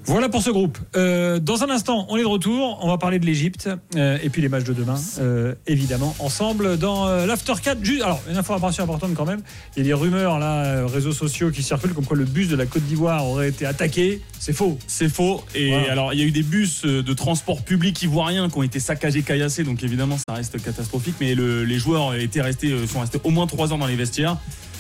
Voilà 0.10 0.30
pour 0.30 0.42
ce 0.42 0.50
groupe. 0.50 0.78
Euh, 0.96 1.38
dans 1.40 1.64
un 1.64 1.70
instant, 1.70 2.08
on 2.10 2.16
est 2.16 2.22
de 2.22 2.26
retour. 2.28 2.80
On 2.82 2.88
va 2.88 2.98
parler 2.98 3.20
de 3.20 3.26
l'Égypte 3.26 3.70
euh, 3.98 4.18
et 4.24 4.30
puis 4.30 4.42
les 4.42 4.48
matchs 4.48 4.64
de 4.64 4.72
demain, 4.72 4.96
euh, 5.20 5.54
évidemment, 5.68 6.16
ensemble 6.20 6.78
dans 6.78 7.10
l'After 7.26 7.54
4. 7.62 7.84
Juste, 7.84 8.04
alors, 8.04 8.22
une 8.30 8.38
information 8.38 8.86
importante 8.86 9.14
quand 9.16 9.26
même. 9.26 9.42
Il 9.76 9.80
y 9.80 9.82
a 9.82 9.84
des 9.84 9.94
rumeurs 9.94 10.40
là, 10.40 10.88
réseaux 10.88 11.12
sociaux 11.12 11.52
qui 11.52 11.62
circulent 11.62 11.94
comme 11.94 12.06
quoi 12.06 12.16
le 12.16 12.24
bus 12.24 12.48
de 12.48 12.56
la 12.56 12.66
Côte 12.66 12.84
d'Ivoire 12.84 13.26
aurait 13.28 13.50
été 13.50 13.66
attaqué. 13.66 14.22
C'est 14.40 14.54
faux. 14.54 14.80
C'est 14.88 15.10
faux. 15.10 15.44
Et 15.54 15.70
Voilà. 15.72 15.92
alors, 15.92 16.14
il 16.14 16.20
y 16.22 16.24
a 16.24 16.26
eu 16.26 16.32
des 16.32 16.44
bus 16.44 16.84
de 16.86 17.14
transport 17.14 17.62
public 17.64 18.02
ivoiriens 18.02 18.50
qui 18.50 18.58
ont 18.58 18.64
été 18.64 18.80
saccagés, 18.80 19.24
caillassés. 19.24 19.66
Donc, 19.66 19.84
évidemment, 19.84 20.16
ça 20.18 20.36
reste 20.36 20.62
catastrophique. 20.64 21.16
Mais 21.20 21.36
le- 21.36 21.66
les 21.66 21.80
joueurs 21.80 22.16
étaient 22.16 22.42
restés, 22.42 22.74
sont 22.88 23.02
restés 23.02 23.20
au 23.26 23.30
moins 23.30 23.46
trois 23.46 23.74
heures 23.74 23.78
dans 23.78 23.88
les 23.88 23.98
vestiaires. 23.98 24.38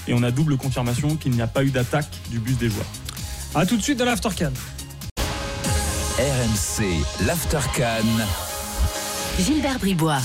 Et 0.07 0.13
on 0.13 0.23
a 0.23 0.31
double 0.31 0.55
confirmation 0.55 1.17
qu'il 1.17 1.33
n'y 1.33 1.41
a 1.41 1.47
pas 1.47 1.65
eu 1.65 1.69
d'attaque 1.69 2.07
du 2.31 2.39
bus 2.39 2.57
des 2.57 2.69
joueurs. 2.69 2.87
À 3.55 3.65
tout 3.65 3.75
de 3.75 3.81
suite 3.81 3.97
dans 3.99 4.05
l'After 4.05 4.29
4. 4.33 4.51
RMC, 6.17 7.05
l'Aftercan. 7.27 8.07
Gilbert 9.39 9.77
Bribois. 9.77 10.17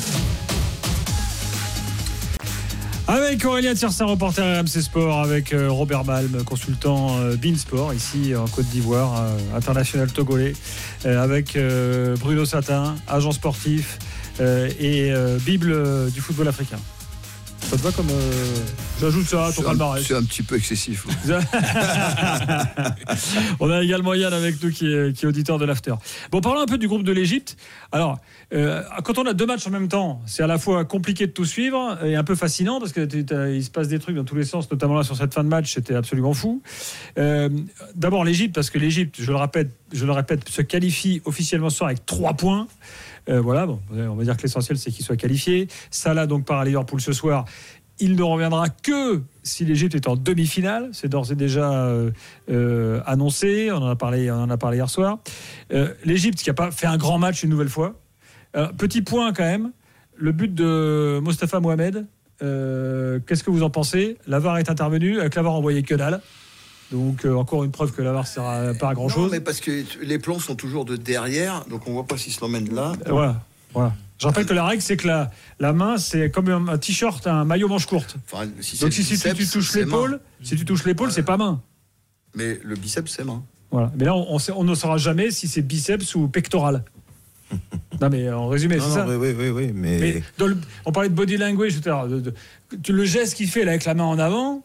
Avec 3.07 3.45
Aurélien 3.45 3.75
Tiersin, 3.75 4.07
reporter 4.07 4.43
RMC 4.43 4.81
Sport, 4.81 5.21
avec 5.21 5.53
euh, 5.53 5.71
Robert 5.71 6.07
Malm, 6.07 6.45
consultant 6.45 7.19
euh, 7.19 7.37
Beansport, 7.37 7.93
ici 7.93 8.35
en 8.35 8.47
Côte 8.47 8.65
d'Ivoire, 8.69 9.21
euh, 9.21 9.39
international 9.55 10.11
togolais, 10.11 10.55
avec 11.05 11.59
Bruno 12.21 12.47
Satin, 12.47 12.95
agent 13.07 13.33
sportif 13.33 13.99
et 14.41 15.13
Bible 15.45 16.11
du 16.11 16.23
football 16.23 16.49
africain. 16.49 16.79
Ça 17.71 17.77
te 17.79 17.83
va 17.83 17.93
comme. 17.93 18.09
euh, 18.11 18.55
J'ajoute 19.01 19.27
ça 19.27 19.47
à 19.47 19.53
ton 19.53 19.63
palmarès. 19.63 20.05
C'est 20.07 20.15
un 20.15 20.23
petit 20.23 20.43
peu 20.43 20.57
excessif. 20.57 21.07
On 23.61 23.71
a 23.71 23.83
également 23.83 24.15
Yann 24.15 24.33
avec 24.33 24.63
nous 24.63 24.71
qui 24.71 24.87
est, 24.93 25.17
qui 25.17 25.25
est 25.25 25.29
auditeur 25.29 25.59
de 25.59 25.65
l'After. 25.65 25.95
Bon, 26.31 26.41
parlons 26.41 26.61
un 26.61 26.67
peu 26.67 26.79
du 26.79 26.87
groupe 26.89 27.03
de 27.03 27.13
l'Égypte. 27.13 27.57
Alors, 27.93 28.19
euh, 28.55 28.83
quand 29.05 29.19
on 29.19 29.25
a 29.25 29.33
deux 29.33 29.47
matchs 29.47 29.67
en 29.67 29.71
même 29.71 29.89
temps, 29.89 30.21
c'est 30.27 30.43
à 30.43 30.47
la 30.47 30.59
fois 30.59 30.85
compliqué 30.85 31.27
de 31.27 31.33
tout 31.33 31.47
suivre 31.47 31.99
et 32.05 32.17
un 32.17 32.25
peu 32.25 32.35
fascinant 32.35 32.81
parce 32.81 32.93
qu'il 32.93 33.07
se 33.09 33.71
passe 33.71 33.89
des 33.89 33.99
trucs 33.99 34.17
dans 34.17 34.25
tous 34.25 34.37
les 34.37 34.45
sens, 34.45 34.71
notamment 34.71 34.95
là 34.95 35.05
sur 35.05 35.17
cette 35.17 35.33
fin 35.33 35.43
de 35.43 35.49
match, 35.49 35.73
c'était 35.73 35.95
absolument 35.95 36.35
fou. 36.35 36.63
Euh, 37.19 37.49
D'abord 37.95 38.25
l'Égypte, 38.25 38.55
parce 38.55 38.69
que 38.69 38.79
l'Égypte, 38.79 39.17
je 39.19 39.31
le 39.31 39.37
répète, 39.37 39.71
je 39.93 40.05
le 40.05 40.13
répète, 40.13 40.49
se 40.49 40.61
qualifie 40.61 41.23
officiellement 41.25 41.71
ce 41.71 41.79
soir 41.79 41.89
avec 41.89 42.05
trois 42.05 42.35
points. 42.35 42.67
Euh, 43.31 43.41
voilà, 43.41 43.67
on 43.91 44.15
va 44.15 44.25
dire 44.25 44.37
que 44.37 44.43
l'essentiel 44.43 44.77
c'est 44.77 44.91
qu'il 44.91 45.05
soit 45.05 45.17
qualifié. 45.17 45.69
Salah 45.91 46.27
donc 46.27 46.45
part 46.45 46.59
à 46.59 46.65
Liverpool 46.65 47.01
ce 47.01 47.13
soir. 47.13 47.47
Il 48.01 48.17
ne 48.17 48.23
reviendra 48.23 48.69
que 48.69 49.23
si 49.43 49.65
l'Égypte 49.65 49.95
est 49.95 50.09
en 50.09 50.17
demi-finale. 50.17 50.91
C'est 50.93 51.09
d'ores 51.09 51.31
et 51.31 51.37
déjà 51.37 51.89
annoncé. 53.07 53.71
On 53.71 53.77
en 53.77 53.89
a 53.89 53.97
parlé, 53.97 54.31
on 54.31 54.43
en 54.43 54.51
a 54.51 54.57
parlé 54.57 54.79
hier 54.79 54.91
soir. 54.91 55.21
L'Égypte 56.05 56.43
qui 56.43 56.51
n'a 56.51 56.55
pas 56.55 56.73
fait 56.73 56.89
un 56.89 56.97
grand 56.97 57.19
match 57.19 57.45
une 57.45 57.51
nouvelle 57.51 57.69
fois. 57.69 58.02
Alors, 58.55 58.73
petit 58.73 59.03
point 59.03 59.33
quand 59.33 59.45
même. 59.45 59.73
Le 60.17 60.33
but 60.33 60.55
de 60.55 61.21
Mostafa 61.23 61.61
Mohamed. 61.61 62.07
euh, 62.43 63.19
Qu'est-ce 63.27 63.43
que 63.45 63.51
vous 63.51 63.63
en 63.63 63.71
pensez? 63.71 64.19
L'avare 64.27 64.59
est 64.59 64.71
intervenu. 64.71 65.21
Avec 65.21 65.35
l'avare 65.35 65.55
envoyé 65.55 65.83
que 65.83 65.95
dalle. 65.95 66.21
Donc 66.91 67.25
euh, 67.25 67.35
encore 67.35 67.65
une 67.65 67.71
preuve 67.71 67.93
que 67.93 68.03
l'avare 68.03 68.27
sert 68.27 68.45
à- 68.45 68.75
pas 68.75 68.91
à 68.91 68.95
grand 68.95 69.05
Non, 69.05 69.09
chose. 69.09 69.31
mais 69.33 69.41
parce 69.41 69.61
que 69.61 69.83
les 70.03 70.19
plans 70.19 70.39
sont 70.39 70.55
toujours 70.55 70.85
de 70.85 70.97
derrière, 70.97 71.65
donc 71.71 71.87
on 71.89 71.93
voit 71.95 72.07
pas 72.07 72.19
s'ils 72.19 72.35
se 72.35 72.41
l'emmènent 72.43 72.75
là. 72.75 72.93
Euh, 73.07 73.11
Voilà. 73.11 73.41
voilà. 73.73 73.95
Je 74.19 74.27
rappelle 74.27 74.45
que 74.45 74.53
la 74.53 74.67
règle, 74.67 74.83
c'est 74.83 74.99
que 74.99 75.07
la, 75.09 75.31
la 75.59 75.73
main, 75.73 75.97
c'est 75.97 76.31
comme 76.31 76.49
un, 76.51 76.69
un 76.69 76.77
t-shirt, 76.79 77.27
un 77.27 77.45
maillot 77.47 77.67
manche 77.69 77.87
courte. 77.87 78.17
Enfin, 78.31 78.47
si 78.61 78.79
Donc 78.79 78.93
si, 78.93 79.03
si 79.05 79.19
tu, 79.19 79.47
touches 79.49 79.75
l'épaule, 79.75 80.11
main. 80.13 80.19
si 80.43 80.55
tu 80.55 80.65
touches 80.67 80.85
l'épaule, 80.85 81.11
c'est 81.11 81.23
pas 81.23 81.39
main. 81.39 81.63
Mais 82.35 82.61
le 82.63 82.75
biceps, 82.77 83.11
c'est 83.11 83.25
main. 83.25 83.43
Voilà. 83.71 83.91
Mais 83.97 84.05
là, 84.05 84.15
on, 84.15 84.27
on, 84.35 84.39
sait- 84.39 84.53
on 84.55 84.63
ne 84.65 84.75
saura 84.75 84.99
jamais 84.99 85.31
si 85.31 85.49
c'est 85.49 85.63
biceps 85.63 86.15
ou 86.15 86.29
pectoral. 86.29 86.85
non, 88.03 88.09
mais 88.11 88.31
en 88.31 88.49
résumé, 88.49 88.77
Non, 88.77 88.83
c'est 88.83 88.89
non, 88.91 88.95
ça. 88.95 89.07
oui, 89.09 89.17
oui, 89.19 89.35
oui, 89.39 89.49
oui, 89.51 89.71
mais, 89.75 89.99
Mais 89.99 90.23
dans 90.39 90.47
le- 90.47 90.57
on 90.85 90.93
parlait 90.93 91.09
de 91.09 91.15
body 91.15 91.37
language 91.37 91.81
tout 91.81 91.89
à 91.89 91.93
l'heure. 91.93 92.09
de- 92.09 92.21
de- 92.21 92.35
tu- 92.83 92.93
le 92.93 93.05
geste 93.05 93.35
qu'il 93.35 93.49
fait 93.49 93.65
là, 93.65 93.71
avec 93.73 93.85
la 93.85 93.95
main 93.95 94.05
en 94.05 94.19
avant, 94.19 94.63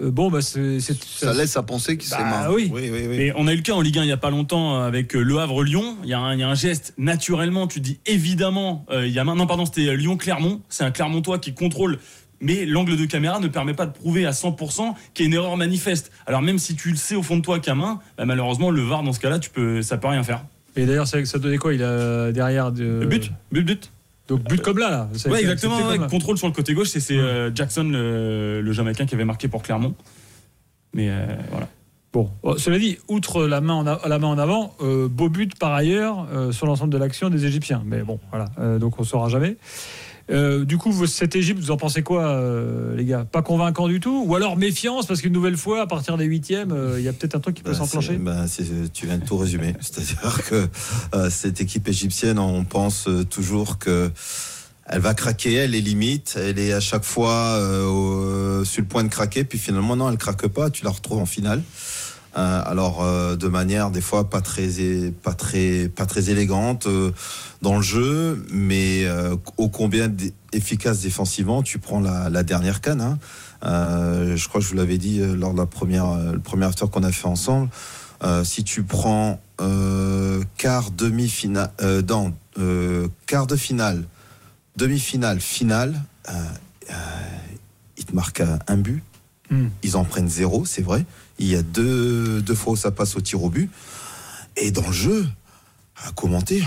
euh, 0.00 0.10
bon, 0.10 0.30
bah, 0.30 0.40
c'est. 0.42 0.80
c'est- 0.80 0.96
Ça 1.04 1.32
laisse 1.34 1.56
à 1.56 1.62
penser 1.62 1.96
c'est 2.00 2.16
Bah 2.16 2.24
main. 2.24 2.50
oui. 2.50 2.70
oui, 2.72 2.90
oui, 2.92 3.06
oui. 3.08 3.16
Et 3.16 3.32
on 3.36 3.46
a 3.46 3.52
eu 3.52 3.56
le 3.56 3.62
cas 3.62 3.74
en 3.74 3.80
Ligue 3.80 3.98
1 3.98 4.02
il 4.02 4.06
n'y 4.06 4.12
a 4.12 4.16
pas 4.16 4.30
longtemps 4.30 4.80
avec 4.82 5.14
euh, 5.14 5.20
Le 5.22 5.38
Havre-Lyon. 5.38 5.96
Il 6.02 6.08
y, 6.10 6.14
a 6.14 6.18
un- 6.18 6.34
il 6.34 6.40
y 6.40 6.42
a 6.42 6.48
un 6.48 6.54
geste 6.54 6.94
naturellement, 6.98 7.66
tu 7.66 7.80
dis 7.80 7.98
évidemment, 8.06 8.84
euh, 8.90 9.06
il 9.06 9.12
y 9.12 9.18
a 9.18 9.24
maintenant, 9.24 9.46
pardon, 9.46 9.66
c'était 9.66 9.96
Lyon-Clermont. 9.96 10.62
C'est 10.68 10.84
un 10.84 10.90
Clermontois 10.90 11.38
qui 11.38 11.54
contrôle. 11.54 11.98
Mais 12.40 12.66
l'angle 12.66 12.96
de 12.96 13.04
caméra 13.06 13.38
ne 13.40 13.46
permet 13.48 13.72
pas 13.74 13.86
de 13.86 13.92
prouver 13.92 14.26
à 14.26 14.32
100% 14.32 14.94
qu'il 15.14 15.24
y 15.24 15.26
a 15.26 15.28
une 15.28 15.34
erreur 15.34 15.56
manifeste. 15.56 16.10
Alors 16.26 16.42
même 16.42 16.58
si 16.58 16.74
tu 16.74 16.90
le 16.90 16.96
sais 16.96 17.14
au 17.14 17.22
fond 17.22 17.36
de 17.36 17.42
toi 17.42 17.58
qu'à 17.60 17.74
main, 17.74 18.00
bah, 18.18 18.24
malheureusement 18.26 18.70
le 18.70 18.82
VAR 18.82 19.02
dans 19.02 19.12
ce 19.12 19.20
cas-là, 19.20 19.38
tu 19.38 19.48
peux, 19.50 19.80
ça 19.82 19.96
peut 19.96 20.08
rien 20.08 20.22
faire. 20.24 20.44
Et 20.76 20.86
d'ailleurs, 20.86 21.06
ça, 21.06 21.38
donnait 21.38 21.58
quoi 21.58 21.72
Il 21.74 21.82
a 21.82 22.32
derrière 22.32 22.72
de... 22.72 23.04
But, 23.06 23.30
but, 23.52 23.62
but. 23.64 23.90
Donc 24.28 24.42
but 24.44 24.60
comme 24.62 24.78
là, 24.78 24.90
là. 24.90 25.08
Ouais, 25.30 25.40
exactement. 25.40 25.86
ouais, 25.88 25.98
contrôle 26.08 26.38
sur 26.38 26.46
le 26.46 26.52
côté 26.54 26.72
gauche, 26.72 26.88
c'est 26.88 27.16
euh, 27.18 27.50
Jackson, 27.54 27.84
le, 27.84 28.62
le 28.62 28.72
Jamaïcain, 28.72 29.04
qui 29.04 29.14
avait 29.14 29.24
marqué 29.26 29.48
pour 29.48 29.62
Clermont. 29.62 29.94
Mais 30.94 31.10
euh, 31.10 31.26
voilà. 31.50 31.68
Bon, 32.12 32.30
Oh, 32.42 32.56
cela 32.56 32.78
dit, 32.78 32.96
outre 33.08 33.44
la 33.46 33.60
main 33.60 33.74
en, 33.74 33.86
a- 33.86 34.00
la 34.08 34.18
main 34.18 34.28
en 34.28 34.38
avant, 34.38 34.74
euh, 34.80 35.08
beau 35.08 35.28
but 35.28 35.58
par 35.58 35.72
ailleurs 35.74 36.26
euh, 36.32 36.52
sur 36.52 36.66
l'ensemble 36.66 36.92
de 36.92 36.96
l'action 36.98 37.28
des 37.28 37.44
Égyptiens. 37.44 37.82
Mais 37.84 38.02
bon, 38.02 38.18
voilà, 38.30 38.78
donc 38.78 38.98
on 38.98 39.02
ne 39.02 39.06
saura 39.06 39.28
jamais. 39.28 39.56
Euh, 40.30 40.64
du 40.64 40.78
coup, 40.78 41.06
cette 41.06 41.36
Égypte, 41.36 41.60
vous 41.60 41.70
en 41.70 41.76
pensez 41.76 42.02
quoi, 42.02 42.24
euh, 42.28 42.96
les 42.96 43.04
gars? 43.04 43.26
Pas 43.30 43.42
convaincant 43.42 43.88
du 43.88 44.00
tout? 44.00 44.24
Ou 44.26 44.34
alors 44.34 44.56
méfiance, 44.56 45.06
parce 45.06 45.20
qu'une 45.20 45.32
nouvelle 45.34 45.56
fois, 45.56 45.82
à 45.82 45.86
partir 45.86 46.16
des 46.16 46.24
huitièmes, 46.24 46.72
euh, 46.72 46.96
il 46.98 47.04
y 47.04 47.08
a 47.08 47.12
peut-être 47.12 47.34
un 47.34 47.40
truc 47.40 47.56
qui 47.56 47.62
peut 47.62 47.72
Bah, 47.72 47.76
s'enclencher? 47.78 48.16
bah, 48.16 48.46
tu 48.94 49.06
viens 49.06 49.18
de 49.18 49.24
tout 49.24 49.36
résumer. 49.36 49.74
C'est-à-dire 49.80 50.40
que 50.48 50.68
cette 51.30 51.60
équipe 51.60 51.86
égyptienne, 51.88 52.38
on 52.38 52.64
pense 52.64 53.08
toujours 53.30 53.78
que 53.78 54.10
elle 54.86 55.00
va 55.00 55.14
craquer, 55.14 55.54
elle 55.54 55.74
est 55.74 55.80
limite, 55.80 56.36
elle 56.38 56.58
est 56.58 56.74
à 56.74 56.80
chaque 56.80 57.04
fois 57.04 57.32
euh, 57.58 57.86
au- 57.86 58.64
sur 58.66 58.82
le 58.82 58.86
point 58.88 59.02
de 59.02 59.08
craquer, 59.08 59.42
puis 59.44 59.58
finalement 59.58 59.96
non, 59.96 60.10
elle 60.10 60.18
craque 60.18 60.46
pas, 60.48 60.68
tu 60.68 60.84
la 60.84 60.90
retrouves 60.90 61.18
en 61.20 61.24
finale. 61.26 61.62
Euh, 62.36 62.62
alors 62.66 63.02
euh, 63.04 63.36
de 63.36 63.46
manière 63.46 63.90
des 63.92 64.00
fois 64.00 64.28
pas 64.28 64.40
très 64.40 64.68
pas 65.22 65.34
très 65.34 65.88
pas 65.88 66.04
très 66.04 66.30
élégante 66.30 66.86
euh, 66.86 67.12
dans 67.62 67.76
le 67.76 67.82
jeu, 67.82 68.44
mais 68.50 69.04
ô 69.56 69.68
combien 69.68 70.12
efficace 70.52 71.00
défensivement. 71.00 71.62
Tu 71.62 71.78
prends 71.78 72.00
la, 72.00 72.28
la 72.30 72.42
dernière 72.42 72.80
canne. 72.80 73.00
hein. 73.00 73.18
Je 73.62 74.48
crois 74.48 74.60
que 74.60 74.64
je 74.66 74.70
vous 74.70 74.76
l'avais 74.76 74.98
dit 74.98 75.20
lors 75.20 75.52
de 75.54 75.58
la 75.58 75.66
première 75.66 76.14
le 76.32 76.40
premier 76.40 76.66
after 76.66 76.86
qu'on 76.90 77.02
a 77.04 77.12
fait 77.12 77.26
ensemble. 77.28 77.70
Si 78.44 78.64
tu 78.64 78.82
prends 78.82 79.40
quart 80.58 80.90
demi-finale, 80.90 81.70
euh, 81.82 82.02
dans 82.02 82.32
quart 83.26 83.46
de 83.46 83.56
finale, 83.56 84.04
demi-finale, 84.76 85.40
finale, 85.40 86.02
euh, 86.28 86.94
ils 87.96 88.04
te 88.04 88.14
marquent 88.14 88.40
un- 88.42 88.58
un 88.66 88.76
but. 88.76 89.02
Hmm. 89.50 89.68
Ils 89.82 89.96
en 89.96 90.04
prennent 90.04 90.28
zéro, 90.28 90.64
c'est 90.66 90.82
vrai. 90.82 91.04
Il 91.44 91.50
y 91.50 91.56
a 91.56 91.62
deux, 91.62 92.40
deux 92.40 92.54
fois 92.54 92.72
où 92.72 92.76
ça 92.76 92.90
passe 92.90 93.16
au 93.16 93.20
tir 93.20 93.42
au 93.42 93.50
but. 93.50 93.68
Et 94.56 94.70
dans 94.70 94.86
le 94.86 94.92
jeu, 94.92 95.26
à 96.06 96.10
commenter, 96.12 96.62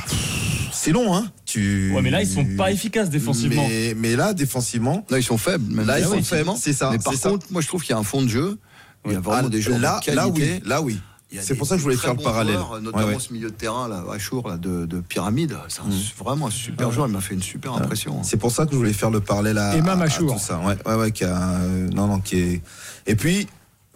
c'est 0.71 0.91
long, 0.91 1.15
hein. 1.15 1.31
Tu... 1.45 1.91
Ouais, 1.95 2.01
mais 2.01 2.11
là, 2.11 2.21
ils 2.21 2.27
sont 2.27 2.45
pas 2.55 2.71
efficaces 2.71 3.09
défensivement. 3.09 3.65
Mais, 3.67 3.95
mais 3.97 4.15
là, 4.15 4.33
défensivement, 4.33 5.05
Là, 5.09 5.17
ils 5.17 5.23
sont 5.23 5.37
faibles. 5.37 5.73
même 5.73 5.87
Là, 5.87 5.99
ils 5.99 6.05
sont 6.05 6.11
défensivement. 6.11 6.53
faibles, 6.53 6.63
c'est 6.63 6.73
ça, 6.73 6.91
Mais 6.91 6.99
par 6.99 7.13
c'est 7.13 7.19
ça. 7.19 7.29
contre, 7.29 7.47
moi, 7.51 7.61
je 7.61 7.67
trouve 7.67 7.81
qu'il 7.81 7.91
y 7.91 7.93
a 7.93 7.97
un 7.99 8.03
fond 8.03 8.21
de 8.21 8.27
jeu. 8.27 8.57
Il 9.05 9.13
y 9.13 9.15
a 9.15 9.19
vraiment 9.19 9.47
ah, 9.47 9.49
des 9.49 9.61
joueurs 9.61 9.79
là, 9.79 9.99
de 10.05 10.11
là, 10.11 10.27
oui, 10.27 10.59
là, 10.65 10.81
oui. 10.81 10.99
C'est 11.41 11.55
pour 11.55 11.65
ça 11.67 11.75
que 11.75 11.79
je 11.79 11.83
voulais 11.83 11.97
faire 11.97 12.13
le 12.13 12.21
parallèle. 12.23 12.55
joueurs, 12.55 12.81
notamment 12.81 13.05
Ouais, 13.07 13.13
ouais. 13.15 13.19
ce 13.19 13.33
milieu 13.33 13.49
de 13.49 13.55
terrain, 13.55 13.87
là, 13.87 14.03
Achour, 14.13 14.47
là, 14.47 14.57
de, 14.57 14.85
de 14.85 14.99
Pyramide. 15.01 15.57
C'est 15.69 15.81
un- 15.81 16.23
vraiment 16.23 16.47
un 16.47 16.51
super 16.51 16.91
joueur. 16.91 17.07
Il 17.07 17.13
m'a 17.13 17.21
fait 17.21 17.33
une 17.33 17.41
super 17.43 17.73
impression. 17.73 18.21
C'est 18.23 18.37
pour 18.37 18.51
ça 18.51 18.65
que 18.65 18.71
je 18.73 18.77
voulais 18.77 18.93
faire 18.93 19.09
le 19.09 19.19
parallèle 19.21 19.57
à, 19.57 19.75
Emma 19.75 19.91
à- 19.91 19.93
à 19.93 19.97
Machour. 19.97 20.33
tout 20.33 20.39
ça. 20.39 20.59
Ouais, 20.59 20.77
ouais, 20.85 20.95
ouais, 20.95 21.11
qui 21.11 21.23
a, 21.25 21.37
euh, 21.61 21.89
non, 21.89 22.07
non, 22.07 22.19
qui 22.19 22.37
est. 22.39 22.61
Et 23.07 23.15
puis, 23.15 23.47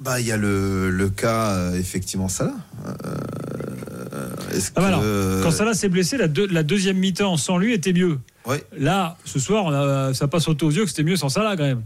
bah, 0.02 0.20
il 0.20 0.26
y 0.28 0.32
a 0.34 0.38
le, 0.38 0.90
le 0.90 1.10
cas 1.10 1.52
euh, 1.52 1.76
effectivement 1.80 2.28
Salah. 2.28 2.54
Euh, 2.86 4.30
est-ce 4.54 4.72
Ah, 4.76 4.82
bah 4.82 4.82
que- 4.82 4.88
alors, 4.88 5.44
Quand 5.44 5.52
Salah 5.52 5.74
s'est 5.74 5.90
blessé, 5.90 6.18
la, 6.18 6.28
deux- 6.28 6.48
la 6.48 6.64
deuxième 6.64 6.98
mi-temps 6.98 7.38
sans 7.38 7.58
lui 7.58 7.74
était 7.74 7.94
mieux. 7.94 8.20
Ouais. 8.46 8.64
Là, 8.78 9.18
ce 9.26 9.40
soir, 9.40 9.66
on 9.66 9.72
a- 9.72 10.14
ça 10.14 10.28
passe 10.28 10.44
sauté 10.44 10.66
aux 10.66 10.72
yeux 10.72 10.84
que 10.84 10.90
c'était 10.90 11.04
mieux 11.04 11.16
sans 11.16 11.30
Salah 11.30 11.56
quand 11.56 11.64
même. 11.64 11.84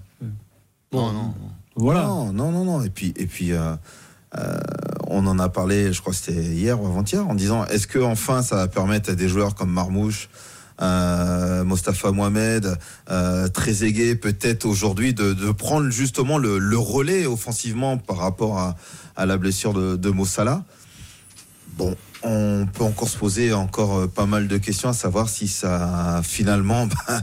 Non, 0.94 1.12
non. 1.12 1.34
Voilà. 1.76 2.04
Non, 2.04 2.32
non, 2.32 2.52
non, 2.52 2.64
non. 2.66 2.84
Et 2.84 2.90
puis, 2.90 3.14
et 3.18 3.26
puis 3.28 3.52
euh, 3.52 3.74
euh, 4.38 4.58
on 5.08 5.28
en 5.28 5.38
a 5.40 5.50
parlé, 5.50 5.92
je 5.92 6.00
crois 6.02 6.14
que 6.14 6.20
c'était 6.20 6.42
hier 6.42 6.82
ou 6.82 6.88
avant-hier, 6.88 7.28
en 7.28 7.36
disant 7.36 7.66
est-ce 7.66 7.86
que 7.88 8.00
enfin 8.00 8.42
ça 8.42 8.56
va 8.56 8.68
permettre 8.68 9.12
à 9.12 9.16
des 9.16 9.28
joueurs 9.28 9.56
comme 9.56 9.72
Marmouche, 9.72 10.30
euh, 10.82 11.64
Mostafa 11.64 12.12
Mohamed, 12.12 12.78
euh, 13.10 13.48
Trezeguet, 13.48 14.16
peut-être 14.16 14.66
aujourd'hui, 14.66 15.14
de, 15.14 15.34
de 15.34 15.52
prendre 15.52 15.90
justement 15.90 16.38
le, 16.38 16.58
le 16.60 16.78
relais 16.78 17.26
offensivement 17.26 17.98
par 17.98 18.18
rapport 18.18 18.60
à, 18.60 18.76
à 19.16 19.26
la 19.26 19.38
blessure 19.38 19.74
de, 19.74 19.96
de 19.96 20.10
Mo 20.10 20.26
Salah 20.26 20.64
Bon, 21.78 21.94
on 22.24 22.66
peut 22.74 22.86
encore 22.86 23.10
se 23.10 23.18
poser 23.18 23.52
encore 23.52 23.98
euh, 23.98 24.08
pas 24.08 24.26
mal 24.26 24.48
de 24.48 24.58
questions, 24.58 24.88
à 24.88 24.94
savoir 24.94 25.28
si 25.28 25.50
ça 25.50 26.22
finalement, 26.24 26.88
bah, 27.08 27.22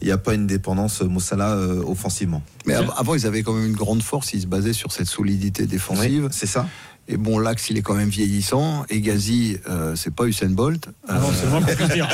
il 0.00 0.06
n'y 0.06 0.10
a 0.12 0.16
pas 0.16 0.32
une 0.32 0.46
dépendance 0.46 1.02
Mossala 1.02 1.50
euh, 1.50 1.82
offensivement. 1.84 2.42
Mais 2.64 2.74
av- 2.74 2.92
avant, 2.96 3.14
ils 3.14 3.26
avaient 3.26 3.42
quand 3.42 3.52
même 3.52 3.66
une 3.66 3.76
grande 3.76 4.02
force. 4.02 4.32
Ils 4.32 4.40
se 4.42 4.46
basaient 4.46 4.72
sur 4.72 4.90
cette 4.92 5.06
solidité 5.06 5.66
défensive. 5.66 6.28
c'est 6.32 6.46
ça. 6.46 6.66
Et 7.12 7.16
bon, 7.16 7.40
l'axe, 7.40 7.68
il 7.70 7.76
est 7.76 7.82
quand 7.82 7.94
même 7.94 8.08
vieillissant. 8.08 8.84
Et 8.88 9.00
Gazi, 9.00 9.56
euh, 9.68 9.96
c'est 9.96 10.14
pas 10.14 10.26
Usain 10.26 10.50
Bolt. 10.50 10.88
Ah 11.08 11.14
non, 11.18 11.26
c'est 11.34 11.50
qu'on 11.50 11.60
puisse 11.60 11.88
dire. 11.92 12.08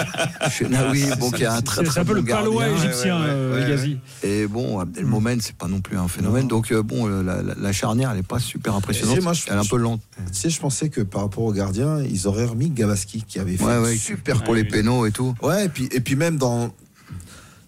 Chenaoui, 0.51 1.05
bon, 1.20 1.30
qui 1.30 1.44
a 1.44 1.53
un 1.55 1.61
très 1.61 1.82
C'est- 1.82 1.84
très 1.84 1.94
c'est 1.94 2.01
un 2.01 2.05
peu 2.05 2.14
bon 2.14 2.20
le 2.20 2.24
palois 2.24 2.68
égyptien, 2.68 3.20
euh, 3.20 3.68
Gazi. 3.68 3.99
Et 4.22 4.47
bon, 4.47 4.78
Abdelmomen, 4.80 5.40
c'est 5.42 5.55
pas 5.57 5.68
non 5.68 5.80
plus 5.80 5.99
un 5.99 6.09
phénomène. 6.09 6.49
Donc, 6.49 6.72
euh, 6.72 6.82
bon, 6.82 7.09
euh, 7.09 7.22
la, 7.22 7.42
la- 7.42 7.55
la 7.55 7.72
charnière, 7.72 8.11
elle 8.12 8.20
est 8.20 8.22
pas 8.26 8.38
super 8.38 8.74
impressionnante. 8.74 9.20
Moi, 9.22 9.34
je- 9.34 9.42
elle 9.49 9.55
est 9.55 9.61
un 9.61 9.64
peu 9.64 9.76
lente. 9.76 10.01
Tu 10.32 10.38
sais, 10.40 10.51
je 10.51 10.59
pensais 10.61 10.88
que 10.88 11.03
par 11.03 11.20
rapport 11.22 11.44
au 11.44 11.53
gardien, 11.53 12.01
ils 12.03 12.26
auraient 12.26 12.47
remis 12.47 12.70
Gabaski 12.70 13.22
qui 13.28 13.38
avait 13.38 13.57
fait 13.59 13.64
Ouais, 13.64 13.78
ouais, 13.78 13.97
super 13.97 14.42
pour 14.44 14.55
les 14.55 14.64
pénaux 14.64 15.05
et 15.05 15.11
tout. 15.12 15.34
Ouais, 15.42 15.66
et 15.66 15.68
puis, 15.68 15.88
et 15.92 16.01
puis 16.01 16.16
même 16.16 16.38
dans, 16.38 16.70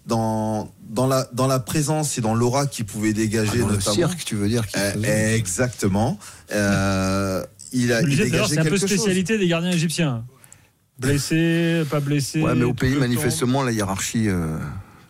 dans, 0.09 0.69
dans, 0.89 1.07
la, 1.07 1.25
dans 1.33 1.47
la 1.47 1.59
présence 1.59 2.17
et 2.17 2.21
dans 2.21 2.33
l'aura 2.33 2.65
qu'il 2.67 2.85
pouvait 2.85 3.13
dégager, 3.13 3.51
Ah, 3.55 3.59
dans 3.61 3.67
le 3.67 3.73
notamment. 3.75 3.95
cirque, 3.95 4.25
tu 4.25 4.35
veux 4.35 4.49
dire 4.49 4.67
qu'il 4.67 4.79
Eh, 4.83 4.91
faisait. 4.97 5.37
Exactement. 5.37 6.19
Euh, 6.51 7.45
il 7.71 7.93
a 7.93 8.01
c'est 8.01 8.07
un 8.07 8.63
peu 8.63 8.69
quelque 8.69 8.69
chose. 8.77 8.89
spécialité 8.89 9.37
des 9.37 9.47
gardiens 9.47 9.71
égyptiens. 9.71 10.25
Blessé, 10.97 11.83
pas 11.89 11.99
blessé. 12.01 12.41
Ouais, 12.41 12.55
mais 12.55 12.65
au 12.65 12.73
pays, 12.73 12.89
le 12.89 12.95
temps. 12.95 13.01
manifestement, 13.01 13.63
la 13.63 13.71
hiérarchie, 13.71 14.27
euh, 14.27 14.57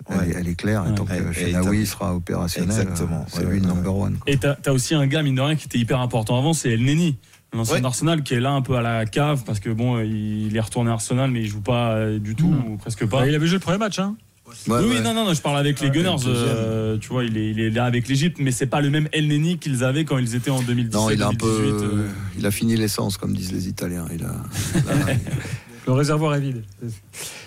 elle, 0.10 0.30
est, 0.30 0.36
elle 0.40 0.48
est 0.48 0.56
claire. 0.56 0.86
Et 0.88 0.94
tant 0.94 1.06
Ouais, 1.06 1.20
que 1.20 1.32
Chenaoui 1.34 1.86
sera 1.88 2.14
opérationnel, 2.16 2.70
Exactement. 2.70 3.26
c'est 3.30 3.40
Ouais, 3.40 3.46
lui 3.46 3.50
ouais, 3.54 3.60
le 3.60 3.68
ouais. 3.68 3.74
number 3.76 3.96
one. 3.96 4.18
quoi. 4.18 4.32
Et 4.32 4.38
t'as 4.38 4.56
as 4.66 4.72
aussi 4.74 4.94
un 4.94 5.08
gars, 5.08 5.24
mine 5.24 5.36
de 5.36 5.42
rien, 5.42 5.56
qui 5.56 5.66
était 5.66 5.80
hyper 5.80 6.00
important 6.00 6.38
avant, 6.38 6.54
c'est 6.54 6.72
El 6.74 6.84
Neni, 6.84 7.18
l'ancien 7.54 7.76
Ouais. 7.76 7.82
d'Arsenal, 7.82 8.22
qui 8.22 8.36
est 8.36 8.40
là 8.40 8.52
un 8.52 8.62
peu 8.62 8.76
à 8.76 8.82
la 8.82 9.06
cave, 9.08 9.44
parce 9.46 9.60
que 9.60 9.70
bon, 9.72 10.00
il 10.02 10.56
est 10.56 10.60
retourné 10.60 10.92
à 10.92 10.94
Arsenal, 10.94 11.32
mais 11.32 11.42
il 11.42 11.48
joue 11.48 11.62
pas 11.62 11.94
euh, 11.94 12.20
du 12.20 12.36
tout, 12.36 12.54
ou 12.68 12.78
presque 12.78 13.08
pas. 13.08 13.22
Bah, 13.22 13.28
il 13.28 13.34
avait 13.34 13.48
joué 13.48 13.56
le 13.56 13.62
premier 13.62 13.78
match. 13.80 13.98
Hein. 13.98 14.16
Ouais, 14.68 14.80
oui, 14.84 14.96
ouais. 14.96 15.02
non, 15.02 15.14
non, 15.14 15.26
non, 15.26 15.34
je 15.34 15.42
parle 15.42 15.58
avec 15.58 15.80
les 15.80 15.88
Ouais, 15.88 15.94
Gunners, 15.94 16.24
euh, 16.28 16.98
tu 16.98 17.10
vois, 17.10 17.24
il 17.24 17.38
est, 17.38 17.50
il 17.52 17.60
est 17.60 17.70
là 17.70 17.86
avec 17.86 18.08
l'Egypte, 18.08 18.38
mais 18.40 18.52
c'est 18.52 18.66
pas 18.68 18.82
le 18.82 18.90
même 18.90 19.08
El 19.12 19.28
Neni 19.28 19.58
qu'ils 19.58 19.84
avaient 19.84 20.06
quand 20.06 20.18
ils 20.18 20.36
étaient 20.36 20.50
en 20.50 20.62
2017, 20.62 20.94
Non, 20.94 21.10
il 21.10 21.22
a 21.22 21.28
un 21.28 21.34
peu. 21.34 21.48
2018. 21.48 21.84
euh. 21.86 22.08
Il 22.38 22.46
a 22.46 22.52
fini 22.52 22.76
l'essence, 22.76 23.18
comme 23.18 23.34
disent 23.34 23.52
les 23.52 23.68
Italiens. 23.68 24.06
Il 24.14 24.24
a, 24.24 24.34
Le 25.88 25.94
réservoir 25.94 26.36
est 26.36 26.40
vide. 26.42 26.64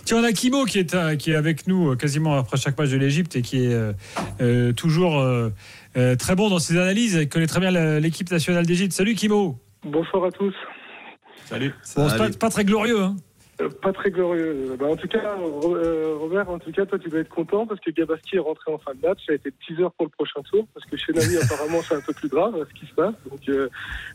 Tiens, 0.05 0.19
on 0.21 0.25
a 0.25 0.33
Kimo 0.33 0.65
qui 0.65 0.79
est, 0.81 0.95
euh, 0.95 1.15
qui 1.17 1.31
est 1.31 1.37
avec 1.37 1.67
nous 1.69 1.95
quasiment 1.97 2.35
après 2.37 2.57
chaque 2.57 2.77
match 2.77 2.91
de 2.91 2.97
l'Égypte 2.97 3.37
et 3.37 3.43
qui 3.43 3.65
est 3.65 3.93
euh, 4.41 4.73
toujours 4.73 5.25
très 6.19 6.35
bon 6.35 6.49
dans 6.51 6.59
ses 6.59 6.77
analyses. 6.77 7.19
Il 7.21 7.29
connaît 7.29 7.47
très 7.47 7.61
bien 7.61 7.71
l'équipe 8.01 8.31
nationale 8.31 8.67
d'Égypte. 8.67 8.93
Salut 8.93 9.15
Kimo. 9.15 9.59
Bonsoir 9.85 10.25
à 10.25 10.31
tous. 10.31 10.55
Salut. 11.49 11.73
Bon, 11.97 12.09
c'est 12.09 12.17
pas, 12.17 12.31
pas 12.31 12.51
très 12.51 12.65
glorieux. 12.65 13.03
Hein. 13.03 13.17
Euh, 13.63 13.69
Pas 13.83 13.93
très 13.93 14.11
glorieux. 14.11 14.77
Bah, 14.79 14.87
en 14.87 14.97
tout 14.97 15.09
cas, 15.09 15.37
euh, 15.39 16.17
Robert, 16.19 16.49
en 16.51 16.59
tout 16.59 16.73
cas, 16.73 16.85
toi, 16.87 16.99
tu 16.99 17.09
dois 17.09 17.21
être 17.21 17.29
content 17.29 17.67
parce 17.67 17.81
que 17.81 17.91
Gabaski 17.91 18.37
est 18.37 18.41
rentré 18.41 18.73
en 18.73 18.79
fin 18.79 18.93
de 18.95 19.07
match. 19.07 19.21
Ça 19.27 19.33
a 19.33 19.37
été 19.37 19.53
teaser 19.67 19.87
pour 19.97 20.07
le 20.07 20.11
prochain 20.11 20.41
tour 20.51 20.67
parce 20.75 20.87
que 20.87 20.97
chez 20.97 21.13
Navi, 21.13 21.37
apparemment, 21.43 21.81
c'est 21.87 21.95
un 21.95 22.01
peu 22.01 22.13
plus 22.13 22.29
grave 22.29 22.55
ce 22.69 22.81
qui 22.81 22.87
se 22.87 22.95
passe. 22.95 23.15
Donc, 23.31 23.41
euh, 23.49 23.69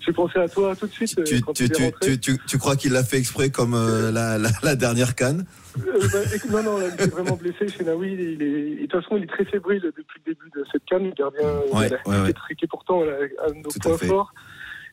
j'ai 0.05 0.13
pensé 0.13 0.39
à 0.39 0.47
toi 0.47 0.75
tout 0.75 0.87
de 0.87 0.91
suite 0.91 1.17
euh, 1.19 1.23
Tu, 1.23 1.41
quand 1.41 1.53
tu, 1.53 1.63
il 1.65 1.71
est 1.71 1.75
tu, 1.75 1.83
rentré. 1.83 2.05
tu, 2.11 2.19
tu, 2.19 2.37
tu 2.47 2.57
crois 2.57 2.75
qu'il 2.75 2.91
l'a 2.93 3.03
fait 3.03 3.17
exprès 3.17 3.49
comme 3.49 3.73
euh, 3.73 4.11
la, 4.11 4.37
la, 4.37 4.49
la 4.63 4.75
dernière 4.75 5.15
canne 5.15 5.45
Euh, 5.77 6.07
bah, 6.11 6.19
écoute, 6.35 6.51
non, 6.51 6.63
non, 6.63 6.77
là, 6.79 6.85
il 6.97 7.01
est 7.03 7.07
vraiment 7.11 7.35
blessé 7.35 7.67
chez 7.69 7.83
Naoui. 7.83 8.13
Il 8.13 8.21
est, 8.21 8.35
de 8.37 8.81
toute 8.87 9.01
façon, 9.01 9.17
il 9.17 9.23
est 9.23 9.27
très 9.27 9.45
fébrile 9.45 9.81
depuis 9.81 10.19
le 10.25 10.33
début 10.33 10.49
de 10.55 10.65
cette 10.71 10.83
canne. 10.85 11.05
Le 11.05 11.11
gardien, 11.11 11.47
Ouais, 11.71 11.87
il 11.87 11.93
a- 11.93 12.09
ouais, 12.09 12.21
ouais. 12.23 12.29
est- 12.31 12.55
qui 12.55 12.65
est 12.65 12.67
pourtant 12.67 13.01
euh, 13.03 13.27
un 13.45 13.51
de 13.51 13.55
nos 13.57 13.69
points 13.81 13.97
fait. 13.97 14.07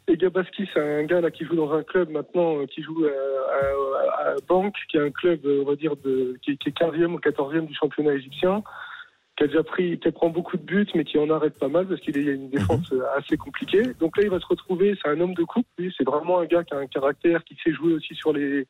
Et 0.07 0.17
Gabaski, 0.19 0.69
c'est 0.73 0.81
un 0.81 1.05
gars 1.05 1.21
là 1.23 1.31
qui 1.31 1.45
joue 1.45 1.57
dans 1.57 1.73
un 1.73 1.83
club 1.83 2.11
maintenant, 2.11 2.59
euh, 2.59 2.67
qui 2.67 2.83
joue 2.83 3.07
à, 3.07 4.27
à, 4.27 4.31
à 4.31 4.35
Banque, 4.47 4.75
qui 4.91 4.99
est 4.99 5.01
un 5.01 5.11
club, 5.11 5.41
euh, 5.47 5.63
on 5.65 5.71
va 5.71 5.77
dire, 5.77 5.97
de, 6.05 6.37
qui, 6.43 6.59
qui 6.59 6.69
est 6.69 6.79
15e 6.79 7.15
ou 7.15 7.19
14e 7.19 7.67
du 7.67 7.75
championnat 7.75 8.13
égyptien, 8.13 8.63
qui 9.37 9.45
a 9.45 9.47
déjà 9.47 9.63
pris, 9.65 9.99
qui 9.99 10.11
prend 10.13 10.29
beaucoup 10.29 10.57
de 10.59 10.63
buts, 10.63 10.87
mais 10.95 11.05
qui 11.05 11.19
en 11.19 11.29
arrête 11.31 11.59
pas 11.59 11.69
mal 11.69 11.87
parce 11.89 12.01
qu'il 12.03 12.23
y 12.23 12.29
a 12.29 12.33
une 12.35 12.51
défense 12.51 12.93
Mhm. 12.93 13.01
euh, 13.01 13.05
assez 13.19 13.37
compliquée. 13.39 13.83
Donc 13.99 14.17
là, 14.19 14.25
il 14.25 14.31
va 14.31 14.39
se 14.41 14.47
retrouver, 14.47 14.95
c'est 15.03 15.09
un 15.09 15.19
homme 15.21 15.35
de 15.35 15.43
coupe, 15.43 15.67
lui, 15.79 15.93
c'est 15.97 16.05
vraiment 16.05 16.39
un 16.39 16.45
gars 16.45 16.63
qui 16.65 16.75
a 16.75 16.77
un 16.79 16.87
caractère, 16.87 17.43
qui 17.45 17.57
sait 17.65 17.73
jouer 17.73 17.95
aussi 17.95 18.15
sur 18.15 18.33
les, 18.35 18.67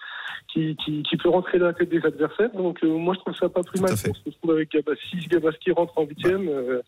qui, 0.52 0.76
qui, 0.84 1.02
qui 1.02 1.16
peut 1.16 1.28
rentrer 1.30 1.58
dans 1.58 1.66
la 1.66 1.74
tête 1.74 1.90
des 1.90 2.04
adversaires. 2.06 2.50
Donc 2.52 2.78
euh, 2.84 2.86
moi, 2.88 3.12
je 3.14 3.18
trouve 3.20 3.34
ça 3.36 3.48
pas 3.48 3.62
plus 3.64 3.78
Tout 3.78 3.82
mal. 3.82 3.92
On 3.92 4.14
se 4.14 4.24
retrouve 4.24 4.52
avec 4.52 4.70
Gabaski, 4.70 5.20
si 5.20 5.28
Gabaski 5.28 5.72
rentre 5.72 5.98
en 5.98 6.04
huitième. 6.04 6.48
euh, 6.48 6.80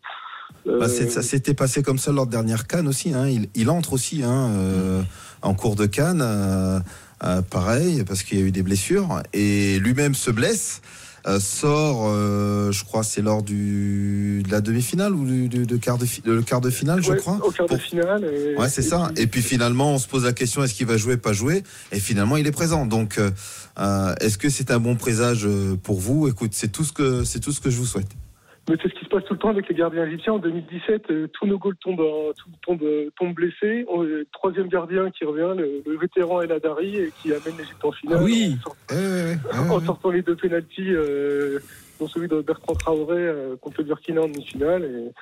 Bah, 0.66 0.86
euh, 0.88 1.08
ça 1.10 1.22
s'était 1.22 1.54
passé 1.54 1.82
comme 1.82 1.98
ça 1.98 2.10
lors 2.12 2.26
de 2.26 2.32
dernière 2.32 2.66
canne 2.66 2.88
aussi. 2.88 3.14
Hein. 3.14 3.28
Il, 3.28 3.48
il 3.54 3.70
entre 3.70 3.92
aussi 3.92 4.22
hein, 4.24 4.50
euh, 4.50 5.02
en 5.42 5.54
cours 5.54 5.76
de 5.76 5.86
canne, 5.86 6.20
euh, 6.22 6.80
euh, 7.24 7.40
pareil, 7.42 8.02
parce 8.04 8.22
qu'il 8.24 8.38
y 8.38 8.42
a 8.42 8.44
eu 8.44 8.50
des 8.52 8.62
blessures. 8.62 9.22
Et 9.32 9.78
lui-même 9.78 10.14
se 10.14 10.30
blesse. 10.30 10.80
sort, 11.40 12.08
je 12.72 12.84
crois, 12.84 13.02
c'est 13.02 13.22
lors 13.22 13.42
du, 13.42 14.42
de 14.46 14.50
la 14.52 14.60
demi-finale 14.60 15.12
ou 15.14 15.24
du, 15.24 15.48
du- 15.48 15.66
de 15.66 15.76
quart 15.76 15.98
de, 15.98 16.06
fi- 16.06 16.22
quart 16.46 16.60
de 16.60 16.70
finale, 16.70 17.02
je 17.02 17.10
Ouais, 17.12 17.16
crois. 17.16 17.40
Au 17.44 17.50
quart 17.50 17.66
de 17.68 17.76
finale. 17.76 18.24
et- 18.24 18.56
Ouais, 18.56 18.68
c'est 18.68 18.82
ça. 18.82 19.10
puis- 19.14 19.22
Et 19.24 19.26
puis 19.26 19.42
finalement, 19.42 19.92
on 19.94 19.98
se 19.98 20.06
pose 20.06 20.24
la 20.24 20.32
question 20.32 20.62
est-ce 20.62 20.74
qu'il 20.74 20.86
va 20.86 20.96
jouer, 20.96 21.16
pas 21.16 21.32
jouer? 21.32 21.64
Et 21.90 21.98
finalement, 22.00 22.36
il 22.36 22.46
est 22.46 22.52
présent. 22.52 22.86
Donc, 22.86 23.18
est-ce 24.20 24.38
que 24.38 24.48
c'est 24.50 24.70
un 24.70 24.78
bon 24.78 24.94
présage 24.96 25.48
pour 25.82 25.98
vous? 26.00 26.28
Écoute, 26.28 26.52
c'est 26.54 26.68
tout 26.70 26.84
ce 26.84 26.92
que 26.92 27.24
c'est 27.24 27.40
tout 27.40 27.52
ce 27.52 27.60
que 27.60 27.70
je 27.70 27.76
vous 27.76 27.86
souhaite. 27.86 28.08
Mais 28.68 28.76
c'est 28.82 28.88
ce 28.88 28.94
qui 28.94 29.04
se 29.04 29.08
passe 29.10 29.24
tout 29.24 29.34
le 29.34 29.38
temps 29.38 29.50
avec 29.50 29.68
les 29.68 29.74
gardiens 29.76 30.04
égyptiens. 30.06 30.32
En 30.34 30.38
2017, 30.38 31.04
euh, 31.10 31.28
tous 31.32 31.46
nos 31.46 31.56
goals 31.56 31.76
tombent, 31.76 32.00
en- 32.00 32.32
tout- 32.32 32.50
tombent, 32.66 32.82
euh, 32.82 33.10
tombent 33.16 33.34
blessés. 33.34 33.84
On- 33.88 34.02
le 34.02 34.26
troisième 34.32 34.66
gardien 34.68 35.08
qui 35.10 35.24
revient, 35.24 35.54
le, 35.56 35.82
le 35.88 35.98
vétéran 35.98 36.40
El 36.42 36.50
Hadari, 36.50 36.96
et 36.96 37.12
qui 37.22 37.28
amène 37.32 37.56
l'Égypte 37.58 37.84
en 37.84 37.92
finale. 37.92 38.18
Ah 38.20 38.24
oui. 38.24 38.56
En, 38.58 38.62
sort- 39.68 39.76
en 39.76 39.80
sortant 39.80 40.10
les 40.10 40.22
deux 40.22 40.34
pénalties, 40.36 40.90
euh, 40.94 41.60
dont 41.98 42.08
celui 42.08 42.28
de 42.28 42.40
Bertrand 42.40 42.74
Traoré 42.74 43.32
contre 43.60 43.78
le 43.78 43.84
Burkina 43.84 44.22
en 44.22 44.28
demi-finale. 44.28 45.12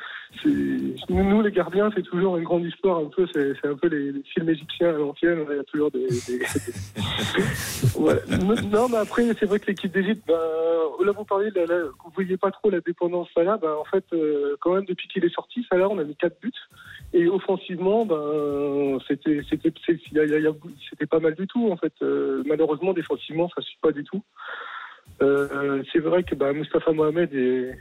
Nous, 1.08 1.42
les 1.42 1.52
gardiens, 1.52 1.90
c'est 1.94 2.02
toujours 2.02 2.36
une 2.36 2.44
grande 2.44 2.64
histoire. 2.64 2.98
Un 2.98 3.08
peu, 3.14 3.26
c'est 3.32 3.66
un 3.66 3.74
peu 3.74 3.88
les, 3.88 4.22
films 4.32 4.48
égyptiens 4.48 4.90
à 4.90 4.92
l'ancienne. 4.92 5.44
Il 5.50 5.56
y 5.56 5.60
a 5.60 5.64
toujours 5.64 5.90
des. 5.90 6.06
Non, 8.70 8.88
mais 8.88 8.96
après, 8.98 9.24
c'est 9.38 9.46
vrai 9.46 9.58
que 9.60 9.66
l'équipe 9.66 9.92
d'Égypte, 9.92 10.22
ben, 10.26 10.34
là, 11.04 11.12
vous 11.12 11.24
parliez, 11.24 11.50
la- 11.54 11.66
la- 11.66 11.84
vous 11.84 12.10
voyez 12.14 12.36
pas 12.36 12.50
trop 12.50 12.70
la 12.70 12.80
dépendance 12.80 13.28
Salah. 13.34 13.56
Ben, 13.56 13.72
en 13.72 13.84
fait, 13.84 14.04
euh, 14.12 14.56
quand 14.60 14.74
même, 14.74 14.84
depuis 14.84 15.08
qu'il 15.08 15.24
est 15.24 15.34
sorti, 15.34 15.64
Salah, 15.70 15.88
on 15.88 15.98
a 15.98 16.04
mis 16.04 16.16
quatre 16.16 16.40
buts. 16.40 16.52
Et 17.12 17.28
offensivement, 17.28 18.04
ben, 18.04 18.98
c'était, 19.06 19.40
pas 21.08 21.20
mal 21.20 21.34
du 21.34 21.46
tout, 21.46 21.70
en 21.70 21.76
fait. 21.76 21.92
Euh, 22.02 22.42
malheureusement, 22.46 22.92
défensivement, 22.92 23.48
ça 23.54 23.62
suit 23.62 23.78
pas 23.80 23.92
du 23.92 24.04
tout. 24.04 24.22
Euh, 25.22 25.82
c'est 25.92 26.00
vrai 26.00 26.22
que 26.22 26.34
Mustafa 26.52 26.92
Mohamed 26.92 27.32
est 27.34 27.78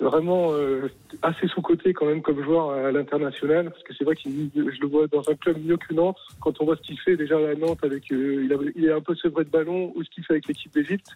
vraiment 0.00 0.52
euh, 0.52 0.88
assez 1.22 1.46
sous-coté 1.46 1.92
quand 1.92 2.06
même 2.06 2.22
comme 2.22 2.42
joueur 2.42 2.70
à 2.70 2.90
l'international, 2.90 3.70
parce 3.70 3.82
que 3.84 3.94
c'est 3.94 4.04
vrai 4.04 4.16
qu'il 4.16 4.50
je 4.54 4.80
le 4.80 4.88
vois 4.88 5.06
dans 5.06 5.22
un 5.30 5.34
club 5.34 5.58
mieux 5.64 5.76
que 5.76 5.94
Nantes. 5.94 6.18
Quand 6.40 6.60
on 6.60 6.64
voit 6.64 6.76
ce 6.76 6.82
qu'il 6.82 6.98
fait 6.98 7.16
déjà 7.16 7.36
à 7.36 7.54
Nantes, 7.54 7.84
avec, 7.84 8.10
euh, 8.10 8.72
il, 8.74 8.84
est 8.84 8.92
un 8.92 9.00
peu 9.00 9.14
sevré 9.14 9.44
de 9.44 9.50
ballon, 9.50 9.92
ou 9.94 10.02
ce 10.02 10.10
qu'il 10.10 10.24
fait 10.24 10.34
avec 10.34 10.48
l'équipe 10.48 10.72
d'Égypte, 10.72 11.06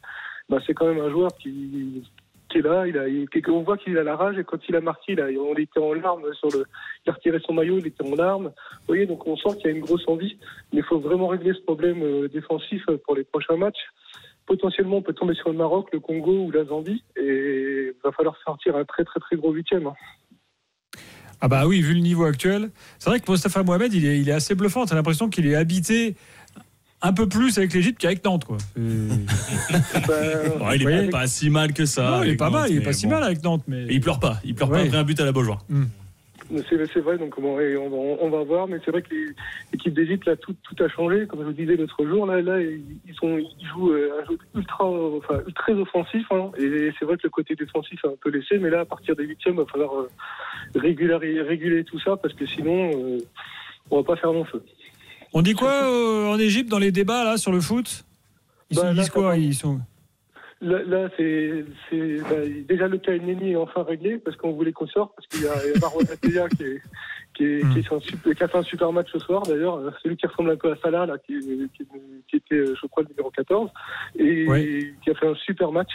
ben, 0.49 0.61
c'est 0.67 0.75
quand 0.75 0.87
même 0.87 1.01
un 1.01 1.11
joueur 1.11 1.31
qui, 1.37 2.05
est 2.55 2.63
là. 2.63 2.85
On 3.49 3.63
voit 3.63 3.77
qu'il 3.77 3.99
a 3.99 4.03
la 4.03 4.17
rage, 4.17 4.39
et 4.39 4.45
quand 4.45 4.59
il 4.69 4.77
a 4.77 4.81
marqué, 4.81 5.13
il 5.13 5.39
on 5.39 5.55
était 5.57 5.81
en 5.81 5.93
larmes 5.93 6.33
sur 6.35 6.49
le, 6.51 6.65
il 7.05 7.11
a 7.11 7.13
retiré 7.13 7.39
son 7.41 7.53
maillot, 7.53 7.79
il 7.79 7.87
était 7.89 8.05
en 8.05 8.15
larmes. 8.15 8.47
Vous 8.47 8.87
voyez, 8.87 9.05
donc 9.05 9.27
on 9.27 9.37
sent 9.37 9.57
qu'il 9.57 9.67
y 9.67 9.75
a 9.75 9.77
une 9.77 9.85
grosse 9.85 10.07
envie, 10.07 10.39
mais 10.73 10.79
il 10.79 10.85
faut 10.85 11.01
vraiment 11.01 11.27
régler 11.27 11.53
ce 11.53 11.61
problème 11.61 12.29
défensif 12.29 12.83
pour 13.05 13.17
les 13.17 13.25
prochains 13.25 13.57
matchs 13.57 13.85
potentiellement 14.47 14.99
on 14.99 15.03
peut 15.03 15.13
tomber 15.13 15.35
sur 15.35 15.51
le 15.51 15.57
Maroc, 15.57 15.89
le 15.93 16.01
Congo 16.01 16.45
ou 16.45 16.51
la 16.51 16.65
Zambie 16.65 17.03
et 17.17 17.93
il 17.93 17.95
va 18.05 18.13
falloir 18.13 18.37
sortir 18.45 18.77
un 18.77 18.85
très 18.85 19.05
très 19.05 19.21
très 19.21 19.37
gros 19.37 19.53
huitième. 19.53 19.87
hein. 19.89 19.95
Ah 21.41 21.49
bah 21.49 21.67
oui, 21.67 21.83
vu 21.83 21.93
le 21.95 22.01
niveau 22.01 22.25
actuel. 22.25 22.71
C'est 22.99 23.11
vrai 23.11 23.21
que 23.21 23.31
Mostafa 23.31 23.63
Mohamed, 23.63 23.93
il 23.93 24.07
est, 24.07 24.19
il 24.19 24.29
est 24.29 24.33
assez 24.33 24.55
bluffant. 24.55 24.87
T'as 24.87 24.95
l'impression 24.95 25.29
qu'il 25.29 25.47
est 25.47 25.55
habité 25.55 26.17
un 27.03 27.13
peu 27.13 27.29
plus 27.29 27.59
avec 27.59 27.75
l'Égypte 27.75 28.01
qu'avec 28.01 28.25
Nantes, 28.25 28.47
quoi. 28.47 28.57
Bon, 28.77 30.71
il 30.75 30.89
est 30.89 31.11
pas 31.11 31.27
si 31.27 31.51
mal 31.51 31.73
que 31.75 31.85
ça. 31.85 32.11
Non, 32.11 32.23
il 32.23 32.31
est 32.31 32.37
pas 32.37 32.49
mal, 32.51 32.71
il 32.71 32.79
est 32.79 32.81
pas 32.81 32.93
si 32.95 33.07
mal 33.07 33.23
avec 33.23 33.43
Nantes, 33.45 33.65
mais. 33.69 33.83
Et 33.85 33.95
il 33.95 34.01
pleure 34.01 34.19
pas. 34.21 34.41
Il 34.45 34.55
pleure 34.55 34.71
pas 34.71 34.77
Ouais. 34.77 34.87
après 34.87 34.97
un 34.97 35.05
but 35.05 35.21
à 35.21 35.25
la 35.25 35.33
Beaujoire. 35.33 35.65
Mais 35.69 35.85
C'est 36.69 37.01
vrai, 37.01 37.19
donc 37.19 37.37
on, 37.39 37.57
va, 37.57 37.63
on 38.21 38.31
va 38.31 38.45
voir, 38.45 38.69
mais 38.69 38.79
c'est 38.85 38.91
vrai 38.91 39.03
que 39.03 39.15
l'équipe 39.73 39.93
d'Égypte, 39.93 40.27
là, 40.27 40.37
tout, 40.37 40.55
tout 40.63 40.83
a 40.83 40.89
changé. 40.89 41.27
Comme 41.27 41.41
je 41.41 41.47
vous 41.47 41.53
disais 41.53 41.77
l'autre 41.77 42.07
jour, 42.07 42.25
là, 42.27 42.41
là 42.41 42.61
ils, 42.61 43.15
sont, 43.15 43.37
ils 43.39 43.67
jouent 43.67 43.93
euh, 43.93 44.21
un 44.23 44.27
jeu 44.27 44.39
ultra, 44.55 44.85
enfin, 44.85 45.41
très 45.55 45.73
offensif, 45.73 46.25
hein, 46.31 46.51
et 46.59 46.93
c'est 46.99 47.05
vrai 47.05 47.17
que 47.17 47.25
le 47.25 47.31
côté 47.31 47.55
défensif 47.55 47.99
est 48.05 48.09
un 48.09 48.15
peu 48.21 48.31
laissé, 48.31 48.59
mais 48.59 48.71
là, 48.71 48.81
à 48.81 48.85
partir 48.85 49.17
des 49.17 49.25
huitièmes, 49.25 49.55
il 49.55 49.61
va 49.61 49.67
falloir 49.67 49.93
euh, 49.95 50.09
réguler 50.77 51.85
tout 51.85 51.99
ça, 52.01 52.17
parce 52.17 52.35
que 52.35 52.47
sinon, 52.47 52.91
euh, 52.95 53.19
on 53.91 53.97
va 53.99 54.05
pas 54.05 54.17
faire 54.17 54.33
long 54.33 54.45
feu. 54.45 54.63
On 55.33 55.43
dit 55.43 55.55
quoi 55.55 55.73
euh, 55.73 56.29
en 56.29 56.39
Égypte 56.39 56.71
dans 56.71 56.79
les 56.79 56.93
débats 56.93 57.25
là 57.25 57.37
sur 57.37 57.53
le 57.53 57.61
foot? 57.61 58.05
Ils, 58.71 58.77
Bah, 58.77 58.93
là, 58.93 58.95
disent 58.95 59.11
quoi 59.11 59.37
Ils 59.37 59.55
sont. 59.55 59.81
Là, 60.63 60.83
là, 60.85 61.11
c'est 61.19 61.65
bah, 62.31 62.37
déjà 62.67 62.89
le 62.89 62.97
cas 62.97 63.13
Neni 63.13 63.53
est 63.53 63.57
enfin 63.57 63.83
réglé 63.83 64.17
parce 64.17 64.39
qu'on 64.39 64.53
voulait 64.53 64.73
qu'on 64.73 64.87
sorte 64.87 65.15
parce 65.15 65.29
qu'il 65.29 65.43
y 65.43 65.47
a, 65.47 65.55
il 65.67 65.73
y 65.73 65.77
a 65.77 65.81
Marwan 65.81 66.07
Atteya 66.11 66.49
qui, 66.49 66.63
est, 66.63 66.83
qui, 67.35 67.45
est, 67.45 67.73
qui, 67.73 67.79
est 67.81 67.93
un 67.93 68.01
super- 68.01 68.35
qui 68.35 68.43
a 68.43 68.49
fait 68.49 68.57
un 68.57 68.63
super 68.63 68.91
match 68.91 69.09
ce 69.13 69.19
soir 69.19 69.43
d'ailleurs, 69.43 69.77
euh, 69.77 69.91
celui 70.03 70.17
qui 70.17 70.27
ressemble 70.27 70.51
un 70.51 70.57
peu 70.57 70.73
à 70.73 70.77
Salah 70.77 71.05
là, 71.05 71.19
qui, 71.19 71.35
était 72.33 72.55
euh, 72.55 72.75
je 72.75 72.87
crois 72.87 73.03
le 73.03 73.11
numéro 73.11 73.31
14 73.31 73.71
et 74.19 74.47
qui 75.05 75.11
a 75.11 75.15
fait 75.15 75.29
un 75.29 75.35
super 75.35 75.73
match. 75.73 75.91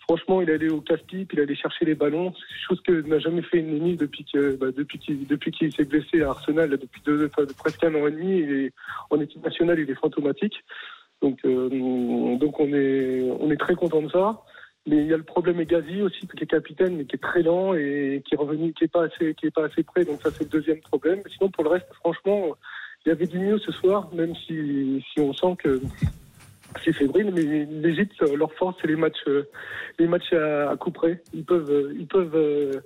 Franchement, 0.00 0.40
il 0.42 0.50
est 0.50 0.54
allé 0.54 0.68
au 0.68 0.80
casse-pipe, 0.80 1.32
il 1.32 1.38
est 1.38 1.42
allé 1.42 1.54
chercher 1.54 1.86
les 1.86 1.94
ballons, 1.94 2.34
chose 2.66 2.80
que 2.82 2.92
n'a 3.06 3.18
jamais 3.18 3.42
fait 3.42 3.62
Neni 3.62 3.96
depuis 3.96 4.26
que 4.30 4.56
bah, 4.56 4.66
depuis 4.74 4.98
qu'il 4.98 5.26
depuis 5.26 5.50
qu'il 5.50 5.72
s'est 5.72 5.84
blessé 5.84 6.22
à 6.22 6.30
Arsenal 6.30 6.70
là, 6.70 6.76
depuis 6.76 7.00
deux, 7.06 7.26
enfin, 7.26 7.46
presque 7.56 7.82
un 7.84 7.94
an 7.94 8.06
et 8.06 8.10
demi. 8.10 8.40
Est, 8.40 8.72
en 9.10 9.20
équipe 9.20 9.42
nationale, 9.42 9.78
il 9.78 9.90
est 9.90 9.94
fantomatique. 9.94 10.62
Donc, 11.22 11.38
euh, 11.44 12.36
donc 12.36 12.60
on 12.60 12.72
est, 12.72 13.30
on 13.40 13.50
est 13.50 13.56
très 13.56 13.74
content 13.74 14.02
de 14.02 14.10
ça. 14.10 14.42
Mais 14.86 14.98
il 14.98 15.06
y 15.06 15.12
a 15.12 15.18
le 15.18 15.22
problème 15.22 15.60
Egazi 15.60 16.00
aussi, 16.00 16.26
qui 16.26 16.44
est 16.44 16.46
capitaine, 16.46 16.96
mais 16.96 17.04
qui 17.04 17.16
est 17.16 17.22
très 17.22 17.42
lent 17.42 17.74
et 17.74 18.22
qui 18.24 18.34
est 18.34 18.38
revenu, 18.38 18.72
qui 18.72 18.84
est 18.84 18.92
pas 18.92 19.04
assez, 19.04 19.34
qui 19.34 19.46
est 19.46 19.50
pas 19.50 19.66
assez 19.66 19.82
près. 19.82 20.04
Donc 20.04 20.22
ça 20.22 20.30
c'est 20.30 20.44
le 20.44 20.50
deuxième 20.50 20.80
problème. 20.80 21.20
Mais 21.24 21.30
sinon 21.30 21.50
pour 21.50 21.64
le 21.64 21.70
reste, 21.70 21.92
franchement, 21.94 22.56
il 23.04 23.10
y 23.10 23.12
avait 23.12 23.26
du 23.26 23.38
mieux 23.38 23.58
ce 23.58 23.72
soir, 23.72 24.08
même 24.14 24.34
si, 24.34 25.04
si 25.12 25.20
on 25.20 25.32
sent 25.32 25.56
que 25.58 25.80
c'est 26.84 26.92
fébrile. 26.92 27.32
Mais 27.34 27.66
l'Égypte, 27.66 28.18
leur 28.34 28.52
force, 28.54 28.76
c'est 28.80 28.88
les 28.88 28.96
matchs, 28.96 29.24
les 29.98 30.06
matchs 30.06 30.32
à, 30.32 30.70
à 30.70 30.76
coup 30.76 30.90
près. 30.90 31.22
Ils 31.34 31.44
peuvent, 31.44 31.92
ils 31.98 32.06
peuvent, 32.06 32.36
euh, 32.36 32.80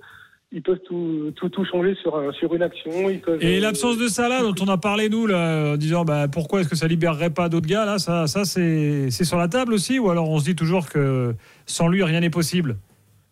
ils 0.55 0.61
peuvent 0.61 0.79
tout, 0.87 1.31
tout, 1.35 1.49
tout 1.49 1.65
changer 1.65 1.95
sur, 1.95 2.15
un- 2.15 2.31
sur 2.31 2.53
une 2.53 2.61
action. 2.61 3.09
Ils 3.09 3.19
peuvent, 3.19 3.43
Et 3.43 3.57
euh, 3.57 3.61
l'absence 3.61 3.97
de 3.97 4.07
Salah 4.07 4.41
dont 4.43 4.53
on 4.61 4.67
a 4.69 4.77
parlé 4.77 5.09
nous 5.09 5.25
là, 5.27 5.73
en 5.73 5.77
disant 5.77 6.05
bah, 6.05 6.27
pourquoi 6.31 6.61
est-ce 6.61 6.69
que 6.69 6.75
ça 6.75 6.87
libérerait 6.87 7.31
pas 7.31 7.49
d'autres 7.49 7.67
gars 7.67 7.85
là, 7.85 7.97
ça, 7.97 8.27
ça 8.27 8.45
c'est 8.45 9.09
sur 9.11 9.37
la 9.37 9.47
table 9.47 9.73
aussi 9.73 9.97
ou 9.99 10.09
alors 10.11 10.29
on 10.29 10.37
se 10.39 10.45
dit 10.45 10.55
toujours 10.55 10.87
que 10.89 11.33
sans 11.65 11.87
lui 11.87 12.03
rien 12.03 12.19
n'est 12.19 12.29
possible? 12.29 12.77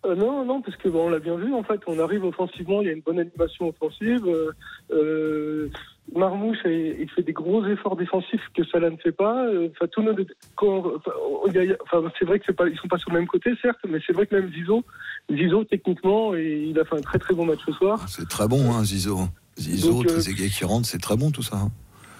Euh, 0.04 0.16
non, 0.16 0.44
non, 0.46 0.62
parce 0.64 0.76
que 0.78 0.90
bon, 0.90 1.06
on 1.06 1.10
l'a 1.10 1.20
bien 1.20 1.36
vu 1.36 1.54
en 1.54 1.62
fait. 1.62 1.80
On 1.86 2.00
arrive 2.00 2.26
offensivement, 2.26 2.82
il 2.82 2.88
y 2.88 2.90
a 2.90 2.94
une 2.94 3.02
bonne 3.02 3.20
animation 3.20 3.68
offensive. 3.70 4.26
Euh, 4.26 4.50
euh, 4.92 5.70
Marmouche, 6.14 6.58
il, 6.66 7.10
fait 7.16 7.24
des 7.24 7.32
gros 7.32 7.66
efforts 7.66 7.96
défensifs 7.96 8.42
que 8.54 8.64
Salah 8.66 8.90
ne 8.90 8.98
fait 8.98 9.12
pas. 9.14 9.46
Euh, 9.46 9.70
Enfin, 9.72 9.88
tout 9.92 10.02
le 10.02 10.14
enfin, 10.60 12.12
c'est 12.20 12.26
vrai 12.26 12.40
que 12.40 12.46
c'est 12.48 12.56
pas, 12.56 12.68
ils 12.68 12.78
sont 12.78 12.88
pas 12.88 12.98
sur 12.98 13.12
le 13.12 13.20
même 13.20 13.28
côté, 13.28 13.52
certes, 13.62 13.80
mais 13.88 14.00
c'est 14.06 14.14
vrai 14.14 14.26
que 14.26 14.36
même 14.36 14.52
Zizo, 14.52 14.84
Zizo 15.32 15.64
techniquement, 15.64 16.36
et 16.36 16.68
il 16.70 16.78
a 16.80 16.86
fait 16.86 16.98
un 16.98 17.02
très 17.02 17.18
très 17.20 17.34
bon 17.34 17.46
match 17.46 17.60
ce 17.66 17.72
soir. 17.74 18.06
C'est 18.10 18.28
très 18.28 18.48
bon, 18.48 18.74
hein, 18.74 18.84
Zizo. 18.84 19.20
Zizo, 19.58 19.92
Donc, 19.92 20.06
euh, 20.06 20.10
Trezeguet 20.10 20.50
qui 20.50 20.66
rentre, 20.66 20.88
c'est 20.88 21.00
très 21.02 21.16
bon 21.16 21.32
tout 21.32 21.44
ça. 21.44 21.56
hein. 21.58 21.72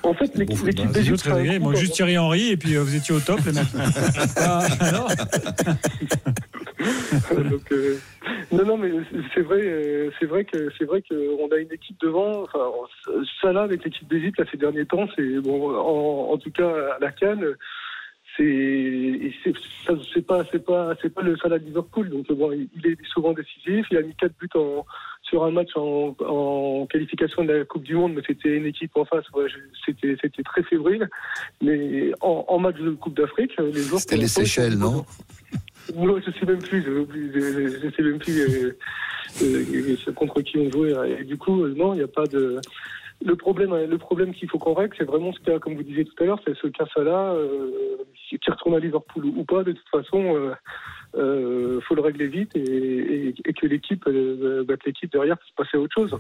En 0.04 0.14
fait, 0.16 0.36
l'équipe 0.36 0.58
Bon 0.58 0.66
d'Égypte, 0.66 0.98
Zizo, 0.98 1.18
Trezeguet, 1.18 1.60
bon, 1.60 1.76
juste 1.76 1.94
Thierry 1.94 2.18
Henry 2.18 2.50
et 2.50 2.58
puis 2.58 2.76
euh, 2.76 2.82
vous 2.84 2.96
étiez 2.96 3.14
au 3.14 3.20
top 3.20 3.40
les 3.46 3.52
mecs. 3.52 3.68
Ah, 4.38 4.66
Donc, 7.50 7.72
euh, 7.72 7.98
non, 8.52 8.66
non, 8.66 8.78
mais 8.78 8.92
c'est 9.34 9.42
vrai, 9.42 9.62
euh, 9.62 10.12
c'est 10.20 10.26
vrai 10.26 10.46
que 10.46 10.70
c'est 10.78 10.86
vrai 10.86 11.02
qu'on 11.02 11.50
a 11.52 11.58
une 11.58 11.72
équipe 11.72 12.00
devant. 12.02 12.44
Enfin, 12.44 12.72
Salah 13.42 13.64
avec 13.64 13.84
l'équipe 13.84 14.08
d'Égypte 14.08 14.40
là, 14.40 14.46
ces 14.52 14.58
derniers 14.58 14.86
temps, 14.86 15.08
c'est 15.16 15.40
bon. 15.40 15.76
En, 15.76 16.34
en 16.34 16.38
tout 16.38 16.52
cas, 16.52 16.70
à 16.96 17.00
la 17.00 17.12
Cannes, 17.12 17.56
c'est 18.38 19.32
c'est 19.44 19.54
ça, 19.86 19.94
pas 20.28 20.44
c'est 20.52 20.66
pas 20.66 20.94
c'est 21.02 21.14
pas 21.14 21.22
le 21.22 21.38
Salah 21.38 21.60
de 21.60 21.66
Liverpool. 21.66 22.10
Donc 22.10 22.32
bon, 22.32 22.52
il 22.52 22.88
est 22.88 22.98
souvent 23.14 23.34
décisif. 23.34 23.86
Il 23.92 23.98
a 23.98 24.02
mis 24.02 24.16
quatre 24.16 24.38
buts 24.40 24.50
en 24.56 24.86
sur 25.24 25.44
un 25.46 25.52
match 25.52 25.70
en, 25.76 26.16
en 26.28 26.86
qualification 26.88 27.44
de 27.46 27.54
la 27.54 27.66
Coupe 27.66 27.84
du 27.84 27.96
Monde, 27.96 28.14
mais 28.16 28.22
c'était 28.28 28.58
une 28.58 28.66
équipe 28.66 28.92
en 28.98 29.06
face. 29.06 29.30
ouais, 29.34 29.46
c'était 29.86 30.16
c'était 30.22 30.44
très 30.44 30.64
fébrile. 30.64 31.10
Mais 31.62 32.12
en, 32.22 32.46
en 32.48 32.60
match 32.60 32.78
de 32.78 32.92
Coupe 32.92 33.16
d'Afrique, 33.16 33.54
les 33.58 33.82
joueurs 33.82 34.02
C'était 34.02 34.18
les 34.18 34.28
Seychelles, 34.28 34.78
non? 34.78 35.06
Non, 35.96 36.20
je 36.20 36.32
sais 36.32 36.46
même 36.46 36.62
plus. 36.62 36.84
Je, 36.84 37.90
sais 37.96 38.02
même 38.04 38.20
plus 38.20 38.40
euh, 38.40 38.78
euh, 39.44 40.14
contre 40.16 40.42
qui 40.42 40.58
on 40.58 40.72
jouait. 40.72 40.94
Et 41.20 41.24
du 41.24 41.38
coup, 41.38 41.64
euh, 41.64 41.74
non, 41.76 41.94
il 41.94 41.98
n'y 41.98 42.04
a 42.04 42.08
pas 42.08 42.26
de. 42.28 42.60
Le 43.24 43.36
problème, 43.36 43.76
le 43.76 43.98
problème 44.00 44.34
qu'il 44.34 44.50
faut 44.50 44.58
qu'on 44.58 44.74
règle, 44.74 44.96
c'est 44.98 45.04
vraiment 45.04 45.32
ce 45.32 45.40
cas, 45.42 45.60
comme 45.60 45.76
vous 45.76 45.84
disiez 45.84 46.06
tout 46.06 46.24
à 46.24 46.26
l'heure, 46.26 46.40
c'est 46.46 46.56
ce 46.58 46.66
cas-là, 46.68 47.36
qui 48.30 48.40
retourne 48.50 48.74
à 48.74 48.80
Liverpool 48.80 49.26
ou 49.26 49.44
pas. 49.44 49.64
De 49.64 49.74
toute 49.74 49.90
façon, 49.90 50.52
euh, 51.16 51.80
faut 51.82 51.94
le 51.94 52.02
régler 52.02 52.28
vite 52.28 52.56
et, 52.56 52.60
et- 53.28 53.36
et 53.46 53.54
que 53.54 53.68
l'équipe, 53.68 54.04
bah, 54.06 54.74
l'équipe 54.86 55.12
derrière 55.12 55.38
puisse 55.38 55.54
passer 55.56 55.78
à 55.78 55.80
autre 55.80 55.94
chose. 55.94 56.18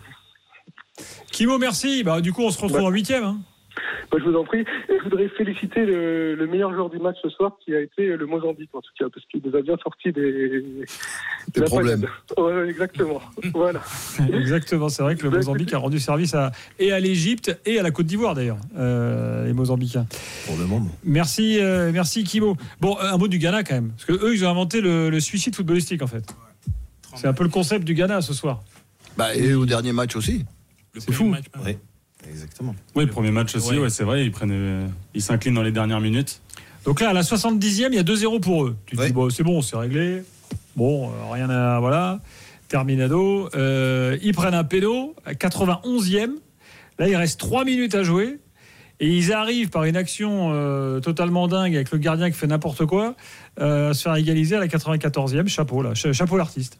Kimo, 1.32 1.58
merci. 1.58 2.04
Bah, 2.04 2.22
du 2.22 2.34
coup, 2.34 2.44
on 2.44 2.52
se 2.52 2.62
retrouve 2.62 2.82
en 2.84 2.90
huitième. 2.92 3.24
Hein. 3.24 3.40
Bah, 4.12 4.18
je 4.20 4.30
vous 4.30 4.36
en 4.36 4.44
prie. 4.44 4.62
Et 4.62 4.98
je 4.98 5.04
voudrais 5.04 5.28
féliciter 5.30 5.86
le, 5.86 6.36
le 6.36 6.48
meilleur 6.48 6.74
joueur 6.74 6.90
du 6.90 7.00
match 7.00 7.18
ce 7.22 7.30
soir, 7.30 7.58
qui 7.64 7.74
a 7.76 7.80
été 7.80 8.16
le 8.16 8.26
Mozambique, 8.26 8.70
en 8.74 8.82
tout 8.82 8.92
cas, 8.98 9.06
parce 9.14 9.26
qu'il 9.28 9.42
nous 9.44 9.56
a 9.56 9.62
bien 9.62 9.78
sorti 9.82 10.12
des, 10.12 10.86
problèmes. 11.66 12.06
Ouais, 12.38 12.70
exactement. 12.70 13.22
voilà. 13.54 13.82
Exactement, 14.34 14.90
c'est 14.90 15.04
vrai 15.04 15.16
que 15.16 15.24
le 15.24 15.30
Mozambique 15.30 15.74
a 15.74 15.78
rendu 15.78 16.00
service 16.00 16.34
à, 16.34 16.52
et 16.80 16.92
à 16.92 17.00
l'Égypte 17.00 17.58
et 17.66 17.80
à 17.80 17.84
la 17.84 17.92
Côte 17.92 18.06
d'Ivoire 18.06 18.36
d'ailleurs, 18.36 18.58
euh, 18.78 19.46
les 19.46 19.54
Mozambicains. 19.54 20.06
Pour 20.46 20.58
le 20.58 20.66
moment. 20.66 20.90
Merci, 21.04 21.60
euh, 21.60 21.92
merci 21.94 22.24
Kimo. 22.24 22.56
Bon, 22.80 22.98
un 23.00 23.18
mot 23.18 23.28
du 23.28 23.38
Ghana 23.38 23.64
quand 23.64 23.76
même, 23.76 23.92
parce 23.92 24.06
que 24.06 24.26
eux 24.26 24.34
ils 24.34 24.46
ont 24.46 24.50
inventé 24.50 24.82
le, 24.82 25.10
le 25.10 25.20
suicide 25.20 25.56
footballistique 25.56 26.02
en 26.02 26.08
fait. 26.08 26.24
C'est 27.16 27.28
un 27.28 27.34
peu 27.34 27.44
le 27.44 27.50
concept 27.50 27.84
du 27.84 27.94
Ghana 27.94 28.22
ce 28.22 28.34
soir. 28.34 28.62
Bah, 29.18 29.36
et 29.36 29.54
au 29.54 29.66
dernier 29.66 29.92
match 29.92 30.16
aussi. 30.16 30.46
C'est 30.98 31.12
fou. 31.12 31.34
Oui, 31.66 31.78
exactement. 32.30 32.76
Oui, 32.96 33.06
le 33.06 33.10
premier 33.12 33.32
match 33.32 33.56
aussi, 33.56 33.78
ouais, 33.78 33.90
c'est 33.90 34.04
vrai, 34.04 34.26
ils 34.26 34.32
prennent, 34.32 34.52
euh, 34.52 34.88
ils 35.14 35.22
s'inclinent 35.22 35.54
dans 35.56 35.64
les 35.64 35.72
dernières 35.72 36.02
minutes. 36.02 36.42
Donc 36.86 37.00
là, 37.02 37.10
à 37.10 37.14
la 37.14 37.22
70e, 37.22 37.88
il 37.92 37.96
y 37.96 38.00
a 38.00 38.04
2-0 38.04 38.40
pour 38.40 38.66
eux. 38.66 38.76
Tu 38.86 38.96
te 38.98 39.06
dis, 39.06 39.12
bon, 39.14 39.30
c'est 39.30 39.44
bon, 39.44 39.62
c'est 39.62 39.76
réglé. 39.78 40.24
Bon, 40.76 41.10
euh, 41.10 41.12
rien 41.32 41.50
à. 41.50 41.80
Voilà. 41.80 42.20
Terminado. 42.70 43.50
Euh, 43.56 44.18
ils 44.24 44.34
prennent 44.34 44.54
un 44.54 44.64
pédo 44.64 45.16
à 45.26 45.34
91e. 45.34 46.32
Là, 47.00 47.08
il 47.08 47.16
reste 47.16 47.40
3 47.40 47.66
minutes 47.66 47.96
à 47.96 48.04
jouer. 48.04 48.40
Et 49.00 49.10
ils 49.18 49.34
arrivent 49.34 49.70
par 49.70 49.84
une 49.86 49.98
action 49.98 50.52
euh, 50.54 51.00
totalement 51.00 51.48
dingue 51.48 51.76
avec 51.76 51.92
le 51.92 51.98
gardien 51.98 52.30
qui 52.30 52.38
fait 52.38 52.46
n'importe 52.48 52.86
quoi 52.86 53.16
euh, 53.60 53.90
à 53.90 53.94
se 53.96 54.04
faire 54.04 54.16
égaliser 54.16 54.56
à 54.56 54.60
la 54.60 54.68
94e. 54.68 55.48
Chapeau, 55.48 55.82
là. 55.82 55.94
Cha- 55.96 56.14
Chapeau 56.14 56.38
l'artiste. 56.38 56.78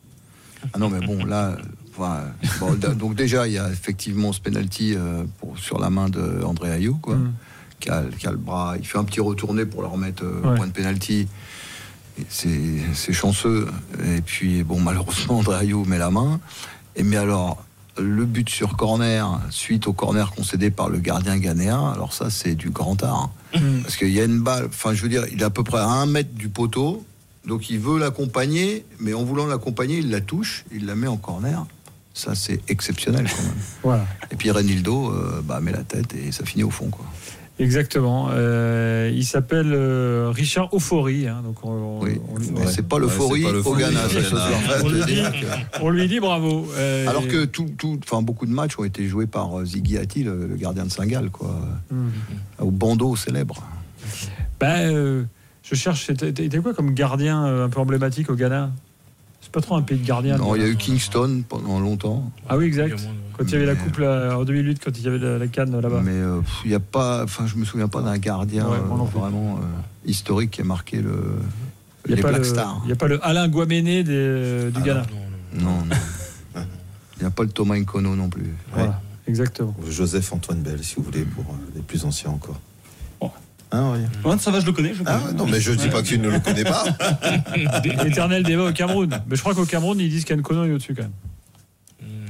Ah 0.74 0.78
non, 0.80 0.90
mais 0.90 1.00
bon, 1.06 1.26
là, 1.26 1.58
euh. 2.00 2.26
Bon, 2.60 2.74
donc 2.96 3.16
déjà, 3.16 3.48
il 3.48 3.54
y 3.54 3.58
a 3.58 3.70
effectivement 3.70 4.32
ce 4.34 4.40
penalty 4.42 4.94
euh, 4.96 5.24
pour- 5.40 5.58
sur 5.58 5.80
la 5.80 5.90
main 5.90 6.10
de 6.10 6.42
André 6.44 6.72
Ayou, 6.72 6.96
quoi, 7.02 7.16
Mm. 7.16 7.34
qui, 7.80 7.90
a, 7.90 8.04
qui 8.18 8.28
a 8.28 8.32
le 8.32 8.38
bras. 8.38 8.76
Il 8.80 8.86
fait 8.86 8.98
un 8.98 9.04
petit 9.04 9.20
retourné 9.20 9.66
pour 9.66 9.82
le 9.82 9.88
remettre 9.88 10.24
euh, 10.24 10.42
Ouais. 10.52 10.56
point 10.58 10.68
de 10.68 10.72
penalty. 10.72 11.28
C'est 12.30 13.14
chanceux. 13.14 13.68
Et 14.06 14.22
puis, 14.22 14.64
bon, 14.64 14.80
malheureusement, 14.80 15.40
André 15.40 15.58
Ayou 15.58 15.86
met 15.86 15.98
la 15.98 16.12
main. 16.12 16.40
Et 16.96 17.04
mais 17.04 17.18
alors, 17.18 17.64
le 17.98 18.26
but 18.26 18.50
sur 18.50 18.76
corner, 18.78 19.40
suite 19.50 19.88
au 19.88 19.94
corner 19.94 20.32
concédé 20.32 20.70
par 20.72 20.90
le 20.90 21.00
gardien 21.00 21.38
ghanéen, 21.38 21.90
alors 21.94 22.14
ça, 22.14 22.30
c'est 22.30 22.54
du 22.56 22.70
grand 22.70 23.02
art. 23.04 23.32
hein. 23.56 23.60
Mm. 23.60 23.82
Parce 23.82 23.96
qu'il 23.96 24.12
y 24.12 24.20
a 24.20 24.26
une 24.26 24.40
balle, 24.40 24.66
enfin, 24.68 24.94
je 24.94 25.02
veux 25.02 25.10
dire, 25.10 25.24
il 25.32 25.42
est 25.42 25.46
à 25.46 25.50
peu 25.50 25.64
près 25.64 25.80
à 25.80 25.88
un 25.88 26.06
mètre 26.06 26.34
du 26.34 26.50
poteau. 26.50 27.04
Donc 27.48 27.72
il 27.72 27.80
veut 27.80 27.98
l'accompagner, 27.98 28.86
mais 29.00 29.14
en 29.16 29.24
voulant 29.24 29.48
l'accompagner, 29.48 29.98
il 29.98 30.12
la 30.12 30.22
touche, 30.22 30.64
il 30.72 30.86
la 30.86 30.94
met 30.96 31.08
en 31.08 31.18
corner. 31.18 31.66
Ça, 32.14 32.36
c'est 32.36 32.60
exceptionnel 32.70 33.26
quand 33.30 33.44
même. 33.44 33.54
Voilà. 33.84 34.06
Et 34.32 34.36
puis 34.36 34.52
Renildo 34.52 35.12
euh, 35.12 35.42
bah, 35.44 35.60
met 35.62 35.72
la 35.72 35.84
tête 35.84 36.14
et 36.14 36.32
ça 36.32 36.44
finit 36.46 36.64
au 36.64 36.70
fond. 36.70 36.90
Quoi. 36.90 37.06
Exactement. 37.60 38.30
Euh, 38.32 39.12
il 39.14 39.24
s'appelle 39.26 39.72
euh, 39.74 40.30
Richard 40.34 40.74
Ofori. 40.74 41.28
hein, 41.28 41.42
donc 41.44 41.64
on, 41.64 41.70
on- 41.70 42.02
Oui. 42.02 42.20
on- 42.30 42.60
Mais 42.60 42.68
c'est 42.68 42.88
pas 42.88 42.98
l'euphorie 43.00 43.46
au 43.46 43.76
Ghana, 43.76 44.00
on, 45.82 45.90
lui 45.90 46.08
dit, 46.08 46.20
bravo. 46.20 46.68
Euh, 46.76 47.08
Alors 47.08 47.28
que 47.28 47.46
tout, 47.46 47.68
tout, 47.78 48.00
enfin, 48.04 48.22
beaucoup 48.22 48.46
de 48.46 48.52
matchs 48.52 48.78
ont 48.80 48.84
été 48.84 49.08
joués 49.08 49.28
par 49.28 49.64
Ziggy 49.66 49.98
Atti, 49.98 50.24
le, 50.24 50.48
le 50.48 50.56
gardien 50.56 50.86
de 50.86 50.92
Saint-Gall, 50.92 51.30
quoi, 51.30 51.56
Hmm. 51.92 52.10
au 52.60 52.72
bandeau 52.72 53.16
célèbre. 53.16 53.64
Euh, 54.64 55.24
je 55.64 55.76
cherche, 55.76 56.08
c'était 56.08 56.60
quoi 56.60 56.74
comme 56.74 56.94
gardien 56.94 57.44
un 57.64 57.70
peu 57.70 57.80
emblématique 57.80 58.30
au 58.30 58.36
Ghana 58.36 58.72
C'est 59.54 59.60
pas 59.60 59.66
trop 59.66 59.76
un 59.76 59.82
pays 59.82 59.98
de 59.98 60.06
gardiens. 60.08 60.38
Non, 60.38 60.56
il 60.56 60.62
y 60.62 60.66
a 60.66 60.68
eu 60.70 60.78
Kingston 60.78 61.44
pendant 61.50 61.78
longtemps. 61.82 62.32
Ah 62.48 62.56
oui, 62.58 62.66
exact. 62.66 62.96
Quand 63.38 63.44
il 63.44 63.52
y 63.52 63.56
avait 63.56 63.66
la 63.66 63.76
coupe 63.76 63.98
là, 63.98 64.38
en 64.38 64.46
2008, 64.46 64.80
quand 64.82 64.98
il 64.98 65.04
y 65.04 65.08
avait 65.10 65.18
la, 65.20 65.38
la 65.38 65.48
canne 65.48 65.78
là-bas. 65.78 66.00
Mais 66.04 66.12
euh, 66.14 66.40
il 66.64 66.70
n'y 66.70 66.76
a 66.76 66.80
pas, 66.80 67.24
enfin, 67.26 67.48
je 67.48 67.58
me 67.58 67.66
souviens 67.66 67.90
pas 67.90 68.02
d'un 68.02 68.18
gardien 68.18 68.66
Ouais, 68.70 68.78
euh, 68.78 69.04
vraiment 69.20 69.58
euh, 69.58 69.62
historique 70.10 70.52
qui 70.52 70.62
a 70.62 70.64
marqué 70.64 71.02
le, 71.02 71.12
Il 72.06 72.12
les 72.12 72.14
n'y 72.16 72.20
a, 72.22 72.24
pas 72.24 72.30
Black 72.30 72.44
le- 72.44 72.48
Stars. 72.48 72.82
il 72.86 72.90
y 72.90 72.94
a 72.94 72.96
pas 72.96 73.08
le 73.10 73.20
Alain 73.26 73.50
Guaméné 73.50 74.04
des- 74.06 74.72
du 74.72 74.78
Ah, 74.78 74.82
Ghana. 74.82 75.04
Non, 75.56 75.66
non. 75.86 75.96
Il 77.18 77.20
n'y 77.20 77.26
a 77.28 77.32
pas 77.32 77.44
le 77.44 77.50
Thomas 77.50 77.78
Nkono 77.78 78.16
non 78.16 78.30
plus. 78.30 78.54
Voilà, 78.74 79.02
exactement. 79.28 79.76
Joseph 79.90 80.32
Antoine 80.32 80.62
Bell, 80.62 80.80
si 80.84 80.96
vous 80.96 81.04
voulez, 81.04 81.24
pour 81.24 81.44
euh, 81.44 81.58
les 81.76 81.82
plus 81.82 82.06
anciens 82.06 82.30
encore. 82.32 82.60
Hein. 83.72 83.94
Ouais, 84.26 84.38
ça 84.40 84.52
va, 84.52 84.60
je 84.60 84.66
le 84.66 84.72
connais. 84.74 84.94
Je 84.94 85.00
le 85.00 85.06
Ah, 85.08 85.20
non, 85.36 85.46
mais 85.48 85.60
je 85.62 85.72
dis 85.72 85.88
pas 85.88 86.02
que 86.02 86.08
tu 86.08 86.18
ne 86.20 86.30
le 86.30 86.40
connais 86.40 86.64
pas. 86.64 86.84
Éternel 88.06 88.44
débat 88.44 88.66
au 88.66 88.72
Cameroun. 88.74 89.10
Mais 89.30 89.36
je 89.36 89.42
crois 89.42 89.56
qu'au 89.56 89.66
Cameroun, 89.66 90.00
ils 90.00 90.10
disent 90.10 90.26
qu'Ankono 90.26 90.66
est 90.66 90.72
au-dessus 90.72 90.94
quand 90.94 91.04
même. 91.04 91.12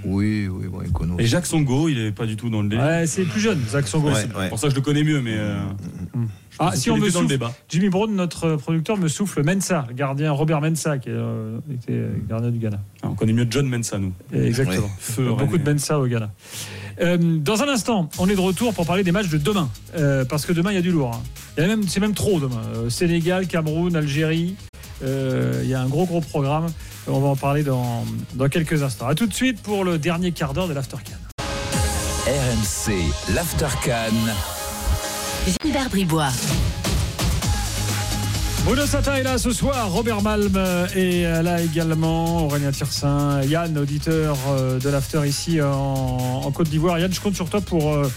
Oui, 0.03 0.47
oui, 0.47 0.67
bon, 0.67 0.81
Nkono. 0.81 1.19
Et 1.19 1.25
Jacques 1.27 1.45
Songo, 1.45 1.87
il 1.87 1.99
est 1.99 2.11
pas 2.11 2.25
du 2.25 2.35
tout 2.35 2.49
dans 2.49 2.61
le 2.63 2.69
délire. 2.69 2.83
Ouais, 2.85 3.05
c'est 3.07 3.23
plus 3.23 3.39
jeune, 3.39 3.59
Zach 3.69 3.87
Songo. 3.87 4.09
Ouais, 4.09 4.15
c'est 4.15 4.49
pour 4.49 4.57
ça 4.59 4.67
que 4.67 4.71
je 4.71 4.75
le 4.75 4.81
connais 4.81 5.03
mieux, 5.03 5.21
mais. 5.21 5.35
euh, 5.37 5.59
je 6.15 6.19
Ah, 6.63 6.75
si 6.75 6.91
on 6.91 6.97
me 6.97 7.03
était 7.05 7.13
dans 7.13 7.21
le 7.21 7.27
souffle, 7.27 7.39
débat. 7.39 7.53
Jimmy 7.69 7.89
Brown, 7.89 8.13
notre 8.15 8.55
producteur, 8.55 8.97
me 8.97 9.07
souffle 9.07 9.43
Mensa, 9.43 9.85
le 9.87 9.93
gardien 9.95 10.31
Robert 10.31 10.61
Mensa, 10.61 10.97
qui 10.99 11.09
euh, 11.09 11.57
était 11.73 12.03
gardien 12.29 12.51
du 12.51 12.59
Ghana. 12.59 12.79
Ah, 13.01 13.07
on 13.09 13.15
connaît 13.15 13.33
mieux 13.33 13.47
John 13.49 13.67
Mensa, 13.67 13.97
nous. 13.97 14.13
Exactement. 14.33 14.85
Ouais. 14.85 14.91
Feu, 14.99 15.29
Beaucoup 15.37 15.57
de 15.57 15.69
Mensa 15.71 15.99
au 15.99 16.05
Ghana. 16.05 16.29
Euh, 17.01 17.17
dans 17.19 17.63
un 17.63 17.67
instant, 17.69 18.09
on 18.19 18.29
est 18.29 18.35
de 18.35 18.39
retour 18.41 18.73
pour 18.73 18.85
parler 18.85 19.03
des 19.03 19.11
matchs 19.11 19.29
de 19.29 19.37
demain. 19.37 19.69
Euh, 19.97 20.23
parce 20.25 20.45
que 20.45 20.53
demain, 20.53 20.71
il 20.71 20.75
y 20.75 20.77
a 20.77 20.81
du 20.81 20.91
lourd. 20.91 21.11
hein. 21.15 21.21
Il 21.57 21.61
y 21.61 21.63
a 21.65 21.67
même, 21.67 21.87
c'est 21.87 21.99
même 21.99 22.13
trop 22.13 22.39
demain. 22.39 22.61
Euh, 22.75 22.89
Sénégal, 22.89 23.47
Cameroun, 23.47 23.95
Algérie. 23.95 24.55
Euh, 25.03 25.61
il 25.63 25.69
y 25.69 25.73
a 25.73 25.81
un 25.81 25.87
gros, 25.87 26.05
gros 26.05 26.21
programme. 26.21 26.67
On 27.07 27.19
va 27.19 27.29
en 27.29 27.35
parler 27.35 27.63
dans, 27.63 28.05
dans 28.35 28.47
quelques 28.49 28.83
instants. 28.83 29.07
A 29.07 29.15
tout 29.15 29.25
de 29.25 29.33
suite 29.33 29.61
pour 29.63 29.83
le 29.83 29.97
dernier 29.97 30.31
quart 30.31 30.53
d'heure 30.53 30.67
de 30.67 30.73
l'Aftercan. 30.73 31.15
RMC, 32.27 32.93
l'Aftercan. 33.33 34.13
Gilbert 35.47 35.89
Bribois. 35.89 36.29
Bruno 38.65 38.85
Satin 38.85 39.15
est 39.15 39.23
là 39.23 39.37
ce 39.39 39.51
soir, 39.51 39.91
Robert 39.91 40.21
Malm 40.21 40.55
est 40.95 41.23
là 41.41 41.61
également, 41.61 42.45
Aurélien 42.45 42.71
Tirsin, 42.71 43.41
Yann, 43.43 43.75
auditeur 43.77 44.37
euh, 44.49 44.79
de 44.79 44.89
l'After 44.89 45.21
ici 45.27 45.59
en, 45.61 45.67
en 46.45 46.51
Côte 46.51 46.69
d'Ivoire. 46.69 46.99
Yann, 46.99 47.11
je 47.11 47.19
compte 47.19 47.33
sur 47.35 47.49
toi 47.49 47.59
pour 47.59 47.91
euh, 47.91 48.07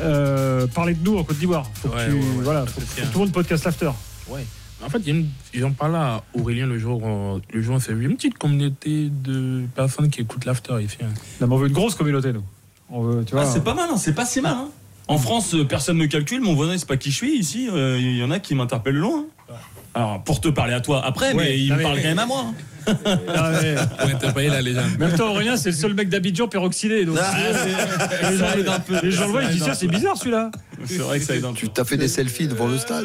euh, 0.00 0.66
parler 0.66 0.94
de 0.94 1.04
nous 1.08 1.18
en 1.18 1.22
Côte 1.24 1.38
d'Ivoire. 1.38 1.70
Faut 1.74 1.88
que 1.88 2.04
tu- 2.04 2.12
ouais, 2.12 2.18
ouais, 2.18 2.42
voilà, 2.42 2.66
faut- 2.66 2.80
faut 2.80 3.00
tout 3.06 3.12
le 3.12 3.18
monde 3.26 3.32
podcast 3.32 3.64
l'After. 3.64 3.90
Ouais. 4.28 4.44
En 4.84 4.88
fait, 4.88 4.98
il 4.98 5.06
y 5.06 5.10
a 5.12 5.14
une- 5.20 5.28
j'en 5.54 5.70
parlais 5.70 5.98
à 5.98 6.24
Aurélien 6.34 6.66
le 6.66 6.78
jour, 6.80 7.00
le 7.52 7.62
jour 7.62 7.74
où 7.74 7.76
on 7.76 7.80
s'est 7.80 7.94
vu. 7.94 8.06
Une 8.06 8.16
petite 8.16 8.36
communauté 8.38 9.08
de 9.08 9.62
personnes 9.76 10.10
qui 10.10 10.22
écoutent 10.22 10.44
l'after 10.46 10.82
ici. 10.82 10.96
hein. 11.00 11.06
Là, 11.40 11.46
mais 11.46 11.54
on 11.54 11.58
veut 11.58 11.68
une 11.68 11.72
grosse 11.74 11.94
communauté, 11.94 12.32
nous. 12.32 12.42
On 12.90 13.02
veut, 13.02 13.24
tu 13.24 13.32
vois, 13.34 13.42
Ah, 13.42 13.50
c'est 13.50 13.62
pas 13.62 13.74
mal, 13.74 13.88
hein, 13.88 13.96
c'est 13.96 14.14
pas 14.14 14.26
si 14.26 14.40
mal. 14.40 14.54
hein. 14.56 14.68
En 15.12 15.18
France, 15.18 15.54
euh, 15.54 15.64
personne 15.64 15.98
ne 15.98 16.06
calcule. 16.06 16.40
Mon 16.40 16.54
voisin, 16.54 16.72
il 16.72 16.78
sait 16.78 16.86
pas 16.86 16.96
qui 16.96 17.10
je 17.10 17.16
suis. 17.16 17.36
Ici, 17.38 17.68
euh, 17.70 17.98
il 18.00 18.16
y 18.16 18.22
en 18.24 18.30
a 18.30 18.38
qui 18.38 18.54
m'interpellent 18.54 18.96
loin. 18.96 19.26
hein. 19.50 19.54
Alors, 19.94 20.24
pour 20.24 20.40
te 20.40 20.48
parler 20.48 20.72
à 20.72 20.80
toi 20.80 21.04
après, 21.04 21.34
Ouais, 21.34 21.44
mais 21.44 21.58
il 21.60 21.70
me 21.70 21.76
mais- 21.76 21.82
parle 21.82 21.96
quand 22.02 22.08
même 22.08 22.18
à 22.18 22.24
moi. 22.26 22.46
hein. 22.48 22.54
Ah, 23.28 23.52
ouais. 23.52 23.74
Même 24.98 25.14
temps, 25.16 25.30
Aurélien, 25.30 25.56
c'est 25.58 25.68
le 25.70 25.76
seul 25.76 25.92
mec 25.92 26.08
d'Abidjan 26.08 26.48
peroxydé. 26.48 27.04
Donc, 27.04 27.18
Ah, 27.20 27.30
c'est- 27.52 27.66
les, 28.30 28.38
gens, 28.38 28.46
ça 28.46 28.58
aide 28.58 28.68
un 28.68 28.80
peu. 28.80 28.94
les 29.02 29.10
gens 29.10 29.26
le 29.26 29.30
voient, 29.32 29.42
ils 29.44 29.50
disent 29.50 29.70
c'est 29.74 29.86
bizarre 29.86 30.16
celui-là. 30.16 30.50
C'est 30.86 30.96
vrai 30.96 31.18
que 31.20 31.24
ça 31.26 31.36
aide 31.36 31.44
un 31.44 31.50
peu. 31.52 31.56
Tu 31.58 31.68
t'as 31.68 31.84
fait 31.84 31.98
des 31.98 32.08
selfies 32.08 32.48
devant 32.48 32.66
le 32.68 32.78
stade 32.78 33.04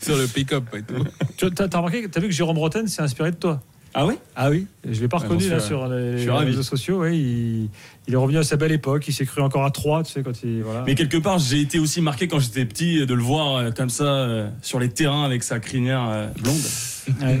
Sur 0.00 0.16
le 0.16 0.26
pick-up 0.26 0.64
et 0.74 0.82
tout. 0.82 1.04
Tu 1.36 1.44
as, 1.44 1.76
remarqué, 1.76 2.08
t'as 2.10 2.20
vu 2.20 2.28
que 2.28 2.34
Jérôme 2.34 2.58
Roten 2.58 2.88
s'est 2.88 3.02
inspiré 3.02 3.30
de 3.30 3.36
toi? 3.36 3.60
Ah 3.92 4.06
oui? 4.06 4.14
Ah 4.36 4.50
oui, 4.50 4.66
je 4.88 5.00
l'ai 5.00 5.08
pas 5.08 5.16
Ouais, 5.18 5.24
reconnu 5.24 5.44
bon, 5.48 5.50
là 5.50 5.60
sur 5.60 5.88
les, 5.88 6.18
suis 6.18 6.26
les 6.26 6.32
réseaux 6.32 6.62
sociaux. 6.62 7.00
ouais, 7.00 7.18
il, 7.18 7.68
il 8.06 8.14
est 8.14 8.16
revenu 8.16 8.38
à 8.38 8.44
sa 8.44 8.56
belle 8.56 8.70
époque. 8.72 9.06
Il 9.08 9.12
s'est 9.12 9.26
cru 9.26 9.40
encore 9.42 9.64
à 9.64 9.70
3 9.70 10.04
tu 10.04 10.12
sais, 10.12 10.22
quand 10.22 10.42
il. 10.44 10.62
Voilà. 10.62 10.84
Mais 10.86 10.94
quelque 10.94 11.16
part, 11.16 11.38
j'ai 11.38 11.60
été 11.60 11.78
aussi 11.80 12.00
marqué 12.00 12.28
quand 12.28 12.38
j'étais 12.38 12.64
petit 12.66 13.04
de 13.04 13.14
le 13.14 13.22
voir 13.22 13.56
euh, 13.56 13.70
comme 13.72 13.90
ça 13.90 14.04
euh, 14.04 14.48
sur 14.62 14.78
les 14.78 14.90
terrains 14.90 15.24
avec 15.24 15.42
sa 15.42 15.58
crinière 15.58 16.06
euh, 16.08 16.26
blonde. 16.40 17.40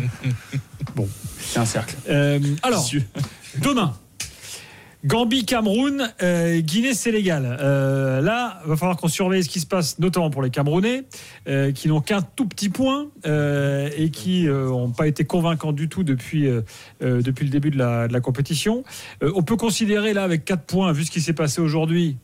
Bon. 0.96 1.08
C'est 1.38 1.60
un 1.60 1.64
cercle. 1.64 1.94
Euh, 2.08 2.40
alors, 2.62 2.84
demain. 3.62 3.94
Gambie-Cameroun, 5.04 6.12
euh, 6.22 6.60
Guinée-Sénégal. 6.60 7.56
Euh, 7.60 8.20
là, 8.20 8.60
il 8.64 8.68
va 8.68 8.76
falloir 8.76 8.98
qu'on 8.98 9.08
surveille 9.08 9.42
ce 9.42 9.48
qui 9.48 9.60
se 9.60 9.66
passe, 9.66 9.98
notamment 9.98 10.28
pour 10.28 10.42
les 10.42 10.50
Camerounais, 10.50 11.04
euh, 11.48 11.72
qui 11.72 11.88
n'ont 11.88 12.02
qu'un 12.02 12.20
tout 12.20 12.46
petit 12.46 12.68
point 12.68 13.08
euh, 13.26 13.88
et 13.96 14.10
qui 14.10 14.44
n'ont 14.44 14.90
pas 14.90 15.06
été 15.06 15.24
convaincants 15.24 15.72
du 15.72 15.88
tout 15.88 16.04
depuis, 16.04 16.48
depuis 17.00 17.44
le 17.44 17.50
début 17.50 17.70
de 17.70 17.78
la, 17.78 18.20
compétition. 18.20 18.84
On 19.22 19.42
peut 19.42 19.56
considérer, 19.56 20.12
là, 20.12 20.24
avec 20.24 20.44
4 20.44 20.64
points, 20.64 20.92
vu 20.92 21.04
ce 21.04 21.10
qui 21.10 21.22
s'est 21.22 21.32
passé 21.32 21.62
aujourd'hui, 21.62 22.18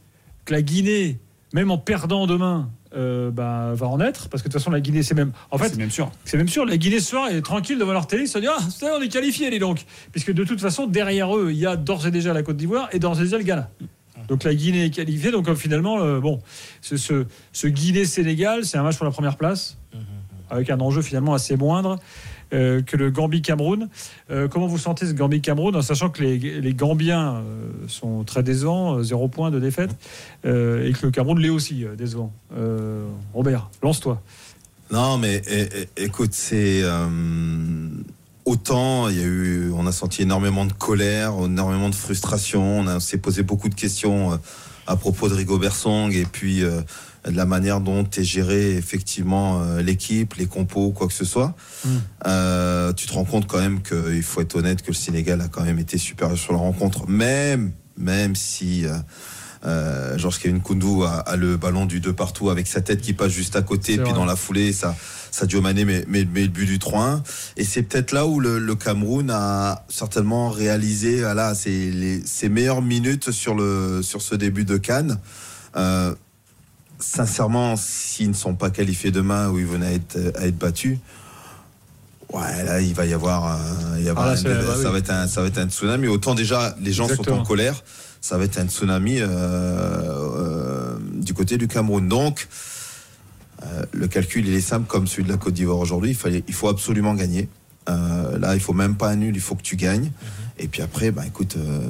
que 0.45 0.53
la 0.53 0.61
Guinée, 0.61 1.19
même 1.55 1.71
en 1.71 1.79
perdant 1.79 2.27
demain, 2.27 2.71
euh, 2.97 3.31
bah, 3.31 3.73
va 3.75 3.87
en 3.89 4.01
être, 4.01 4.29
parce 4.29 4.43
que 4.43 4.49
de 4.49 4.53
toute 4.53 4.61
façon, 4.61 4.71
la 4.71 4.81
Guinée, 4.81 5.03
c'est 5.03 5.15
même. 5.15 5.33
En 5.51 5.59
fait, 5.59 5.69
c'est 5.69 5.77
même 5.77 5.91
sûr. 5.91 6.11
c'est 6.25 6.37
même 6.37 6.49
sûr, 6.49 6.65
la 6.65 6.77
Guinée 6.77 7.01
ce 7.01 7.11
soir 7.11 7.29
est 7.29 7.43
tranquille 7.43 7.79
devant 7.79 7.93
leur 7.93 8.07
télé, 8.07 8.25
ils 8.25 8.29
se 8.29 8.39
disent 8.39 8.51
Ah, 8.57 8.63
ça, 8.71 8.97
on 8.99 9.03
est 9.03 9.09
qualifiés, 9.09 9.51
les 9.51 9.59
donc. 9.59 9.85
Puisque 10.13 10.33
de 10.33 10.45
toute 10.45 10.61
façon, 10.61 10.87
derrière 10.87 11.37
eux, 11.37 11.49
il 11.51 11.59
y 11.59 11.67
a 11.67 11.77
d'ores 11.77 12.07
et 12.07 12.11
déjà 12.11 12.33
la 12.33 12.43
Côte 12.43 12.57
d'Ivoire 12.57 12.89
et 12.93 12.99
d'ores 12.99 13.21
et 13.21 13.25
déjà 13.25 13.39
le 13.39 13.45
Ghana. 13.45 13.71
Donc 14.29 14.45
la 14.45 14.55
Guinée 14.55 14.87
est 14.87 14.91
qualifiée, 14.91 15.31
donc 15.31 15.49
euh, 15.49 15.55
finalement, 15.55 16.01
euh, 16.01 16.21
bon, 16.21 16.41
ce, 16.81 16.97
ce, 16.97 17.27
ce 17.53 17.67
Guinée-Sénégal, 17.67 18.65
c'est 18.65 18.79
un 18.79 18.83
match 18.83 18.97
pour 18.97 19.05
la 19.05 19.13
première 19.13 19.37
place, 19.37 19.79
avec 20.51 20.71
un 20.71 20.81
enjeu 20.81 21.03
finalement 21.03 21.35
assez 21.35 21.57
moindre. 21.57 21.99
Euh, 22.53 22.81
que 22.81 22.97
le 22.97 23.11
Gambie-Cameroun. 23.11 23.89
Euh, 24.31 24.47
comment 24.47 24.67
vous 24.67 24.79
sentez 24.79 25.07
ce 25.07 25.13
Gambie-Cameroun, 25.13 25.75
en 25.75 25.83
sachant 25.83 26.11
que 26.11 26.23
les, 26.23 26.75
Gambiens 26.75 27.37
euh, 27.37 27.71
sont 27.89 28.23
très 28.23 28.45
décevants, 28.45 29.03
zéro 29.03 29.27
point 29.27 29.51
de 29.51 29.59
défaite, 29.59 29.91
et 30.45 30.93
que 30.93 31.07
le 31.07 31.11
Cameroun 31.11 31.41
l'est 31.41 31.49
aussi 31.49 31.85
décevant. 31.99 32.33
Robert, 33.35 33.69
lance-toi. 33.83 34.23
Non, 34.93 35.19
mais 35.19 35.43
écoute, 35.97 36.33
c'est 36.33 36.85
autant 38.45 39.09
il 39.09 39.17
y 39.17 39.21
a 39.21 39.25
eu, 39.25 39.73
on 39.73 39.87
a 39.87 39.93
senti 39.93 40.23
énormément 40.23 40.67
de 40.67 40.73
colère, 40.73 41.33
énormément 41.45 41.89
de 41.89 41.97
frustration. 41.97 42.81
On 42.81 43.01
s'est 43.01 43.19
posé 43.19 43.43
beaucoup 43.43 43.69
de 43.69 43.75
questions 43.75 44.39
à 44.87 44.97
propos 44.97 45.29
de 45.29 45.35
Rigobert 45.35 45.75
Song 45.75 46.13
et 46.13 46.25
puis 46.25 46.63
euh, 46.63 46.81
de 47.29 47.37
la 47.37 47.47
manière 47.47 47.81
dont 47.81 48.05
est 48.17 48.23
géré 48.25 48.77
effectivement 48.77 49.61
euh, 49.63 49.83
l'équipe, 49.83 50.35
les 50.35 50.47
compos, 50.47 50.91
quoi 50.93 51.07
que 51.09 51.13
ce 51.13 51.25
soit. 51.25 51.55
Euh, 52.27 52.93
tu 52.93 53.07
te 53.07 53.13
rends 53.13 53.25
compte 53.25 53.47
quand 53.47 53.59
même 53.61 53.83
qu'il 53.83 54.23
faut 54.23 54.41
être 54.41 54.57
honnête 54.57 54.83
que 54.83 54.89
le 54.89 54.95
Sénégal 54.95 55.41
a 55.41 55.49
quand 55.49 55.65
même 55.65 55.79
été 55.79 55.99
supérieur 55.99 56.39
sur 56.39 56.53
la 56.53 56.59
rencontre, 56.59 57.09
même 57.09 57.73
même 57.97 58.35
si. 58.37 58.85
euh, 58.87 58.97
euh, 59.65 60.17
Georges 60.19 60.39
Kevin 60.39 60.61
Koundou 60.61 61.03
a, 61.03 61.11
a 61.21 61.35
le 61.35 61.57
ballon 61.57 61.87
du 61.87 61.99
2 61.99 62.13
partout 62.13 62.51
avec 62.51 62.69
sa 62.69 62.83
tête 62.83 63.01
qui 63.01 63.15
passe 63.15 63.33
juste 63.33 63.57
à 63.57 63.63
côté, 63.63 63.93
C'est 63.95 64.03
puis 64.03 64.11
vrai. 64.11 64.13
dans 64.13 64.25
la 64.27 64.37
foulée, 64.37 64.73
ça, 64.73 64.95
Sadio 65.37 65.61
Mané 65.61 65.85
met, 65.85 66.05
met, 66.09 66.25
met 66.25 66.43
le 66.45 66.49
but 66.49 66.65
du 66.65 66.79
3-1. 66.79 67.21
Et 67.59 67.65
c'est 67.65 67.83
peut-être 67.83 68.13
là 68.13 68.27
où 68.27 68.41
le, 68.41 68.59
le 68.59 68.75
Cameroun 68.75 69.31
a 69.31 69.85
certainement 69.91 70.49
réalisé 70.49 71.21
voilà, 71.21 71.55
ses, 71.55 71.91
les- 71.91 72.25
ses 72.25 72.49
meilleures 72.49 72.81
minutes 72.81 73.31
sur, 73.33 73.55
le, 73.55 74.01
sur 74.03 74.23
ce 74.23 74.35
début 74.35 74.65
de 74.65 74.79
Cannes. 74.79 75.19
Euh, 75.77 76.15
sincèrement, 76.99 77.77
s'ils 77.77 78.31
ne 78.31 78.35
sont 78.35 78.55
pas 78.55 78.71
qualifiés 78.71 79.11
demain 79.11 79.51
ou 79.51 79.59
ils 79.59 79.67
venaient 79.67 79.87
à 79.89 79.93
être, 79.93 80.19
à 80.37 80.47
être 80.47 80.57
battus, 80.57 80.97
ouais, 82.33 82.65
là, 82.65 82.81
il 82.81 82.95
va 82.95 83.05
y 83.05 83.13
avoir, 83.13 83.59
il 83.91 83.95
va 83.97 84.01
y 84.01 84.09
avoir 84.09 84.27
Ah, 84.29 84.35
là, 84.35 84.41
un- 84.41 84.83
ça, 84.83 84.91
va 84.91 84.99
être 84.99 85.11
un, 85.11 85.27
ça 85.29 85.43
va 85.43 85.49
être 85.49 85.59
un 85.59 85.69
tsunami. 85.69 86.07
Autant 86.09 86.35
déjà, 86.35 86.75
les 86.81 86.93
gens 86.95 87.09
sont 87.09 87.31
en 87.31 87.43
colère, 87.45 87.85
ça 88.23 88.39
va 88.39 88.45
être 88.45 88.59
un 88.59 88.67
tsunami 88.69 89.21
euh, 89.21 89.27
euh, 89.29 90.97
du 91.13 91.35
côté 91.35 91.59
du 91.59 91.69
Cameroun. 91.69 92.09
Donc, 92.09 92.49
le 93.93 94.09
calcul, 94.09 94.47
il 94.47 94.55
est 94.55 94.61
simple 94.61 94.87
comme 94.87 95.07
celui 95.07 95.25
de 95.25 95.29
la 95.29 95.37
Côte 95.37 95.55
d'Ivoire 95.55 95.79
aujourd'hui. 95.79 96.11
Il, 96.11 96.17
fallait, 96.17 96.43
il 96.47 96.55
faut 96.55 96.69
absolument 96.69 97.15
gagner. 97.15 97.49
Euh, 97.89 98.39
là, 98.39 98.55
il 98.55 98.61
faut 98.61 98.73
même 98.73 98.97
pas 98.97 99.11
un 99.11 99.17
nul, 99.17 99.35
il 99.35 99.41
faut 99.41 99.55
que 99.55 99.63
tu 99.63 99.77
gagnes. 99.77 100.11
Et 100.59 100.69
puis 100.69 100.83
après, 100.83 101.11
bah, 101.11 101.23
écoute, 101.27 101.57
euh, 101.57 101.81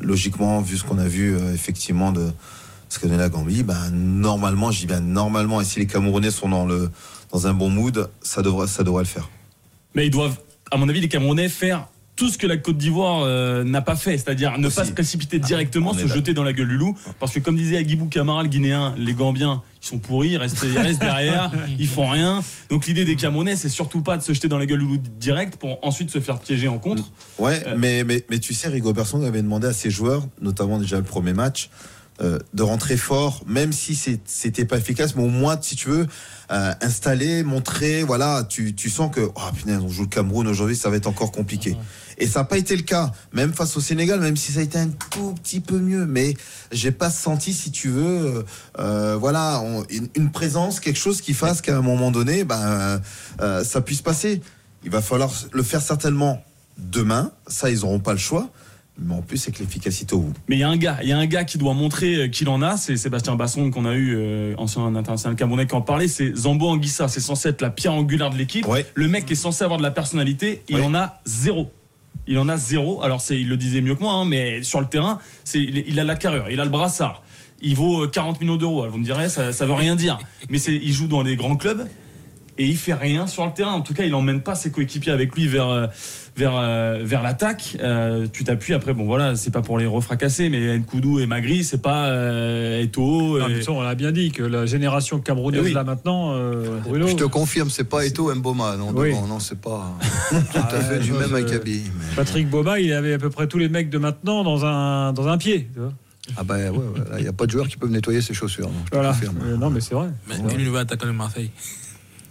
logiquement, 0.00 0.60
vu 0.60 0.76
ce 0.76 0.84
qu'on 0.84 0.98
a 0.98 1.06
vu 1.06 1.34
euh, 1.34 1.52
effectivement 1.52 2.12
de 2.12 2.30
ce 2.88 2.98
qu'a 2.98 3.08
donné 3.08 3.18
la 3.18 3.28
Gambie, 3.28 3.62
bah, 3.62 3.90
normalement, 3.92 4.70
je 4.70 4.80
dis 4.80 4.86
bien 4.86 5.00
normalement, 5.00 5.60
et 5.60 5.64
si 5.64 5.80
les 5.80 5.86
Camerounais 5.86 6.30
sont 6.30 6.48
dans, 6.48 6.64
le, 6.64 6.90
dans 7.32 7.46
un 7.46 7.54
bon 7.54 7.68
mood, 7.68 8.08
ça 8.22 8.42
devrait, 8.42 8.68
ça 8.68 8.84
devrait 8.84 9.02
le 9.02 9.08
faire. 9.08 9.28
Mais 9.94 10.06
ils 10.06 10.10
doivent, 10.10 10.38
à 10.70 10.76
mon 10.76 10.88
avis, 10.88 11.00
les 11.00 11.08
Camerounais 11.08 11.48
faire 11.48 11.88
tout 12.16 12.28
ce 12.28 12.38
que 12.38 12.46
la 12.46 12.56
Côte 12.56 12.78
d'Ivoire 12.78 13.22
euh, 13.22 13.64
n'a 13.64 13.82
pas 13.82 13.96
fait, 13.96 14.16
c'est-à-dire 14.18 14.58
ne 14.58 14.68
pas 14.68 14.84
se 14.84 14.92
précipiter 14.92 15.38
directement, 15.38 15.90
on 15.90 15.98
est 15.98 16.02
se 16.02 16.06
jeter 16.06 16.32
dans 16.32 16.44
la 16.44 16.52
gueule 16.52 16.68
du 16.68 16.76
loup. 16.76 16.96
Parce 17.18 17.32
que 17.32 17.40
comme 17.40 17.56
disait 17.56 17.76
Agibou 17.76 18.06
Camara, 18.06 18.42
le 18.42 18.48
Guinéen, 18.48 18.94
les 18.96 19.14
Gambiens, 19.14 19.62
ils 19.82 19.86
sont 19.86 19.98
pourris, 19.98 20.30
ils 20.30 20.36
restent, 20.36 20.64
ils 20.64 20.78
restent 20.78 21.00
derrière, 21.00 21.50
ils 21.78 21.88
font 21.88 22.08
rien. 22.08 22.42
Donc 22.70 22.86
l'idée 22.86 23.04
des 23.04 23.16
Camerounais, 23.16 23.56
c'est 23.56 23.68
surtout 23.68 24.00
pas 24.00 24.16
de 24.16 24.22
se 24.22 24.32
jeter 24.32 24.48
dans 24.48 24.58
la 24.58 24.66
gueule 24.66 24.80
du 24.80 24.86
loup 24.86 24.98
direct 25.18 25.56
pour 25.56 25.84
ensuite 25.84 26.10
se 26.10 26.20
faire 26.20 26.38
piéger 26.38 26.68
en 26.68 26.78
contre. 26.78 27.10
Ouais, 27.38 27.62
mais, 27.76 28.04
mais, 28.04 28.24
mais 28.30 28.38
tu 28.38 28.54
sais, 28.54 28.68
Rigobert 28.68 29.06
Song 29.06 29.24
avait 29.24 29.42
demandé 29.42 29.66
à 29.66 29.72
ses 29.72 29.90
joueurs, 29.90 30.26
notamment 30.40 30.78
déjà 30.78 30.96
le 30.96 31.02
premier 31.02 31.32
match, 31.32 31.68
euh, 32.20 32.38
de 32.52 32.62
rentrer 32.62 32.96
fort, 32.96 33.42
même 33.46 33.72
si 33.72 33.98
c'était 34.24 34.64
pas 34.64 34.78
efficace, 34.78 35.16
mais 35.16 35.22
au 35.24 35.28
moins, 35.28 35.58
si 35.60 35.74
tu 35.74 35.88
veux, 35.88 36.06
euh, 36.52 36.72
installer, 36.80 37.42
montrer, 37.42 38.02
voilà, 38.04 38.44
tu, 38.48 38.74
tu 38.74 38.88
sens 38.90 39.10
que, 39.12 39.20
oh 39.20 39.40
punaise, 39.56 39.80
on 39.82 39.88
joue 39.88 40.02
le 40.02 40.08
Cameroun 40.08 40.46
aujourd'hui, 40.46 40.76
ça 40.76 40.90
va 40.90 40.96
être 40.96 41.06
encore 41.08 41.32
compliqué. 41.32 41.76
Et 42.18 42.28
ça 42.28 42.40
n'a 42.40 42.44
pas 42.44 42.58
été 42.58 42.76
le 42.76 42.82
cas, 42.82 43.10
même 43.32 43.52
face 43.52 43.76
au 43.76 43.80
Sénégal, 43.80 44.20
même 44.20 44.36
si 44.36 44.52
ça 44.52 44.60
a 44.60 44.62
été 44.62 44.78
un 44.78 44.90
tout 45.10 45.34
petit 45.42 45.58
peu 45.58 45.78
mieux, 45.80 46.06
mais 46.06 46.34
j'ai 46.70 46.92
pas 46.92 47.10
senti, 47.10 47.52
si 47.52 47.72
tu 47.72 47.88
veux, 47.88 48.44
euh, 48.78 49.16
voilà, 49.18 49.60
on- 49.60 49.84
une, 49.90 50.08
une 50.14 50.30
présence, 50.30 50.78
quelque 50.78 50.98
chose 51.00 51.20
qui 51.20 51.34
fasse 51.34 51.60
qu'à 51.62 51.76
un 51.76 51.82
moment 51.82 52.12
donné, 52.12 52.44
ben, 52.44 53.00
ça 53.64 53.80
puisse 53.80 54.02
passer. 54.02 54.40
Il 54.84 54.90
va 54.90 55.00
falloir 55.02 55.32
le 55.52 55.62
faire 55.62 55.82
certainement 55.82 56.44
demain, 56.78 57.32
ça 57.46 57.70
ils 57.70 57.80
n'auront 57.80 58.00
pas 58.00 58.12
le 58.12 58.18
choix, 58.18 58.50
mais 58.98 59.14
en 59.14 59.22
plus 59.22 59.42
avec 59.46 59.58
l'efficacité 59.58 60.14
au 60.14 60.20
bout. 60.20 60.32
Mais 60.48 60.56
il 60.56 60.60
y 60.60 60.62
a 60.62 60.68
un 60.68 60.76
gars, 60.76 60.98
il 61.02 61.08
y 61.08 61.12
a 61.12 61.18
un 61.18 61.26
gars 61.26 61.44
qui 61.44 61.58
doit 61.58 61.74
montrer 61.74 62.14
euh, 62.14 62.28
qu'il 62.28 62.48
en 62.48 62.62
a, 62.62 62.76
c'est 62.76 62.96
Sébastien 62.96 63.34
Basson 63.34 63.70
qu'on 63.70 63.86
a 63.86 63.94
eu, 63.94 64.14
euh, 64.16 64.54
ancien 64.56 64.84
international 64.94 65.36
camerounais 65.36 65.66
qui 65.66 65.74
en 65.74 65.80
parlait, 65.80 66.08
c'est 66.08 66.34
Zambo 66.34 66.68
Anguissa, 66.68 67.08
c'est 67.08 67.20
censé 67.20 67.48
être 67.48 67.60
la 67.60 67.70
pierre 67.70 67.94
angulaire 67.94 68.30
de 68.30 68.36
l'équipe. 68.36 68.66
Le 68.94 69.08
mec 69.08 69.30
est 69.30 69.36
censé 69.36 69.64
avoir 69.64 69.78
de 69.78 69.82
la 69.82 69.90
personnalité, 69.90 70.62
il 70.68 70.80
en 70.80 70.94
a 70.94 71.20
zéro. 71.24 71.70
Il 72.26 72.38
en 72.38 72.48
a 72.48 72.56
zéro. 72.56 73.02
Alors 73.02 73.20
c'est, 73.20 73.38
il 73.38 73.48
le 73.48 73.56
disait 73.56 73.80
mieux 73.80 73.94
que 73.96 74.00
moi, 74.00 74.12
hein, 74.12 74.24
mais 74.24 74.62
sur 74.62 74.80
le 74.80 74.86
terrain, 74.86 75.18
c'est, 75.42 75.60
il, 75.60 75.84
il 75.86 75.98
a 75.98 76.04
la 76.04 76.14
carrure, 76.14 76.48
il 76.50 76.60
a 76.60 76.64
le 76.64 76.70
brassard. 76.70 77.22
Il 77.60 77.76
vaut 77.76 78.04
euh, 78.04 78.08
40 78.08 78.40
millions 78.40 78.56
d'euros. 78.56 78.86
Vous 78.88 78.98
me 78.98 79.04
direz, 79.04 79.28
ça, 79.28 79.52
ça 79.52 79.66
veut 79.66 79.74
rien 79.74 79.96
dire. 79.96 80.18
Mais 80.50 80.58
c'est, 80.58 80.74
il 80.74 80.92
joue 80.92 81.08
dans 81.08 81.22
les 81.22 81.36
grands 81.36 81.56
clubs 81.56 81.86
et 82.58 82.66
il 82.66 82.76
fait 82.76 82.94
rien 82.94 83.26
sur 83.26 83.44
le 83.44 83.52
terrain. 83.52 83.72
En 83.72 83.80
tout 83.80 83.94
cas, 83.94 84.04
il 84.04 84.14
emmène 84.14 84.40
pas 84.40 84.54
ses 84.54 84.70
coéquipiers 84.70 85.12
avec 85.12 85.34
lui 85.34 85.46
vers 85.48 85.68
euh, 85.68 85.86
vers 86.36 86.52
euh, 86.56 87.00
vers 87.02 87.22
l'attaque. 87.22 87.76
Euh, 87.80 88.26
tu 88.32 88.44
t'appuies 88.44 88.74
après. 88.74 88.92
Bon 88.94 89.04
voilà, 89.04 89.36
c'est 89.36 89.50
pas 89.50 89.62
pour 89.62 89.78
les 89.78 89.86
refracasser, 89.86 90.48
mais 90.48 90.78
Nkoudou 90.78 91.18
et 91.20 91.26
Magri, 91.26 91.64
c'est 91.64 91.82
pas 91.82 92.06
euh, 92.06 92.82
Eto'o. 92.82 93.38
Non, 93.38 93.48
mais 93.48 93.58
et- 93.58 93.62
ça, 93.62 93.72
on 93.72 93.82
l'a 93.82 93.94
bien 93.94 94.12
dit 94.12 94.30
que 94.30 94.42
la 94.42 94.66
génération 94.66 95.18
camerounaise 95.20 95.60
Eh 95.62 95.66
oui. 95.68 95.72
là 95.72 95.84
maintenant, 95.84 96.32
euh, 96.34 96.78
Bruno. 96.80 97.06
Je 97.08 97.14
te 97.14 97.24
confirme, 97.24 97.70
c'est 97.70 97.84
pas 97.84 98.04
Eto 98.06 98.34
Mboma, 98.34 98.76
non, 98.76 98.90
Oui. 98.94 99.10
devant, 99.10 99.26
non, 99.26 99.38
c'est 99.40 99.60
pas 99.60 99.92
tout 100.30 100.58
à 100.58 100.80
fait 100.80 100.98
du 101.00 101.12
Euh, 101.12 101.18
même 101.20 101.34
acabit. 101.34 101.82
Patrick 102.16 102.48
Boma, 102.48 102.78
il 102.80 102.92
avait 102.92 103.14
à 103.14 103.18
peu 103.18 103.30
près 103.30 103.46
tous 103.48 103.58
les 103.58 103.68
mecs 103.68 103.90
de 103.90 103.98
maintenant 103.98 104.44
dans 104.44 104.64
un, 104.64 105.12
dans 105.12 105.28
un 105.28 105.38
pied. 105.38 105.68
tu 105.72 105.80
vois. 105.80 105.92
Ah 106.38 106.42
ben 106.42 106.70
ouais, 106.70 106.78
ouais, 106.78 106.84
il 107.18 107.22
n'y 107.22 107.28
a 107.28 107.34
pas 107.34 107.44
de 107.44 107.50
joueurs 107.50 107.68
qui 107.68 107.76
peuvent 107.76 107.90
nettoyer 107.90 108.22
ses 108.22 108.32
chaussures. 108.32 108.68
non, 108.68 108.74
je 108.86 108.90
te 108.90 108.94
Voilà. 108.96 109.10
confirme. 109.10 109.36
Euh, 109.44 109.56
non, 109.58 109.68
mais 109.68 109.80
c'est 109.82 109.94
vrai. 109.94 110.08
Mais 110.26 110.36
quel 110.48 110.64
nouvel 110.64 110.80
attaquant 110.80 111.06
de 111.06 111.12
Marseille 111.12 111.50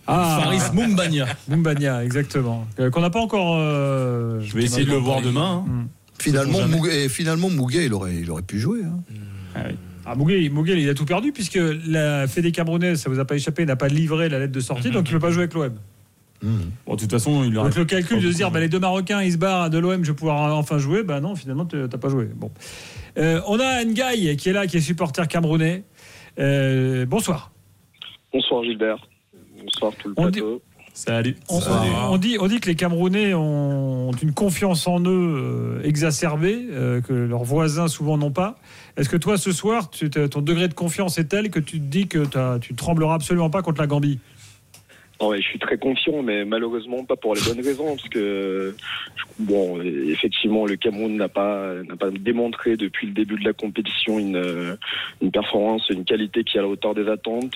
Ah, 0.08 0.42
Faris 0.44 0.60
Moumbagna. 0.74 1.26
Moumbagna, 1.48 2.04
exactement. 2.04 2.66
Euh, 2.80 2.90
Qu'on 2.90 3.02
n'a 3.02 3.10
pas 3.10 3.22
encore. 3.22 3.56
euh, 3.58 4.40
Je 4.42 4.54
vais 4.56 4.64
essayer 4.64 4.86
de 4.86 4.92
le 4.92 4.98
voir 4.98 5.22
demain. 5.22 5.64
hein. 5.68 5.70
Hmm. 5.70 5.88
Finalement, 6.20 6.54
Sait-on 6.54 6.62
jamais. 6.68 6.76
Mouguet, 6.78 7.06
et 7.06 7.10
finalement, 7.10 7.50
Mouguet, 7.50 7.86
il 7.86 7.94
aurait, 7.94 8.16
il 8.16 8.30
aurait 8.32 8.42
pu 8.44 8.60
jouer. 8.60 8.82
hein. 8.84 9.62
Ah, 10.06 10.16
Mouguet, 10.16 10.50
Mouguet, 10.50 10.82
il 10.82 10.90
a 10.90 10.94
tout 10.94 11.06
perdu 11.06 11.32
puisque 11.32 11.60
la 11.88 12.28
Fédé 12.28 12.52
Camerounaise, 12.52 13.00
ça 13.02 13.10
vous 13.10 13.20
a 13.20 13.26
pas 13.26 13.36
échappé, 13.36 13.66
n'a 13.66 13.76
pas 13.78 13.88
livré 13.88 14.28
la 14.30 14.40
lettre 14.40 14.52
de 14.52 14.60
sortie, 14.60 14.90
donc 14.92 15.10
il 15.10 15.14
ne 15.14 15.18
peut 15.20 15.28
pas 15.28 15.32
jouer 15.32 15.44
avec 15.44 15.54
l'OM. 15.54 15.74
Bon, 16.86 16.96
de 16.96 17.00
toute 17.00 17.10
façon, 17.12 17.46
il 17.46 17.54
Donc 17.54 17.74
le 17.76 17.86
calcul 17.86 18.22
de 18.22 18.30
se 18.30 18.36
dire 18.36 18.52
bah, 18.52 18.60
les 18.60 18.68
deux 18.68 18.80
Marocains 18.80 19.22
ils 19.22 19.32
se 19.32 19.38
barrent 19.38 19.70
de 19.70 19.78
l'OM, 19.78 20.04
je 20.04 20.12
vais 20.12 20.16
pouvoir 20.16 20.58
enfin 20.58 20.78
jouer, 20.78 21.04
bah 21.04 21.22
non, 21.22 21.36
finalement 21.38 21.66
tu 21.66 21.78
n'as 21.78 21.88
pas 21.88 22.10
joué. 22.10 22.28
Bon. 22.36 22.52
Euh, 23.18 23.40
on 23.48 23.58
a 23.62 23.82
Ngaï 23.86 24.36
qui 24.36 24.50
est 24.50 24.54
là, 24.54 24.68
qui 24.68 24.76
est 24.76 24.82
supporter 24.82 25.26
camerounais. 25.30 25.84
Euh, 26.40 27.06
bonsoir. 27.06 27.52
Bonsoir 28.34 28.62
Gilbert. 28.66 28.98
Bonsoir 29.64 29.94
tout 30.02 30.10
le 30.10 30.14
On 30.18 30.26
dit- 30.30 30.40
plateau. 30.40 30.62
Salut. 30.96 31.36
On, 31.50 32.18
dit, 32.18 32.38
on 32.40 32.46
dit 32.48 32.60
que 32.60 32.68
les 32.70 32.76
Camerounais 32.76 33.34
ont 33.34 34.12
une 34.22 34.32
confiance 34.32 34.86
en 34.86 35.00
eux 35.02 35.08
euh, 35.10 35.82
exacerbée, 35.84 36.68
euh, 36.70 37.02
que 37.02 37.14
leurs 37.14 37.44
voisins 37.44 37.88
souvent 37.88 38.16
n'ont 38.16 38.30
pas. 38.30 38.58
Est-ce 38.96 39.10
que 39.10 39.18
toi, 39.18 39.38
ce 39.40 39.52
soir, 39.52 39.90
tu- 39.90 40.12
ton 40.12 40.42
degré 40.42 40.68
de 40.68 40.76
confiance 40.76 41.18
est 41.18 41.24
tel 41.26 41.50
que 41.50 41.60
tu 41.60 41.80
te 41.80 41.86
dis 41.86 42.08
que 42.08 42.20
tu 42.60 42.74
ne 42.74 42.78
trembleras 42.78 43.16
absolument 43.16 43.50
pas 43.50 43.64
contre 43.64 43.82
la 43.82 43.88
Gambie? 43.88 44.20
Je 45.36 45.42
suis 45.42 45.60
très 45.60 45.78
confiant, 45.78 46.22
mais 46.22 46.46
malheureusement 46.46 47.04
pas 47.06 47.16
pour 47.16 47.36
les 47.36 47.42
bonnes 47.42 47.64
raisons, 47.64 47.96
parce 47.96 48.10
que 48.10 48.76
bon, 49.40 49.82
effectivement, 49.82 50.66
le 50.66 50.76
Cameroun 50.76 51.16
n'a 51.16 51.30
pas 51.30 51.74
n'a 51.88 51.96
pas 51.96 52.10
démontré 52.12 52.76
depuis 52.76 53.08
le 53.08 53.14
début 53.14 53.38
de 53.40 53.46
la 53.46 53.54
compétition 53.54 54.20
une 54.20 54.78
une 55.22 55.32
performance, 55.32 55.90
une 55.90 56.06
qualité 56.06 56.44
qui 56.44 56.58
est 56.58 56.60
à 56.60 56.64
la 56.64 56.70
hauteur 56.70 56.94
des 56.94 57.08
attentes. 57.08 57.54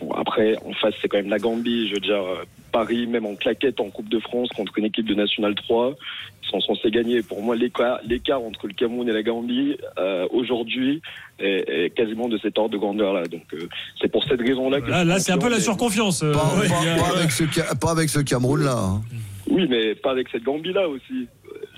Bon, 0.00 0.12
après, 0.12 0.56
en 0.64 0.72
face, 0.74 0.94
c'est 1.00 1.08
quand 1.08 1.16
même 1.16 1.28
la 1.28 1.38
Gambie. 1.38 1.88
Je 1.88 1.94
veux 1.94 2.00
dire, 2.00 2.22
euh, 2.22 2.44
Paris, 2.70 3.06
même 3.06 3.26
en 3.26 3.34
claquette 3.34 3.80
en 3.80 3.90
Coupe 3.90 4.08
de 4.08 4.20
France 4.20 4.48
contre 4.50 4.78
une 4.78 4.84
équipe 4.84 5.06
de 5.06 5.14
National 5.14 5.54
3, 5.54 5.96
ils 6.37 6.37
sont 6.48 6.60
censés 6.60 6.90
gagner. 6.90 7.22
Pour 7.22 7.42
moi, 7.42 7.54
l'écart 7.56 8.00
l'écart 8.06 8.40
entre 8.42 8.66
le 8.66 8.72
Cameroun 8.74 9.08
et 9.08 9.12
la 9.12 9.22
Gambie 9.22 9.76
euh, 9.98 10.26
aujourd'hui 10.30 11.00
est, 11.38 11.64
est 11.68 11.90
quasiment 11.90 12.28
de 12.28 12.38
cet 12.38 12.58
ordre 12.58 12.70
de 12.70 12.78
grandeur-là. 12.78 13.24
Donc, 13.26 13.42
euh, 13.54 13.68
c'est 14.00 14.10
pour 14.10 14.24
cette 14.24 14.40
raison-là 14.40 14.80
que 14.80 14.90
Là, 14.90 15.04
là 15.04 15.18
c'est 15.20 15.32
un 15.32 15.38
peu 15.38 15.50
la 15.50 15.60
surconfiance. 15.60 16.22
euh, 16.22 16.32
Pas, 16.32 16.54
ouais, 16.60 16.68
pas- 16.68 16.74
il 16.82 16.86
y 16.86 16.90
a- 16.90 16.96
pas 16.96 17.18
avec 17.18 17.30
ce, 17.30 17.44
Ca- 17.52 17.74
pas 17.74 17.90
avec 17.92 18.08
ce 18.08 18.20
Cameroun-là. 18.20 18.76
hein. 18.76 19.02
Oui, 19.50 19.66
mais 19.68 19.94
pas 19.94 20.10
avec 20.10 20.28
cette 20.30 20.42
Gambie-là 20.42 20.88
aussi. 20.88 21.26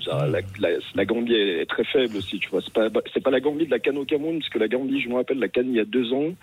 Genre, 0.05 0.25
la, 0.25 0.39
la- 0.59 0.77
la 0.95 1.05
Gambie 1.05 1.35
est, 1.35 1.65
très 1.69 1.83
faible 1.85 2.17
aussi, 2.17 2.39
tu 2.39 2.49
vois. 2.49 2.61
C'est 2.61 2.73
pas, 2.73 2.87
c'est 3.13 3.21
pas 3.23 3.29
la 3.29 3.39
Gambie 3.39 3.65
de 3.67 3.71
la 3.71 3.77
Cannes 3.79 3.99
au 3.99 4.03
Cameroun, 4.05 4.39
parce 4.39 4.49
que 4.49 4.57
la 4.57 4.67
Gambie, 4.67 4.99
je 4.99 5.07
me 5.07 5.13
rappelle, 5.15 5.37
la 5.37 5.47
Cannes 5.47 5.67
il 5.69 5.75
y 5.75 5.79
a 5.79 5.85
deux 5.85 6.11
ans, 6.11 6.33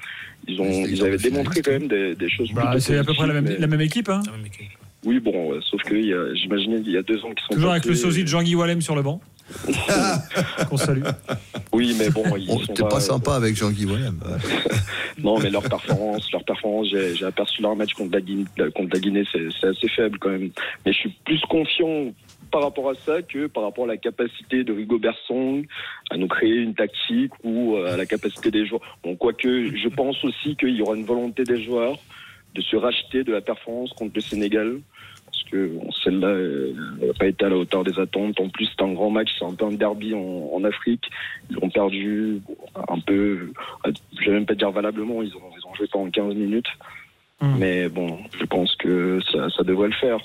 ils 0.46 0.60
ont, 0.60 0.70
ils 0.86 1.04
avaient 1.04 1.16
démontré 1.18 1.60
quand 1.60 1.72
même 1.72 1.88
des, 1.88 2.14
des 2.14 2.30
choses. 2.30 2.52
Bah, 2.54 2.74
c'est 2.78 2.96
à 2.96 3.02
peu 3.04 3.14
près 3.14 3.26
la 3.26 3.34
même, 3.34 3.44
positives, 3.44 3.60
la 3.60 3.66
même 3.66 3.80
équipe. 3.80 4.08
Hein. 4.08 4.22
Oui, 5.04 5.20
bon, 5.20 5.52
euh, 5.52 5.60
sauf 5.62 5.82
que 5.82 5.94
il 5.94 6.36
j'imaginais 6.36 6.82
qu'il 6.82 6.92
y 6.92 6.96
a 6.96 7.02
deux 7.02 7.24
ans 7.24 7.28
qu'ils 7.28 7.46
sont. 7.46 7.54
Toujours 7.54 7.70
avec 7.70 7.84
le 7.84 7.94
sosie 7.94 8.24
de 8.24 8.28
Jean-Guy 8.28 8.54
Wallem 8.54 8.80
sur 8.82 8.96
le 8.96 9.02
banc. 9.02 9.20
Qu'on 10.68 10.76
salue. 10.76 11.02
Oui, 11.72 11.94
mais 11.98 12.10
bon, 12.10 12.24
ils 12.36 12.48
Oh, 12.50 12.60
sont 12.60 12.74
T'es 12.74 12.82
pas 12.82 13.00
sympa 13.00 13.34
avec 13.34 13.56
Jean-Guy 13.56 13.86
William. 13.86 14.18
Non, 15.22 15.40
mais 15.40 15.50
leur 15.50 15.62
performance, 15.62 16.30
leur 16.32 16.44
performance, 16.44 16.88
j'ai 16.90 17.24
aperçu 17.24 17.60
leur 17.60 17.74
match 17.74 17.92
contre 17.94 18.12
la 18.12 18.20
Guinée, 18.20 18.44
contre 18.72 18.90
la 18.94 19.00
Guinée, 19.00 19.24
c'est 19.32 19.66
assez 19.66 19.88
faible 19.88 20.16
quand 20.20 20.30
même. 20.30 20.50
Mais 20.86 20.92
je 20.92 20.98
suis 20.98 21.16
plus 21.24 21.40
confiant 21.48 22.12
par 22.52 22.62
rapport 22.62 22.88
à 22.90 22.94
ça 22.94 23.20
que 23.22 23.46
par 23.48 23.64
rapport 23.64 23.84
à 23.84 23.88
la 23.88 23.96
capacité 23.96 24.62
de 24.62 24.72
Rigobert 24.72 25.16
Song 25.26 25.66
à 26.10 26.16
nous 26.16 26.28
créer 26.28 26.54
une 26.54 26.74
tactique 26.74 27.32
ou 27.42 27.76
euh, 27.76 27.92
à 27.92 27.96
la 27.96 28.06
capacité 28.06 28.50
des 28.50 28.64
joueurs. 28.64 28.80
Bon, 29.02 29.16
quoique, 29.16 29.76
je 29.76 29.88
pense 29.88 30.22
aussi 30.24 30.54
qu'il 30.56 30.76
y 30.76 30.82
aura 30.82 30.94
une 30.94 31.04
volonté 31.04 31.42
des 31.42 31.62
joueurs 31.64 31.98
de 32.58 32.62
se 32.62 32.76
racheter 32.76 33.24
de 33.24 33.32
la 33.32 33.40
performance 33.40 33.92
contre 33.92 34.12
le 34.16 34.20
Sénégal. 34.20 34.80
Parce 35.26 35.42
que 35.44 35.68
bon, 35.68 35.90
celle-là 36.02 36.34
n'a 37.06 37.12
pas 37.14 37.26
été 37.26 37.44
à 37.44 37.48
la 37.48 37.56
hauteur 37.56 37.84
des 37.84 37.98
attentes. 37.98 38.40
En 38.40 38.48
plus, 38.48 38.66
c'est 38.66 38.82
un 38.82 38.92
grand 38.92 39.10
match, 39.10 39.28
c'est 39.38 39.44
un 39.44 39.54
peu 39.54 39.66
un 39.66 39.72
derby 39.72 40.14
en, 40.14 40.50
en 40.52 40.64
Afrique. 40.64 41.04
Ils 41.50 41.58
ont 41.62 41.70
perdu 41.70 42.40
un 42.88 42.98
peu, 42.98 43.52
euh, 43.86 43.92
je 44.20 44.26
vais 44.26 44.32
même 44.32 44.46
pas 44.46 44.54
dire 44.54 44.70
valablement, 44.70 45.22
ils 45.22 45.34
ont, 45.36 45.50
ils 45.56 45.66
ont 45.66 45.74
joué 45.74 45.86
pendant 45.90 46.10
15 46.10 46.34
minutes. 46.34 46.68
Mais 47.40 47.88
bon, 47.88 48.18
je 48.36 48.44
pense 48.46 48.74
que 48.74 49.20
ça, 49.30 49.48
ça 49.56 49.62
devrait 49.62 49.86
le 49.86 49.94
faire, 49.94 50.18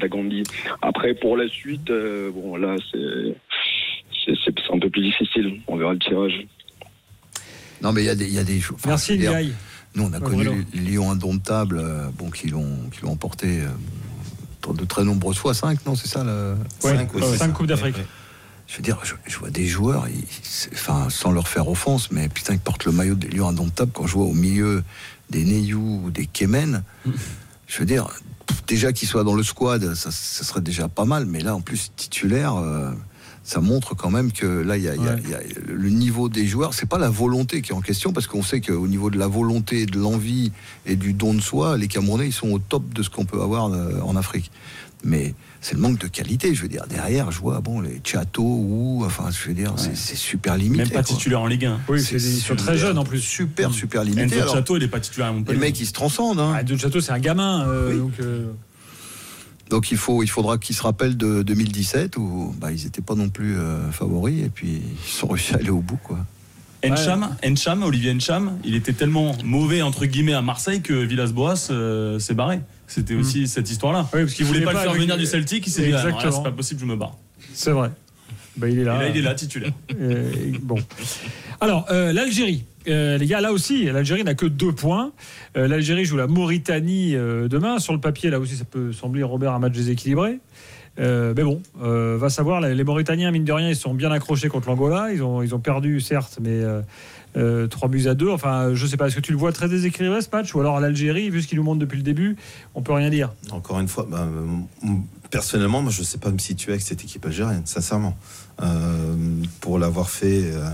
la 0.00 0.06
Gambie. 0.06 0.44
Après, 0.82 1.12
pour 1.14 1.36
la 1.36 1.48
suite, 1.48 1.90
euh, 1.90 2.30
bon, 2.30 2.54
là, 2.54 2.76
c'est 2.92 3.34
un 4.72 4.78
peu 4.78 4.88
plus 4.88 5.02
difficile. 5.02 5.60
On 5.66 5.76
verra 5.76 5.94
le 5.94 5.98
tirage. 5.98 6.46
Non, 7.82 7.92
mais 7.92 8.02
il 8.02 8.06
y 8.06 8.10
a 8.10 8.14
des, 8.14 8.26
il 8.26 8.34
y 8.34 8.38
a 8.38 8.44
des 8.44 8.58
enfin, 8.58 8.90
Merci, 8.90 9.14
Ndiaye. 9.14 9.52
Nous, 9.94 10.04
on 10.04 10.12
a 10.12 10.20
connu 10.20 10.44
Bruno. 10.44 10.62
les 10.72 10.80
Lions 10.80 11.10
indomptables, 11.10 11.78
euh, 11.78 12.08
bon, 12.18 12.30
qui 12.30 12.48
l'ont, 12.48 12.78
qui 12.90 13.02
l'ont 13.02 13.12
emporté 13.12 13.60
euh, 13.60 14.72
de 14.72 14.84
très 14.84 15.04
nombreuses 15.04 15.36
fois. 15.38 15.54
5, 15.54 15.86
non, 15.86 15.94
c'est 15.94 16.08
ça 16.08 16.24
le... 16.24 16.56
Ouais, 16.82 16.96
Cinq, 16.96 17.14
ouais, 17.14 17.22
c'est 17.22 17.36
cinq 17.36 17.46
ça. 17.46 17.52
Coupes 17.52 17.66
d'Afrique. 17.66 17.96
Je 18.66 18.76
veux 18.78 18.82
dire, 18.82 18.98
je, 19.04 19.12
je 19.26 19.38
vois 19.38 19.50
des 19.50 19.66
joueurs, 19.66 20.08
ils- 20.08 20.24
enfin, 20.72 21.08
sans 21.10 21.30
leur 21.32 21.46
faire 21.48 21.68
offense, 21.68 22.10
mais 22.10 22.28
putain, 22.28 22.54
ils 22.54 22.58
portent 22.58 22.86
le 22.86 22.92
maillot 22.92 23.14
des 23.14 23.28
Lions 23.28 23.48
indomptables. 23.48 23.92
Quand 23.92 24.06
je 24.06 24.14
vois 24.14 24.24
au 24.26 24.32
milieu 24.32 24.82
des 25.30 25.44
Neyou 25.44 26.00
ou 26.06 26.10
des 26.10 26.26
Kemen, 26.26 26.82
je 27.66 27.78
veux 27.78 27.84
dire, 27.86 28.08
pff, 28.46 28.64
déjà 28.66 28.92
qu'ils 28.92 29.06
soient 29.06 29.22
dans 29.24 29.34
le 29.34 29.42
squad, 29.42 29.94
ça, 29.94 30.10
ça 30.10 30.44
serait 30.44 30.62
déjà 30.62 30.88
pas 30.88 31.04
mal. 31.04 31.26
Mais 31.26 31.40
là, 31.40 31.54
en 31.54 31.60
plus, 31.60 31.92
titulaire, 31.94 32.54
euh, 32.56 32.90
ça 33.44 33.60
montre 33.60 33.94
quand 33.94 34.10
même 34.10 34.32
que 34.32 34.46
là, 34.46 34.76
il 34.78 34.82
y 34.84 34.88
a, 34.88 34.94
il 34.96 35.04
y 35.04 35.08
a- 35.08 35.18
il 35.22 35.30
y 35.30 35.34
a 35.34 35.38
le 35.68 35.88
niveau 35.90 36.28
des 36.30 36.46
joueurs. 36.46 36.72
C'est 36.74 36.88
pas 36.88 36.98
la 36.98 37.10
volonté 37.10 37.60
qui 37.62 37.72
est 37.72 37.74
en 37.74 37.82
question, 37.82 38.12
parce 38.12 38.26
qu'on 38.26 38.42
sait 38.42 38.60
qu'au 38.62 38.86
niveau 38.88 39.10
de 39.10 39.18
la 39.18 39.28
volonté, 39.28 39.84
de 39.86 39.98
l'envie 39.98 40.50
et 40.86 40.96
du 40.96 41.12
don 41.12 41.34
de 41.34 41.40
soi, 41.42 41.76
les 41.76 41.86
Camerounais, 41.86 42.26
ils 42.26 42.32
sont 42.32 42.50
au 42.50 42.58
top 42.58 42.92
de 42.94 43.02
ce 43.02 43.10
qu'on 43.10 43.26
peut 43.26 43.40
avoir 43.42 43.70
euh, 43.72 44.00
en 44.02 44.16
Afrique. 44.16 44.50
Mais 45.06 45.34
c'est 45.60 45.74
le 45.74 45.80
manque 45.82 45.98
de 45.98 46.06
qualité, 46.06 46.54
je 46.54 46.62
veux 46.62 46.68
dire. 46.68 46.86
Derrière, 46.88 47.30
je 47.30 47.38
vois, 47.38 47.60
bon, 47.60 47.82
les 47.82 48.00
Chateau 48.02 48.42
ou, 48.42 49.02
enfin, 49.04 49.24
je 49.30 49.48
veux 49.48 49.54
dire, 49.54 49.74
c'est- 49.76 49.94
c'est 49.94 50.16
super 50.16 50.56
limité. 50.56 50.84
Même 50.84 50.88
pas 50.88 51.02
quoi. 51.02 51.14
titulaire 51.14 51.42
en 51.42 51.46
Ligue 51.46 51.66
1. 51.66 51.80
Oui, 51.90 52.00
c'est 52.02 52.16
des- 52.16 52.36
ils 52.38 52.40
sont 52.40 52.56
très 52.56 52.78
jeunes 52.78 52.96
en 52.96 53.04
plus. 53.04 53.20
Super, 53.20 53.70
super 53.72 54.02
limité. 54.04 54.40
Chateau, 54.50 54.78
il 54.78 54.82
est 54.82 54.88
pas 54.88 55.00
titulaire 55.00 55.28
à 55.28 55.52
le 55.52 55.58
mec, 55.58 55.78
il 55.78 55.84
se 55.86 55.92
transcende. 55.92 56.40
Hein. 56.40 56.54
Ah, 56.56 56.76
Chateau, 56.78 57.02
c'est 57.02 57.12
un 57.12 57.18
gamin. 57.18 57.66
euh, 57.68 57.98
donc, 57.98 58.12
euh, 58.20 58.46
Donc 59.70 59.90
il, 59.90 59.96
faut, 59.96 60.22
il 60.22 60.28
faudra 60.28 60.58
qu'ils 60.58 60.76
se 60.76 60.82
rappellent 60.82 61.16
de 61.16 61.42
2017 61.42 62.16
où 62.16 62.54
bah, 62.58 62.70
ils 62.70 62.84
n'étaient 62.84 63.02
pas 63.02 63.14
non 63.14 63.28
plus 63.28 63.56
euh, 63.56 63.90
favoris 63.90 64.44
et 64.44 64.48
puis 64.48 64.82
ils 65.04 65.10
sont 65.10 65.28
réussis 65.28 65.54
à 65.54 65.58
aller 65.58 65.70
au 65.70 65.80
bout. 65.80 65.98
Quoi. 66.02 66.18
Encham, 66.84 67.34
Encham, 67.44 67.82
Olivier 67.82 68.12
Encham, 68.12 68.58
il 68.64 68.74
était 68.74 68.92
tellement 68.92 69.34
mauvais 69.42 69.82
entre 69.82 70.04
guillemets 70.04 70.34
à 70.34 70.42
Marseille 70.42 70.82
que 70.82 70.92
Villas-Boas 70.92 71.68
euh, 71.70 72.18
s'est 72.18 72.34
barré. 72.34 72.60
C'était 72.86 73.14
aussi 73.14 73.48
cette 73.48 73.70
histoire-là. 73.70 74.02
Hmm. 74.02 74.08
Oui, 74.16 74.20
parce 74.22 74.34
qu'il 74.34 74.44
il 74.44 74.48
voulait 74.48 74.60
voulait 74.60 74.72
pas, 74.72 74.80
pas 74.80 74.84
le 74.84 74.90
faire 74.90 75.00
venir 75.00 75.16
du 75.16 75.26
Celtic, 75.26 75.66
il 75.66 75.70
s'est 75.70 75.86
dit 75.86 75.94
ah, 75.94 76.30
c'est 76.30 76.42
pas 76.42 76.52
possible, 76.52 76.80
je 76.80 76.86
me 76.86 76.96
barre. 76.96 77.16
c'est 77.54 77.70
vrai. 77.70 77.90
Bah, 78.56 78.68
il 78.68 78.78
est 78.78 78.84
là. 78.84 78.96
Et 78.96 78.98
là, 79.00 79.08
il 79.08 79.16
est 79.16 79.22
là, 79.22 79.34
titulaire. 79.34 79.72
Euh, 80.00 80.30
bon. 80.62 80.76
Alors, 81.60 81.86
euh, 81.90 82.12
l'Algérie. 82.12 82.64
Euh, 82.86 83.16
les 83.16 83.26
gars, 83.26 83.40
là 83.40 83.52
aussi, 83.52 83.84
l'Algérie 83.86 84.24
n'a 84.24 84.34
que 84.34 84.46
deux 84.46 84.72
points. 84.72 85.12
Euh, 85.56 85.66
L'Algérie 85.66 86.04
joue 86.04 86.16
la 86.18 86.26
Mauritanie 86.26 87.16
euh, 87.16 87.48
demain. 87.48 87.78
Sur 87.78 87.92
le 87.94 88.00
papier, 88.00 88.28
là 88.30 88.38
aussi, 88.38 88.56
ça 88.56 88.64
peut 88.64 88.92
sembler, 88.92 89.22
Robert, 89.22 89.52
un 89.52 89.58
match 89.58 89.72
déséquilibré. 89.72 90.38
Euh, 91.00 91.32
mais 91.36 91.42
bon, 91.42 91.60
euh, 91.82 92.16
va 92.20 92.28
savoir. 92.28 92.60
Les 92.60 92.74
les 92.74 92.84
Mauritaniens, 92.84 93.30
mine 93.30 93.44
de 93.44 93.52
rien, 93.52 93.68
ils 93.70 93.74
sont 93.76 93.94
bien 93.94 94.12
accrochés 94.12 94.48
contre 94.48 94.68
l'Angola. 94.68 95.12
Ils 95.12 95.22
ont, 95.22 95.42
ils 95.42 95.54
ont 95.54 95.58
perdu, 95.60 96.00
certes, 96.00 96.38
mais 96.42 96.50
euh, 96.50 96.82
euh, 97.36 97.66
3 97.66 97.88
buts 97.88 98.06
à 98.06 98.14
2. 98.14 98.28
Enfin, 98.28 98.74
je 98.74 98.86
sais 98.86 98.96
pas, 98.98 99.06
est-ce 99.08 99.16
que 99.16 99.20
tu 99.20 99.32
le 99.32 99.38
vois 99.38 99.50
très 99.52 99.68
déséquilibré 99.68 100.20
ce 100.20 100.28
match? 100.30 100.54
Ou 100.54 100.60
alors 100.60 100.78
l'Algérie, 100.78 101.30
vu 101.30 101.40
ce 101.42 101.48
qu'il 101.48 101.56
nous 101.58 101.64
montre 101.64 101.80
depuis 101.80 101.96
le 101.96 102.02
début, 102.04 102.36
on 102.74 102.82
peut 102.82 102.92
rien 102.92 103.10
dire. 103.10 103.32
Encore 103.50 103.80
une 103.80 103.88
fois, 103.88 104.06
bah, 104.08 104.28
m- 104.84 105.00
personnellement, 105.34 105.82
moi, 105.82 105.90
je 105.90 105.98
ne 105.98 106.04
sais 106.04 106.18
pas 106.18 106.30
me 106.30 106.38
situer 106.38 106.70
avec 106.70 106.82
cette 106.82 107.02
équipe 107.02 107.26
algérienne, 107.26 107.66
sincèrement. 107.66 108.16
Euh, 108.62 109.16
pour 109.60 109.80
l'avoir 109.80 110.08
fait, 110.08 110.44
euh, 110.44 110.70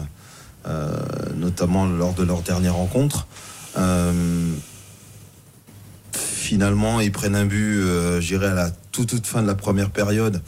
euh, 0.67 0.99
notamment 1.35 1.87
lors 1.87 2.13
de 2.13 2.25
leur 2.25 2.43
dernière 2.43 2.75
rencontre. 2.75 3.27
Finalement, 6.13 7.01
ils 7.01 7.11
prennent 7.11 7.37
un 7.37 7.47
but, 7.47 7.81
j'irai 8.21 8.49
à 8.49 8.55
la 8.55 8.71
toute, 8.71 9.09
toute 9.09 9.27
fin 9.27 9.41
de 9.41 9.47
la 9.47 9.55
première 9.55 9.89
période. 9.89 10.43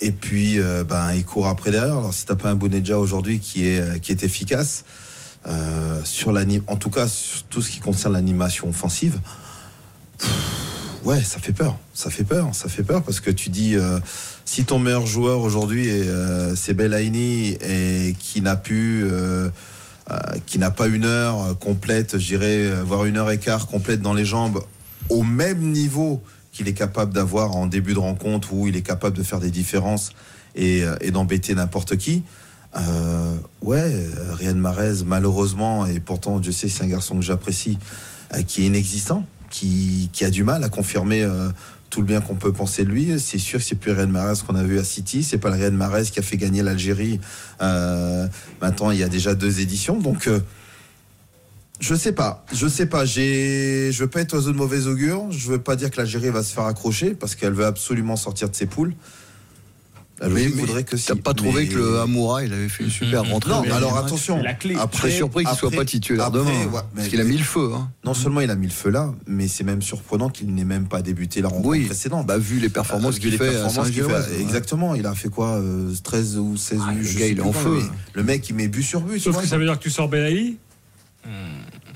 Et 0.00 0.10
puis, 0.10 0.58
ben, 0.88 1.12
ils 1.14 1.24
courent 1.24 1.46
après 1.46 1.70
derrière. 1.70 1.98
Alors, 1.98 2.12
si 2.12 2.26
t'as 2.26 2.34
pas 2.34 2.50
un 2.50 2.56
Bounedja 2.56 2.98
aujourd'hui 2.98 3.38
qui 3.38 3.64
est, 3.66 4.22
efficace, 4.24 4.84
sur 6.02 6.36
en 6.66 6.76
tout 6.76 6.90
cas, 6.90 7.06
sur 7.06 7.44
tout 7.44 7.62
ce 7.62 7.70
qui 7.70 7.78
concerne 7.78 8.14
l'animation 8.14 8.68
offensive, 8.68 9.20
Ouais, 11.04 11.22
ça 11.22 11.38
fait 11.38 11.52
peur. 11.52 11.78
Ça 11.94 12.10
fait 12.10 12.24
peur. 12.24 12.54
Ça 12.54 12.68
fait 12.68 12.82
peur 12.82 13.02
parce 13.02 13.20
que 13.20 13.30
tu 13.30 13.48
dis 13.48 13.74
euh, 13.76 13.98
si 14.50 14.64
ton 14.64 14.80
meilleur 14.80 15.06
joueur 15.06 15.42
aujourd'hui 15.42 15.88
euh, 15.88 16.56
c'est 16.56 16.74
Belaïni 16.74 17.50
et 17.50 18.16
qui 18.18 18.42
n'a 18.42 18.56
pu, 18.56 19.04
euh, 19.04 19.48
qui 20.44 20.58
n'a 20.58 20.72
pas 20.72 20.88
une 20.88 21.04
heure 21.04 21.56
complète, 21.60 22.16
euh, 22.32 22.82
voire 22.84 23.04
une 23.04 23.16
heure 23.16 23.30
et 23.30 23.38
quart 23.38 23.68
complète 23.68 24.02
dans 24.02 24.12
les 24.12 24.24
jambes, 24.24 24.60
au 25.08 25.22
même 25.22 25.60
niveau 25.60 26.20
qu'il 26.50 26.66
est 26.66 26.74
capable 26.74 27.12
d'avoir 27.12 27.54
en 27.54 27.66
début 27.66 27.94
de 27.94 28.00
rencontre 28.00 28.52
où 28.52 28.66
il 28.66 28.74
est 28.74 28.82
capable 28.82 29.16
de 29.16 29.22
faire 29.22 29.38
des 29.38 29.52
différences 29.52 30.10
et, 30.56 30.82
d'embêter 31.12 31.54
n'importe 31.54 31.96
qui. 31.96 32.24
Ouais, 33.62 34.06
Riyad 34.32 34.56
Mahrez, 34.56 35.04
malheureusement, 35.06 35.86
et 35.86 36.00
pourtant, 36.00 36.42
je 36.42 36.50
sais, 36.50 36.68
c'est 36.68 36.82
un 36.82 36.88
garçon 36.88 37.14
que 37.14 37.22
j'apprécie, 37.22 37.78
qui 38.48 38.62
est 38.62 38.66
inexistant, 38.66 39.24
qui, 39.50 40.10
a 40.22 40.30
du 40.30 40.44
mal 40.44 40.64
à 40.64 40.68
confirmer 40.68 41.22
euh, 41.22 41.50
tout 41.90 42.00
le 42.00 42.06
bien 42.06 42.20
qu'on 42.20 42.36
peut 42.36 42.52
penser 42.52 42.84
de 42.84 42.90
lui. 42.90 43.18
C'est 43.20 43.38
sûr 43.38 43.58
que 43.58 43.64
c'est 43.64 43.74
plus 43.74 43.92
Riyad 43.92 44.08
Mahrez 44.08 44.40
qu'on 44.46 44.54
a 44.54 44.62
vu 44.62 44.78
à 44.78 44.84
City, 44.84 45.22
c'est 45.22 45.38
pas 45.38 45.50
le 45.50 45.56
Riyad 45.56 45.74
Mahrez 45.74 46.04
qui 46.04 46.18
a 46.18 46.22
fait 46.22 46.36
gagner 46.36 46.62
l'Algérie. 46.62 47.20
euh, 47.60 48.26
maintenant, 48.62 48.90
il 48.90 48.98
y 48.98 49.02
a 49.02 49.08
déjà 49.08 49.34
deux 49.34 49.60
éditions, 49.60 49.98
donc. 49.98 50.26
euh, 50.28 50.40
je 51.80 51.94
sais 51.94 52.12
pas, 52.12 52.44
je 52.52 52.68
sais 52.68 52.84
pas. 52.84 53.06
Je 53.06 53.98
veux 53.98 54.06
pas 54.06 54.20
être 54.20 54.34
oiseau 54.34 54.52
de 54.52 54.56
mauvais 54.56 54.86
augure. 54.86 55.32
Je 55.32 55.48
veux 55.48 55.60
pas 55.62 55.76
dire 55.76 55.90
que 55.90 55.96
l'Algérie 55.96 56.28
va 56.28 56.42
se 56.42 56.52
faire 56.52 56.66
accrocher 56.66 57.14
parce 57.14 57.34
qu'elle 57.34 57.54
veut 57.54 57.64
absolument 57.64 58.16
sortir 58.16 58.50
de 58.50 58.54
ses 58.54 58.66
poules. 58.66 58.92
La 60.20 60.28
Mais- 60.28 60.34
logique 60.34 60.54
mais 60.56 60.60
voudrait 60.60 60.84
que 60.84 60.96
si. 60.98 61.06
T'as 61.06 61.14
pas 61.14 61.32
trouvé 61.32 61.62
mais- 61.62 61.68
que 61.68 61.76
le 61.78 61.98
Amoura, 62.00 62.44
il 62.44 62.52
avait 62.52 62.68
fait 62.68 62.84
une 62.84 62.90
super 62.90 63.24
rentrée 63.24 63.50
Non, 63.50 63.62
mais 63.62 63.70
alors 63.70 63.96
attention. 63.96 64.38
Après, 64.78 64.86
très 64.88 65.10
surpris 65.10 65.44
qu'il 65.46 65.56
soit 65.56 65.68
après- 65.68 65.78
pas 65.78 65.84
titulaire 65.86 66.26
après, 66.26 66.40
demain. 66.40 66.50
ouais, 66.50 66.66
parce 66.72 66.84
mais- 66.94 67.08
qu'il 67.08 67.20
a 67.20 67.24
mis 67.24 67.38
le 67.38 67.42
feu. 67.44 67.70
Hein. 67.74 67.90
Non 68.04 68.12
seulement 68.12 68.40
il 68.42 68.50
a 68.50 68.54
mis 68.54 68.66
le 68.66 68.72
feu 68.72 68.90
là, 68.90 69.14
mais 69.26 69.48
c'est 69.48 69.64
même 69.64 69.80
surprenant 69.80 70.28
qu'il 70.28 70.54
n'ait 70.54 70.64
même 70.64 70.88
pas 70.88 71.00
débuté 71.00 71.40
la 71.40 71.48
rencontre 71.48 71.68
Oui, 71.68 71.86
précédente. 71.86 72.26
bah, 72.26 72.36
vu 72.36 72.58
les 72.60 72.68
performances 72.68 73.18
qu'il 73.18 73.30
fait 73.32 73.38
performances 73.38 73.74
Saint-Gilloise, 73.86 74.26
fait. 74.28 74.36
ouais. 74.36 74.42
Exactement, 74.42 74.94
il 74.94 75.06
a 75.06 75.14
fait 75.14 75.30
quoi 75.30 75.52
euh, 75.56 75.90
13 76.02 76.36
ou 76.36 76.54
16 76.58 76.80
Ah, 76.86 76.92
le 76.92 77.18
gars, 77.18 77.26
il 77.26 77.38
est 77.38 77.40
en 77.40 77.52
feu. 77.52 77.78
mais 77.80 77.88
Le 78.12 78.22
mec, 78.22 78.46
il 78.50 78.54
met 78.56 78.68
but 78.68 78.82
sur 78.82 79.00
but. 79.00 79.18
Sauf 79.20 79.40
que 79.40 79.46
ça 79.46 79.56
veut 79.56 79.64
dire 79.64 79.78
que 79.78 79.82
tu 79.82 79.90
sors 79.90 80.08
Belaïli 80.08 80.58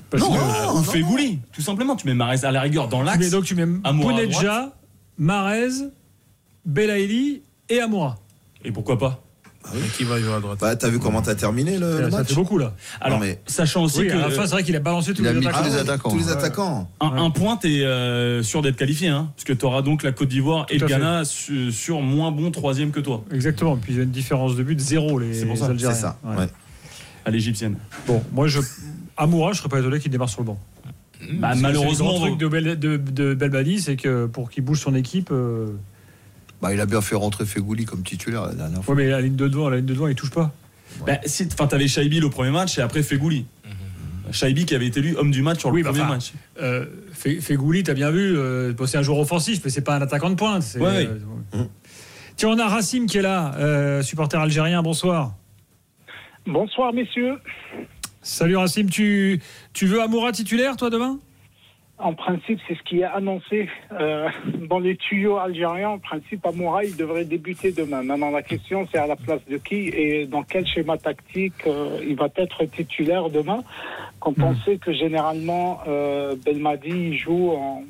Parce 0.09 0.23
non, 0.23 0.33
que- 0.35 0.79
ou 0.79 0.83
Fegouli, 0.83 1.39
tout 1.51 1.61
simplement. 1.61 1.95
Tu 1.95 2.07
mets 2.07 2.13
Mahrez 2.15 2.43
à 2.43 2.51
la 2.51 2.61
rigueur 2.61 2.87
dans 2.87 3.03
l'axe. 3.03 3.19
mets 3.19 3.29
donc 3.29 3.43
tu 3.43 3.53
mets 3.55 3.65
Bounedja, 3.67 4.73
Marez, 5.19 5.69
Belaïli 6.65 7.41
et 7.69 7.79
Amoura. 7.79 8.17
Et 8.63 8.71
pourquoi 8.71 8.97
pas 8.97 9.21
Mais 9.73 9.81
qui 9.95 10.03
va 10.03 10.19
jouer 10.19 10.33
à 10.33 10.39
droite 10.39 10.59
Bah, 10.59 10.75
t'as 10.75 10.89
vu 10.89 10.99
comment 10.99 11.21
t'as 11.21 11.35
terminé 11.35 11.77
le, 11.77 12.01
le 12.01 12.11
Ça 12.11 12.17
match 12.17 12.29
fait 12.29 12.35
beaucoup 12.35 12.57
là. 12.57 12.73
Alors, 13.01 13.19
mais- 13.19 13.41
sachant 13.45 13.83
aussi 13.83 13.99
Oui, 14.01 14.07
que 14.07 14.13
à 14.13 14.17
la 14.17 14.29
fin, 14.29 14.43
c'est 14.45 14.51
vrai 14.53 14.63
qu'il 14.63 14.75
a 14.75 14.79
balancé 14.79 15.13
tous 15.13 15.25
a 15.25 15.33
les 15.33 15.39
attaquants. 15.47 15.59
tous 15.61 15.65
les 15.69 15.73
ouais, 15.75 15.79
attaquants. 15.81 16.09
Tous 16.11 16.17
les 16.17 16.25
Ouais. 16.25 16.31
attaquants. 16.31 16.89
un, 16.99 17.09
Ouais. 17.11 17.19
un 17.19 17.29
point, 17.31 17.57
t'es 17.57 17.81
euh, 17.83 18.41
sûr 18.43 18.61
d'être 18.61 18.75
qualifié, 18.75 19.07
hein, 19.09 19.31
parce 19.35 19.43
que 19.45 19.53
t'auras 19.53 19.81
donc 19.81 20.03
la 20.03 20.11
Côte 20.11 20.29
d'Ivoire 20.29 20.65
et 20.69 20.77
le 20.77 20.85
à 20.85 20.89
Ghana 20.89 21.25
su- 21.25 21.71
sur 21.71 22.01
moins 22.01 22.31
bon 22.31 22.51
troisième 22.51 22.91
que 22.91 22.99
toi, 22.99 23.23
Exactement. 23.31 23.77
Puis 23.77 23.93
il 23.93 23.97
y 23.97 23.99
a 23.99 24.03
une 24.03 24.11
différence 24.11 24.55
de 24.55 24.63
but 24.63 24.75
de 24.75 24.81
zéro, 24.81 25.19
les, 25.19 25.33
C'est 25.33 25.45
pour 25.45 25.57
ça, 25.57 25.65
les 25.65 25.71
Algériens. 25.71 25.95
C'est 25.95 26.01
ça. 26.01 26.17
Ouais. 26.23 26.35
ouais. 26.37 26.47
à 27.27 27.31
l'égyptienne. 27.31 27.77
Bon, 28.05 28.21
moi, 28.31 28.47
je. 28.47 28.59
Amoura, 29.17 29.51
je 29.53 29.57
serais 29.57 29.69
pas 29.69 29.79
étonné 29.79 29.99
qu'il 29.99 30.11
démarre 30.11 30.29
sur 30.29 30.41
le 30.41 30.45
banc. 30.45 30.59
Bah, 31.39 31.53
malheureusement, 31.55 32.13
le 32.13 32.19
truc 32.27 32.37
de, 32.37 32.47
Bel, 32.47 32.77
de, 32.79 32.97
de 32.97 33.33
Belbadi, 33.33 33.79
c'est 33.79 33.95
que 33.95 34.27
pour 34.27 34.51
qu'il 34.51 34.63
bouge 34.63 34.79
son 34.79 34.93
équipe. 34.93 35.29
euh, 35.31 35.67
Bah, 36.61 36.73
il 36.73 36.79
a 36.81 36.85
bien 36.85 37.01
fait 37.01 37.15
rentrer 37.15 37.45
Fegouli 37.45 37.85
comme 37.85 38.03
titulaire 38.03 38.45
la 38.47 38.53
dernière 38.53 38.83
fois. 38.83 38.95
Ouais, 38.95 39.03
mais 39.03 39.09
la 39.09 39.21
ligne 39.21 39.35
de 39.35 39.47
devant, 39.47 39.69
la 39.69 39.77
ligne 39.77 39.85
de 39.85 39.93
devant, 39.93 40.07
il 40.07 40.15
touche 40.15 40.31
pas. 40.31 40.51
bah, 41.05 41.17
si, 41.25 41.47
enfin, 41.51 41.67
t'avais 41.67 41.87
Shaibi 41.87 42.19
le 42.19 42.29
premier 42.29 42.51
match 42.51 42.77
et 42.77 42.81
après 42.81 43.03
Fegouli. 43.03 43.45
Shaibi 44.31 44.65
qui 44.65 44.73
avait 44.73 44.87
été 44.87 44.99
élu 45.01 45.15
homme 45.17 45.29
du 45.29 45.43
match 45.43 45.59
sur 45.59 45.69
le 45.69 45.75
Oui, 45.75 45.83
bah, 45.83 45.89
premier 45.89 46.01
enfin, 46.03 46.13
match. 46.15 46.33
Euh, 46.59 46.85
Fe- 47.13 47.39
Fegouli, 47.41 47.83
t'as 47.83 47.93
bien 47.93 48.09
vu, 48.09 48.35
euh, 48.37 48.73
bon, 48.73 48.87
c'est 48.87 48.97
un 48.97 49.03
joueur 49.03 49.19
offensif, 49.19 49.61
mais 49.63 49.69
c'est 49.69 49.81
pas 49.83 49.95
un 49.95 50.01
attaquant 50.01 50.29
de 50.31 50.35
pointe. 50.35 50.63
c'est- 50.63 50.79
Ouais, 50.79 51.07
euh, 51.53 51.63
Tiens, 52.35 52.49
on 52.49 52.57
a 52.59 52.67
Racim 52.67 53.05
qui 53.05 53.19
est 53.19 53.21
là, 53.21 53.53
euh, 53.59 54.01
supporter 54.01 54.39
algérien, 54.41 54.81
bonsoir. 54.81 55.35
Bonsoir, 56.47 56.91
messieurs. 56.93 57.35
Salut 58.21 58.57
Racim, 58.57 58.87
tu, 58.87 59.39
tu 59.73 59.85
veux 59.85 60.01
Amoura 60.01 60.31
titulaire, 60.31 60.75
toi, 60.75 60.89
demain? 60.89 61.19
En 61.97 62.13
principe, 62.13 62.59
c'est 62.67 62.75
ce 62.75 62.83
qui 62.83 62.99
est 62.99 63.03
annoncé 63.05 63.69
euh, 63.93 64.27
dans 64.69 64.79
les 64.79 64.97
tuyaux 64.97 65.37
algériens. 65.37 65.91
En 65.91 65.97
principe, 65.99 66.45
Amoura, 66.45 66.83
il 66.83 66.95
devrait 66.97 67.23
débuter 67.23 67.71
demain. 67.71 68.03
Maintenant, 68.03 68.31
la 68.31 68.41
question, 68.41 68.85
c'est 68.91 68.97
à 68.97 69.07
la 69.07 69.15
place 69.15 69.39
de 69.49 69.55
qui 69.57 69.87
et 69.89 70.25
dans 70.25 70.43
quel 70.43 70.67
schéma 70.67 70.97
tactique 70.97 71.53
euh, 71.67 71.99
il 72.05 72.17
va 72.17 72.27
être 72.35 72.65
titulaire 72.65 73.29
demain. 73.29 73.63
Quand 74.19 74.33
on 74.41 74.55
sait 74.65 74.77
que 74.77 74.91
généralement, 74.91 75.79
euh, 75.87 76.35
Belmadi 76.43 77.17
joue 77.17 77.51
en- 77.51 77.83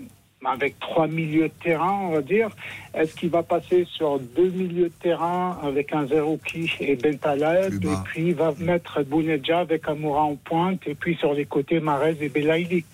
avec 0.46 0.80
trois 0.80 1.08
milieux 1.08 1.48
de 1.48 1.64
terrain, 1.64 2.00
on 2.04 2.10
va 2.10 2.22
dire. 2.22 2.50
Est-ce 2.94 3.16
qu'il 3.16 3.30
va 3.30 3.44
passer 3.44 3.86
sur 3.86 4.20
deux 4.20 4.50
milieux 4.50 4.90
de 4.90 4.94
terrain 5.02 5.58
avec 5.64 5.94
un 5.94 6.08
Zerouki 6.08 6.72
et 6.80 6.96
Bentaleb? 6.96 7.84
Et 7.84 7.88
puis 8.06 8.28
il 8.28 8.36
va 8.36 8.54
mettre 8.60 9.04
Bounedja 9.04 9.60
avec 9.60 9.88
Amoura 9.88 10.24
en 10.24 10.36
pointe 10.36 10.82
et 10.88 10.96
puis 10.96 11.16
sur 11.16 11.34
les 11.34 11.46
côtés 11.46 11.80
Marez 11.80 12.18
et 12.22 12.30
Belaïli 12.30 12.86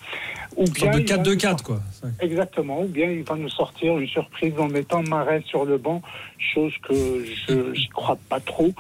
Ou 0.56 0.66
sorte 0.66 0.96
de 0.96 1.00
il 1.00 1.08
va 1.08 1.18
nous 1.18 1.24
4-2-4, 1.24 1.62
quoi. 1.62 1.80
Exactement, 2.20 2.82
ou 2.82 2.88
bien 2.88 3.10
il 3.12 3.24
va 3.24 3.36
nous 3.36 3.50
sortir 3.50 3.98
une 4.00 4.08
surprise 4.08 4.54
en 4.58 4.68
mettant 4.68 5.04
Marais 5.04 5.44
sur 5.46 5.66
le 5.66 5.78
banc, 5.78 6.02
chose 6.40 6.74
que 6.88 7.26
je 7.26 7.72
n'y 7.72 7.88
crois 7.90 8.18
pas 8.30 8.40
trop. 8.40 8.74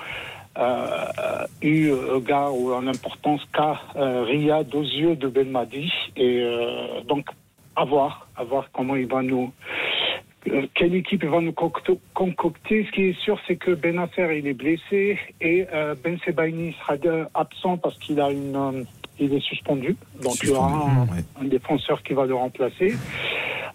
Euh, 0.57 1.45
eu 1.61 1.93
égard 2.18 2.53
ou 2.53 2.73
en 2.73 2.85
importance 2.85 3.39
qu'a 3.53 3.80
euh, 3.95 4.23
Riyad 4.23 4.76
aux 4.76 4.84
yeux 4.84 5.15
de 5.15 5.30
Belmadi. 5.30 5.89
Et 6.18 6.41
euh, 6.41 7.02
donc, 7.07 7.27
à 7.81 7.85
voir, 7.85 8.27
à 8.37 8.43
voir 8.43 8.69
comment 8.73 8.95
il 8.95 9.07
va 9.07 9.21
nous. 9.23 9.51
euh, 10.49 10.67
quelle 10.75 10.93
équipe 10.95 11.23
il 11.23 11.29
va 11.29 11.41
nous 11.41 11.53
concocter 11.53 12.85
Ce 12.85 12.91
qui 12.91 13.03
est 13.09 13.19
sûr, 13.21 13.39
c'est 13.47 13.55
que 13.55 13.71
Benasser 13.71 14.37
il 14.37 14.47
est 14.47 14.53
blessé 14.53 15.17
et 15.41 15.65
euh, 15.73 15.95
Ben 16.03 16.17
Sebaini 16.23 16.75
sera 16.79 16.95
absent 17.33 17.77
parce 17.77 17.97
qu'il 17.97 18.19
a 18.21 18.29
une, 18.31 18.55
euh, 18.55 18.83
il 19.19 19.33
est 19.33 19.39
suspendu. 19.41 19.95
Donc 20.21 20.35
il 20.43 20.49
y 20.49 20.51
aura 20.51 20.71
un, 21.39 21.41
un 21.43 21.45
défenseur 21.47 22.01
qui 22.03 22.13
va 22.13 22.25
le 22.25 22.35
remplacer. 22.35 22.93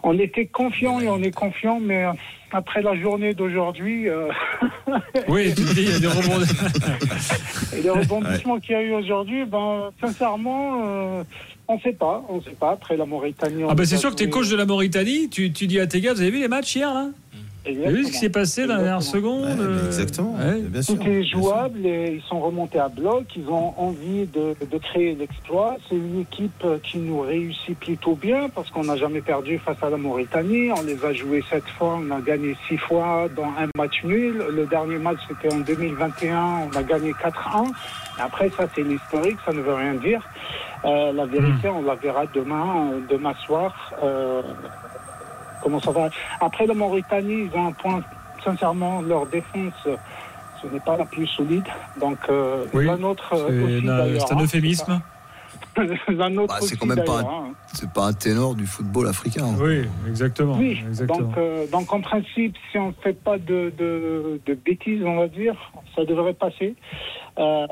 On 0.03 0.17
était 0.19 0.47
confiant 0.47 1.01
et 1.01 1.09
on 1.09 1.21
est 1.23 1.35
confiant, 1.35 1.81
mais 1.81 2.05
après 2.53 2.81
la 2.83 2.95
journée 2.95 3.35
d'aujourd'hui, 3.35 4.09
euh, 4.09 4.29
Oui, 5.29 5.53
tu 5.55 5.65
te 5.65 5.75
dis, 5.75 5.83
il 5.83 5.93
y 5.93 5.95
a 5.97 5.99
des 5.99 6.07
rebondis. 6.07 7.77
et 7.77 7.83
les 7.83 7.91
rebondissements 7.91 8.61
qu'il 8.61 8.73
y 8.73 8.79
a 8.79 8.83
eu 8.83 8.93
aujourd'hui, 8.93 9.45
ben, 9.47 9.91
sincèrement, 10.01 10.81
euh, 10.85 11.25
on 11.69 11.75
ne 11.77 11.81
sait 11.81 11.93
pas. 11.93 12.25
On 12.29 12.41
sait 12.43 12.51
pas. 12.59 12.73
Après 12.73 12.97
la 12.97 13.07
Mauritanie. 13.07 13.63
Ah 13.69 13.75
bah 13.75 13.83
les 13.83 13.87
c'est 13.89 13.97
sûr 13.97 14.11
que 14.11 14.17
t'es 14.17 14.25
joués- 14.25 14.31
coach 14.31 14.49
de 14.49 14.57
la 14.57 14.67
Mauritanie, 14.67 15.29
tu, 15.29 15.53
tu 15.53 15.67
dis 15.67 15.81
à 15.81 15.87
tes 15.87 16.01
gars, 16.01 16.15
vous 16.15 16.21
avez 16.21 16.31
vu 16.31 16.39
les 16.41 16.49
matchs 16.49 16.77
hier 16.77 16.93
là? 16.93 17.09
Vous 17.69 17.83
avez 17.83 17.93
vu 17.95 18.05
ce 18.05 18.13
qui 18.13 18.19
s'est 18.19 18.31
passé 18.31 18.65
dans 18.69 18.75
la 18.77 18.83
dernière 18.85 19.03
seconde 19.03 19.45
euh, 19.59 19.87
Exactement, 19.89 20.37
ouais. 20.37 20.61
bien 20.61 20.83
sûr. 20.83 20.97
Tout 21.01 21.09
est 21.09 21.25
jouable 21.25 21.85
et 21.85 22.13
ils 22.15 22.23
sont 22.29 22.39
remontés 22.39 22.79
à 22.79 22.89
bloc. 22.89 23.25
Ils 23.37 23.49
ont 23.49 23.75
envie 23.77 24.27
de, 24.27 24.55
de 24.71 24.79
créer 24.79 25.17
l'exploit. 25.17 25.75
C'est 25.89 25.97
une 25.97 26.21
équipe 26.21 26.65
qui 26.85 26.99
nous 26.99 27.19
réussit 27.23 27.77
plutôt 27.77 28.15
bien 28.15 28.49
parce 28.55 28.71
qu'on 28.71 28.85
n'a 28.85 28.95
jamais 28.97 29.21
perdu 29.21 29.59
face 29.59 29.83
à 29.83 29.91
la 29.91 29.97
Mauritanie. 29.97 30.71
On 30.71 30.83
les 30.85 31.05
a 31.05 31.13
joués 31.13 31.43
sept 31.51 31.65
fois, 31.77 31.99
on 32.01 32.09
a 32.13 32.21
gagné 32.21 32.57
six 32.69 32.77
fois 32.79 33.29
dans 33.35 33.43
un 33.61 33.67
match 33.77 34.05
nul. 34.05 34.45
Le 34.49 34.67
dernier 34.67 34.99
match 34.99 35.19
c'était 35.27 35.53
en 35.53 35.59
2021, 35.59 36.69
on 36.73 36.77
a 36.77 36.83
gagné 36.85 37.11
4-1. 37.15 37.67
Après 38.21 38.49
ça 38.51 38.69
c'est 38.77 38.85
l'historique, 38.85 39.39
ça 39.45 39.53
ne 39.53 39.61
veut 39.61 39.75
rien 39.75 39.95
dire. 39.95 40.23
Euh, 40.87 41.13
la 41.13 41.27
vérité, 41.27 41.69
on 41.69 41.83
la 41.83 41.95
verra 41.97 42.27
demain, 42.27 42.93
euh, 42.93 43.01
demain 43.11 43.35
soir. 43.45 43.93
Euh, 44.03 44.43
comment 45.63 45.81
ça 45.81 45.91
va 45.91 46.09
Après 46.41 46.67
la 46.67 46.75
Mauritanie, 46.75 47.49
ils 47.53 47.59
ont 47.59 47.69
un 47.69 47.73
point. 47.73 48.03
Sincèrement, 48.45 49.03
leur 49.03 49.27
défense, 49.27 49.75
ce 50.63 50.67
n'est 50.69 50.79
pas 50.81 50.97
la 50.97 51.05
plus 51.05 51.27
solide. 51.27 51.65
Donc, 52.01 52.19
euh, 52.29 52.65
Oui, 52.73 52.87
la 52.87 52.97
nôtre 52.97 53.35
c'est 53.35 53.63
aussi, 53.63 53.89
un 53.89 54.39
hein, 54.39 54.43
euphémisme. 54.43 55.01
la 56.09 56.29
nôtre 56.29 56.55
Bah, 56.55 56.61
c'est 56.61 56.77
quand 56.77 56.87
même 56.87 57.05
pas 57.05 57.21
un, 57.21 57.25
hein. 57.25 57.55
c'est 57.73 57.91
pas 57.93 58.07
un 58.07 58.13
ténor 58.13 58.55
du 58.55 58.67
football 58.67 59.09
africain. 59.09 59.47
Oui, 59.61 59.83
exactement. 60.09 60.57
Oui, 60.57 60.81
exactement. 60.89 61.29
donc, 61.29 61.39
euh, 61.39 61.67
donc 61.67 61.93
en 61.93 62.01
principe, 62.01 62.57
si 62.71 62.79
on 62.79 62.89
ne 62.89 62.93
fait 63.03 63.13
pas 63.13 63.39
de, 63.39 63.73
de, 63.77 64.41
de 64.47 64.55
bêtises, 64.55 65.03
on 65.05 65.17
va 65.17 65.29
dire, 65.29 65.55
ça 65.95 66.05
devrait 66.05 66.35
passer. 66.35 66.77
Euh, 67.39 67.67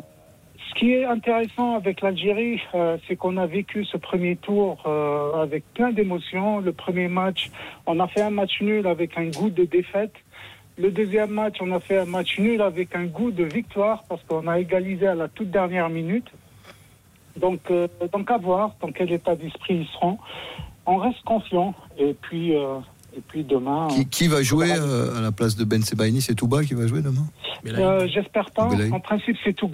ce 0.75 0.79
qui 0.81 0.93
est 0.93 1.05
intéressant 1.05 1.77
avec 1.77 2.01
l'Algérie, 2.01 2.61
euh, 2.75 2.97
c'est 3.07 3.17
qu'on 3.17 3.37
a 3.37 3.47
vécu 3.47 3.85
ce 3.85 3.97
premier 3.97 4.37
tour 4.37 4.83
euh, 4.87 5.43
avec 5.43 5.65
plein 5.75 5.93
d'émotions. 5.93 6.61
Le 6.61 6.73
premier 6.73 7.09
match, 7.09 7.51
on 7.87 8.01
a 8.01 8.09
fait 8.09 8.23
un 8.23 8.31
match 8.31 8.61
nul 8.61 8.87
avec 8.87 9.17
un 9.17 9.27
goût 9.27 9.51
de 9.51 9.65
défaite. 9.65 10.15
Le 10.77 10.91
deuxième 10.91 11.31
match, 11.31 11.57
on 11.61 11.71
a 11.71 11.81
fait 11.81 11.99
un 11.99 12.05
match 12.07 12.39
nul 12.39 12.61
avec 12.61 12.97
un 12.97 13.05
goût 13.05 13.31
de 13.31 13.45
victoire 13.45 14.03
parce 14.09 14.23
qu'on 14.25 14.47
a 14.49 14.59
égalisé 14.59 15.07
à 15.07 15.15
la 15.15 15.29
toute 15.29 15.51
dernière 15.51 15.89
minute. 15.89 16.31
Donc, 17.37 17.61
euh, 17.71 17.87
donc 18.13 18.31
à 18.31 18.39
voir 18.39 18.75
dans 18.81 18.91
quel 18.91 19.13
état 19.13 19.37
d'esprit 19.37 19.77
ils 19.77 19.89
seront. 19.95 20.19
On 20.87 20.97
reste 20.97 21.23
confiant. 21.25 21.75
Et 21.99 22.15
puis, 22.15 22.57
euh, 22.57 22.79
et 23.17 23.21
puis 23.21 23.45
demain. 23.45 23.89
Qui, 23.89 24.07
qui 24.09 24.29
va 24.29 24.43
jouer 24.43 24.73
euh, 24.73 25.17
à 25.17 25.21
la 25.21 25.31
place 25.31 25.57
de 25.57 25.65
Ben 25.65 25.83
Sebaini? 25.83 26.21
C'est 26.21 26.35
Touba 26.35 26.65
qui 26.65 26.75
va 26.75 26.87
jouer 26.87 27.03
demain? 27.03 27.27
Euh, 27.67 28.09
J'espère 28.09 28.51
pas. 28.51 28.69
Belaï. 28.69 28.93
En 28.93 29.01
principe, 29.01 29.37
c'est 29.45 29.55
tout 29.55 29.69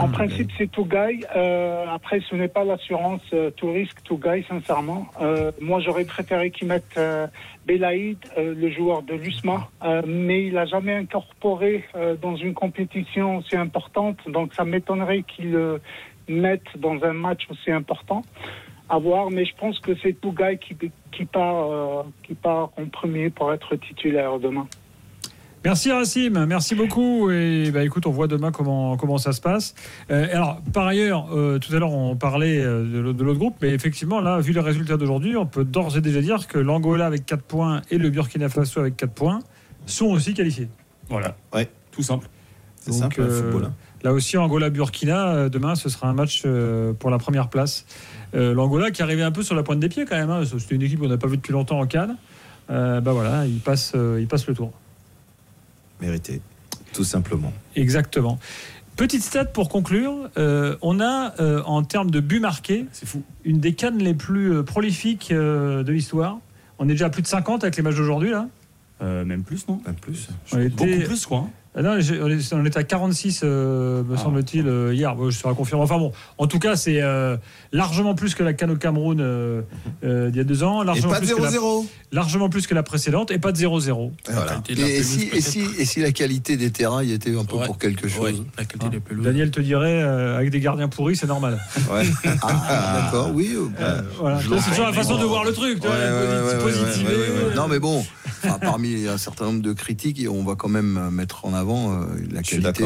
En 0.00 0.08
principe, 0.08 0.50
c'est 0.56 0.70
tout 0.70 0.86
gaille. 0.86 1.26
Euh, 1.36 1.84
après, 1.86 2.20
ce 2.28 2.34
n'est 2.34 2.48
pas 2.48 2.64
l'assurance 2.64 3.20
euh, 3.34 3.50
tout 3.50 3.70
risque, 3.70 4.02
tout 4.04 4.16
gaille, 4.16 4.44
sincèrement. 4.48 5.06
Euh, 5.20 5.52
moi, 5.60 5.80
j'aurais 5.80 6.06
préféré 6.06 6.50
qu'ils 6.50 6.68
mettent 6.68 6.96
euh, 6.96 7.26
Belaïd, 7.66 8.16
euh, 8.38 8.54
le 8.56 8.70
joueur 8.70 9.02
de 9.02 9.14
l'USMA, 9.14 9.68
euh, 9.84 10.02
mais 10.06 10.46
il 10.46 10.54
n'a 10.54 10.64
jamais 10.64 10.94
incorporé 10.94 11.84
euh, 11.94 12.16
dans 12.16 12.36
une 12.36 12.54
compétition 12.54 13.38
aussi 13.38 13.54
importante. 13.54 14.16
Donc, 14.28 14.54
ça 14.54 14.64
m'étonnerait 14.64 15.24
qu'il 15.24 15.52
le 15.52 15.80
mette 16.26 16.78
dans 16.78 17.02
un 17.04 17.12
match 17.12 17.46
aussi 17.50 17.70
important. 17.70 18.22
À 18.88 18.98
voir, 18.98 19.30
mais 19.30 19.44
je 19.44 19.54
pense 19.56 19.78
que 19.78 19.92
c'est 20.02 20.14
tout 20.20 20.34
qui, 20.60 20.76
qui, 21.12 21.24
part, 21.24 21.70
euh, 21.70 22.02
qui 22.22 22.34
part 22.34 22.70
en 22.78 22.86
premier 22.86 23.30
pour 23.30 23.52
être 23.52 23.76
titulaire 23.76 24.38
demain. 24.38 24.66
Merci 25.64 25.92
Racim, 25.92 26.44
merci 26.46 26.74
beaucoup. 26.74 27.30
Et 27.30 27.70
bah, 27.70 27.84
écoute, 27.84 28.06
on 28.06 28.10
voit 28.10 28.26
demain 28.26 28.50
comment, 28.50 28.96
comment 28.96 29.16
ça 29.18 29.32
se 29.32 29.40
passe. 29.40 29.74
Euh, 30.10 30.26
alors, 30.32 30.60
par 30.72 30.86
ailleurs, 30.88 31.28
euh, 31.32 31.60
tout 31.60 31.72
à 31.74 31.78
l'heure, 31.78 31.92
on 31.92 32.16
parlait 32.16 32.58
euh, 32.60 32.84
de 32.84 32.98
l'autre 32.98 33.38
groupe, 33.38 33.54
mais 33.62 33.68
effectivement, 33.70 34.20
là, 34.20 34.40
vu 34.40 34.52
les 34.52 34.60
résultats 34.60 34.96
d'aujourd'hui, 34.96 35.36
on 35.36 35.46
peut 35.46 35.64
d'ores 35.64 35.96
et 35.96 36.00
déjà 36.00 36.20
dire 36.20 36.48
que 36.48 36.58
l'Angola 36.58 37.06
avec 37.06 37.26
4 37.26 37.42
points 37.44 37.82
et 37.92 37.98
le 37.98 38.10
Burkina 38.10 38.48
Faso 38.48 38.80
avec 38.80 38.96
4 38.96 39.12
points 39.12 39.38
sont 39.86 40.06
aussi 40.06 40.34
qualifiés. 40.34 40.68
Voilà. 41.08 41.36
Ouais. 41.54 41.70
Tout 41.92 42.02
simple. 42.02 42.28
C'est 42.80 42.92
simple, 42.92 43.22
le 43.22 43.30
football. 43.30 43.64
hein. 43.66 43.74
Là 44.02 44.12
aussi, 44.12 44.36
Angola-Burkina, 44.36 45.48
demain, 45.48 45.76
ce 45.76 45.88
sera 45.88 46.08
un 46.08 46.12
match 46.12 46.42
pour 46.98 47.10
la 47.10 47.18
première 47.18 47.48
place. 47.48 47.86
L'Angola 48.34 48.90
qui 48.90 49.00
arrivait 49.02 49.22
un 49.22 49.30
peu 49.30 49.44
sur 49.44 49.54
la 49.54 49.62
pointe 49.62 49.78
des 49.78 49.88
pieds 49.88 50.04
quand 50.06 50.16
même. 50.16 50.30
hein. 50.30 50.42
C'était 50.44 50.74
une 50.74 50.82
équipe 50.82 50.98
qu'on 50.98 51.06
n'a 51.06 51.18
pas 51.18 51.28
vue 51.28 51.36
depuis 51.36 51.52
longtemps 51.52 51.78
en 51.78 51.86
Cannes. 51.86 52.16
Bah 52.68 53.00
voilà, 53.12 53.46
il 53.46 53.60
passe, 53.60 53.94
il 54.18 54.26
passe 54.26 54.48
le 54.48 54.54
tour. 54.54 54.72
Mérité, 56.02 56.42
tout 56.92 57.04
simplement. 57.04 57.52
Exactement. 57.76 58.38
Petite 58.96 59.22
stat 59.22 59.46
pour 59.46 59.70
conclure, 59.70 60.28
euh, 60.36 60.76
on 60.82 61.00
a 61.00 61.32
euh, 61.40 61.62
en 61.64 61.82
termes 61.82 62.10
de 62.10 62.20
buts 62.20 62.40
marqués, 62.40 62.84
c'est 62.92 63.06
une 63.44 63.58
des 63.58 63.72
cannes 63.72 63.98
les 63.98 64.12
plus 64.12 64.52
euh, 64.52 64.62
prolifiques 64.62 65.32
de 65.32 65.90
l'histoire. 65.90 66.38
On 66.78 66.86
est 66.86 66.92
déjà 66.92 67.06
à 67.06 67.10
plus 67.10 67.22
de 67.22 67.26
50 67.26 67.64
avec 67.64 67.76
les 67.76 67.82
matchs 67.82 67.96
d'aujourd'hui 67.96 68.30
là. 68.30 68.48
Euh, 69.02 69.24
même 69.24 69.42
plus, 69.42 69.66
non 69.68 69.80
Même 69.84 69.96
plus. 69.96 70.28
On 70.52 70.60
était- 70.60 70.68
Beaucoup 70.70 71.06
plus, 71.08 71.26
quoi. 71.26 71.48
Ah 71.74 71.80
non, 71.80 71.98
on 72.52 72.66
était 72.66 72.78
à 72.78 72.84
46, 72.84 73.40
euh, 73.44 74.02
me 74.04 74.14
semble-t-il, 74.18 74.68
euh, 74.68 74.92
hier. 74.94 75.16
Bon, 75.16 75.30
je 75.30 75.38
serai 75.38 75.54
confirmé. 75.54 75.82
Enfin 75.82 75.96
bon, 75.96 76.12
en 76.36 76.46
tout 76.46 76.58
cas, 76.58 76.76
c'est 76.76 77.00
euh, 77.00 77.38
largement 77.72 78.14
plus 78.14 78.34
que 78.34 78.42
la 78.42 78.52
canne 78.52 78.72
au 78.72 78.76
Cameroun 78.76 79.18
euh, 79.22 79.62
euh, 80.04 80.28
d'il 80.28 80.36
y 80.36 80.40
a 80.40 80.44
deux 80.44 80.64
ans. 80.64 80.82
Largement 80.82 81.08
pas 81.14 81.20
de 81.20 81.24
plus 81.24 81.34
que 81.34 81.40
la- 81.40 81.48
0-0. 81.48 81.86
Largement 82.12 82.50
plus 82.50 82.66
que 82.66 82.74
la 82.74 82.82
précédente 82.82 83.30
et 83.30 83.38
pas 83.38 83.52
de 83.52 83.56
0-0. 83.56 84.12
Voilà. 84.30 84.62
Et, 84.68 84.72
et 84.98 85.02
si, 85.02 85.30
et, 85.32 85.40
si, 85.40 85.60
et 85.78 85.86
si 85.86 86.00
la 86.00 86.12
qualité 86.12 86.58
des 86.58 86.70
terrains 86.70 87.02
y 87.02 87.12
était 87.12 87.34
un 87.34 87.46
peu 87.46 87.56
pour 87.64 87.78
quelque 87.78 88.06
chose 88.06 88.44
La 88.58 88.66
qualité 88.66 88.90
des 88.90 89.00
pelouses. 89.00 89.24
Daniel 89.24 89.50
te 89.50 89.62
dirait, 89.62 90.02
euh, 90.02 90.36
avec 90.36 90.50
des 90.50 90.60
gardiens 90.60 90.88
pourris, 90.88 91.16
c'est 91.16 91.26
normal. 91.26 91.58
Ouais. 91.90 92.02
Ah, 92.42 93.00
d'accord, 93.06 93.30
oui. 93.34 93.56
bah, 93.80 94.02
Voilà. 94.18 94.40
C'est 94.60 94.68
toujours 94.70 94.84
la 94.84 94.92
façon 94.92 95.16
de 95.16 95.24
voir 95.24 95.42
le 95.44 95.52
truc. 95.54 95.82
Ouais, 95.82 95.88
ouais, 95.88 95.96
ouais, 95.96 95.98
ouais, 95.98 96.64
ouais, 96.64 96.64
ouais, 96.64 97.48
ouais. 97.48 97.54
Non, 97.56 97.66
mais 97.66 97.78
bon, 97.78 98.04
enfin, 98.44 98.58
parmi 98.60 99.06
un 99.06 99.18
certain 99.18 99.46
nombre 99.46 99.62
de 99.62 99.72
critiques, 99.72 100.24
on 100.30 100.42
va 100.44 100.54
quand 100.54 100.68
même 100.68 101.10
mettre 101.10 101.44
en 101.44 101.54
avant 101.54 101.92
euh, 101.92 102.04
la 102.30 102.42
qualité 102.42 102.84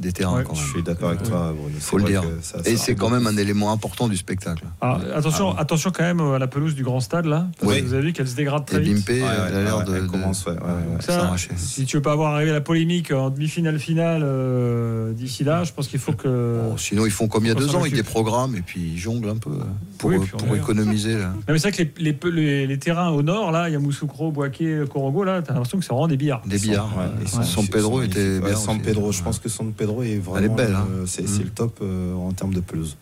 des, 0.00 0.12
terrains. 0.12 0.36
Ouais, 0.38 0.44
quand 0.44 0.54
Je 0.54 0.70
suis 0.70 0.82
d'accord 0.82 1.10
avec 1.10 1.22
toi, 1.22 1.52
Bruno. 1.56 1.76
Faut 1.80 1.98
le 1.98 2.04
dire. 2.04 2.22
que 2.22 2.28
ça- 2.42 2.58
Et 2.64 2.76
c'est 2.76 2.94
quand 2.94 3.10
même 3.10 3.26
un 3.26 3.36
élément 3.36 3.72
important 3.72 4.08
du 4.08 4.16
spectacle. 4.16 4.64
Ah, 4.80 4.98
attention, 5.14 5.50
Ah 5.56 5.60
attention 5.62 5.90
quand 5.94 6.02
même 6.04 6.20
à 6.20 6.38
la 6.38 6.46
pelouse 6.46 6.74
du 6.74 6.82
grand 6.84 7.00
stade 7.00 7.26
là. 7.26 7.48
Parce 7.58 7.72
Oui. 7.72 7.80
que 7.82 7.86
Vous 7.86 7.94
avez 7.94 8.02
vu 8.06 8.12
qu'elle 8.12 8.28
se 8.28 8.36
dégrade 8.36 8.62
Et 8.62 8.72
très 8.72 8.80
vite. 8.80 8.96
Bimpé, 8.96 9.22
Ouais, 9.22 9.28
elle 9.48 9.54
a 9.56 9.62
l'air 9.62 9.78
ouais, 9.78 9.84
de, 9.84 9.94
elle 9.96 10.02
de- 10.02 10.08
commence, 10.08 10.44
ouais, 10.46 10.52
ouais, 10.52 10.58
ouais. 10.58 10.92
Donc 10.92 11.02
ça, 11.02 11.20
s'arracher. 11.20 11.50
si 11.56 11.84
tu 11.86 11.96
veux 11.96 12.02
pas 12.02 12.12
avoir 12.12 12.34
arrivé 12.34 12.52
la 12.52 12.60
polémique 12.60 13.12
en 13.12 13.30
demi-finale 13.30 13.78
finale 13.78 14.22
euh, 14.24 15.12
d'ici 15.12 15.44
là, 15.44 15.64
je 15.64 15.72
pense 15.72 15.88
qu'il 15.88 15.98
faut 16.00 16.12
que. 16.12 16.60
Bon, 16.62 16.76
sinon, 16.76 17.06
ils 17.06 17.12
font 17.12 17.28
comme 17.28 17.44
il 17.44 17.48
y 17.48 17.50
a 17.50 17.54
deux 17.54 17.74
ans, 17.74 17.80
avec 17.80 17.94
des 17.94 18.02
programmes, 18.02 18.56
et 18.56 18.62
puis 18.62 18.80
ils 18.94 18.98
jonglent 18.98 19.28
un 19.30 19.36
peu 19.36 19.50
euh, 19.50 19.64
pour, 19.98 20.10
Oui, 20.10 20.18
économiser. 20.56 21.14
Là. 21.18 21.28
Non, 21.28 21.34
mais 21.48 21.58
c'est 21.58 21.70
vrai 21.70 21.84
que 21.84 22.00
les, 22.00 22.12
les, 22.12 22.30
les- 22.32 22.66
les 22.66 22.78
terrains 22.78 23.10
au 23.10 23.22
nord, 23.22 23.52
là, 23.52 23.68
Yamoussoukro, 23.68 24.32
Boaké, 24.32 24.84
Okorogo, 24.96 25.24
là, 25.24 25.42
t'as 25.42 25.52
l'impression 25.52 25.78
que 25.78 25.84
c'est 25.84 25.92
vraiment 25.92 26.08
des 26.08 26.16
billards. 26.16 26.42
Des 26.46 26.58
billards, 26.58 26.90
Ouais, 26.96 27.44
San 27.44 27.66
Pedro 27.68 28.00
était 28.02 28.40
bien 28.40 28.56
San. 28.56 28.80
Pedro, 28.80 29.12
je 29.12 29.22
pense 29.22 29.38
que 29.38 29.48
San 29.48 29.72
Pedro 29.72 30.02
est 30.02 30.16
vraiment. 30.16 30.36
Elle 30.38 30.44
est 30.44 30.48
belle, 30.48 30.74
hein. 30.74 30.86
euh, 30.90 31.04
c'est 31.06 31.28
c'est 31.28 31.40
Mm. 31.40 31.44
le 31.44 31.50
top 31.50 31.78
euh, 31.82 32.14
en 32.14 32.32
termes 32.32 32.54
de 32.54 32.60
pelouse. 32.60 32.96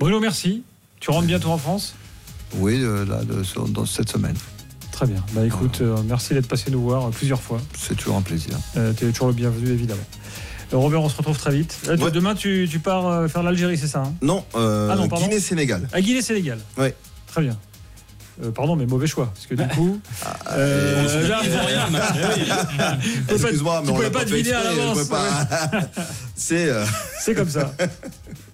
Bruno, 0.00 0.18
merci. 0.20 0.62
Tu 1.00 1.10
rentres 1.10 1.26
bientôt 1.26 1.50
en 1.50 1.58
France? 1.58 1.94
Oui, 2.56 2.80
euh, 2.82 3.04
là, 3.04 3.22
de- 3.22 3.42
sur- 3.44 3.68
dans 3.68 3.86
cette 3.86 4.10
semaine. 4.10 4.34
Très 4.90 5.06
bien. 5.06 5.24
Bah 5.32 5.46
écoute, 5.46 5.78
euh, 5.80 5.96
merci 6.06 6.34
d'être 6.34 6.48
passé 6.48 6.72
nous 6.72 6.82
voir 6.82 7.08
plusieurs 7.10 7.40
fois. 7.40 7.60
C'est 7.78 7.94
toujours 7.96 8.16
un 8.16 8.22
plaisir. 8.22 8.54
Euh, 8.76 8.92
tu 8.96 9.06
es 9.06 9.12
toujours 9.12 9.28
le 9.28 9.34
bienvenu, 9.34 9.68
évidemment. 9.70 10.02
Robert, 10.72 11.00
on 11.02 11.08
se 11.08 11.16
retrouve 11.16 11.38
très 11.38 11.52
vite. 11.52 11.78
Là, 11.86 11.96
tu- 11.96 12.02
Ouais. 12.02 12.10
Demain, 12.10 12.34
tu, 12.34 12.66
tu 12.70 12.78
pars 12.80 13.30
faire 13.30 13.42
l'Algérie, 13.44 13.78
c'est 13.78 13.86
ça 13.86 14.02
hein? 14.02 14.12
Non, 14.22 14.44
euh, 14.56 14.88
Ah 14.92 14.96
non. 14.96 15.06
Guinée-Sénégal. 15.06 15.88
À 15.92 16.00
Guinée-Sénégal. 16.00 16.58
Ouais. 16.76 16.94
Très 17.28 17.42
bien. 17.42 17.56
Euh, 18.42 18.50
pardon, 18.52 18.76
mais 18.76 18.86
mauvais 18.86 19.06
choix. 19.08 19.32
Parce 19.34 19.46
que 19.46 19.54
du 19.56 19.66
coup. 19.74 20.00
Ah, 20.24 20.36
euh, 20.52 21.06
euh, 21.08 21.28
là, 21.28 21.40
rien, 21.40 21.88
pas- 23.28 23.34
Excuse-moi, 23.34 23.82
mais 23.84 23.90
on 23.90 24.00
l'a 24.00 24.10
pas 24.10 24.24
deviner 24.24 24.52
à 24.52 24.62
l'avance. 24.64 25.08
pas- 25.08 25.48
C'est. 26.36 26.68
euh, 26.70 26.84
C'est 27.20 27.34
comme 27.34 27.48
ça. 27.50 27.74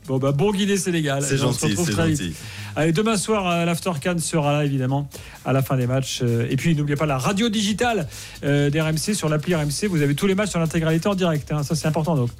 Bon, 0.06 0.18
bah, 0.18 0.32
bon 0.32 0.52
Guinée-Sénégal. 0.52 1.22
C'est 1.22 1.36
Et 1.36 1.42
on 1.42 1.52
se 1.52 1.60
gentil, 1.66 1.76
c'est 1.84 1.92
gentil. 1.92 2.12
vite. 2.28 2.36
Allez, 2.76 2.92
demain 2.92 3.16
soir, 3.16 3.64
l'After 3.66 3.92
Can 4.02 4.18
sera 4.18 4.52
là, 4.52 4.64
évidemment, 4.64 5.08
à 5.44 5.52
la 5.52 5.62
fin 5.62 5.76
des 5.76 5.86
matchs. 5.86 6.22
Et 6.50 6.56
puis, 6.56 6.74
n'oubliez 6.74 6.96
pas 6.96 7.06
la 7.06 7.18
radio 7.18 7.48
digitale 7.48 8.08
euh, 8.44 8.68
d'RMC 8.70 9.14
sur 9.14 9.28
l'appli 9.28 9.54
RMC. 9.54 9.86
Vous 9.88 10.02
avez 10.02 10.14
tous 10.14 10.26
les 10.26 10.34
matchs 10.34 10.50
sur 10.50 10.60
l'intégralité 10.60 11.08
en 11.08 11.14
direct. 11.14 11.52
hein. 11.52 11.62
Ça, 11.62 11.74
c'est 11.74 11.86
important. 11.88 12.16
Donc, 12.16 12.30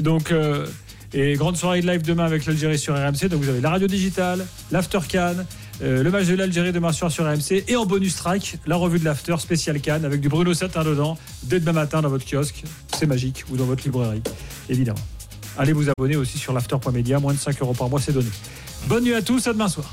donc 0.00 0.32
et 1.14 1.34
grande 1.34 1.56
soirée 1.56 1.80
de 1.80 1.86
live 1.86 2.02
demain 2.02 2.24
avec 2.24 2.44
l'Algérie 2.44 2.78
sur 2.78 2.94
RMC. 2.94 3.28
Donc, 3.28 3.40
vous 3.40 3.48
avez 3.48 3.60
la 3.60 3.70
radio 3.70 3.86
digitale, 3.86 4.44
l'After 4.72 4.98
Can, 5.10 5.36
euh, 5.82 6.02
le 6.02 6.10
match 6.10 6.26
de 6.26 6.34
l'Algérie 6.34 6.72
demain 6.72 6.92
soir 6.92 7.10
sur 7.10 7.24
RMC. 7.24 7.64
Et 7.68 7.76
en 7.76 7.86
bonus 7.86 8.16
track, 8.16 8.56
la 8.66 8.76
revue 8.76 8.98
de 8.98 9.04
l'After 9.04 9.36
spécial 9.38 9.80
Can 9.80 10.02
avec 10.04 10.20
du 10.20 10.28
Bruno 10.28 10.52
Satin 10.52 10.82
dedans 10.82 11.16
dès 11.44 11.60
demain 11.60 11.72
matin 11.72 12.02
dans 12.02 12.08
votre 12.08 12.28
kiosque. 12.28 12.64
C'est 12.94 13.06
magique. 13.06 13.44
Ou 13.50 13.56
dans 13.56 13.64
votre 13.64 13.84
librairie, 13.84 14.22
évidemment. 14.68 14.98
Allez 15.56 15.72
vous 15.72 15.88
abonner 15.88 16.16
aussi 16.16 16.36
sur 16.36 16.52
l'after.media, 16.52 17.20
moins 17.20 17.32
de 17.32 17.38
5 17.38 17.62
euros 17.62 17.74
par 17.74 17.88
mois, 17.88 18.00
c'est 18.00 18.12
donné. 18.12 18.30
Bonne 18.88 19.04
nuit 19.04 19.14
à 19.14 19.22
tous, 19.22 19.46
à 19.46 19.52
demain 19.52 19.68
soir. 19.68 19.92